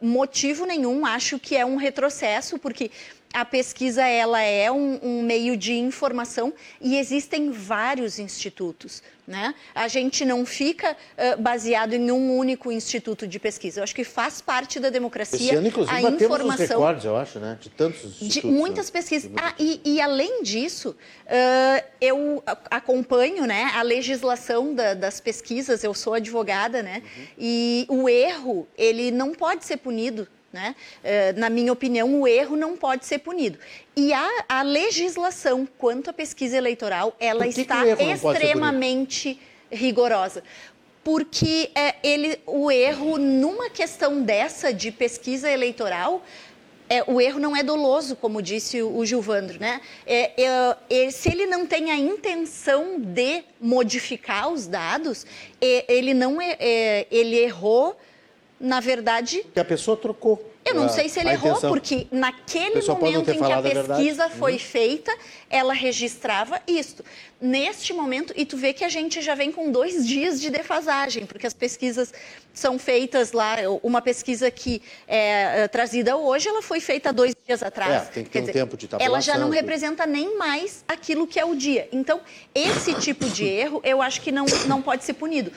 motivo 0.00 0.64
nenhum, 0.64 1.04
acho 1.04 1.38
que 1.38 1.56
é 1.56 1.64
um 1.64 1.76
retrocesso, 1.76 2.58
porque 2.58 2.90
a 3.32 3.44
pesquisa 3.44 4.06
ela 4.06 4.40
é 4.40 4.70
um, 4.70 4.98
um, 5.02 5.22
meio 5.22 5.56
de 5.56 5.74
informação 5.74 6.52
e 6.80 6.96
existem 6.96 7.50
vários 7.50 8.18
institutos. 8.18 9.02
Né? 9.26 9.54
A 9.74 9.88
gente 9.88 10.24
não 10.24 10.46
fica 10.46 10.92
uh, 10.92 11.42
baseado 11.42 11.92
em 11.92 12.10
um 12.10 12.34
único 12.38 12.72
instituto 12.72 13.26
de 13.26 13.38
pesquisa. 13.38 13.80
Eu 13.80 13.84
acho 13.84 13.94
que 13.94 14.02
faz 14.02 14.40
parte 14.40 14.80
da 14.80 14.88
democracia 14.88 15.38
Esse 15.38 15.54
ano, 15.54 15.68
inclusive, 15.68 15.94
a 15.94 16.00
informação. 16.00 16.64
Os 16.64 16.70
recordes, 16.70 17.04
eu 17.04 17.16
acho, 17.16 17.38
né? 17.38 17.58
de 17.60 17.68
tantos 17.68 18.04
institutos. 18.04 18.32
De 18.32 18.46
muitas 18.46 18.86
né? 18.86 18.92
pesquisas. 18.92 19.30
Ah, 19.36 19.52
e, 19.58 19.82
e, 19.84 20.00
além 20.00 20.42
disso, 20.42 20.96
uh, 21.26 21.84
eu 22.00 22.42
acompanho 22.70 23.44
né, 23.44 23.70
a 23.74 23.82
legislação 23.82 24.74
da, 24.74 24.94
das 24.94 25.20
pesquisas. 25.20 25.84
Eu 25.84 25.92
sou 25.92 26.14
advogada, 26.14 26.82
né? 26.82 27.02
Uhum. 27.04 27.24
E 27.36 27.86
o 27.90 28.08
erro 28.08 28.66
ele 28.78 29.10
não 29.10 29.34
pode 29.34 29.66
ser 29.66 29.76
punido 29.76 30.26
né? 30.52 30.74
Eh, 31.04 31.32
na 31.34 31.50
minha 31.50 31.72
opinião, 31.72 32.20
o 32.20 32.26
erro 32.26 32.56
não 32.56 32.76
pode 32.76 33.04
ser 33.06 33.18
punido. 33.18 33.58
E 33.94 34.12
a, 34.12 34.44
a 34.48 34.62
legislação 34.62 35.68
quanto 35.78 36.10
à 36.10 36.12
pesquisa 36.12 36.56
eleitoral, 36.56 37.14
ela 37.20 37.44
que 37.46 37.60
está 37.60 37.84
que 37.96 38.02
extremamente 38.02 39.38
rigorosa. 39.70 40.42
Porque 41.04 41.70
é, 41.74 41.94
ele, 42.02 42.38
o 42.46 42.70
erro, 42.70 43.18
numa 43.18 43.70
questão 43.70 44.22
dessa 44.22 44.72
de 44.72 44.90
pesquisa 44.90 45.50
eleitoral, 45.50 46.22
é, 46.88 47.04
o 47.06 47.20
erro 47.20 47.38
não 47.38 47.54
é 47.54 47.62
doloso, 47.62 48.16
como 48.16 48.40
disse 48.40 48.80
o, 48.82 48.96
o 48.96 49.04
Gilvandro. 49.04 49.60
Né? 49.60 49.80
É, 50.06 50.76
é, 50.88 51.10
se 51.10 51.30
ele 51.30 51.46
não 51.46 51.66
tem 51.66 51.90
a 51.90 51.96
intenção 51.96 52.98
de 52.98 53.42
modificar 53.60 54.48
os 54.48 54.66
dados, 54.66 55.26
ele 55.60 56.14
não 56.14 56.40
é, 56.40 57.06
ele 57.10 57.36
errou 57.36 57.96
na 58.60 58.80
verdade. 58.80 59.44
Que 59.52 59.60
a 59.60 59.64
pessoa 59.64 59.96
trocou. 59.96 60.44
Eu 60.64 60.74
não 60.74 60.84
a, 60.84 60.88
sei 60.88 61.08
se 61.08 61.18
ele 61.18 61.30
errou, 61.30 61.52
intenção. 61.52 61.70
porque 61.70 62.06
naquele 62.10 62.82
momento 62.82 63.30
em 63.30 63.38
que 63.38 63.52
a 63.52 63.62
pesquisa 63.62 64.26
a 64.26 64.30
foi 64.30 64.52
uhum. 64.54 64.58
feita, 64.58 65.16
ela 65.48 65.72
registrava 65.72 66.60
isto. 66.66 67.02
Neste 67.40 67.92
momento, 67.92 68.34
e 68.36 68.44
tu 68.44 68.56
vê 68.56 68.72
que 68.72 68.84
a 68.84 68.88
gente 68.88 69.22
já 69.22 69.34
vem 69.34 69.50
com 69.50 69.70
dois 69.70 70.06
dias 70.06 70.40
de 70.40 70.50
defasagem, 70.50 71.24
porque 71.24 71.46
as 71.46 71.54
pesquisas 71.54 72.12
são 72.52 72.78
feitas 72.78 73.32
lá, 73.32 73.56
uma 73.82 74.02
pesquisa 74.02 74.50
que 74.50 74.82
é, 75.06 75.62
é 75.62 75.68
trazida 75.68 76.16
hoje, 76.16 76.48
ela 76.48 76.60
foi 76.60 76.80
feita 76.80 77.12
dois 77.12 77.34
dias 77.46 77.62
atrás. 77.62 78.08
É, 78.08 78.10
tem 78.10 78.24
que 78.24 78.30
ter 78.30 78.32
Quer 78.32 78.38
um 78.38 78.42
dizer, 78.42 78.52
tempo 78.52 78.76
de 78.76 78.88
tabulação. 78.88 79.14
Ela 79.14 79.20
já 79.22 79.38
não 79.38 79.50
representa 79.50 80.04
nem 80.06 80.36
mais 80.36 80.84
aquilo 80.88 81.26
que 81.26 81.38
é 81.38 81.44
o 81.44 81.54
dia. 81.54 81.88
Então, 81.92 82.20
esse 82.54 82.92
tipo 82.94 83.24
de 83.26 83.44
erro, 83.44 83.80
eu 83.84 84.02
acho 84.02 84.20
que 84.20 84.32
não, 84.32 84.44
não 84.66 84.82
pode 84.82 85.04
ser 85.04 85.14
punido. 85.14 85.52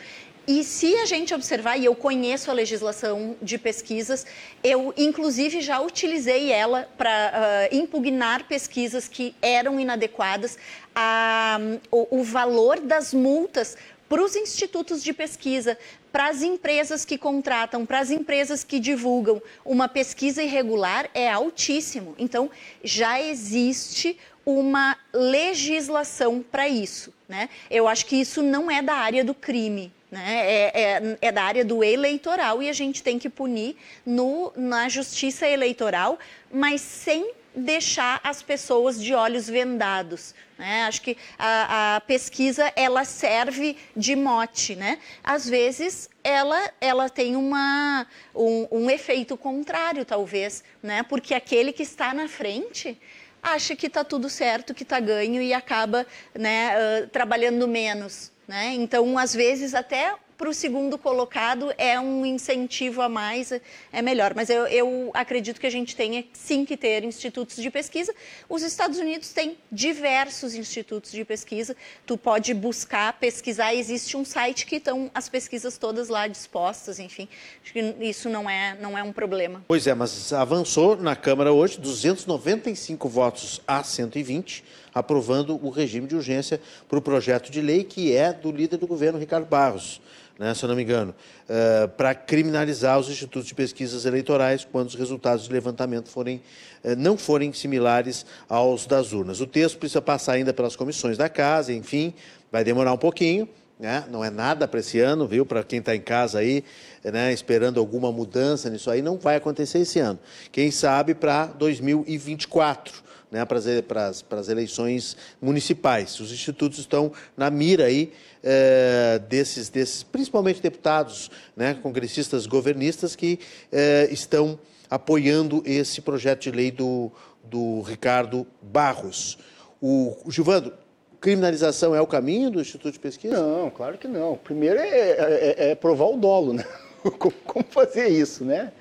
E 0.48 0.64
se 0.64 0.96
a 0.98 1.06
gente 1.06 1.34
observar, 1.34 1.78
e 1.78 1.86
eu 1.86 1.96
conheço 1.96 2.50
a 2.50 2.54
legislação 2.54 3.36
de 3.42 3.58
pesquisas, 3.60 4.26
eu 4.64 4.92
inclusive 4.98 5.62
já 5.62 5.80
utilizei 5.80 6.52
ela 6.52 6.90
para 6.98 7.70
uh, 7.72 7.76
impugnar 7.76 8.46
pesquisas 8.46 9.08
que 9.08 9.36
eram 9.42 9.80
inadequadas. 9.80 10.58
Uh, 10.96 11.80
o, 11.92 12.20
o 12.20 12.24
valor 12.24 12.80
das 12.80 13.14
multas 13.14 13.78
para 14.10 14.22
os 14.22 14.36
institutos 14.36 15.02
de 15.02 15.14
pesquisa, 15.14 15.78
para 16.12 16.28
as 16.28 16.42
empresas 16.42 17.06
que 17.06 17.18
contratam, 17.18 17.86
para 17.86 18.00
as 18.00 18.12
empresas 18.12 18.62
que 18.62 18.78
divulgam 18.78 19.42
uma 19.64 19.88
pesquisa 19.88 20.44
irregular 20.44 21.10
é 21.14 21.30
altíssimo. 21.30 22.14
Então, 22.20 22.50
já 22.84 23.22
existe 23.22 24.18
uma 24.46 24.98
legislação 25.14 26.44
para 26.44 26.68
isso. 26.68 27.14
Né? 27.30 27.48
Eu 27.70 27.88
acho 27.88 28.06
que 28.06 28.18
isso 28.18 28.42
não 28.42 28.70
é 28.70 28.82
da 28.82 28.96
área 28.96 29.24
do 29.24 29.34
crime. 29.34 29.94
Né? 30.12 30.46
É, 30.46 30.72
é, 30.74 31.18
é, 31.22 31.32
da 31.32 31.42
área 31.42 31.64
do 31.64 31.82
eleitoral 31.82 32.62
e 32.62 32.68
a 32.68 32.74
gente 32.74 33.02
tem 33.02 33.18
que 33.18 33.30
punir 33.30 33.78
no, 34.06 34.52
na 34.58 34.90
justiça 34.90 35.48
eleitoral, 35.48 36.20
mas 36.52 36.82
sem 36.82 37.32
deixar 37.56 38.20
as 38.24 38.42
pessoas 38.44 39.02
de 39.02 39.14
olhos 39.14 39.48
vendados. 39.48 40.36
Né? 40.58 40.84
Acho 40.84 41.02
que 41.02 41.18
a, 41.40 41.96
a, 41.96 42.02
pesquisa 42.02 42.72
ela 42.76 43.04
serve 43.06 43.78
de 43.96 44.16
mote. 44.16 44.76
Né? 44.76 45.00
Às 45.24 45.48
vezes 45.48 46.10
ela, 46.24 46.72
ela 46.80 47.10
tem 47.10 47.36
uma, 47.36 48.06
um, 48.36 48.68
um 48.70 48.90
efeito 48.90 49.38
contrário, 49.38 50.06
talvez, 50.06 50.64
né? 50.84 51.04
porque 51.04 51.34
aquele 51.34 51.72
que 51.72 51.84
está 51.84 52.14
na 52.14 52.28
frente 52.28 52.98
acha 53.42 53.76
que 53.76 53.88
está 53.88 54.04
tudo 54.04 54.30
certo, 54.30 54.74
que 54.74 54.84
está 54.84 55.00
ganho 55.00 55.42
e 55.42 55.54
acaba 55.54 56.06
né, 56.34 56.76
uh, 56.76 57.08
trabalhando 57.08 57.68
menos. 57.68 58.32
Né? 58.52 58.74
Então, 58.74 59.18
às 59.18 59.34
vezes, 59.34 59.74
até 59.74 60.14
para 60.42 60.50
o 60.50 60.54
segundo 60.56 60.98
colocado 60.98 61.72
é 61.78 62.00
um 62.00 62.26
incentivo 62.26 63.04
a 63.04 63.08
mais, 63.08 63.52
é 63.94 64.02
melhor. 64.02 64.34
Mas 64.36 64.50
eu, 64.50 64.66
eu, 64.66 65.12
acredito 65.14 65.62
que 65.62 65.68
a 65.68 65.70
gente 65.70 65.96
tenha 65.96 66.26
sim 66.34 66.66
que 66.66 66.76
ter 66.76 67.04
institutos 67.04 67.58
de 67.58 67.70
pesquisa. 67.70 68.12
Os 68.50 68.64
Estados 68.64 68.98
Unidos 68.98 69.32
têm 69.34 69.56
diversos 69.72 70.56
institutos 70.56 71.12
de 71.12 71.24
pesquisa. 71.24 71.76
Tu 72.08 72.18
pode 72.18 72.56
buscar, 72.56 73.20
pesquisar. 73.20 73.76
Existe 73.76 74.18
um 74.18 74.26
site 74.26 74.66
que 74.66 74.78
estão 74.78 75.12
as 75.14 75.30
pesquisas 75.30 75.78
todas 75.78 76.10
lá 76.10 76.26
dispostas. 76.26 76.98
Enfim, 76.98 77.30
acho 77.64 77.72
que 77.72 77.96
isso 78.00 78.28
não 78.28 78.50
é, 78.50 78.76
não 78.82 78.98
é 78.98 79.04
um 79.04 79.14
problema. 79.14 79.64
Pois 79.68 79.86
é, 79.86 79.94
mas 79.94 80.34
avançou 80.34 80.98
na 80.98 81.16
Câmara 81.16 81.54
hoje 81.54 81.80
295 81.80 83.08
votos 83.08 83.62
a 83.68 83.84
120 83.84 84.64
aprovando 84.94 85.58
o 85.64 85.70
regime 85.70 86.06
de 86.06 86.16
urgência 86.16 86.60
para 86.90 87.00
o 87.00 87.02
projeto 87.02 87.50
de 87.50 87.62
lei 87.62 87.84
que 87.84 88.14
é 88.14 88.34
do 88.34 88.52
líder 88.52 88.76
do 88.76 88.86
governo, 88.86 89.18
Ricardo 89.18 89.46
Barros 89.46 90.02
né, 90.42 90.56
se 90.56 90.66
eu 90.66 90.70
não 90.70 90.76
me 90.76 90.82
engano, 90.82 91.14
uh, 91.48 91.88
para 91.90 92.16
criminalizar 92.16 92.98
os 92.98 93.08
institutos 93.08 93.48
de 93.48 93.54
pesquisas 93.54 94.06
eleitorais 94.06 94.66
quando 94.70 94.88
os 94.88 94.96
resultados 94.96 95.46
de 95.46 95.54
levantamento 95.54 96.10
forem, 96.10 96.42
uh, 96.84 96.96
não 96.98 97.16
forem 97.16 97.54
similares 97.54 98.26
aos 98.50 98.88
das 98.88 99.14
urnas. 99.14 99.40
O 99.40 99.46
texto 99.46 99.78
precisa 99.78 100.02
passar 100.02 100.34
ainda 100.34 100.52
pelas 100.52 100.76
comissões 100.76 101.16
da 101.16 101.30
casa, 101.30 101.72
enfim, 101.72 102.12
vai 102.52 102.64
demorar 102.64 102.92
um 102.92 102.98
pouquinho. 102.98 103.48
Né? 103.80 104.04
Não 104.10 104.26
é 104.26 104.32
nada 104.32 104.68
para 104.68 104.80
esse 104.80 105.00
ano, 105.00 105.28
viu? 105.28 105.46
Para 105.46 105.64
quem 105.64 105.78
está 105.78 105.96
em 105.96 106.02
casa 106.02 106.40
aí, 106.40 106.64
né, 107.04 107.32
esperando 107.34 107.80
alguma 107.80 108.12
mudança 108.12 108.70
nisso 108.70 108.90
aí, 108.90 109.02
não 109.02 109.18
vai 109.18 109.36
acontecer 109.36 109.80
esse 109.80 110.00
ano. 110.00 110.20
Quem 110.52 110.72
sabe 110.72 111.14
para 111.14 111.46
2024 111.48 113.11
né, 113.32 113.46
para 113.46 114.08
as 114.08 114.50
eleições 114.50 115.16
municipais. 115.42 116.20
Os 116.20 116.32
institutos 116.32 116.80
estão 116.80 117.12
na 117.38 117.50
mira 117.50 117.86
aí 117.86 118.12
é, 118.44 119.20
desses, 119.30 119.70
desses, 119.70 120.04
principalmente 120.04 120.62
deputados, 120.62 121.32
né, 121.56 121.74
congressistas 121.82 122.46
governistas 122.46 123.16
que 123.16 123.40
é, 123.72 124.10
estão 124.12 124.60
apoiando 124.90 125.64
esse 125.66 126.02
projeto 126.02 126.42
de 126.42 126.52
lei 126.52 126.70
do, 126.70 127.10
do 127.44 127.82
Ricardo 127.82 128.46
Barros. 128.62 129.38
O, 129.80 130.18
o 130.26 130.32
Gilvando, 130.32 130.74
criminalização 131.22 131.96
é 131.96 132.02
o 132.02 132.08
caminho 132.08 132.52
do 132.52 132.60
Instituto 132.60 132.92
de 132.92 133.00
Pesquisa? 133.00 133.40
Não, 133.40 133.70
claro 133.70 133.98
que 133.98 134.08
não. 134.08 134.36
Primeiro 134.36 134.80
é, 134.80 134.90
é, 134.90 135.56
é, 135.58 135.72
é 135.72 135.76
provar 135.76 136.08
o 136.08 136.18
dolo, 136.18 136.52
né? 136.52 136.66
Como 137.46 137.66
fazer 137.70 138.10
isso, 138.10 138.44
né? 138.44 138.74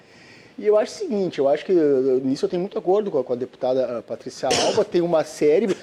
E 0.61 0.67
eu 0.67 0.77
acho 0.77 0.93
o 0.93 0.99
seguinte, 0.99 1.39
eu 1.39 1.49
acho 1.49 1.65
que 1.65 1.73
nisso 1.73 2.45
eu 2.45 2.49
tenho 2.51 2.61
muito 2.61 2.79
acordo 2.79 3.11
com 3.11 3.19
a, 3.19 3.25
com 3.25 3.33
a 3.33 3.37
deputada 3.37 4.05
Patrícia 4.07 4.47
Alba, 4.67 4.85
tem 4.85 5.01
uma 5.01 5.25
série... 5.25 5.75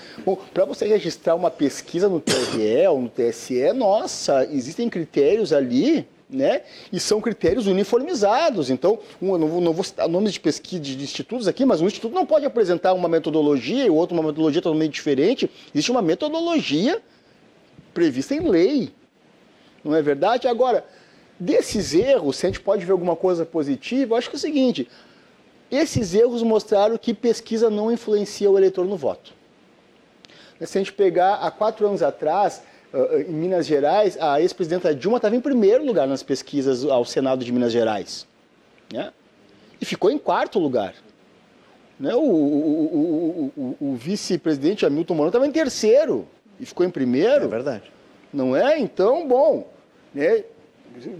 Para 0.53 0.65
você 0.65 0.85
registrar 0.85 1.33
uma 1.33 1.49
pesquisa 1.49 2.07
no 2.07 2.19
TRE 2.19 2.85
ou 2.87 3.01
no 3.01 3.09
TSE, 3.09 3.73
nossa, 3.73 4.45
existem 4.45 4.87
critérios 4.87 5.51
ali 5.51 6.07
né? 6.29 6.61
E 6.91 6.99
são 6.99 7.21
critérios 7.21 7.65
uniformizados. 7.67 8.69
Então, 8.69 8.99
um, 9.19 9.35
não, 9.37 9.47
vou, 9.47 9.61
não 9.61 9.73
vou 9.73 9.83
citar 9.83 10.07
nomes 10.09 10.33
de 10.33 10.39
pesquisa 10.41 10.81
de, 10.81 10.95
de, 10.95 11.03
institutos 11.03 11.47
aqui, 11.47 11.65
mas 11.65 11.81
um 11.81 11.87
instituto 11.87 12.13
não 12.13 12.25
pode 12.25 12.45
apresentar 12.45 12.93
uma 12.93 13.07
metodologia 13.07 13.85
e 13.85 13.89
o 13.89 13.95
outro 13.95 14.13
uma 14.13 14.23
metodologia 14.23 14.61
totalmente 14.61 14.93
diferente. 14.93 15.49
Existe 15.73 15.89
uma 15.89 16.01
metodologia 16.01 17.01
prevista 17.93 18.35
em 18.35 18.41
lei. 18.41 18.91
Não 19.83 19.95
é 19.95 20.01
verdade? 20.01 20.49
Agora, 20.49 20.85
desses 21.39 21.93
erros, 21.93 22.37
se 22.37 22.45
a 22.45 22.49
gente 22.49 22.59
pode 22.59 22.85
ver 22.85 22.91
alguma 22.91 23.15
coisa 23.15 23.45
positiva, 23.45 24.13
eu 24.13 24.17
acho 24.17 24.29
que 24.29 24.35
é 24.35 24.37
o 24.37 24.39
seguinte: 24.39 24.87
esses 25.69 26.13
erros 26.13 26.41
mostraram 26.43 26.97
que 26.97 27.13
pesquisa 27.13 27.69
não 27.69 27.91
influencia 27.91 28.49
o 28.49 28.57
eleitor 28.57 28.85
no 28.85 28.97
voto. 28.97 29.33
Se 30.59 30.77
a 30.77 30.81
gente 30.81 30.93
pegar 30.93 31.35
há 31.35 31.51
quatro 31.51 31.85
anos 31.85 32.01
atrás, 32.01 32.63
em 33.27 33.31
Minas 33.31 33.65
Gerais, 33.67 34.17
a 34.19 34.41
ex-presidenta 34.41 34.95
Dilma 34.95 35.17
estava 35.17 35.35
em 35.35 35.41
primeiro 35.41 35.85
lugar 35.85 36.07
nas 36.07 36.23
pesquisas 36.23 36.83
ao 36.85 37.05
Senado 37.05 37.43
de 37.43 37.51
Minas 37.51 37.71
Gerais. 37.71 38.25
Né? 38.91 39.11
E 39.79 39.85
ficou 39.85 40.09
em 40.09 40.17
quarto 40.17 40.57
lugar. 40.57 40.95
Né? 41.99 42.15
O, 42.15 42.21
o, 42.21 43.51
o, 43.55 43.77
o 43.79 43.95
vice-presidente 43.95 44.85
Hamilton 44.85 45.13
Mourão 45.13 45.29
estava 45.29 45.47
em 45.47 45.51
terceiro 45.51 46.27
e 46.59 46.65
ficou 46.65 46.85
em 46.85 46.89
primeiro. 46.89 47.45
É 47.45 47.47
verdade. 47.47 47.91
Não 48.33 48.55
é? 48.55 48.79
Então, 48.79 49.27
bom, 49.27 49.67
né? 50.13 50.43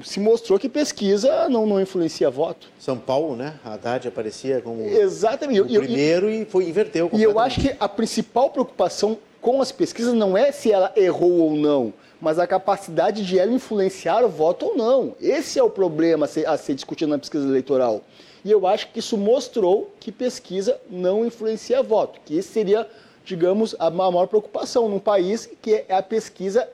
Se 0.04 0.20
mostrou 0.20 0.58
que 0.60 0.70
pesquisa 0.70 1.48
não, 1.50 1.66
não 1.66 1.82
influencia 1.82 2.30
voto. 2.30 2.70
São 2.80 2.98
Paulo, 2.98 3.36
né? 3.36 3.60
A 3.64 3.74
Haddad 3.74 4.08
aparecia 4.08 4.62
como 4.62 4.84
Exatamente. 4.84 5.62
o 5.62 5.66
primeiro 5.66 6.30
e, 6.30 6.42
e 6.42 6.46
foi 6.46 6.68
inverteu. 6.68 7.10
E 7.14 7.22
eu 7.22 7.40
acho 7.40 7.62
que 7.62 7.76
a 7.80 7.88
principal 7.88 8.50
preocupação 8.50 9.18
com 9.42 9.62
as 9.62 9.72
pesquisas 9.72 10.14
não 10.14 10.38
é 10.38 10.52
se 10.52 10.72
ela 10.72 10.92
errou 10.96 11.40
ou 11.40 11.56
não, 11.56 11.94
mas 12.20 12.40
a 12.40 12.48
capacidade 12.48 13.26
de 13.26 13.38
ela 13.38 13.52
influenciar 13.52 14.24
o 14.24 14.30
voto 14.30 14.68
ou 14.68 14.78
não. 14.78 15.16
Esse 15.22 15.60
é 15.60 15.64
o 15.64 15.70
problema 15.70 16.26
a 16.26 16.28
ser, 16.28 16.48
a 16.48 16.58
ser 16.58 16.74
discutido 16.74 17.12
na 17.12 17.20
pesquisa 17.20 17.46
eleitoral. 17.46 18.02
E 18.44 18.52
eu 18.52 18.66
acho 18.66 18.92
que 18.92 19.00
isso 19.00 19.18
mostrou 19.18 19.92
que 20.00 20.12
pesquisa 20.12 20.80
não 20.90 21.26
influencia 21.26 21.84
voto, 21.84 22.20
que 22.26 22.38
esse 22.38 22.50
seria, 22.50 22.88
digamos, 23.26 23.76
a 23.78 23.90
maior 23.90 24.28
preocupação 24.28 24.88
num 24.88 25.00
país 25.00 25.50
que 25.62 25.86
é 25.88 25.94
a 25.94 26.02
pesquisa 26.02 26.68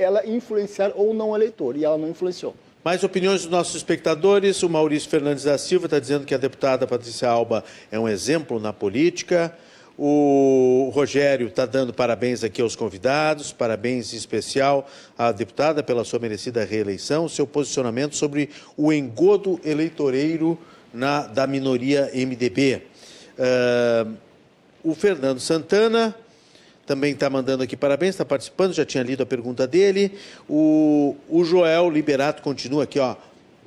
ela 0.00 0.26
influenciar 0.26 0.92
ou 0.94 1.12
não 1.12 1.30
o 1.30 1.36
eleitor, 1.36 1.76
e 1.76 1.84
ela 1.84 1.98
não 1.98 2.08
influenciou. 2.08 2.54
Mais 2.82 3.04
opiniões 3.04 3.42
dos 3.42 3.50
nossos 3.50 3.74
espectadores. 3.74 4.62
O 4.62 4.68
Maurício 4.68 5.10
Fernandes 5.10 5.44
da 5.44 5.58
Silva 5.58 5.86
está 5.86 5.98
dizendo 5.98 6.24
que 6.24 6.34
a 6.34 6.38
deputada 6.38 6.86
Patrícia 6.86 7.28
Alba 7.28 7.62
é 7.92 7.98
um 7.98 8.08
exemplo 8.08 8.58
na 8.58 8.72
política. 8.72 9.54
O 9.98 10.90
Rogério 10.94 11.48
está 11.48 11.66
dando 11.66 11.92
parabéns 11.92 12.42
aqui 12.42 12.62
aos 12.62 12.74
convidados, 12.74 13.52
parabéns 13.52 14.14
em 14.14 14.16
especial 14.16 14.88
à 15.18 15.30
deputada 15.30 15.82
pela 15.82 16.04
sua 16.04 16.18
merecida 16.18 16.64
reeleição, 16.64 17.28
seu 17.28 17.46
posicionamento 17.46 18.16
sobre 18.16 18.48
o 18.78 18.90
engodo 18.90 19.60
eleitoreiro 19.62 20.58
na, 20.90 21.26
da 21.26 21.46
minoria 21.46 22.10
MDB. 22.14 22.80
Uh, 23.38 24.14
o 24.82 24.94
Fernando 24.94 25.38
Santana 25.38 26.16
também 26.90 27.12
está 27.12 27.30
mandando 27.30 27.62
aqui 27.62 27.76
parabéns, 27.76 28.16
está 28.16 28.24
participando, 28.24 28.72
já 28.72 28.84
tinha 28.84 29.04
lido 29.04 29.22
a 29.22 29.26
pergunta 29.26 29.64
dele. 29.64 30.18
O, 30.48 31.14
o 31.28 31.44
Joel 31.44 31.88
Liberato 31.88 32.42
continua 32.42 32.82
aqui, 32.82 32.98
ó, 32.98 33.14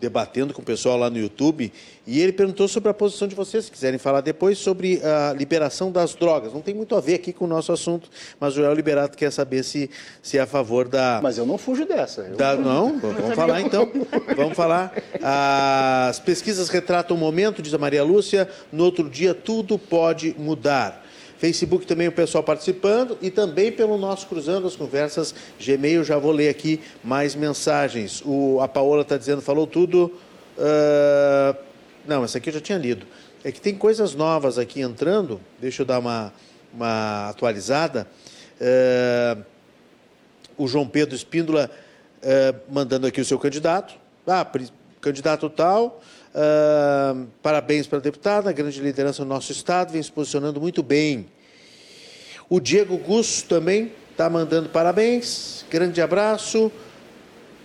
debatendo 0.01 0.53
com 0.53 0.61
o 0.61 0.65
pessoal 0.65 0.97
lá 0.97 1.09
no 1.09 1.17
YouTube, 1.17 1.71
e 2.05 2.19
ele 2.19 2.33
perguntou 2.33 2.67
sobre 2.67 2.89
a 2.89 2.93
posição 2.93 3.25
de 3.25 3.33
vocês, 3.33 3.63
se 3.63 3.71
quiserem 3.71 3.97
falar 3.97 4.19
depois, 4.19 4.57
sobre 4.57 4.99
a 5.01 5.31
liberação 5.31 5.89
das 5.89 6.13
drogas. 6.13 6.51
Não 6.51 6.59
tem 6.59 6.73
muito 6.73 6.97
a 6.97 6.99
ver 6.99 7.13
aqui 7.13 7.31
com 7.31 7.45
o 7.45 7.47
nosso 7.47 7.71
assunto, 7.71 8.09
mas 8.37 8.55
o 8.55 8.57
Joel 8.57 8.73
Liberato 8.73 9.17
quer 9.17 9.31
saber 9.31 9.63
se, 9.63 9.89
se 10.21 10.37
é 10.37 10.41
a 10.41 10.45
favor 10.45 10.89
da... 10.89 11.21
Mas 11.23 11.37
eu 11.37 11.45
não 11.45 11.57
fujo 11.57 11.85
dessa. 11.85 12.23
Da, 12.23 12.57
não? 12.57 12.99
Vamos 12.99 13.35
falar 13.35 13.61
então. 13.61 13.89
Vamos 14.35 14.57
falar. 14.57 14.93
As 16.09 16.19
pesquisas 16.19 16.67
retratam 16.67 17.15
o 17.15 17.19
momento, 17.21 17.61
diz 17.61 17.73
a 17.73 17.77
Maria 17.77 18.03
Lúcia, 18.03 18.49
no 18.69 18.83
outro 18.83 19.09
dia 19.09 19.33
tudo 19.33 19.79
pode 19.79 20.35
mudar. 20.37 21.02
Facebook 21.43 21.85
também 21.85 22.07
o 22.07 22.11
pessoal 22.13 22.41
participando 22.41 23.17
e 23.21 23.29
também 23.29 23.69
pelo 23.69 23.97
nosso 23.97 24.27
Cruzando 24.27 24.65
as 24.65 24.77
Conversas 24.77 25.35
Gmail. 25.59 26.01
Já 26.01 26.17
vou 26.17 26.31
ler 26.31 26.47
aqui 26.47 26.79
mais 27.03 27.35
mensagens. 27.35 28.23
O, 28.25 28.61
a 28.61 28.67
Paola 28.69 29.01
está 29.01 29.17
dizendo, 29.17 29.41
falou 29.41 29.67
tudo. 29.67 30.05
Uh, 30.57 31.53
não, 32.07 32.23
essa 32.23 32.37
aqui 32.37 32.47
eu 32.47 32.53
já 32.53 32.61
tinha 32.61 32.77
lido. 32.77 33.05
É 33.43 33.51
que 33.51 33.59
tem 33.59 33.75
coisas 33.75 34.15
novas 34.15 34.57
aqui 34.57 34.79
entrando. 34.79 35.41
Deixa 35.59 35.81
eu 35.81 35.85
dar 35.85 35.99
uma, 35.99 36.31
uma 36.73 37.27
atualizada. 37.31 38.07
Uh, 38.61 39.43
o 40.57 40.65
João 40.65 40.87
Pedro 40.87 41.13
Espíndola 41.13 41.69
uh, 42.19 42.73
mandando 42.73 43.05
aqui 43.05 43.19
o 43.19 43.25
seu 43.25 43.37
candidato. 43.37 43.95
Ah, 44.25 44.49
candidato 45.01 45.49
tal. 45.49 46.01
Uh, 46.33 47.27
parabéns 47.43 47.85
para 47.85 47.99
a 47.99 48.01
deputada, 48.01 48.51
grande 48.51 48.81
liderança 48.81 49.23
no 49.23 49.29
nosso 49.29 49.51
estado, 49.51 49.91
vem 49.91 50.01
se 50.01 50.11
posicionando 50.11 50.59
muito 50.59 50.81
bem. 50.81 51.27
O 52.49 52.59
Diego 52.59 52.97
Gusso 52.97 53.45
também 53.45 53.91
está 54.11 54.27
mandando 54.29 54.69
parabéns, 54.69 55.63
grande 55.69 56.01
abraço. 56.01 56.71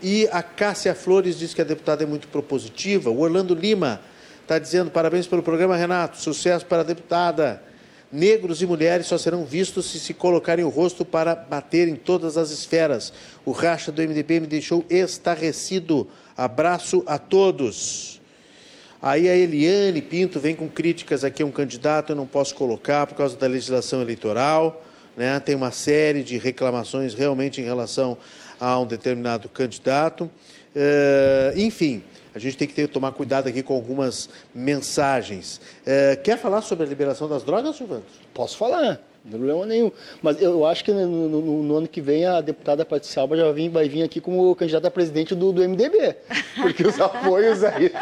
E 0.03 0.29
a 0.31 0.43
Cássia 0.43 0.95
Flores 0.95 1.39
diz 1.39 1.55
que 1.55 1.61
a 1.61 1.65
deputada 1.65 2.05
é 2.05 2.07
muito 2.07 2.29
propositiva. 2.29 3.11
O 3.11 3.21
Orlando 3.21 3.55
Lima 3.55 4.01
está 4.43 4.59
dizendo 4.59 4.91
parabéns 4.91 5.27
pelo 5.27 5.43
programa, 5.43 5.77
Renato, 5.77 6.19
sucesso 6.19 6.65
para 6.67 6.81
a 6.81 6.85
deputada. 6.85 7.63
Negros 8.11 8.63
e 8.63 8.67
mulheres 8.67 9.07
só 9.07 9.19
serão 9.19 9.45
vistos 9.45 9.91
se 9.91 9.99
se 9.99 10.15
colocarem 10.15 10.65
o 10.65 10.69
rosto 10.69 11.05
para 11.05 11.35
bater 11.35 11.89
em 11.89 11.97
todas 11.97 12.39
as 12.39 12.51
esferas. 12.51 13.13
O 13.45 13.51
racha 13.51 13.91
do 13.91 14.01
MDB 14.01 14.41
me 14.41 14.47
deixou 14.47 14.85
estarrecido. 14.89 16.09
Abraço 16.37 17.03
a 17.07 17.19
todos. 17.19 18.18
Aí 19.01 19.29
a 19.29 19.37
Eliane 19.37 20.03
Pinto 20.03 20.41
vem 20.41 20.57
com 20.57 20.69
críticas 20.69 21.23
aqui 21.23 21.43
a 21.43 21.47
um 21.47 21.53
candidato, 21.53 22.11
eu 22.11 22.17
não 22.17 22.27
posso 22.27 22.55
colocar 22.55 23.07
por 23.07 23.15
causa 23.15 23.37
da 23.37 23.47
legislação 23.47 24.03
eleitoral. 24.03 24.85
Né? 25.17 25.39
Tem 25.41 25.55
uma 25.55 25.71
série 25.71 26.23
de 26.23 26.37
reclamações 26.37 27.15
realmente 27.15 27.61
em 27.61 27.65
relação 27.65 28.19
a 28.61 28.79
um 28.79 28.87
determinado 28.87 29.49
candidato. 29.49 30.31
Uh, 30.75 31.57
enfim, 31.57 32.03
a 32.35 32.39
gente 32.39 32.57
tem 32.57 32.69
que 32.69 32.75
ter, 32.75 32.89
tomar 32.89 33.13
cuidado 33.13 33.49
aqui 33.49 33.63
com 33.63 33.75
algumas 33.75 34.29
mensagens. 34.55 35.61
Uh, 35.83 36.21
quer 36.23 36.39
falar 36.39 36.63
sobre 36.63 36.85
a 36.85 36.89
liberação 36.89 37.29
das 37.29 37.43
drogas, 37.43 37.77
Silvano? 37.77 38.05
Posso 38.35 38.57
falar. 38.57 39.01
Não 39.29 39.33
tem 39.33 39.41
problema 39.41 39.67
nenhum. 39.67 39.93
Mas 40.23 40.41
eu 40.41 40.65
acho 40.65 40.83
que 40.83 40.91
no, 40.91 41.29
no, 41.29 41.63
no, 41.63 41.77
ano 41.77 41.87
que 41.87 42.01
vem 42.01 42.25
a 42.25 42.41
deputada 42.41 42.85
Patrícia 42.85 43.21
Alba 43.21 43.37
já 43.37 43.53
vem, 43.53 43.69
vai 43.69 43.89
vir 43.89 44.03
aqui 44.03 44.21
como 44.21 44.55
candidata 44.57 44.89
a 44.89 44.91
presidente 44.91 45.35
do, 45.35 45.53
do 45.53 45.63
MDB. 45.63 46.17
Porque 46.57 46.87
os 46.87 46.99
apoios 46.99 47.63
aí. 47.63 47.93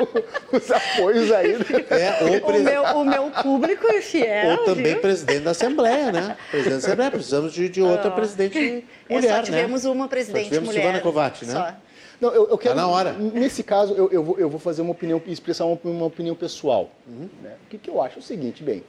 os 0.52 0.70
apoios 0.70 1.30
aí. 1.30 1.54
É, 1.90 2.24
ou 2.24 2.56
o, 2.56 2.62
meu, 2.62 2.82
o 2.82 3.04
meu 3.04 3.30
público 3.42 3.86
é 3.88 4.00
fiel. 4.00 4.50
Ou 4.52 4.64
também 4.64 4.92
viu? 4.92 5.00
presidente 5.02 5.40
da 5.40 5.50
Assembleia, 5.50 6.10
né? 6.10 6.36
Presidente 6.50 6.72
da 6.72 6.86
Assembleia. 6.86 7.10
Precisamos 7.10 7.52
de, 7.52 7.68
de 7.68 7.82
outra 7.82 8.08
oh. 8.08 8.12
presidente 8.12 8.84
mulher. 9.08 9.36
Só 9.36 9.42
tivemos 9.42 9.84
né? 9.84 9.90
uma 9.90 10.08
presidente 10.08 10.44
só 10.44 10.48
tivemos 10.48 10.68
mulher. 10.68 10.82
Silvana 10.82 11.02
Kovács, 11.02 11.42
né? 11.42 11.52
Só. 11.52 11.74
Não, 12.20 12.32
eu, 12.34 12.48
eu 12.48 12.58
quero. 12.58 12.74
Tá 12.74 12.82
na 12.82 12.88
hora. 12.88 13.12
Nesse 13.12 13.62
caso, 13.62 13.94
eu, 13.94 14.10
eu, 14.10 14.22
vou, 14.22 14.38
eu 14.38 14.48
vou 14.48 14.60
fazer 14.60 14.82
uma 14.82 14.92
opinião, 14.92 15.20
expressar 15.26 15.64
uma, 15.64 15.78
uma 15.84 16.06
opinião 16.06 16.34
pessoal. 16.34 16.90
Uhum. 17.06 17.28
Né? 17.42 17.52
O 17.66 17.70
que, 17.70 17.78
que 17.78 17.90
eu 17.90 18.00
acho? 18.00 18.16
É 18.16 18.20
o 18.20 18.22
seguinte, 18.22 18.62
bem. 18.62 18.82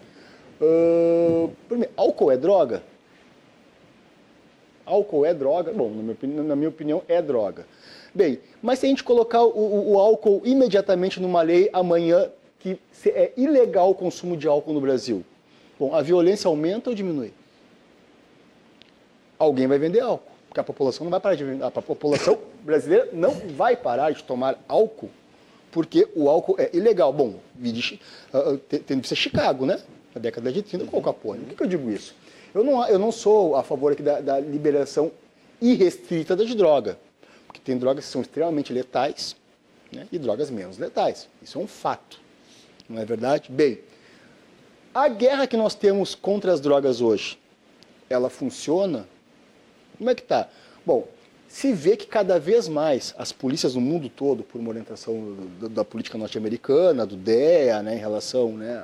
Primeiro, 1.68 1.92
álcool 1.98 2.32
é 2.32 2.38
droga? 2.38 2.84
Álcool 4.86 5.26
é 5.26 5.34
droga? 5.34 5.72
Bom, 5.74 5.90
na 5.90 6.02
minha, 6.02 6.12
opinião, 6.14 6.44
na 6.44 6.56
minha 6.56 6.70
opinião, 6.70 7.02
é 7.08 7.22
droga. 7.22 7.66
Bem, 8.14 8.40
mas 8.62 8.80
se 8.80 8.86
a 8.86 8.90
gente 8.90 9.04
colocar 9.04 9.42
o, 9.42 9.50
o, 9.50 9.94
o, 9.94 10.00
álcool 10.00 10.42
imediatamente 10.44 11.20
numa 11.20 11.42
lei 11.42 11.70
amanhã 11.72 12.30
que 12.60 12.78
é 13.06 13.32
ilegal 13.38 13.90
o 13.90 13.96
consumo 13.96 14.38
de 14.38 14.48
álcool 14.48 14.74
no 14.74 14.82
Brasil, 14.82 15.24
bom, 15.80 15.96
a 15.96 16.02
violência 16.02 16.48
aumenta 16.48 16.90
ou 16.90 16.96
diminui? 16.96 17.34
Alguém 19.40 19.66
vai 19.66 19.80
vender 19.80 20.02
álcool, 20.02 20.32
porque 20.48 20.60
a 20.60 20.64
população 20.64 21.06
não 21.06 21.12
vai 21.12 21.20
parar 21.20 21.36
de 21.36 21.44
vender, 21.44 21.64
a 21.64 21.72
população 21.72 22.38
brasileira 22.62 23.10
não 23.14 23.32
vai 23.32 23.76
parar 23.76 24.12
de 24.12 24.24
tomar 24.24 24.62
álcool, 24.68 25.10
porque 25.72 26.08
o 26.14 26.30
álcool 26.30 26.58
é 26.60 26.70
ilegal. 26.74 27.12
Bom, 27.12 27.36
tendo 28.86 29.02
que 29.02 29.08
ser 29.08 29.16
Chicago, 29.16 29.66
né? 29.66 29.82
Na 30.14 30.22
década 30.22 30.52
de 30.52 30.62
30 30.62 30.86
com 30.86 30.98
o 30.98 31.02
Capone. 31.02 31.46
Por 31.46 31.56
que, 31.56 31.64
eu 31.64 31.68
digo 31.68 31.90
isso? 31.90 32.16
Eu 32.54 32.64
não, 32.64 32.88
eu 32.88 33.00
não 33.00 33.12
sou 33.12 33.56
a 33.56 33.64
favor 33.64 33.94
aqui 33.94 34.04
da, 34.04 34.20
da 34.20 34.40
liberação 34.40 35.12
irrestrita 35.62 36.36
das 36.36 36.54
drogas, 36.56 36.96
porque 37.48 37.62
tem 37.64 37.78
drogas 37.78 38.06
que 38.06 38.12
são 38.12 38.22
extremamente 38.22 38.74
letais 38.74 39.36
né, 39.92 40.08
e 40.12 40.18
drogas 40.18 40.50
menos 40.50 40.78
letais. 40.78 41.28
Isso 41.42 41.60
é 41.60 41.62
um 41.62 41.68
fato, 41.68 42.20
não 42.90 43.02
é 43.02 43.06
verdade? 43.06 43.52
Bem, 43.52 43.80
a 44.94 45.08
guerra 45.08 45.48
que 45.48 45.56
nós 45.56 45.76
temos 45.76 46.16
contra 46.16 46.52
as 46.52 46.60
drogas 46.60 47.00
hoje, 47.00 47.40
ela 48.10 48.30
funciona? 48.30 49.08
Como 49.98 50.10
é 50.10 50.16
que 50.16 50.22
está? 50.22 50.50
Bom, 50.86 51.08
se 51.48 51.74
vê 51.74 51.96
que 51.96 52.08
cada 52.08 52.40
vez 52.40 52.68
mais 52.68 53.14
as 53.18 53.32
polícias 53.32 53.76
no 53.76 53.82
mundo 53.82 54.10
todo, 54.10 54.42
por 54.42 54.60
uma 54.60 54.70
orientação 54.70 55.38
da, 55.70 55.84
política 55.84 56.18
norte-americana, 56.18 57.06
do 57.06 57.16
DEA, 57.16 57.84
né, 57.84 57.96
em 57.96 58.00
relação 58.00 58.54
né, 58.54 58.84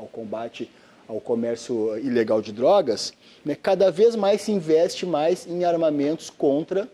ao 0.00 0.06
combate 0.06 0.70
ao 1.06 1.20
comércio 1.20 1.98
ilegal 1.98 2.40
de 2.40 2.52
drogas, 2.52 3.12
né, 3.44 3.56
cada 3.60 3.90
vez 3.90 4.14
mais 4.14 4.42
se 4.42 4.52
investe 4.52 5.04
mais 5.04 5.44
em 5.46 5.64
armamentos 5.64 6.30
contra 6.30 6.88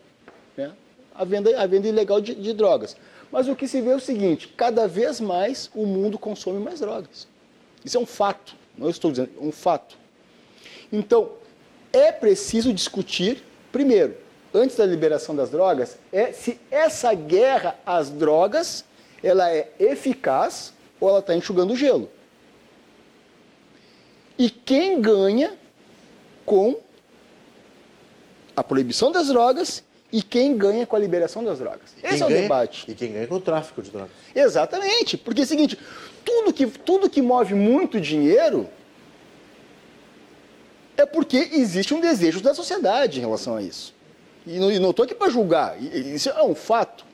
né, 0.57 0.73
a 1.15 1.25
venda, 1.25 1.61
a 1.61 1.67
venda 1.67 1.87
ilegal 1.87 2.21
de, 2.21 2.35
de 2.35 2.53
drogas. 2.55 2.97
Mas 3.31 3.47
o 3.47 3.55
que 3.55 3.69
se 3.69 3.81
vê 3.81 3.91
é 3.91 3.97
o 3.97 4.01
seguinte: 4.01 4.49
cada 4.57 4.89
vez 4.89 5.21
mais 5.21 5.71
o 5.75 5.85
mundo 5.85 6.19
consome 6.19 6.59
mais 6.59 6.81
drogas. 6.81 7.29
Isso 7.85 7.99
é 7.99 8.01
um 8.01 8.07
fato, 8.07 8.57
não 8.77 8.89
estou 8.89 9.11
dizendo, 9.11 9.31
é 9.39 9.45
um 9.45 9.53
fato. 9.53 9.99
Então, 10.91 11.31
é 11.93 12.11
preciso 12.11 12.73
discutir, 12.73 13.45
primeiro, 13.71 14.17
antes 14.55 14.77
da 14.77 14.87
liberação 14.87 15.37
das 15.37 15.51
drogas, 15.51 15.99
é 16.11 16.33
se 16.33 16.59
essa 16.71 17.13
guerra 17.13 17.77
às 17.85 18.09
drogas 18.09 18.85
ela 19.23 19.51
é 19.51 19.71
eficaz 19.79 20.73
ou 20.99 21.09
ela 21.11 21.19
está 21.19 21.35
enxugando 21.35 21.77
gelo. 21.77 22.09
E 24.39 24.51
quem 24.51 25.01
ganha 25.01 25.55
com 26.45 26.77
a 28.55 28.63
proibição 28.63 29.11
das 29.11 29.29
drogas 29.29 29.83
e 30.13 30.23
quem 30.23 30.57
ganha 30.57 30.87
com 30.87 30.97
a 30.97 30.99
liberação 30.99 31.45
das 31.45 31.59
drogas. 31.59 31.95
Esse 32.03 32.23
é 32.23 32.27
o 32.27 32.29
ganha, 32.29 32.43
debate. 32.43 32.91
E 32.91 32.95
quem 32.95 33.13
ganha 33.13 33.27
com 33.27 33.35
o 33.35 33.41
tráfico 33.41 33.83
de 33.83 33.91
drogas. 33.91 34.11
Exatamente. 34.35 35.17
Porque 35.17 35.41
é 35.41 35.45
o 35.45 35.47
seguinte, 35.47 35.79
tudo 36.25 36.53
que, 36.53 36.67
tudo 36.67 37.11
que 37.11 37.21
move 37.21 37.55
muito 37.55 38.01
dinheiro 38.01 38.69
é 40.97 41.05
porque 41.05 41.37
existe 41.53 41.93
um 41.93 42.01
desejo 42.01 42.41
da 42.41 42.55
sociedade 42.55 43.19
em 43.19 43.23
relação 43.23 43.57
a 43.57 43.63
isso. 43.63 43.95
E 44.47 44.59
não 44.59 44.91
estou 44.91 45.05
aqui 45.05 45.15
para 45.15 45.29
julgar, 45.29 45.77
isso 45.83 46.31
é 46.31 46.43
um 46.43 46.55
fato. 46.55 47.05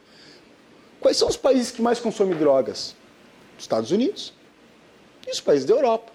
Quais 1.01 1.17
são 1.17 1.27
os 1.27 1.37
países 1.37 1.71
que 1.71 1.81
mais 1.81 1.99
consomem 1.99 2.37
drogas? 2.37 2.95
Estados 3.59 3.91
Unidos 3.91 4.33
e 5.27 5.31
os 5.31 5.41
países 5.41 5.65
da 5.65 5.75
Europa. 5.75 6.12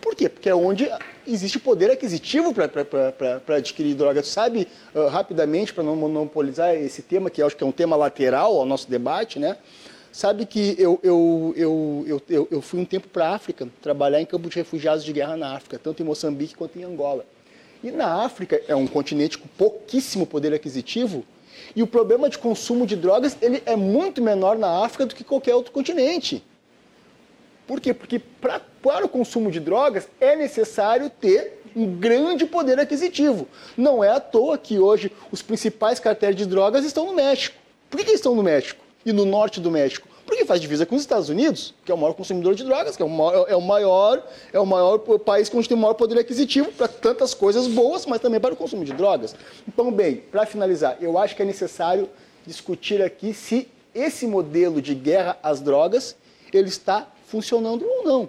Por 0.00 0.14
quê? 0.14 0.28
Porque 0.28 0.48
é 0.48 0.54
onde 0.54 0.90
existe 1.26 1.58
poder 1.58 1.90
aquisitivo 1.90 2.52
para 2.54 3.56
adquirir 3.56 3.94
drogas. 3.94 4.26
Sabe, 4.28 4.66
uh, 4.94 5.08
rapidamente, 5.08 5.74
para 5.74 5.84
não 5.84 5.94
monopolizar 5.94 6.74
esse 6.74 7.02
tema, 7.02 7.30
que 7.30 7.42
acho 7.42 7.56
que 7.56 7.62
é 7.62 7.66
um 7.66 7.72
tema 7.72 7.96
lateral 7.96 8.56
ao 8.58 8.66
nosso 8.66 8.90
debate, 8.90 9.38
né? 9.38 9.56
Sabe 10.12 10.44
que 10.44 10.74
eu, 10.76 10.98
eu, 11.04 11.54
eu, 11.56 12.22
eu, 12.28 12.48
eu 12.50 12.60
fui 12.60 12.80
um 12.80 12.84
tempo 12.84 13.06
para 13.08 13.28
a 13.28 13.34
África, 13.34 13.68
trabalhar 13.80 14.20
em 14.20 14.26
campos 14.26 14.50
de 14.50 14.56
refugiados 14.56 15.04
de 15.04 15.12
guerra 15.12 15.36
na 15.36 15.54
África, 15.54 15.78
tanto 15.78 16.02
em 16.02 16.06
Moçambique 16.06 16.56
quanto 16.56 16.78
em 16.78 16.82
Angola. 16.82 17.24
E 17.82 17.92
na 17.92 18.24
África 18.24 18.60
é 18.66 18.74
um 18.74 18.88
continente 18.88 19.38
com 19.38 19.46
pouquíssimo 19.46 20.26
poder 20.26 20.52
aquisitivo, 20.52 21.24
e 21.76 21.82
o 21.82 21.86
problema 21.86 22.28
de 22.28 22.38
consumo 22.38 22.86
de 22.86 22.96
drogas 22.96 23.36
ele 23.40 23.62
é 23.64 23.76
muito 23.76 24.20
menor 24.20 24.58
na 24.58 24.84
África 24.84 25.06
do 25.06 25.14
que 25.14 25.22
qualquer 25.22 25.54
outro 25.54 25.70
continente. 25.70 26.42
Por 27.70 27.80
quê? 27.80 27.94
Porque 27.94 28.18
pra, 28.18 28.60
para 28.82 29.06
o 29.06 29.08
consumo 29.08 29.48
de 29.48 29.60
drogas 29.60 30.08
é 30.20 30.34
necessário 30.34 31.08
ter 31.08 31.62
um 31.76 31.86
grande 31.86 32.44
poder 32.44 32.80
aquisitivo. 32.80 33.46
Não 33.76 34.02
é 34.02 34.08
à 34.08 34.18
toa 34.18 34.58
que 34.58 34.80
hoje 34.80 35.12
os 35.30 35.40
principais 35.40 36.00
cartéis 36.00 36.34
de 36.34 36.46
drogas 36.46 36.84
estão 36.84 37.06
no 37.06 37.14
México. 37.14 37.54
Por 37.88 37.98
que, 37.98 38.06
que 38.06 38.10
estão 38.10 38.34
no 38.34 38.42
México 38.42 38.84
e 39.06 39.12
no 39.12 39.24
norte 39.24 39.60
do 39.60 39.70
México? 39.70 40.08
Porque 40.26 40.44
faz 40.44 40.60
divisa 40.60 40.84
com 40.84 40.96
os 40.96 41.02
Estados 41.02 41.28
Unidos, 41.28 41.72
que 41.84 41.92
é 41.92 41.94
o 41.94 41.98
maior 41.98 42.14
consumidor 42.14 42.56
de 42.56 42.64
drogas, 42.64 42.96
que 42.96 43.02
é 43.04 43.06
o 43.06 43.08
maior, 43.08 43.46
é 43.48 43.54
o 43.54 43.60
maior, 43.60 44.26
é 44.52 44.58
o 44.58 44.66
maior 44.66 44.98
país 45.20 45.48
que 45.48 45.68
tem 45.68 45.76
o 45.76 45.80
maior 45.80 45.94
poder 45.94 46.18
aquisitivo 46.18 46.72
para 46.72 46.88
tantas 46.88 47.34
coisas 47.34 47.68
boas, 47.68 48.04
mas 48.04 48.20
também 48.20 48.40
para 48.40 48.52
o 48.52 48.56
consumo 48.56 48.84
de 48.84 48.92
drogas. 48.94 49.36
Então, 49.68 49.92
bem, 49.92 50.16
para 50.16 50.44
finalizar, 50.44 50.96
eu 51.00 51.16
acho 51.16 51.36
que 51.36 51.42
é 51.42 51.44
necessário 51.44 52.10
discutir 52.44 53.00
aqui 53.00 53.32
se 53.32 53.68
esse 53.94 54.26
modelo 54.26 54.82
de 54.82 54.92
guerra 54.92 55.38
às 55.40 55.60
drogas 55.60 56.16
ele 56.52 56.68
está 56.68 57.06
funcionando 57.30 57.86
ou 57.86 58.04
não. 58.04 58.28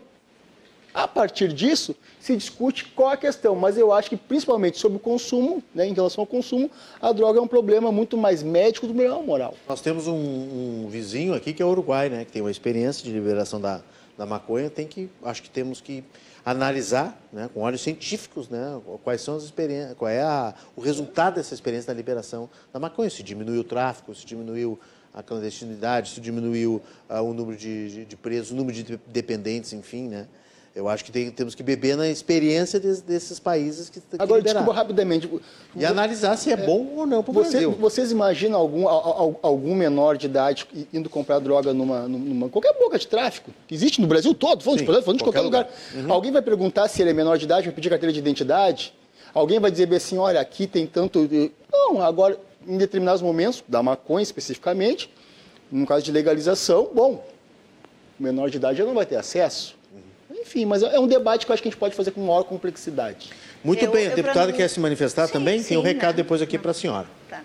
A 0.94 1.08
partir 1.08 1.54
disso, 1.54 1.96
se 2.20 2.36
discute 2.36 2.86
qual 2.86 3.10
a 3.10 3.18
questão, 3.18 3.56
mas 3.56 3.78
eu 3.78 3.94
acho 3.94 4.10
que 4.10 4.18
principalmente 4.18 4.78
sobre 4.78 4.98
o 4.98 5.00
consumo, 5.00 5.64
né, 5.74 5.88
em 5.88 5.94
relação 5.94 6.22
ao 6.22 6.28
consumo, 6.28 6.70
a 7.02 7.14
droga 7.14 7.40
é 7.40 7.42
um 7.42 7.48
problema 7.48 7.92
muito 7.92 8.18
mais 8.18 8.44
médico 8.44 8.88
do 8.88 8.94
que 8.94 9.26
moral. 9.26 9.56
Nós 9.68 9.80
temos 9.80 10.08
um, 10.08 10.14
um, 10.14 10.88
vizinho 10.90 11.34
aqui 11.34 11.54
que 11.54 11.64
é 11.64 11.66
o 11.66 11.70
Uruguai, 11.70 12.10
né, 12.10 12.26
que 12.26 12.32
tem 12.32 12.42
uma 12.42 12.52
experiência 12.52 13.06
de 13.06 13.12
liberação 13.12 13.60
da, 13.62 13.82
da 14.18 14.26
maconha, 14.26 14.70
tem 14.70 14.86
que, 14.86 15.10
acho 15.24 15.42
que 15.42 15.50
temos 15.50 15.80
que 15.80 16.04
analisar, 16.44 17.18
né, 17.32 17.50
com 17.54 17.62
olhos 17.62 17.82
científicos, 17.82 18.50
né, 18.50 18.82
quais 19.02 19.22
são 19.22 19.38
as 19.38 19.44
experiências, 19.44 19.94
qual 19.98 20.10
é 20.10 20.22
a, 20.22 20.54
o 20.76 20.82
resultado 20.82 21.36
dessa 21.36 21.54
experiência 21.54 21.88
da 21.88 21.94
liberação 21.94 22.50
da 22.74 22.80
maconha, 22.80 23.10
se 23.10 23.24
diminuiu 23.24 23.62
o 23.62 23.64
tráfico, 23.64 24.14
se 24.14 24.26
diminuiu 24.26 24.78
a 25.14 25.22
clandestinidade, 25.22 26.12
se 26.12 26.22
diminuiu 26.22 26.82
uh, 27.10 27.22
o 27.22 27.34
número 27.34 27.58
de, 27.58 27.90
de, 27.90 28.06
de, 28.06 28.16
presos, 28.16 28.52
o 28.52 28.56
número 28.56 28.76
de 28.82 29.00
dependentes, 29.08 29.74
enfim, 29.74 30.08
né? 30.08 30.28
Eu 30.74 30.88
acho 30.88 31.04
que 31.04 31.12
tem, 31.12 31.30
temos 31.30 31.54
que 31.54 31.62
beber 31.62 31.98
na 31.98 32.08
experiência 32.08 32.80
de, 32.80 33.02
desses 33.02 33.40
países 33.40 33.90
que, 33.90 34.00
que 34.00 34.16
Agora, 34.18 34.40
liberar. 34.40 34.60
desculpa 34.60 34.80
rapidamente. 34.80 35.30
E 35.76 35.84
analisar 35.84 36.38
se 36.38 36.50
é, 36.50 36.54
é 36.54 36.58
bom 36.66 36.94
ou 36.96 37.06
não 37.06 37.22
para 37.22 37.32
o 37.32 37.34
você, 37.34 37.52
Brasil. 37.52 37.72
Vocês 37.72 38.10
imaginam 38.10 38.58
algum, 38.58 38.88
algum 38.88 39.76
menor 39.76 40.16
de 40.16 40.28
idade 40.28 40.66
indo 40.94 41.10
comprar 41.10 41.40
droga 41.40 41.74
numa, 41.74 42.08
numa 42.08 42.48
qualquer 42.48 42.74
boca 42.80 42.98
de 42.98 43.06
tráfico? 43.06 43.52
Existe 43.70 44.00
no 44.00 44.08
Brasil 44.08 44.34
todo, 44.34 44.64
falando, 44.64 44.80
Sim, 44.80 44.86
de, 44.86 45.02
falando 45.02 45.18
de 45.18 45.24
qualquer, 45.26 45.42
lugar. 45.42 45.66
lugar. 45.66 46.06
Uhum. 46.06 46.14
Alguém 46.14 46.32
vai 46.32 46.42
perguntar 46.42 46.88
se 46.88 47.02
ele 47.02 47.10
é 47.10 47.14
menor 47.14 47.38
de 47.38 47.44
idade, 47.44 47.66
vai 47.66 47.76
pedir 47.76 47.90
carteira 47.90 48.14
de 48.14 48.20
identidade? 48.20 48.94
Alguém 49.34 49.60
vai 49.60 49.72
dizer 49.72 49.94
assim, 49.94 50.18
olha, 50.18 50.40
aqui 50.40 50.68
tem 50.68 50.88
tanto... 50.88 51.30
Não, 51.70 52.02
agora, 52.02 52.38
em 52.68 52.78
determinados 52.78 53.22
momentos, 53.22 53.64
da 53.68 53.82
maconha 53.82 54.24
especificamente, 54.24 55.10
no 55.72 55.86
caso 55.86 56.04
de 56.04 56.12
legalização, 56.12 56.90
bom, 56.94 57.26
o 58.20 58.24
menor 58.24 58.50
de 58.50 58.58
idade 58.58 58.78
já 58.78 58.86
não 58.86 58.94
vai 58.94 59.06
ter 59.06 59.16
acesso. 59.16 59.76
Enfim, 60.30 60.66
mas 60.66 60.82
é 60.82 61.00
um 61.00 61.08
debate 61.08 61.46
que 61.46 61.52
eu 61.52 61.54
acho 61.54 61.62
que 61.62 61.70
a 61.70 61.72
gente 61.72 61.80
pode 61.80 61.96
fazer 61.96 62.12
com 62.12 62.22
maior 62.22 62.44
complexidade. 62.44 63.30
Muito 63.64 63.86
eu, 63.86 63.92
bem, 63.92 64.08
a 64.08 64.16
deputada 64.16 64.52
quer 64.52 64.68
se 64.68 64.80
manifestar 64.80 65.28
sim, 65.28 65.34
também? 65.34 65.62
Sim, 65.62 65.70
Tem 65.70 65.78
um 65.78 65.82
recado 65.82 66.18
não, 66.18 66.24
depois 66.24 66.42
aqui 66.42 66.58
para 66.58 66.72
a 66.72 66.74
senhora. 66.74 67.08
Tá. 67.30 67.42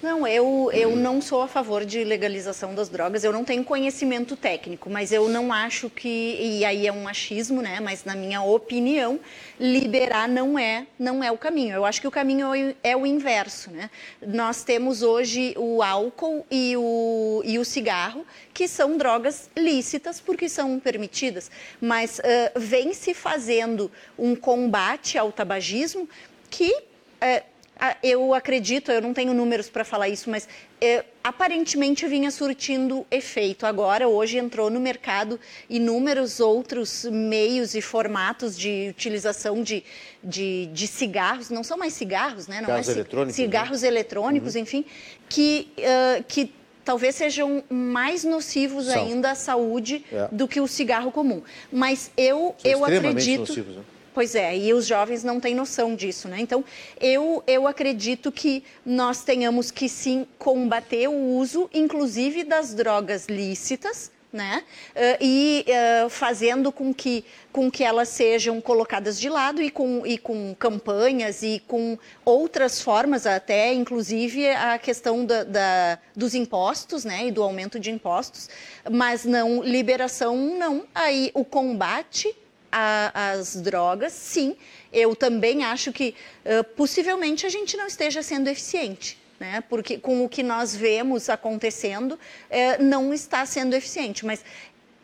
Não, 0.00 0.24
eu, 0.28 0.70
eu 0.72 0.94
não 0.94 1.20
sou 1.20 1.42
a 1.42 1.48
favor 1.48 1.84
de 1.84 2.04
legalização 2.04 2.72
das 2.72 2.88
drogas, 2.88 3.24
eu 3.24 3.32
não 3.32 3.44
tenho 3.44 3.64
conhecimento 3.64 4.36
técnico, 4.36 4.88
mas 4.88 5.10
eu 5.10 5.28
não 5.28 5.52
acho 5.52 5.90
que, 5.90 6.38
e 6.40 6.64
aí 6.64 6.86
é 6.86 6.92
um 6.92 7.02
machismo, 7.02 7.60
né? 7.60 7.80
Mas 7.80 8.04
na 8.04 8.14
minha 8.14 8.40
opinião, 8.40 9.18
liberar 9.58 10.28
não 10.28 10.56
é, 10.56 10.86
não 10.96 11.22
é 11.22 11.32
o 11.32 11.36
caminho. 11.36 11.74
Eu 11.74 11.84
acho 11.84 12.00
que 12.00 12.06
o 12.06 12.12
caminho 12.12 12.46
é 12.80 12.96
o 12.96 13.04
inverso, 13.04 13.72
né? 13.72 13.90
Nós 14.24 14.62
temos 14.62 15.02
hoje 15.02 15.52
o 15.56 15.82
álcool 15.82 16.46
e 16.48 16.76
o, 16.76 17.42
e 17.44 17.58
o 17.58 17.64
cigarro, 17.64 18.24
que 18.54 18.68
são 18.68 18.96
drogas 18.96 19.50
lícitas 19.56 20.20
porque 20.20 20.48
são 20.48 20.78
permitidas, 20.78 21.50
mas 21.80 22.20
uh, 22.20 22.22
vem 22.56 22.94
se 22.94 23.14
fazendo 23.14 23.90
um 24.16 24.36
combate 24.36 25.18
ao 25.18 25.32
tabagismo 25.32 26.08
que. 26.48 26.72
Uh, 27.20 27.57
eu 28.02 28.34
acredito, 28.34 28.90
eu 28.90 29.00
não 29.00 29.14
tenho 29.14 29.32
números 29.32 29.68
para 29.68 29.84
falar 29.84 30.08
isso, 30.08 30.28
mas 30.28 30.48
é, 30.80 31.04
aparentemente 31.22 32.06
vinha 32.08 32.30
surtindo 32.30 33.06
efeito. 33.10 33.66
Agora, 33.66 34.08
hoje 34.08 34.36
entrou 34.36 34.68
no 34.68 34.80
mercado 34.80 35.38
inúmeros 35.70 36.40
outros 36.40 37.04
meios 37.04 37.74
e 37.74 37.80
formatos 37.80 38.58
de 38.58 38.88
utilização 38.90 39.62
de, 39.62 39.84
de, 40.22 40.66
de 40.72 40.86
cigarros, 40.86 41.50
não 41.50 41.62
são 41.62 41.78
mais 41.78 41.92
cigarros, 41.92 42.48
né? 42.48 42.60
Não 42.60 42.74
é 42.74 42.80
eletrônicos. 42.80 43.36
Cigarros 43.36 43.82
né? 43.82 43.88
eletrônicos, 43.88 44.54
uhum. 44.54 44.62
enfim, 44.62 44.84
que, 45.28 45.68
uh, 45.78 46.24
que 46.26 46.52
talvez 46.84 47.14
sejam 47.14 47.62
mais 47.70 48.24
nocivos 48.24 48.86
são. 48.86 49.04
ainda 49.04 49.30
à 49.30 49.34
saúde 49.34 50.04
é. 50.10 50.28
do 50.32 50.48
que 50.48 50.60
o 50.60 50.66
cigarro 50.66 51.12
comum. 51.12 51.42
Mas 51.70 52.10
eu, 52.16 52.56
eu 52.64 52.84
acredito. 52.84 53.40
Nocivos, 53.40 53.76
né? 53.76 53.82
Pois 54.18 54.34
é, 54.34 54.58
e 54.58 54.74
os 54.74 54.84
jovens 54.84 55.22
não 55.22 55.38
têm 55.38 55.54
noção 55.54 55.94
disso, 55.94 56.26
né? 56.26 56.40
Então, 56.40 56.64
eu, 57.00 57.40
eu 57.46 57.68
acredito 57.68 58.32
que 58.32 58.64
nós 58.84 59.22
tenhamos 59.22 59.70
que 59.70 59.88
sim 59.88 60.26
combater 60.40 61.06
o 61.06 61.36
uso, 61.36 61.70
inclusive 61.72 62.42
das 62.42 62.74
drogas 62.74 63.26
lícitas, 63.26 64.10
né? 64.32 64.64
Uh, 64.90 65.18
e 65.20 65.64
uh, 65.68 66.10
fazendo 66.10 66.72
com 66.72 66.92
que, 66.92 67.24
com 67.52 67.70
que 67.70 67.84
elas 67.84 68.08
sejam 68.08 68.60
colocadas 68.60 69.20
de 69.20 69.28
lado 69.28 69.62
e 69.62 69.70
com, 69.70 70.04
e 70.04 70.18
com 70.18 70.52
campanhas 70.58 71.44
e 71.44 71.62
com 71.68 71.96
outras 72.24 72.82
formas, 72.82 73.24
até 73.24 73.72
inclusive 73.72 74.50
a 74.50 74.80
questão 74.80 75.24
da, 75.24 75.44
da, 75.44 75.98
dos 76.16 76.34
impostos 76.34 77.04
né? 77.04 77.28
e 77.28 77.30
do 77.30 77.40
aumento 77.40 77.78
de 77.78 77.92
impostos, 77.92 78.50
mas 78.90 79.24
não 79.24 79.62
liberação, 79.62 80.36
não. 80.58 80.88
Aí 80.92 81.30
o 81.34 81.44
combate 81.44 82.36
a, 82.70 83.32
as 83.32 83.56
drogas, 83.56 84.12
sim, 84.12 84.56
eu 84.92 85.14
também 85.14 85.64
acho 85.64 85.92
que 85.92 86.14
uh, 86.44 86.64
possivelmente 86.74 87.46
a 87.46 87.48
gente 87.48 87.76
não 87.76 87.86
esteja 87.86 88.22
sendo 88.22 88.48
eficiente. 88.48 89.18
Né? 89.38 89.62
Porque 89.68 89.98
com 89.98 90.24
o 90.24 90.28
que 90.28 90.42
nós 90.42 90.74
vemos 90.74 91.28
acontecendo, 91.28 92.12
uh, 92.12 92.82
não 92.82 93.14
está 93.14 93.46
sendo 93.46 93.74
eficiente. 93.74 94.26
Mas 94.26 94.44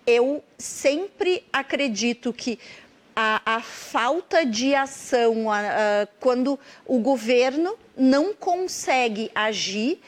eu 0.07 0.43
sempre 0.59 1.45
acredito 1.53 2.33
que 2.33 2.59
a, 3.15 3.57
a 3.57 3.61
falta 3.61 4.45
de 4.45 4.75
ação, 4.75 5.51
a, 5.51 6.09
quando 6.19 6.59
o 6.85 6.99
governo 6.99 7.77
não 7.97 8.35
consegue 8.35 9.31
agir, 9.35 10.01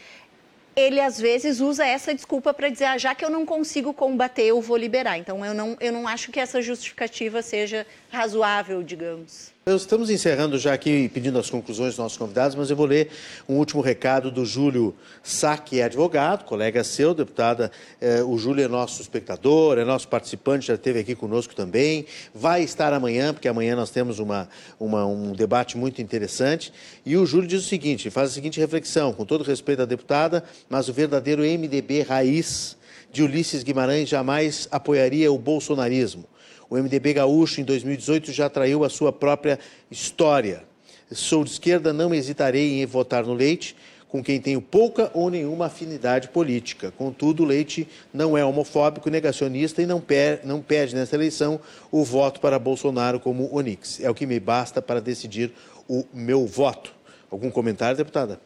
ele 0.76 1.00
às 1.00 1.18
vezes 1.18 1.58
usa 1.58 1.86
essa 1.86 2.14
desculpa 2.14 2.52
para 2.52 2.68
dizer, 2.68 2.84
ah, 2.84 2.98
já 2.98 3.14
que 3.14 3.24
eu 3.24 3.30
não 3.30 3.46
consigo 3.46 3.94
combater, 3.94 4.44
eu 4.44 4.60
vou 4.60 4.76
liberar. 4.76 5.16
Então 5.16 5.44
eu 5.44 5.54
não, 5.54 5.76
eu 5.80 5.90
não 5.90 6.06
acho 6.06 6.30
que 6.30 6.38
essa 6.38 6.60
justificativa 6.60 7.40
seja 7.40 7.86
razoável, 8.12 8.82
digamos. 8.82 9.55
Estamos 9.68 10.10
encerrando 10.10 10.56
já 10.60 10.72
aqui, 10.72 11.08
pedindo 11.08 11.40
as 11.40 11.50
conclusões 11.50 11.88
dos 11.88 11.98
nossos 11.98 12.16
convidados, 12.16 12.54
mas 12.54 12.70
eu 12.70 12.76
vou 12.76 12.86
ler 12.86 13.10
um 13.48 13.54
último 13.54 13.82
recado 13.82 14.30
do 14.30 14.44
Júlio 14.44 14.94
Sá, 15.24 15.58
que 15.58 15.80
é 15.80 15.82
advogado, 15.82 16.44
colega 16.44 16.84
seu, 16.84 17.12
deputada. 17.12 17.72
Eh, 18.00 18.22
o 18.22 18.38
Júlio 18.38 18.64
é 18.64 18.68
nosso 18.68 19.02
espectador, 19.02 19.76
é 19.76 19.84
nosso 19.84 20.06
participante, 20.06 20.68
já 20.68 20.74
esteve 20.74 21.00
aqui 21.00 21.16
conosco 21.16 21.52
também. 21.52 22.06
Vai 22.32 22.62
estar 22.62 22.92
amanhã, 22.92 23.34
porque 23.34 23.48
amanhã 23.48 23.74
nós 23.74 23.90
temos 23.90 24.20
uma, 24.20 24.48
uma, 24.78 25.04
um 25.04 25.32
debate 25.32 25.76
muito 25.76 26.00
interessante. 26.00 26.72
E 27.04 27.16
o 27.16 27.26
Júlio 27.26 27.48
diz 27.48 27.64
o 27.64 27.68
seguinte: 27.68 28.08
faz 28.08 28.30
a 28.30 28.34
seguinte 28.34 28.60
reflexão, 28.60 29.12
com 29.12 29.24
todo 29.24 29.42
respeito 29.42 29.82
à 29.82 29.84
deputada, 29.84 30.44
mas 30.68 30.88
o 30.88 30.92
verdadeiro 30.92 31.42
MDB 31.42 32.02
raiz 32.02 32.76
de 33.10 33.20
Ulisses 33.20 33.64
Guimarães 33.64 34.08
jamais 34.08 34.68
apoiaria 34.70 35.32
o 35.32 35.36
bolsonarismo. 35.36 36.24
O 36.68 36.76
MDB 36.76 37.14
gaúcho, 37.14 37.60
em 37.60 37.64
2018, 37.64 38.32
já 38.32 38.48
traiu 38.48 38.84
a 38.84 38.88
sua 38.88 39.12
própria 39.12 39.58
história. 39.90 40.64
Sou 41.12 41.44
de 41.44 41.50
esquerda, 41.50 41.92
não 41.92 42.12
hesitarei 42.12 42.82
em 42.82 42.86
votar 42.86 43.24
no 43.24 43.32
Leite, 43.32 43.76
com 44.08 44.22
quem 44.22 44.40
tenho 44.40 44.60
pouca 44.60 45.10
ou 45.14 45.30
nenhuma 45.30 45.66
afinidade 45.66 46.28
política. 46.28 46.90
Contudo, 46.90 47.44
Leite 47.44 47.86
não 48.12 48.36
é 48.36 48.44
homofóbico, 48.44 49.10
negacionista 49.10 49.82
e 49.82 49.86
não, 49.86 50.02
não 50.44 50.60
pede 50.60 50.94
nessa 50.94 51.14
eleição 51.14 51.60
o 51.90 52.04
voto 52.04 52.40
para 52.40 52.58
Bolsonaro 52.58 53.20
como 53.20 53.54
Onix. 53.54 54.00
É 54.00 54.10
o 54.10 54.14
que 54.14 54.26
me 54.26 54.40
basta 54.40 54.80
para 54.80 55.00
decidir 55.00 55.52
o 55.88 56.04
meu 56.12 56.46
voto. 56.46 56.94
Algum 57.30 57.50
comentário, 57.50 57.96
deputada? 57.96 58.40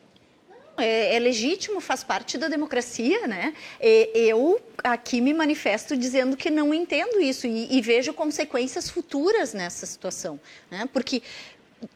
É, 0.81 1.15
é, 1.15 1.19
legítimo, 1.19 1.81
faz 1.81 2.03
parte 2.03 2.39
da 2.39 2.49
democracia, 2.49 3.27
né? 3.27 3.55
E, 3.81 4.11
eu 4.15 4.61
aqui 4.83 5.21
me 5.21 5.35
manifesto 5.35 5.97
dizendo 5.97 6.37
que 6.37 6.51
não 6.51 6.73
entendo 6.73 7.21
isso 7.21 7.47
e, 7.47 7.77
e 7.77 7.81
vejo 7.81 8.13
consequências 8.13 8.89
futuras 8.89 9.53
nessa 9.55 9.87
situação, 9.87 10.41
né? 10.71 10.89
Porque 10.93 11.23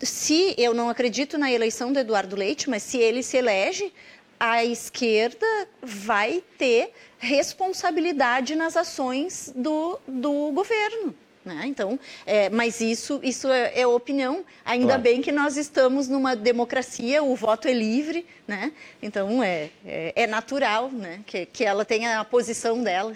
se 0.01 0.55
eu 0.57 0.73
não 0.75 0.89
acredito 0.89 1.37
na 1.37 1.51
eleição 1.51 1.93
do 1.93 1.99
Eduardo 1.99 2.37
Leite, 2.37 2.71
mas 2.71 2.83
se 2.83 2.99
ele 2.99 3.23
se 3.23 3.37
elege, 3.37 3.93
a 4.39 4.65
esquerda 4.65 5.47
vai 5.83 6.43
ter 6.59 6.93
responsabilidade 7.19 8.55
nas 8.55 8.77
ações 8.77 9.53
do, 9.55 9.99
do 10.07 10.51
governo. 10.53 11.15
Né? 11.45 11.65
Então, 11.67 12.01
é, 12.25 12.49
mas 12.49 12.81
isso, 12.81 13.21
isso 13.23 13.49
é, 13.49 13.81
é 13.81 13.87
opinião. 13.87 14.45
Ainda 14.65 14.87
claro. 14.87 15.03
bem 15.03 15.21
que 15.21 15.31
nós 15.31 15.57
estamos 15.59 16.09
numa 16.09 16.35
democracia, 16.35 17.23
o 17.23 17.37
voto 17.37 17.69
é 17.69 17.75
livre, 17.75 18.25
né? 18.49 18.73
então 19.03 19.43
é, 19.43 19.69
é, 19.85 20.13
é 20.23 20.27
natural 20.27 20.91
né? 20.91 21.21
que, 21.27 21.45
que 21.45 21.65
ela 21.65 21.85
tenha 21.85 22.19
a 22.19 22.25
posição 22.25 22.83
dela. 22.83 23.13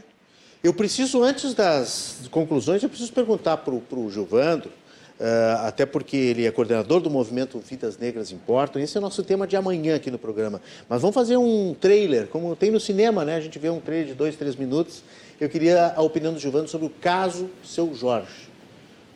Eu 0.62 0.74
preciso, 0.74 1.22
antes 1.22 1.54
das 1.54 2.28
conclusões, 2.30 2.82
eu 2.82 2.88
preciso 2.88 3.12
perguntar 3.12 3.56
para 3.58 3.74
o 3.74 4.10
Gilvandro, 4.10 4.70
Uh, 5.18 5.66
até 5.66 5.84
porque 5.84 6.16
ele 6.16 6.46
é 6.46 6.50
coordenador 6.52 7.00
do 7.00 7.10
movimento 7.10 7.58
Vidas 7.58 7.98
Negras 7.98 8.30
Importam. 8.30 8.80
Esse 8.80 8.96
é 8.96 9.00
o 9.00 9.02
nosso 9.02 9.20
tema 9.24 9.48
de 9.48 9.56
amanhã 9.56 9.96
aqui 9.96 10.12
no 10.12 10.18
programa. 10.18 10.62
Mas 10.88 11.00
vamos 11.00 11.12
fazer 11.12 11.36
um 11.36 11.74
trailer, 11.74 12.28
como 12.28 12.54
tem 12.54 12.70
no 12.70 12.78
cinema, 12.78 13.24
né? 13.24 13.34
A 13.34 13.40
gente 13.40 13.58
vê 13.58 13.68
um 13.68 13.80
trailer 13.80 14.06
de 14.06 14.14
dois, 14.14 14.36
três 14.36 14.54
minutos 14.54 15.02
eu 15.40 15.48
queria 15.48 15.92
a 15.94 16.02
opinião 16.02 16.32
do 16.32 16.38
Gilvando 16.38 16.68
sobre 16.68 16.86
o 16.86 16.90
caso 16.90 17.48
Seu 17.64 17.94
Jorge, 17.94 18.48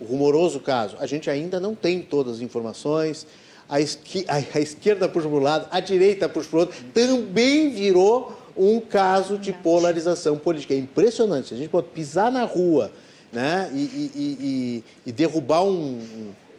o 0.00 0.04
rumoroso 0.04 0.60
caso. 0.60 0.96
A 1.00 1.06
gente 1.06 1.28
ainda 1.28 1.58
não 1.58 1.74
tem 1.74 2.00
todas 2.00 2.36
as 2.36 2.40
informações. 2.40 3.26
A, 3.68 3.80
esqui, 3.80 4.24
a, 4.28 4.36
a 4.36 4.60
esquerda 4.60 5.08
puxa 5.08 5.28
para 5.28 5.36
um 5.36 5.40
lado, 5.40 5.68
a 5.70 5.80
direita 5.80 6.28
puxa 6.28 6.48
para 6.48 6.56
o 6.56 6.60
outro. 6.60 6.84
Também 6.92 7.70
virou 7.70 8.36
um 8.56 8.80
caso 8.80 9.38
de 9.38 9.52
polarização 9.52 10.36
política. 10.38 10.74
É 10.74 10.78
impressionante. 10.78 11.48
Se 11.48 11.54
a 11.54 11.56
gente 11.56 11.70
pode 11.70 11.88
pisar 11.88 12.30
na 12.30 12.44
rua 12.44 12.92
né, 13.32 13.70
e, 13.72 13.78
e, 13.78 14.10
e, 14.14 14.84
e 15.06 15.12
derrubar 15.12 15.64
um, 15.64 15.98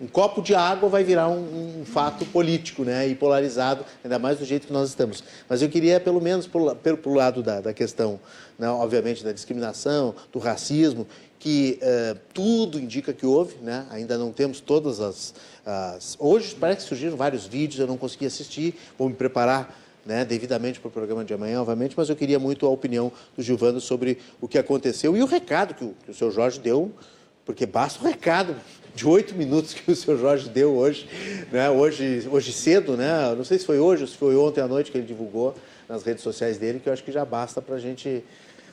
um 0.04 0.08
copo 0.08 0.42
de 0.42 0.54
água 0.54 0.90
vai 0.90 1.02
virar 1.02 1.30
um, 1.30 1.80
um, 1.82 1.86
fato 1.86 2.26
político 2.26 2.84
né, 2.84 3.08
e 3.08 3.16
polarizado, 3.16 3.86
ainda 4.04 4.20
mais 4.20 4.38
do 4.38 4.44
jeito 4.44 4.68
que 4.68 4.74
nós 4.74 4.90
estamos. 4.90 5.24
Mas 5.48 5.62
eu 5.62 5.70
queria, 5.70 5.98
pelo 5.98 6.20
menos, 6.20 6.46
pelo, 6.46 6.76
pelo 6.76 7.16
lado 7.16 7.42
da, 7.42 7.62
da 7.62 7.74
questão, 7.74 8.20
né, 8.60 8.68
obviamente, 8.70 9.24
da 9.24 9.32
discriminação, 9.32 10.14
do 10.32 10.40
racismo, 10.40 11.08
que 11.40 11.80
uh, 11.82 12.20
tudo 12.34 12.78
indica 12.78 13.14
que 13.14 13.26
houve, 13.26 13.56
né? 13.62 13.86
ainda 13.90 14.18
não 14.18 14.32
temos 14.32 14.62
todas 14.62 15.02
as, 15.02 15.34
as, 15.66 16.16
Hoje 16.18 16.56
parece 16.58 16.84
que 16.84 16.88
surgiram 16.88 17.18
vários 17.18 17.46
vídeos, 17.46 17.82
eu 17.82 17.88
não 17.88 17.98
consegui 17.98 18.26
assistir, 18.26 18.76
vou 18.98 19.10
me 19.10 19.16
preparar 19.16 19.78
né, 20.06 20.24
devidamente 20.24 20.80
para 20.80 20.88
o 20.88 20.92
programa 20.92 21.26
de 21.26 21.34
amanhã, 21.34 21.60
obviamente, 21.60 21.96
mas 21.98 22.10
eu 22.10 22.16
queria 22.16 22.40
muito 22.40 22.66
a 22.66 22.70
opinião 22.70 23.12
do 23.36 23.44
Gilvando 23.44 23.82
sobre 23.82 24.20
o 24.40 24.48
que 24.48 24.58
aconteceu 24.58 25.18
e 25.18 25.22
o 25.22 25.26
recado 25.26 25.74
que 25.74 25.84
o, 25.84 25.94
que 26.06 26.12
o 26.12 26.14
seu 26.14 26.32
Jorge 26.32 26.62
deu, 26.62 26.94
porque 27.46 27.66
basta 27.66 28.02
o 28.02 28.08
recado 28.08 28.56
de 28.96 29.08
oito 29.08 29.34
minutos 29.36 29.74
que 29.74 29.92
o 29.92 29.96
senhor 29.96 30.18
Jorge 30.20 30.50
deu 30.50 30.76
hoje, 30.76 31.08
né? 31.52 31.70
hoje, 31.70 32.28
hoje 32.32 32.54
cedo, 32.54 32.96
né? 32.96 33.34
não 33.36 33.44
sei 33.44 33.58
se 33.58 33.66
foi 33.66 33.80
hoje 33.80 34.04
ou 34.04 34.08
se 34.08 34.18
foi 34.18 34.36
ontem 34.36 34.62
à 34.62 34.68
noite 34.68 34.92
que 34.92 34.98
ele 34.98 35.08
divulgou 35.08 35.56
nas 35.90 36.04
redes 36.04 36.24
sociais 36.24 36.58
dele, 36.58 36.80
que 36.80 36.90
eu 36.90 36.94
acho 36.94 37.04
que 37.04 37.12
já 37.12 37.26
basta 37.26 37.62
para 37.62 37.76
a 37.76 37.80
gente, 37.80 38.24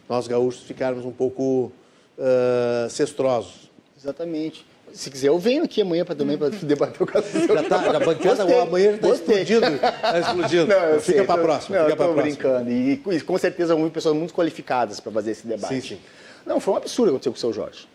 nós 0.09 0.27
gaúchos, 0.27 0.63
ficarmos 0.63 1.05
um 1.05 1.13
pouco 1.13 1.73
uh, 2.19 2.91
cestrosos. 2.91 3.71
Exatamente. 3.99 4.65
Se 4.93 5.11
quiser, 5.11 5.29
eu 5.29 5.39
venho 5.39 5.65
aqui 5.65 5.83
amanhã 5.83 6.05
para 6.05 6.15
também 6.15 6.37
para 6.37 6.49
debater 6.63 7.03
o 7.03 7.07
caso 7.07 7.27
Já 7.47 7.63
está, 7.63 7.97
a 7.97 8.01
bancada 8.01 8.43
amanhã 8.63 8.93
está 8.93 9.09
explodindo. 9.09 9.67
Está 9.67 10.19
explodindo. 10.19 10.67
Não, 10.67 11.01
fica 11.01 11.25
para 11.25 11.41
a 11.41 11.45
próxima. 11.45 11.79
Não, 11.79 11.91
fica 11.91 12.03
eu 12.03 12.15
brincando. 12.15 12.71
E, 12.71 12.93
e, 12.93 13.21
com 13.21 13.39
certeza, 13.39 13.75
muitas 13.75 13.95
pessoas 13.95 14.17
muito 14.17 14.35
qualificadas 14.35 14.99
para 14.99 15.13
fazer 15.13 15.33
esse 15.33 15.47
debate. 15.47 15.75
Sim, 15.75 15.81
sim. 15.81 16.01
Não, 16.45 16.59
foi 16.59 16.75
um 16.75 16.77
absurdo 16.77 17.11
acontecer 17.11 17.31
com 17.31 17.37
o 17.37 17.41
seu 17.41 17.53
Jorge. 17.53 17.87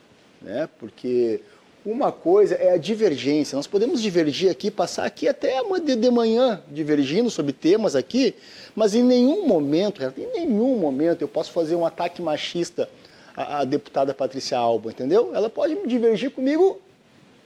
Né? 0.42 0.70
Porque 0.80 1.42
uma 1.86 2.12
coisa 2.12 2.56
é 2.56 2.74
a 2.74 2.78
divergência. 2.78 3.56
Nós 3.56 3.68
podemos 3.68 4.02
divergir 4.02 4.50
aqui, 4.50 4.72
passar 4.72 5.06
aqui 5.06 5.28
até 5.28 5.62
de 5.80 6.12
manhã 6.12 6.62
divergindo 6.70 7.30
sobre 7.30 7.54
temas 7.54 7.96
aqui, 7.96 8.34
mas 8.76 8.96
em 8.96 9.04
nenhum 9.04 9.48
momento, 9.48 10.02
em 10.18 10.28
nenhum 10.34 10.78
momento 10.78 11.22
eu 11.22 11.28
posso 11.28 11.52
fazer 11.52 11.76
um 11.76 11.86
ataque 11.86 12.22
machista 12.22 12.90
à, 13.38 13.60
à 13.60 13.64
deputada 13.64 14.14
Patrícia 14.14 14.58
Alba, 14.58 14.90
entendeu? 14.90 15.32
Ela 15.36 15.50
pode 15.50 15.78
divergir 15.86 16.32
comigo 16.32 16.82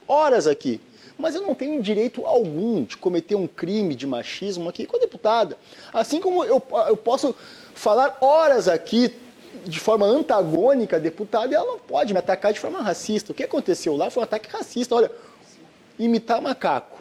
horas 0.08 0.48
aqui, 0.48 0.80
mas 1.18 1.36
eu 1.36 1.42
não 1.42 1.54
tenho 1.54 1.82
direito 1.84 2.26
algum 2.26 2.84
de 2.84 2.96
cometer 2.96 3.36
um 3.36 3.46
crime 3.46 3.94
de 3.94 4.08
machismo 4.08 4.70
aqui 4.70 4.86
com 4.86 4.96
a 4.96 5.00
deputada. 5.00 5.58
Assim 5.92 6.22
como 6.22 6.46
eu, 6.46 6.64
eu 6.88 6.96
posso 6.96 7.36
falar 7.76 8.18
horas 8.22 8.70
aqui 8.70 9.14
de 9.66 9.80
forma 9.80 10.06
antagônica 10.06 10.96
a 10.98 11.00
deputada, 11.00 11.56
ela 11.56 11.66
não 11.66 11.80
pode 11.80 12.14
me 12.14 12.20
atacar 12.20 12.54
de 12.54 12.60
forma 12.60 12.82
racista. 12.82 13.32
O 13.32 13.36
que 13.36 13.44
aconteceu 13.44 13.96
lá 13.96 14.10
foi 14.10 14.22
um 14.22 14.24
ataque 14.24 14.50
racista. 14.50 14.96
Olha, 14.96 15.12
imitar 15.98 16.42
macaco, 16.42 17.00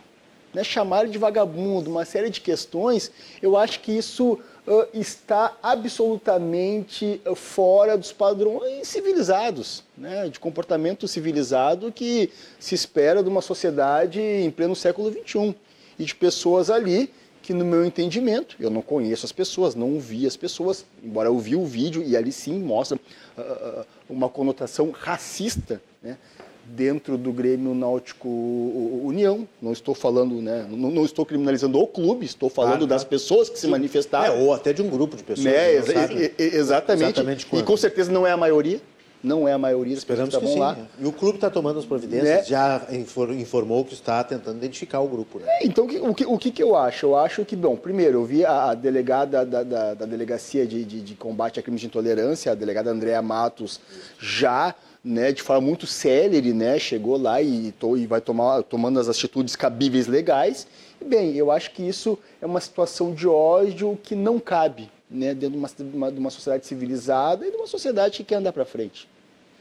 né, 0.53 0.65
chamar 0.65 1.07
de 1.07 1.19
vagabundo, 1.19 1.91
uma 1.91 2.05
série 2.05 2.31
de 2.31 2.41
questões, 2.41 3.13
eu 3.41 3.57
acho 3.57 3.81
que 3.81 3.93
isso 3.93 4.39
uh, 4.67 4.87
está 4.93 5.57
absolutamente 5.63 7.21
fora 7.37 7.97
dos 7.97 8.13
padrões 8.13 8.89
civilizados, 8.89 9.85
né, 9.97 10.29
de 10.29 10.41
comportamento 10.41 11.07
civilizado 11.07 11.93
que 11.93 12.31
se 12.59 12.75
espera 12.75 13.23
de 13.23 13.29
uma 13.29 13.41
sociedade 13.41 14.21
em 14.21 14.51
pleno 14.51 14.75
século 14.75 15.13
XXI. 15.13 15.55
E 15.99 16.05
de 16.05 16.15
pessoas 16.15 16.71
ali 16.71 17.13
que 17.49 17.55
no 17.55 17.65
meu 17.65 17.83
entendimento, 17.83 18.57
eu 18.61 18.69
não 18.69 18.83
conheço 18.83 19.25
as 19.25 19.33
pessoas, 19.33 19.75
não 19.75 19.95
ouvi 19.95 20.27
as 20.27 20.37
pessoas, 20.37 20.85
embora 21.03 21.31
eu 21.31 21.39
vi 21.39 21.57
o 21.57 21.65
vídeo 21.65 22.03
e 22.07 22.15
ali 22.15 22.31
sim 22.31 22.59
mostra 22.59 22.99
uh, 23.39 23.87
uma 24.07 24.29
conotação 24.29 24.91
racista, 24.91 25.81
né? 26.03 26.19
dentro 26.67 27.17
do 27.17 27.33
Grêmio 27.33 27.75
Náutico 27.75 28.29
União. 28.29 29.49
Não 29.63 29.73
estou 29.73 29.95
falando, 29.95 30.43
né, 30.43 30.67
não, 30.69 30.91
não 30.91 31.07
estou 31.07 31.25
criminalizando 31.25 31.81
o 31.81 31.87
clube, 31.87 32.27
estou 32.27 32.51
falando 32.51 32.85
ah, 32.85 32.89
das 32.89 33.03
pessoas 33.03 33.49
que 33.49 33.59
se 33.59 33.67
manifestaram. 33.67 34.35
É, 34.35 34.39
ou 34.39 34.53
até 34.53 34.75
de 34.75 34.83
um 34.83 34.91
grupo 34.91 35.17
de 35.17 35.23
pessoas. 35.23 35.47
Né, 35.47 35.73
exa 35.73 36.21
exatamente. 36.37 37.05
exatamente 37.05 37.47
e 37.51 37.63
com 37.63 37.79
certeza 37.79 38.13
não 38.13 38.27
é 38.27 38.31
a 38.31 38.37
maioria 38.37 38.79
não 39.23 39.49
é 39.49 39.53
a 39.53 39.59
maioria 39.59 39.95
das 39.95 40.03
Esperamos 40.03 40.35
pessoas 40.35 40.51
que, 40.51 40.55
que 40.55 40.61
lá. 40.61 40.77
E 40.99 41.07
o 41.07 41.13
clube 41.13 41.37
está 41.37 41.51
tomando 41.51 41.79
as 41.79 41.85
providências, 41.85 42.25
né? 42.25 42.45
já 42.45 42.87
informou 42.91 43.85
que 43.85 43.95
está 43.95 44.23
tentando 44.23 44.57
identificar 44.59 45.01
o 45.01 45.09
grupo. 45.09 45.39
Né? 45.39 45.47
É, 45.49 45.67
então, 45.67 45.85
o 45.85 46.15
que, 46.15 46.27
o 46.27 46.39
que, 46.39 46.51
que 46.51 46.63
eu 46.63 46.77
acho? 46.77 47.07
Eu 47.07 47.17
acho 47.17 47.45
que, 47.45 47.57
bom, 47.57 47.77
primeiro, 47.77 48.19
eu 48.19 48.25
vi 48.25 48.45
a, 48.45 48.75
delegada 48.75 49.45
da, 49.45 49.63
da, 49.63 49.95
da 49.95 50.07
Delegacia 50.07 50.67
de, 50.67 50.85
de, 50.85 51.01
de, 51.01 51.15
Combate 51.15 51.59
a 51.59 51.63
Crimes 51.63 51.81
de 51.81 51.87
Intolerância, 51.87 52.53
a 52.53 52.55
delegada 52.55 52.91
Andréa 52.91 53.21
Matos, 53.21 53.81
já 54.19 54.75
né, 55.05 55.33
de 55.33 55.43
forma 55.43 55.67
muito 55.67 55.87
célere, 55.87 56.53
né, 56.53 56.79
chegou 56.79 57.17
lá 57.17 57.41
e, 57.41 57.73
to, 57.73 57.97
e 57.97 58.07
vai 58.07 58.21
tomar, 58.21 58.63
tomando 58.63 59.01
as 59.01 59.09
atitudes 59.09 59.57
cabíveis 59.57 60.07
legais. 60.07 60.67
E, 61.01 61.05
bem, 61.05 61.35
eu 61.35 61.51
acho 61.51 61.73
que 61.73 61.83
isso 61.83 62.19
é 62.41 62.47
uma 62.47 62.61
situação 62.61 63.13
de 63.13 63.27
ódio 63.27 63.99
que 64.03 64.15
não 64.15 64.39
cabe 64.39 64.91
né, 65.11 65.35
dentro 65.35 65.51
de 65.51 65.57
uma, 65.59 65.69
de, 65.69 65.97
uma, 65.97 66.13
de 66.13 66.19
uma, 66.19 66.31
sociedade 66.31 66.67
civilizada 66.67 67.47
e 67.47 67.51
de 67.51 67.57
uma 67.57 67.67
sociedade 67.67 68.19
que 68.19 68.25
quer 68.25 68.37
andar 68.37 68.53
para 68.53 68.65
frente. 68.65 69.09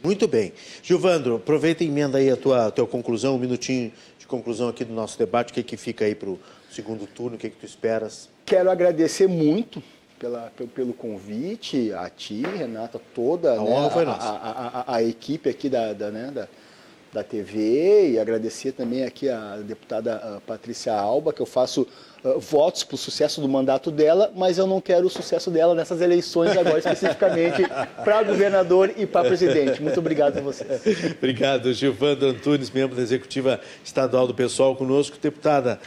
Muito 0.04 0.28
bem. 0.28 0.54
Gilvandro, 0.84 1.38
aproveita 1.38 1.84
e 1.84 1.88
emenda 1.88 2.18
aí 2.18 2.30
a 2.30 2.38
tua, 2.38 2.68
a 2.68 2.72
tua 2.72 2.86
conclusão, 2.86 3.36
um 3.36 3.40
minutinho 3.40 3.92
de 4.20 4.28
conclusão 4.28 4.70
aqui 4.70 4.86
do 4.86 4.94
nosso 4.94 5.18
debate. 5.18 5.52
O 5.52 5.54
que, 5.54 5.64
que 5.64 5.78
fica 5.78 6.06
aí 6.06 6.14
para 6.14 6.30
o 6.30 6.40
segundo 6.70 7.08
turno? 7.08 7.36
O 7.36 7.40
que, 7.40 7.50
que 7.50 7.58
tu 7.58 7.66
esperas? 7.66 8.30
Quero 8.46 8.70
agradecer 8.70 9.28
muito 9.28 9.82
pela, 10.20 10.52
pelo 10.76 10.94
convite, 10.94 11.92
a 11.94 12.10
ti, 12.10 12.42
Renata, 12.42 13.02
toda 13.16 13.54
a, 13.54 13.64
né, 13.64 13.90
a, 14.08 14.84
a, 14.86 14.96
a, 14.96 15.04
equipe 15.04 15.50
aqui 15.50 15.70
da, 15.70 15.94
da, 15.94 16.12
né, 16.12 16.32
da 16.32 16.48
da 17.18 17.24
TV 17.24 18.12
e 18.12 18.20
agradecer 18.20 18.74
também 18.74 19.04
aqui 19.04 19.30
a 19.30 19.58
deputada 19.58 20.42
Patrícia 20.46 20.94
Alba, 20.94 21.34
que 21.34 21.42
eu 21.42 21.46
faço 21.46 21.88
uh, 22.24 22.40
votos 22.40 22.84
para 22.84 22.96
o 22.96 22.98
sucesso 22.98 23.42
do 23.42 23.48
mandato 23.48 23.92
dela, 23.92 24.32
mas 24.36 24.58
eu 24.58 24.68
não 24.68 24.82
quero 24.82 25.08
o 25.08 25.10
sucesso 25.10 25.50
dela 25.52 25.74
nessas 25.76 26.02
eleições 26.02 26.58
agora, 26.58 26.80
especificamente 26.80 27.64
para 28.04 28.24
governador 28.24 28.94
e 28.98 29.06
para 29.06 29.28
presidente. 29.28 29.82
Muito 29.82 30.00
obrigado 30.00 30.38
a 30.38 30.42
vocês. 30.42 30.82
Obrigado, 31.18 31.74
Gilvandro 31.74 32.30
Antunes, 32.30 32.70
membro 32.70 32.96
da 32.96 33.02
Executiva 33.02 33.60
Estadual 33.84 34.28
do 34.28 34.34
Pessoal, 34.34 34.76
conosco. 34.76 35.18
Deputada, 35.22 35.80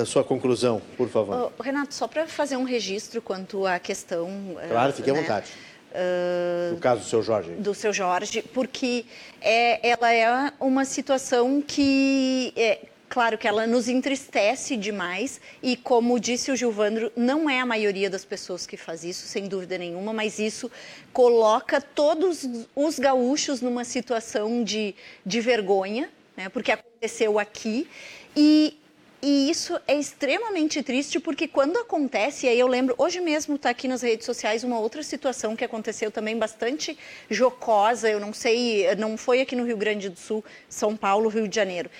a 0.00 0.04
sua 0.04 0.24
conclusão, 0.24 0.80
por 0.96 1.08
favor. 1.08 1.52
Oh, 1.58 1.62
Renato, 1.62 1.94
só 1.94 2.06
para 2.06 2.26
fazer 2.26 2.56
um 2.56 2.64
registro 2.64 3.22
quanto 3.22 3.66
à 3.66 3.78
questão. 3.78 4.56
Claro, 4.68 4.92
fique 4.92 5.10
né? 5.10 5.18
à 5.18 5.22
vontade. 5.22 5.50
Uh, 5.90 6.74
no 6.74 6.80
caso 6.80 7.00
do 7.00 7.06
seu 7.06 7.22
Jorge. 7.22 7.50
Do 7.52 7.74
seu 7.74 7.92
Jorge, 7.92 8.42
porque 8.42 9.06
é, 9.40 9.88
ela 9.88 10.12
é 10.12 10.52
uma 10.60 10.84
situação 10.84 11.62
que, 11.66 12.52
é, 12.54 12.80
claro 13.08 13.38
que 13.38 13.48
ela 13.48 13.66
nos 13.66 13.88
entristece 13.88 14.76
demais 14.76 15.40
e, 15.62 15.76
como 15.76 16.20
disse 16.20 16.50
o 16.50 16.56
Gilvandro, 16.56 17.10
não 17.16 17.48
é 17.48 17.60
a 17.60 17.66
maioria 17.66 18.10
das 18.10 18.24
pessoas 18.24 18.66
que 18.66 18.76
faz 18.76 19.04
isso, 19.04 19.26
sem 19.26 19.48
dúvida 19.48 19.78
nenhuma, 19.78 20.12
mas 20.12 20.38
isso 20.38 20.70
coloca 21.12 21.80
todos 21.80 22.46
os 22.76 22.98
gaúchos 22.98 23.60
numa 23.60 23.84
situação 23.84 24.62
de, 24.62 24.94
de 25.24 25.40
vergonha, 25.40 26.10
né, 26.36 26.48
porque 26.48 26.72
aconteceu 26.72 27.38
aqui. 27.38 27.88
E 28.36 28.78
e 29.20 29.50
isso 29.50 29.80
é 29.88 29.96
extremamente 29.96 30.80
triste 30.80 31.18
porque 31.18 31.48
quando 31.48 31.76
acontece, 31.76 32.46
e 32.46 32.48
aí 32.48 32.58
eu 32.58 32.68
lembro, 32.68 32.94
hoje 32.96 33.20
mesmo 33.20 33.56
está 33.56 33.70
aqui 33.70 33.88
nas 33.88 34.00
redes 34.00 34.24
sociais 34.24 34.62
uma 34.62 34.78
outra 34.78 35.02
situação 35.02 35.56
que 35.56 35.64
aconteceu 35.64 36.08
também 36.08 36.38
bastante 36.38 36.96
jocosa, 37.28 38.08
eu 38.08 38.20
não 38.20 38.32
sei, 38.32 38.94
não 38.94 39.16
foi 39.16 39.40
aqui 39.40 39.56
no 39.56 39.64
Rio 39.64 39.76
Grande 39.76 40.08
do 40.08 40.16
Sul, 40.16 40.44
São 40.68 40.96
Paulo, 40.96 41.28
Rio 41.28 41.48
de 41.48 41.56
Janeiro. 41.56 41.90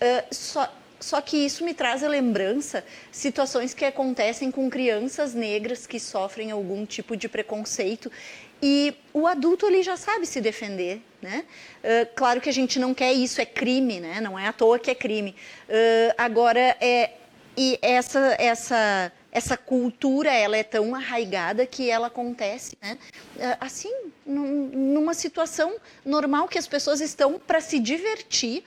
Uh, 0.00 0.34
só, 0.34 0.72
só 1.00 1.20
que 1.20 1.36
isso 1.36 1.64
me 1.64 1.74
traz 1.74 2.02
a 2.02 2.08
lembrança 2.08 2.84
situações 3.10 3.74
que 3.74 3.84
acontecem 3.84 4.50
com 4.50 4.68
crianças 4.70 5.34
negras 5.34 5.86
que 5.86 5.98
sofrem 5.98 6.50
algum 6.50 6.84
tipo 6.84 7.16
de 7.16 7.28
preconceito 7.28 8.10
e 8.60 8.94
o 9.12 9.26
adulto 9.26 9.66
ele 9.66 9.82
já 9.82 9.96
sabe 9.96 10.26
se 10.26 10.40
defender, 10.40 11.00
né? 11.22 11.44
Uh, 11.78 12.08
claro 12.16 12.40
que 12.40 12.48
a 12.48 12.52
gente 12.52 12.78
não 12.78 12.92
quer 12.92 13.12
isso, 13.12 13.40
é 13.40 13.46
crime, 13.46 14.00
né? 14.00 14.20
Não 14.20 14.36
é 14.38 14.48
à 14.48 14.52
toa 14.52 14.78
que 14.78 14.90
é 14.90 14.94
crime. 14.94 15.34
Uh, 15.68 16.14
agora, 16.18 16.76
é, 16.80 17.12
e 17.56 17.78
essa, 17.80 18.34
essa, 18.38 19.12
essa 19.30 19.56
cultura, 19.56 20.32
ela 20.32 20.56
é 20.56 20.64
tão 20.64 20.92
arraigada 20.94 21.66
que 21.66 21.88
ela 21.88 22.08
acontece, 22.08 22.76
né? 22.82 22.98
Assim, 23.60 23.92
num, 24.26 24.68
numa 24.72 25.14
situação 25.14 25.76
normal 26.04 26.48
que 26.48 26.58
as 26.58 26.66
pessoas 26.66 27.00
estão 27.00 27.38
para 27.38 27.60
se 27.60 27.78
divertir, 27.78 28.64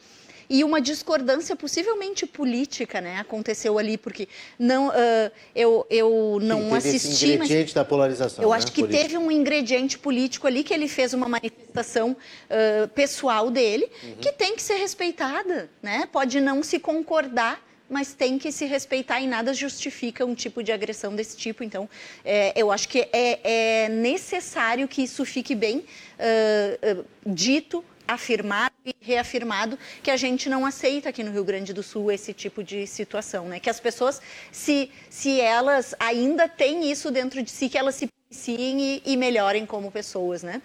e 0.51 0.65
uma 0.65 0.81
discordância 0.81 1.55
possivelmente 1.55 2.25
política, 2.25 2.99
né, 2.99 3.17
aconteceu 3.19 3.77
ali 3.77 3.97
porque 3.97 4.27
não 4.59 4.89
uh, 4.89 5.31
eu, 5.55 5.87
eu 5.89 6.39
não 6.41 6.63
Sim, 6.63 6.67
teve 6.67 6.77
assisti, 6.77 7.07
esse 7.07 7.35
ingrediente 7.35 7.63
mas 7.67 7.73
da 7.73 7.85
polarização. 7.85 8.43
Eu 8.43 8.49
né, 8.49 8.57
acho 8.57 8.67
que 8.67 8.81
política. 8.81 9.01
teve 9.01 9.17
um 9.17 9.31
ingrediente 9.31 9.97
político 9.97 10.45
ali 10.45 10.61
que 10.61 10.73
ele 10.73 10.89
fez 10.89 11.13
uma 11.13 11.29
manifestação 11.29 12.11
uh, 12.11 12.87
pessoal 12.89 13.49
dele 13.49 13.89
uhum. 14.03 14.15
que 14.19 14.33
tem 14.33 14.53
que 14.53 14.61
ser 14.61 14.75
respeitada, 14.75 15.69
né? 15.81 16.09
Pode 16.11 16.41
não 16.41 16.61
se 16.61 16.79
concordar 16.79 17.63
mas 17.89 18.13
tem 18.13 18.39
que 18.39 18.53
se 18.53 18.63
respeitar 18.63 19.19
e 19.19 19.27
nada 19.27 19.53
justifica 19.53 20.25
um 20.25 20.33
tipo 20.33 20.63
de 20.63 20.71
agressão 20.71 21.13
desse 21.13 21.35
tipo. 21.35 21.61
Então, 21.61 21.89
é, 22.23 22.53
eu 22.55 22.71
acho 22.71 22.87
que 22.87 22.99
é, 23.11 23.39
é, 23.83 23.89
necessário 23.89 24.87
que 24.87 25.03
isso 25.03 25.25
fique 25.25 25.53
bem 25.53 25.79
uh, 25.79 27.01
uh, 27.01 27.05
dito 27.25 27.83
afirmado 28.13 28.73
e 28.85 28.93
reafirmado 28.99 29.77
que 30.01 30.11
a 30.11 30.17
gente 30.17 30.49
não 30.49 30.65
aceita 30.65 31.09
aqui 31.09 31.23
no 31.23 31.31
Rio 31.31 31.43
Grande 31.43 31.73
do 31.73 31.83
Sul 31.83 32.11
esse 32.11 32.33
tipo 32.33 32.63
de 32.63 32.85
situação, 32.87 33.45
né? 33.47 33.59
Que 33.59 33.69
as 33.69 33.79
pessoas, 33.79 34.21
se, 34.51 34.91
se 35.09 35.39
elas 35.39 35.95
ainda 35.99 36.47
têm 36.47 36.91
isso 36.91 37.11
dentro 37.11 37.41
de 37.41 37.49
si, 37.49 37.69
que 37.69 37.77
elas 37.77 37.95
se 37.95 38.07
policiem 38.07 38.81
e, 38.81 39.01
e 39.05 39.17
melhorem 39.17 39.65
como 39.65 39.91
pessoas, 39.91 40.43
né? 40.43 40.61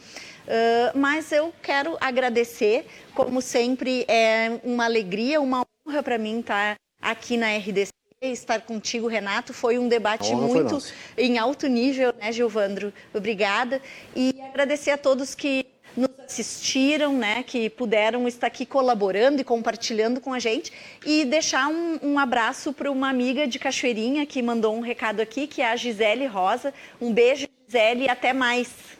Uh, 0.47 0.99
mas 0.99 1.33
eu 1.33 1.53
quero 1.63 1.97
agradecer, 2.01 2.87
como 3.15 3.43
sempre, 3.43 4.05
é 4.09 4.61
uma 4.63 4.85
alegria, 4.85 5.41
uma 5.41 5.65
honra 5.87 6.03
para 6.03 6.19
mim 6.19 6.41
estar 6.41 6.77
aqui 7.01 7.37
na 7.37 7.57
RDC 7.57 7.91
estar 8.23 8.63
contigo, 8.63 9.07
Renato. 9.07 9.53
Foi 9.53 9.79
um 9.79 9.89
debate 9.89 10.35
muito 10.35 10.79
em 11.17 11.39
alto 11.39 11.67
nível, 11.67 12.15
né, 12.19 12.33
Gilvandro? 12.33 12.93
Obrigada. 13.13 13.81
E 14.15 14.35
agradecer 14.41 14.91
a 14.91 14.99
todos 14.99 15.35
que 15.35 15.67
nos 15.97 16.11
assistiram, 16.25 17.13
né, 17.13 17.43
que 17.43 17.71
puderam 17.71 18.27
estar 18.29 18.47
aqui 18.47 18.67
colaborando 18.67 19.41
e 19.41 19.45
compartilhando 19.45 20.21
com 20.21 20.33
a 20.33 20.39
gente. 20.39 20.73
E 21.05 21.25
deixar 21.25 21.69
um, 21.69 21.99
um 22.03 22.19
abraço 22.19 22.73
para 22.73 22.91
uma 22.91 23.09
amiga 23.09 23.47
de 23.47 23.59
Cachoeirinha 23.59 24.27
que 24.27 24.43
mandou 24.43 24.77
um 24.77 24.81
recado 24.81 25.21
aqui, 25.21 25.47
que 25.47 25.63
é 25.63 25.71
a 25.71 25.77
Gisele 25.77 26.27
Rosa. 26.27 26.75
Um 27.01 27.13
beijo, 27.13 27.47
Gisele, 27.67 28.05
e 28.05 28.09
até 28.09 28.33
mais. 28.33 28.96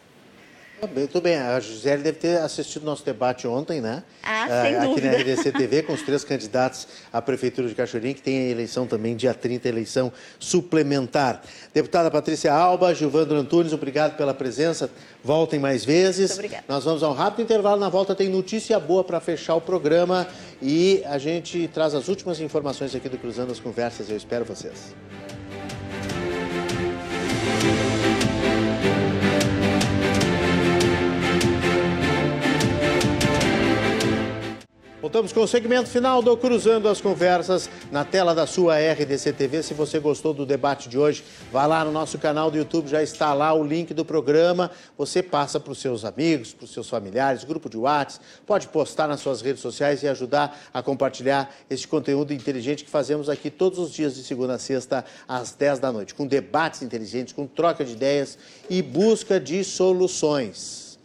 Muito 0.93 1.19
bem, 1.19 1.37
a 1.37 1.59
Gisele 1.59 2.03
deve 2.03 2.19
ter 2.19 2.37
assistido 2.37 2.85
nosso 2.85 3.03
debate 3.03 3.47
ontem, 3.47 3.81
né? 3.81 4.03
Ah, 4.21 4.43
ah 4.43 4.61
sem 4.63 4.75
Aqui 4.75 4.87
dúvida. 4.87 5.11
na 5.11 5.17
RDC 5.17 5.51
TV, 5.51 5.81
com 5.81 5.93
os 5.93 6.03
três 6.03 6.23
candidatos 6.23 6.87
à 7.11 7.19
Prefeitura 7.19 7.67
de 7.67 7.73
Cachoeirinha, 7.73 8.13
que 8.13 8.21
tem 8.21 8.37
a 8.37 8.49
eleição 8.51 8.85
também 8.85 9.15
dia 9.15 9.33
30, 9.33 9.67
eleição 9.67 10.11
suplementar. 10.37 11.41
Deputada 11.73 12.11
Patrícia 12.11 12.53
Alba, 12.53 12.93
Gilvandro 12.93 13.37
Antunes, 13.37 13.73
obrigado 13.73 14.15
pela 14.17 14.35
presença. 14.35 14.89
Voltem 15.23 15.59
mais 15.59 15.83
vezes. 15.83 16.29
Muito 16.29 16.45
obrigada. 16.45 16.63
Nós 16.67 16.83
vamos 16.83 17.01
a 17.01 17.09
um 17.09 17.13
rápido 17.13 17.41
intervalo. 17.41 17.79
Na 17.79 17.89
volta 17.89 18.13
tem 18.13 18.29
notícia 18.29 18.79
boa 18.79 19.03
para 19.03 19.19
fechar 19.19 19.55
o 19.55 19.61
programa 19.61 20.27
e 20.61 21.01
a 21.05 21.17
gente 21.17 21.67
traz 21.73 21.95
as 21.95 22.07
últimas 22.07 22.39
informações 22.39 22.93
aqui 22.93 23.09
do 23.09 23.17
Cruzando 23.17 23.51
as 23.51 23.59
Conversas. 23.59 24.11
Eu 24.11 24.17
espero 24.17 24.45
vocês. 24.45 24.93
Voltamos 34.99 35.31
com 35.31 35.41
o 35.41 35.47
segmento 35.47 35.87
final 35.87 36.23
do 36.23 36.35
Cruzando 36.35 36.89
as 36.89 36.99
Conversas 36.99 37.69
na 37.91 38.03
tela 38.03 38.33
da 38.33 38.47
sua 38.47 38.77
RDC 38.79 39.31
TV. 39.31 39.61
Se 39.61 39.75
você 39.75 39.99
gostou 39.99 40.33
do 40.33 40.43
debate 40.43 40.89
de 40.89 40.97
hoje, 40.97 41.23
vá 41.51 41.67
lá 41.67 41.85
no 41.85 41.91
nosso 41.91 42.17
canal 42.17 42.49
do 42.49 42.57
YouTube, 42.57 42.87
já 42.87 43.03
está 43.03 43.31
lá 43.31 43.53
o 43.53 43.63
link 43.63 43.93
do 43.93 44.03
programa. 44.03 44.71
Você 44.97 45.21
passa 45.21 45.59
para 45.59 45.71
os 45.71 45.77
seus 45.77 46.03
amigos, 46.03 46.51
para 46.51 46.65
os 46.65 46.73
seus 46.73 46.89
familiares, 46.89 47.43
grupo 47.43 47.69
de 47.69 47.77
WhatsApp, 47.77 48.25
pode 48.43 48.69
postar 48.69 49.07
nas 49.07 49.19
suas 49.19 49.39
redes 49.39 49.61
sociais 49.61 50.01
e 50.01 50.07
ajudar 50.07 50.59
a 50.73 50.81
compartilhar 50.81 51.55
esse 51.69 51.87
conteúdo 51.87 52.33
inteligente 52.33 52.83
que 52.83 52.89
fazemos 52.89 53.29
aqui 53.29 53.51
todos 53.51 53.77
os 53.77 53.93
dias 53.93 54.15
de 54.15 54.23
segunda 54.23 54.55
a 54.55 54.59
sexta 54.59 55.05
às 55.27 55.51
10 55.51 55.77
da 55.77 55.91
noite, 55.91 56.15
com 56.15 56.25
debates 56.25 56.81
inteligentes, 56.81 57.35
com 57.35 57.45
troca 57.45 57.85
de 57.85 57.93
ideias 57.93 58.35
e 58.67 58.81
busca 58.81 59.39
de 59.39 59.63
soluções 59.63 60.97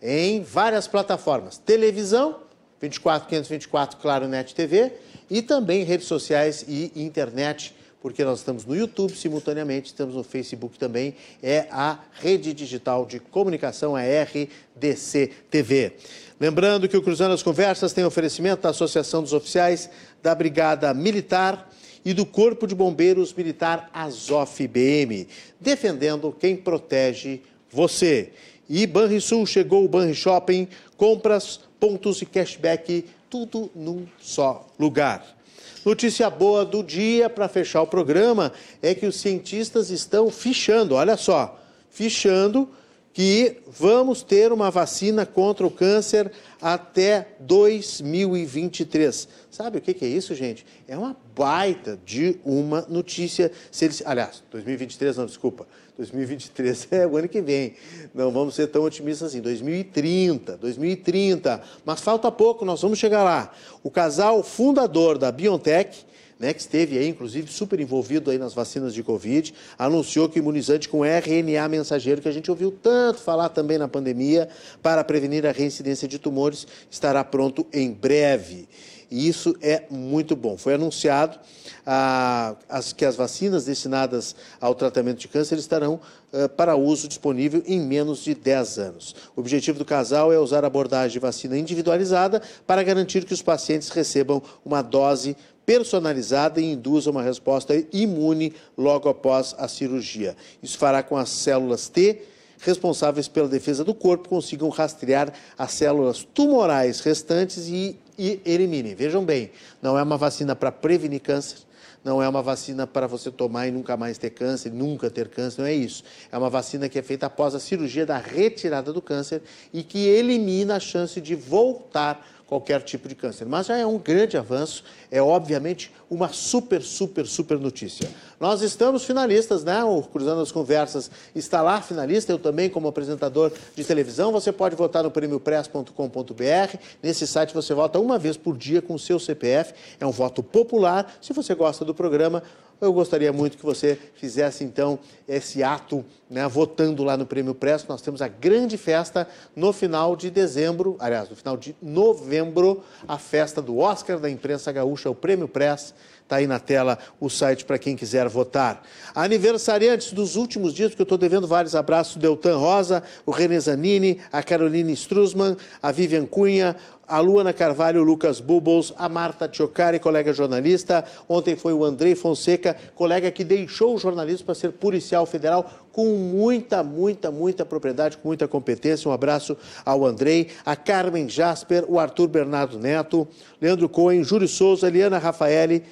em 0.00 0.40
várias 0.40 0.86
plataformas. 0.86 1.58
Televisão 1.58 2.48
24 2.80 3.28
524 3.28 3.98
Claro 3.98 4.26
Net 4.26 4.54
TV 4.54 4.92
e 5.30 5.42
também 5.42 5.84
redes 5.84 6.06
sociais 6.06 6.64
e 6.66 6.90
internet, 6.96 7.74
porque 8.00 8.24
nós 8.24 8.38
estamos 8.38 8.64
no 8.64 8.74
YouTube 8.74 9.14
simultaneamente, 9.14 9.88
estamos 9.88 10.14
no 10.14 10.24
Facebook 10.24 10.78
também, 10.78 11.14
é 11.42 11.66
a 11.70 11.98
Rede 12.12 12.54
Digital 12.54 13.04
de 13.04 13.20
Comunicação, 13.20 13.94
a 13.94 14.00
RDC 14.00 15.30
TV. 15.50 15.92
Lembrando 16.40 16.88
que 16.88 16.96
o 16.96 17.02
Cruzando 17.02 17.34
as 17.34 17.42
Conversas 17.42 17.92
tem 17.92 18.04
oferecimento 18.04 18.62
da 18.62 18.70
Associação 18.70 19.22
dos 19.22 19.34
Oficiais 19.34 19.90
da 20.22 20.34
Brigada 20.34 20.92
Militar 20.94 21.70
e 22.02 22.14
do 22.14 22.24
Corpo 22.24 22.66
de 22.66 22.74
Bombeiros 22.74 23.34
Militar 23.34 23.90
Azof 23.92 24.66
BM, 24.66 25.28
defendendo 25.60 26.34
quem 26.38 26.56
protege 26.56 27.42
você. 27.70 28.32
E 28.68 28.86
Banrisul 28.86 29.44
chegou 29.44 29.84
o 29.84 29.88
Banri 29.88 30.14
Shopping, 30.14 30.66
compras 30.96 31.60
pontos 31.80 32.20
e 32.20 32.26
cashback, 32.26 33.06
tudo 33.30 33.70
num 33.74 34.06
só 34.20 34.68
lugar. 34.78 35.36
Notícia 35.84 36.28
boa 36.28 36.64
do 36.64 36.82
dia 36.82 37.30
para 37.30 37.48
fechar 37.48 37.80
o 37.80 37.86
programa 37.86 38.52
é 38.82 38.94
que 38.94 39.06
os 39.06 39.16
cientistas 39.16 39.88
estão 39.88 40.30
fichando, 40.30 40.94
olha 40.94 41.16
só, 41.16 41.58
fichando 41.90 42.68
que 43.12 43.56
vamos 43.66 44.22
ter 44.22 44.52
uma 44.52 44.70
vacina 44.70 45.26
contra 45.26 45.66
o 45.66 45.70
câncer 45.70 46.30
até 46.60 47.28
2023. 47.40 49.28
Sabe 49.50 49.78
o 49.78 49.80
que 49.80 50.04
é 50.04 50.08
isso, 50.08 50.34
gente? 50.34 50.64
É 50.86 50.96
uma 50.96 51.16
baita 51.34 51.98
de 52.04 52.38
uma 52.44 52.82
notícia. 52.88 53.50
Se 53.70 53.86
eles, 53.86 54.02
aliás, 54.06 54.44
2023 54.50 55.16
não, 55.16 55.26
desculpa. 55.26 55.66
2023 56.00 56.88
é 56.92 57.06
o 57.06 57.16
ano 57.16 57.28
que 57.28 57.40
vem. 57.40 57.74
Não 58.14 58.30
vamos 58.30 58.54
ser 58.54 58.68
tão 58.68 58.82
otimistas 58.82 59.28
assim. 59.28 59.40
2030, 59.40 60.56
2030. 60.56 61.62
Mas 61.84 62.00
falta 62.00 62.32
pouco, 62.32 62.64
nós 62.64 62.80
vamos 62.80 62.98
chegar 62.98 63.22
lá. 63.22 63.52
O 63.82 63.90
casal 63.90 64.42
fundador 64.42 65.18
da 65.18 65.30
BioNTech 65.30 66.10
né, 66.38 66.54
que 66.54 66.60
esteve 66.60 66.96
aí, 66.96 67.06
inclusive, 67.06 67.52
super 67.52 67.78
envolvido 67.78 68.30
aí 68.30 68.38
nas 68.38 68.54
vacinas 68.54 68.94
de 68.94 69.02
Covid, 69.02 69.52
anunciou 69.78 70.26
que 70.26 70.38
o 70.38 70.40
imunizante 70.40 70.88
com 70.88 71.04
RNA 71.04 71.68
mensageiro, 71.68 72.22
que 72.22 72.28
a 72.28 72.32
gente 72.32 72.50
ouviu 72.50 72.72
tanto 72.72 73.20
falar 73.20 73.50
também 73.50 73.76
na 73.76 73.86
pandemia, 73.86 74.48
para 74.82 75.04
prevenir 75.04 75.46
a 75.46 75.52
reincidência 75.52 76.08
de 76.08 76.18
tumores, 76.18 76.66
estará 76.90 77.22
pronto 77.22 77.66
em 77.70 77.92
breve. 77.92 78.66
E 79.10 79.28
isso 79.28 79.56
é 79.60 79.82
muito 79.90 80.36
bom. 80.36 80.56
Foi 80.56 80.74
anunciado 80.74 81.38
ah, 81.84 82.54
as, 82.68 82.92
que 82.92 83.04
as 83.04 83.16
vacinas 83.16 83.64
destinadas 83.64 84.36
ao 84.60 84.74
tratamento 84.74 85.18
de 85.18 85.26
câncer 85.26 85.58
estarão 85.58 86.00
ah, 86.32 86.48
para 86.48 86.76
uso 86.76 87.08
disponível 87.08 87.62
em 87.66 87.80
menos 87.80 88.20
de 88.20 88.34
10 88.34 88.78
anos. 88.78 89.16
O 89.34 89.40
objetivo 89.40 89.78
do 89.78 89.84
casal 89.84 90.32
é 90.32 90.38
usar 90.38 90.62
a 90.62 90.68
abordagem 90.68 91.10
de 91.10 91.18
vacina 91.18 91.58
individualizada 91.58 92.40
para 92.66 92.84
garantir 92.84 93.24
que 93.24 93.34
os 93.34 93.42
pacientes 93.42 93.88
recebam 93.88 94.40
uma 94.64 94.80
dose 94.80 95.36
personalizada 95.66 96.60
e 96.60 96.72
induza 96.72 97.10
uma 97.10 97.22
resposta 97.22 97.74
imune 97.92 98.54
logo 98.78 99.08
após 99.08 99.54
a 99.58 99.66
cirurgia. 99.66 100.36
Isso 100.62 100.78
fará 100.78 101.02
com 101.02 101.16
as 101.16 101.30
células 101.30 101.88
T 101.88 102.22
responsáveis 102.60 103.26
pela 103.26 103.48
defesa 103.48 103.82
do 103.82 103.94
corpo 103.94 104.28
consigam 104.28 104.68
rastrear 104.68 105.32
as 105.56 105.72
células 105.72 106.26
tumorais 106.34 107.00
restantes 107.00 107.68
e, 107.68 107.96
e 108.20 108.42
eliminem. 108.44 108.94
Vejam 108.94 109.24
bem, 109.24 109.50
não 109.80 109.98
é 109.98 110.02
uma 110.02 110.18
vacina 110.18 110.54
para 110.54 110.70
prevenir 110.70 111.22
câncer, 111.22 111.56
não 112.04 112.22
é 112.22 112.28
uma 112.28 112.42
vacina 112.42 112.86
para 112.86 113.06
você 113.06 113.30
tomar 113.30 113.66
e 113.66 113.70
nunca 113.70 113.96
mais 113.96 114.18
ter 114.18 114.28
câncer, 114.28 114.70
nunca 114.70 115.08
ter 115.08 115.28
câncer, 115.28 115.62
não 115.62 115.68
é 115.68 115.72
isso. 115.72 116.04
É 116.30 116.36
uma 116.36 116.50
vacina 116.50 116.86
que 116.86 116.98
é 116.98 117.02
feita 117.02 117.24
após 117.26 117.54
a 117.54 117.58
cirurgia 117.58 118.04
da 118.04 118.18
retirada 118.18 118.92
do 118.92 119.00
câncer 119.00 119.40
e 119.72 119.82
que 119.82 120.06
elimina 120.06 120.76
a 120.76 120.80
chance 120.80 121.18
de 121.18 121.34
voltar 121.34 122.26
qualquer 122.50 122.82
tipo 122.82 123.08
de 123.08 123.14
câncer. 123.14 123.46
Mas 123.46 123.68
já 123.68 123.76
é 123.78 123.86
um 123.86 123.96
grande 123.96 124.36
avanço, 124.36 124.82
é 125.08 125.22
obviamente 125.22 125.92
uma 126.10 126.30
super, 126.30 126.82
super, 126.82 127.24
super 127.24 127.56
notícia. 127.56 128.10
Nós 128.40 128.60
estamos 128.60 129.04
finalistas, 129.04 129.62
né? 129.62 129.84
O 129.84 130.02
Cruzando 130.02 130.42
as 130.42 130.50
Conversas 130.50 131.08
está 131.32 131.62
lá, 131.62 131.80
finalista, 131.80 132.32
eu 132.32 132.40
também 132.40 132.68
como 132.68 132.88
apresentador 132.88 133.52
de 133.76 133.84
televisão. 133.84 134.32
Você 134.32 134.50
pode 134.50 134.74
votar 134.74 135.04
no 135.04 135.12
prêmiopress.com.br. 135.12 136.76
Nesse 137.00 137.24
site 137.24 137.54
você 137.54 137.72
vota 137.72 138.00
uma 138.00 138.18
vez 138.18 138.36
por 138.36 138.56
dia 138.56 138.82
com 138.82 138.94
o 138.94 138.98
seu 138.98 139.20
CPF. 139.20 139.72
É 140.00 140.04
um 140.04 140.10
voto 140.10 140.42
popular. 140.42 141.14
Se 141.22 141.32
você 141.32 141.54
gosta 141.54 141.84
do 141.84 141.94
programa, 141.94 142.42
eu 142.80 142.92
gostaria 142.92 143.32
muito 143.32 143.56
que 143.56 143.64
você 143.64 143.98
fizesse 144.14 144.64
então 144.64 144.98
esse 145.28 145.62
ato, 145.62 146.04
né, 146.28 146.46
votando 146.48 147.04
lá 147.04 147.16
no 147.16 147.26
Prêmio 147.26 147.54
Press. 147.54 147.86
Nós 147.86 148.02
temos 148.02 148.22
a 148.22 148.28
grande 148.28 148.76
festa 148.76 149.28
no 149.54 149.72
final 149.72 150.16
de 150.16 150.30
dezembro, 150.30 150.96
aliás, 150.98 151.28
no 151.28 151.36
final 151.36 151.56
de 151.56 151.76
novembro, 151.80 152.82
a 153.06 153.18
festa 153.18 153.60
do 153.60 153.78
Oscar 153.78 154.18
da 154.18 154.30
imprensa 154.30 154.72
gaúcha, 154.72 155.10
o 155.10 155.14
Prêmio 155.14 155.48
Press. 155.48 155.94
Está 156.30 156.36
aí 156.36 156.46
na 156.46 156.60
tela 156.60 156.96
o 157.18 157.28
site 157.28 157.64
para 157.64 157.76
quem 157.76 157.96
quiser 157.96 158.28
votar. 158.28 158.84
Aniversariantes 159.12 160.12
dos 160.12 160.36
últimos 160.36 160.72
dias, 160.72 160.90
porque 160.90 161.02
eu 161.02 161.04
estou 161.04 161.18
devendo 161.18 161.48
vários 161.48 161.74
abraços, 161.74 162.14
Deltan 162.18 162.56
Rosa, 162.56 163.02
o 163.26 163.32
René 163.32 163.58
Zanini, 163.58 164.20
a 164.30 164.40
Caroline 164.40 164.92
Strusman, 164.92 165.56
a 165.82 165.90
Vivian 165.90 166.26
Cunha, 166.26 166.76
a 167.10 167.18
Luana 167.18 167.52
Carvalho, 167.52 168.04
Lucas 168.04 168.40
Bubbles, 168.40 168.94
a 168.96 169.08
Marta 169.08 169.50
Chocari, 169.52 169.98
colega 169.98 170.32
jornalista. 170.32 171.04
Ontem 171.28 171.56
foi 171.56 171.72
o 171.72 171.84
Andrei 171.84 172.14
Fonseca, 172.14 172.76
colega 172.94 173.32
que 173.32 173.42
deixou 173.42 173.96
o 173.96 173.98
jornalismo 173.98 174.46
para 174.46 174.54
ser 174.54 174.70
policial 174.70 175.26
federal 175.26 175.68
com 175.92 176.06
muita, 176.06 176.84
muita, 176.84 177.32
muita 177.32 177.66
propriedade, 177.66 178.16
com 178.16 178.28
muita 178.28 178.46
competência. 178.46 179.10
Um 179.10 179.12
abraço 179.12 179.56
ao 179.84 180.06
Andrei, 180.06 180.50
a 180.64 180.76
Carmen 180.76 181.28
Jasper, 181.28 181.84
o 181.88 181.98
Arthur 181.98 182.28
Bernardo 182.28 182.78
Neto, 182.78 183.26
Leandro 183.60 183.88
Cohen, 183.88 184.22
Júlio 184.22 184.46
Souza, 184.46 184.86
Eliana 184.86 185.18
Rafaeli, 185.18 185.82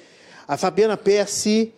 a 0.47 0.55
Fabiana 0.55 0.95
Pessi, 0.95 1.73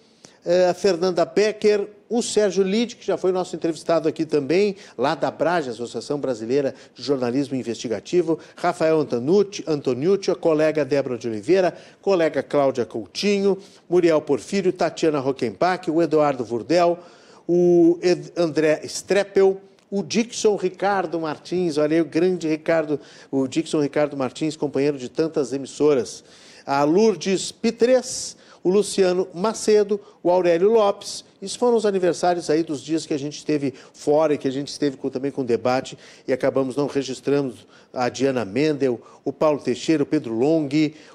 eh, 0.46 0.70
a 0.70 0.74
Fernanda 0.76 1.26
Becker, 1.26 1.88
o 2.12 2.22
Sérgio 2.22 2.62
Lide, 2.62 2.98
que 2.98 3.06
já 3.06 3.16
foi 3.16 3.32
nosso 3.32 3.56
entrevistado 3.56 4.06
aqui 4.06 4.26
também, 4.26 4.76
lá 4.98 5.16
da 5.16 5.32
Brage, 5.32 5.70
Associação 5.70 6.20
Brasileira 6.20 6.76
de 6.94 7.02
Jornalismo 7.02 7.56
Investigativo, 7.56 8.38
Rafael 8.54 9.00
Antonucci, 9.00 9.64
Antoniucci, 9.66 10.30
a 10.30 10.36
colega 10.36 10.84
Débora 10.84 11.18
de 11.18 11.30
Oliveira, 11.30 11.74
colega 12.02 12.44
Cláudia 12.44 12.86
Coutinho, 12.86 13.58
Muriel 13.90 14.20
Porfírio, 14.20 14.74
Tatiana 14.74 15.20
Rockenbach, 15.20 15.90
o 15.90 16.02
Eduardo 16.02 16.44
Vurdel, 16.44 17.00
o 17.48 17.98
André 18.36 18.82
Streppel, 18.84 19.62
o 19.90 20.04
Dixon 20.04 20.58
Ricardo 20.58 21.18
Martins, 21.18 21.78
olha 21.78 21.96
aí 21.96 22.02
o 22.02 22.06
grande 22.06 22.46
Ricardo, 22.46 23.00
o 23.32 23.48
Dixon 23.48 23.82
Ricardo 23.82 24.18
Martins, 24.18 24.58
companheiro 24.58 24.98
de 24.98 25.08
tantas 25.08 25.54
emissoras, 25.54 26.26
a 26.66 26.84
Lourdes 26.84 27.54
Pitres, 27.54 28.36
o 28.62 28.70
Luciano 28.70 29.30
Macedo, 29.34 29.98
o 30.22 30.30
Aurélio 30.30 30.70
Lopes. 30.74 31.31
Isso 31.42 31.58
foram 31.58 31.76
os 31.76 31.88
aniversários 31.88 32.52
aí 32.52 32.62
dos 32.62 32.82
dias 32.82 33.06
que 33.06 33.14
a 33.14 33.18
gente 33.18 33.38
esteve 33.38 33.74
fora 33.94 34.36
e 34.36 34.38
que 34.38 34.48
a 34.48 34.52
gente 34.52 34.68
esteve 34.68 34.96
com, 34.96 35.10
também 35.10 35.32
com 35.32 35.44
debate 35.44 35.98
e 36.28 36.32
acabamos 36.32 36.76
não 36.76 36.86
registrando 36.86 37.56
a 37.92 38.10
Diana 38.10 38.46
Mendel, 38.46 39.02
o 39.26 39.34
Paulo 39.34 39.60
Teixeira, 39.60 40.04
o 40.04 40.06
Pedro 40.06 40.34
Long, 40.34 40.70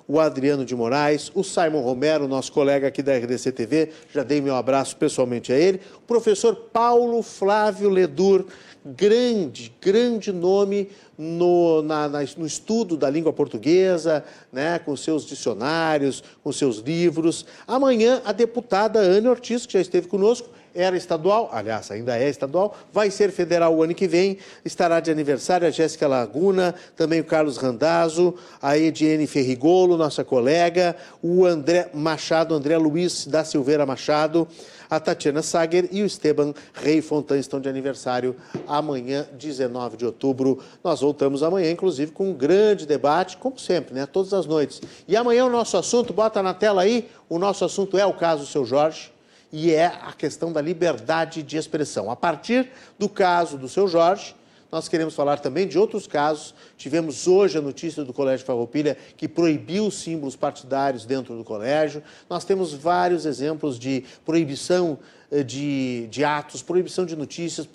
o 0.09 0.19
Adriano 0.19 0.65
de 0.65 0.74
Moraes, 0.74 1.31
o 1.32 1.44
Simon 1.44 1.81
Romero, 1.81 2.27
nosso 2.27 2.53
colega 2.53 2.89
aqui 2.89 3.03
da 3.03 3.16
RDC 3.16 3.53
TV, 3.53 3.90
já 4.12 4.24
dei 4.24 4.40
meu 4.40 4.57
abraço 4.57 4.97
pessoalmente 4.97 5.53
a 5.53 5.57
ele, 5.57 5.81
o 5.97 6.07
professor 6.07 6.57
Paulo 6.73 7.23
Flávio 7.23 7.89
Ledur, 7.89 8.47
grande, 8.95 9.73
grande 9.81 10.33
nome 10.33 10.89
no, 11.19 11.83
na, 11.83 12.09
na, 12.09 12.21
no 12.37 12.47
estudo 12.47 12.97
da 12.97 13.11
língua 13.11 13.33
portuguesa, 13.33 14.25
né, 14.53 14.79
com 14.79 14.97
seus 14.97 15.25
dicionários, 15.27 16.23
com 16.45 16.53
seus 16.53 16.79
livros. 16.79 17.47
Amanhã, 17.67 18.23
a 18.25 18.33
deputada 18.33 19.01
Ana 19.01 19.31
Ortiz, 19.31 19.67
que 19.67 19.73
já 19.73 19.81
esteve 19.81 20.07
conosco, 20.07 20.49
era 20.77 20.95
estadual, 20.95 21.49
aliás, 21.53 21.91
ainda 21.91 22.19
é 22.19 22.29
estadual, 22.29 22.77
vai 22.93 23.11
ser 23.11 23.33
federal 23.33 23.75
o 23.75 23.83
ano 23.83 23.95
que 23.95 24.07
vem, 24.07 24.37
estará 24.63 25.01
de 25.01 25.11
aniversário 25.11 25.67
a 25.67 25.71
Jéssica 25.71 26.07
Laguna, 26.07 26.75
também 26.95 27.19
o 27.21 27.25
Carlos 27.25 27.57
Randazzo, 27.57 28.35
a 28.61 28.77
Ediene 28.77 29.27
Ferrigolo, 29.27 29.97
nossa 29.97 30.23
colega, 30.23 30.95
o 31.23 31.47
André 31.47 31.89
Machado, 31.95 32.55
André 32.55 32.77
Luiz 32.77 33.27
da 33.27 33.43
Silveira 33.43 33.87
Machado, 33.87 34.47
a 34.89 35.01
Tatiana 35.01 35.43
Sager 35.43 35.89
e 35.91 36.03
o 36.03 36.07
Esteban 36.07 36.55
Rei 36.75 37.01
Fontan 37.01 37.39
estão 37.39 37.61
de 37.61 37.69
aniversário 37.69 38.37
amanhã, 38.67 39.27
19 39.33 39.97
de 39.97 40.07
outubro. 40.07 40.59
Nós 40.83 41.01
voltamos 41.01 41.43
amanhã, 41.43 41.71
inclusive, 41.71 42.13
com 42.13 42.31
um 42.31 42.35
grande 42.35 42.87
debate, 42.87 43.37
como 43.37 43.59
sempre, 43.59 43.95
né? 43.95 44.07
Todas 44.07 44.33
as 44.33 44.47
noites. 44.47 44.81
E 45.07 45.17
amanhã 45.17 45.47
o 45.47 45.51
nosso 45.51 45.77
assunto, 45.77 46.13
bota 46.13 46.43
na 46.43 46.55
tela 46.55 46.83
aí, 46.83 47.09
o 47.29 47.39
nosso 47.39 47.65
assunto 47.65 47.99
é 47.99 48.07
o 48.07 48.15
caso 48.15 48.47
Seu 48.47 48.65
Jorge 48.65 49.13
e 49.53 49.73
é 49.73 49.87
a 49.87 50.13
questão 50.13 50.53
da 50.53 50.61
liberdade 50.61 51.43
de 51.43 51.57
expressão. 51.57 52.11
A 52.11 52.17
partir 52.17 52.71
do 52.99 53.09
caso 53.09 53.57
do 53.57 53.69
Seu 53.69 53.89
Jorge, 53.89 54.35
nós 54.71 54.89
queremos 54.89 55.15
falar 55.15 55.39
também 55.39 55.67
de 55.67 55.79
outros 55.79 56.07
casos. 56.07 56.55
Tivemos 56.77 57.27
hoje 57.27 57.59
a 57.59 57.61
notícia 57.61 58.05
do 58.05 58.13
Colégio 58.13 58.45
Farroupilha 58.45 58.97
que 59.17 59.29
proibiu 59.29 59.91
símbolos 59.91 60.37
partidários 60.37 61.05
dentro 61.05 61.37
do 61.37 61.45
colégio. 61.45 62.03
Nós 62.29 62.45
temos 62.45 62.73
vários 62.73 63.27
exemplos 63.27 63.79
de 63.79 64.05
proibição 64.25 64.99
eh, 65.31 65.43
de, 65.43 66.07
de 66.09 66.25
atos, 66.25 66.63
proibição 66.63 67.05
de 67.05 67.17
notícias, 67.17 67.67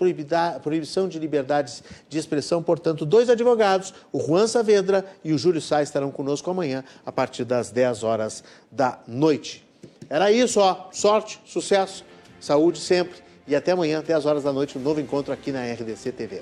proibição 0.61 1.07
de 1.07 1.19
liberdades 1.19 1.83
de 2.09 2.17
expressão. 2.17 2.61
Portanto, 2.61 3.05
dois 3.05 3.29
advogados, 3.29 3.93
o 4.11 4.19
Juan 4.19 4.47
Saavedra 4.47 5.05
e 5.23 5.33
o 5.33 5.37
Júlio 5.37 5.61
Sá, 5.61 5.81
estarão 5.81 6.11
conosco 6.11 6.49
amanhã 6.49 6.83
a 7.05 7.11
partir 7.11 7.45
das 7.45 7.69
10 7.69 8.03
horas 8.03 8.43
da 8.71 8.99
noite. 9.07 9.65
Era 10.09 10.31
isso, 10.31 10.59
ó. 10.59 10.89
Sorte, 10.91 11.39
sucesso, 11.45 12.03
saúde 12.39 12.79
sempre. 12.79 13.15
E 13.47 13.55
até 13.55 13.71
amanhã, 13.71 14.01
10 14.01 14.25
horas 14.25 14.43
da 14.43 14.53
noite, 14.53 14.77
um 14.77 14.81
novo 14.81 14.99
encontro 14.99 15.33
aqui 15.33 15.51
na 15.51 15.63
RDC 15.63 16.11
TV. 16.11 16.41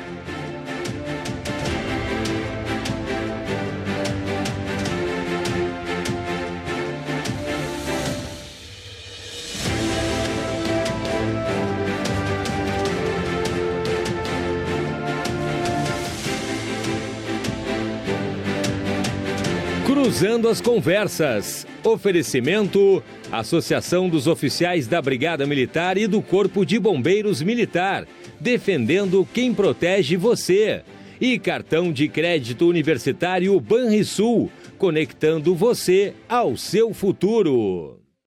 Cruzando 20.11 20.49
as 20.49 20.59
Conversas. 20.59 21.65
Oferecimento: 21.85 23.01
Associação 23.31 24.09
dos 24.09 24.27
Oficiais 24.27 24.85
da 24.85 25.01
Brigada 25.01 25.47
Militar 25.47 25.97
e 25.97 26.05
do 26.05 26.21
Corpo 26.21 26.65
de 26.65 26.77
Bombeiros 26.77 27.41
Militar. 27.41 28.05
Defendendo 28.37 29.25
quem 29.33 29.53
protege 29.53 30.17
você. 30.17 30.83
E 31.19 31.39
cartão 31.39 31.93
de 31.93 32.09
crédito 32.09 32.67
universitário 32.67 33.57
Banrisul. 33.61 34.51
Conectando 34.77 35.55
você 35.55 36.13
ao 36.27 36.57
seu 36.57 36.93
futuro. 36.93 38.00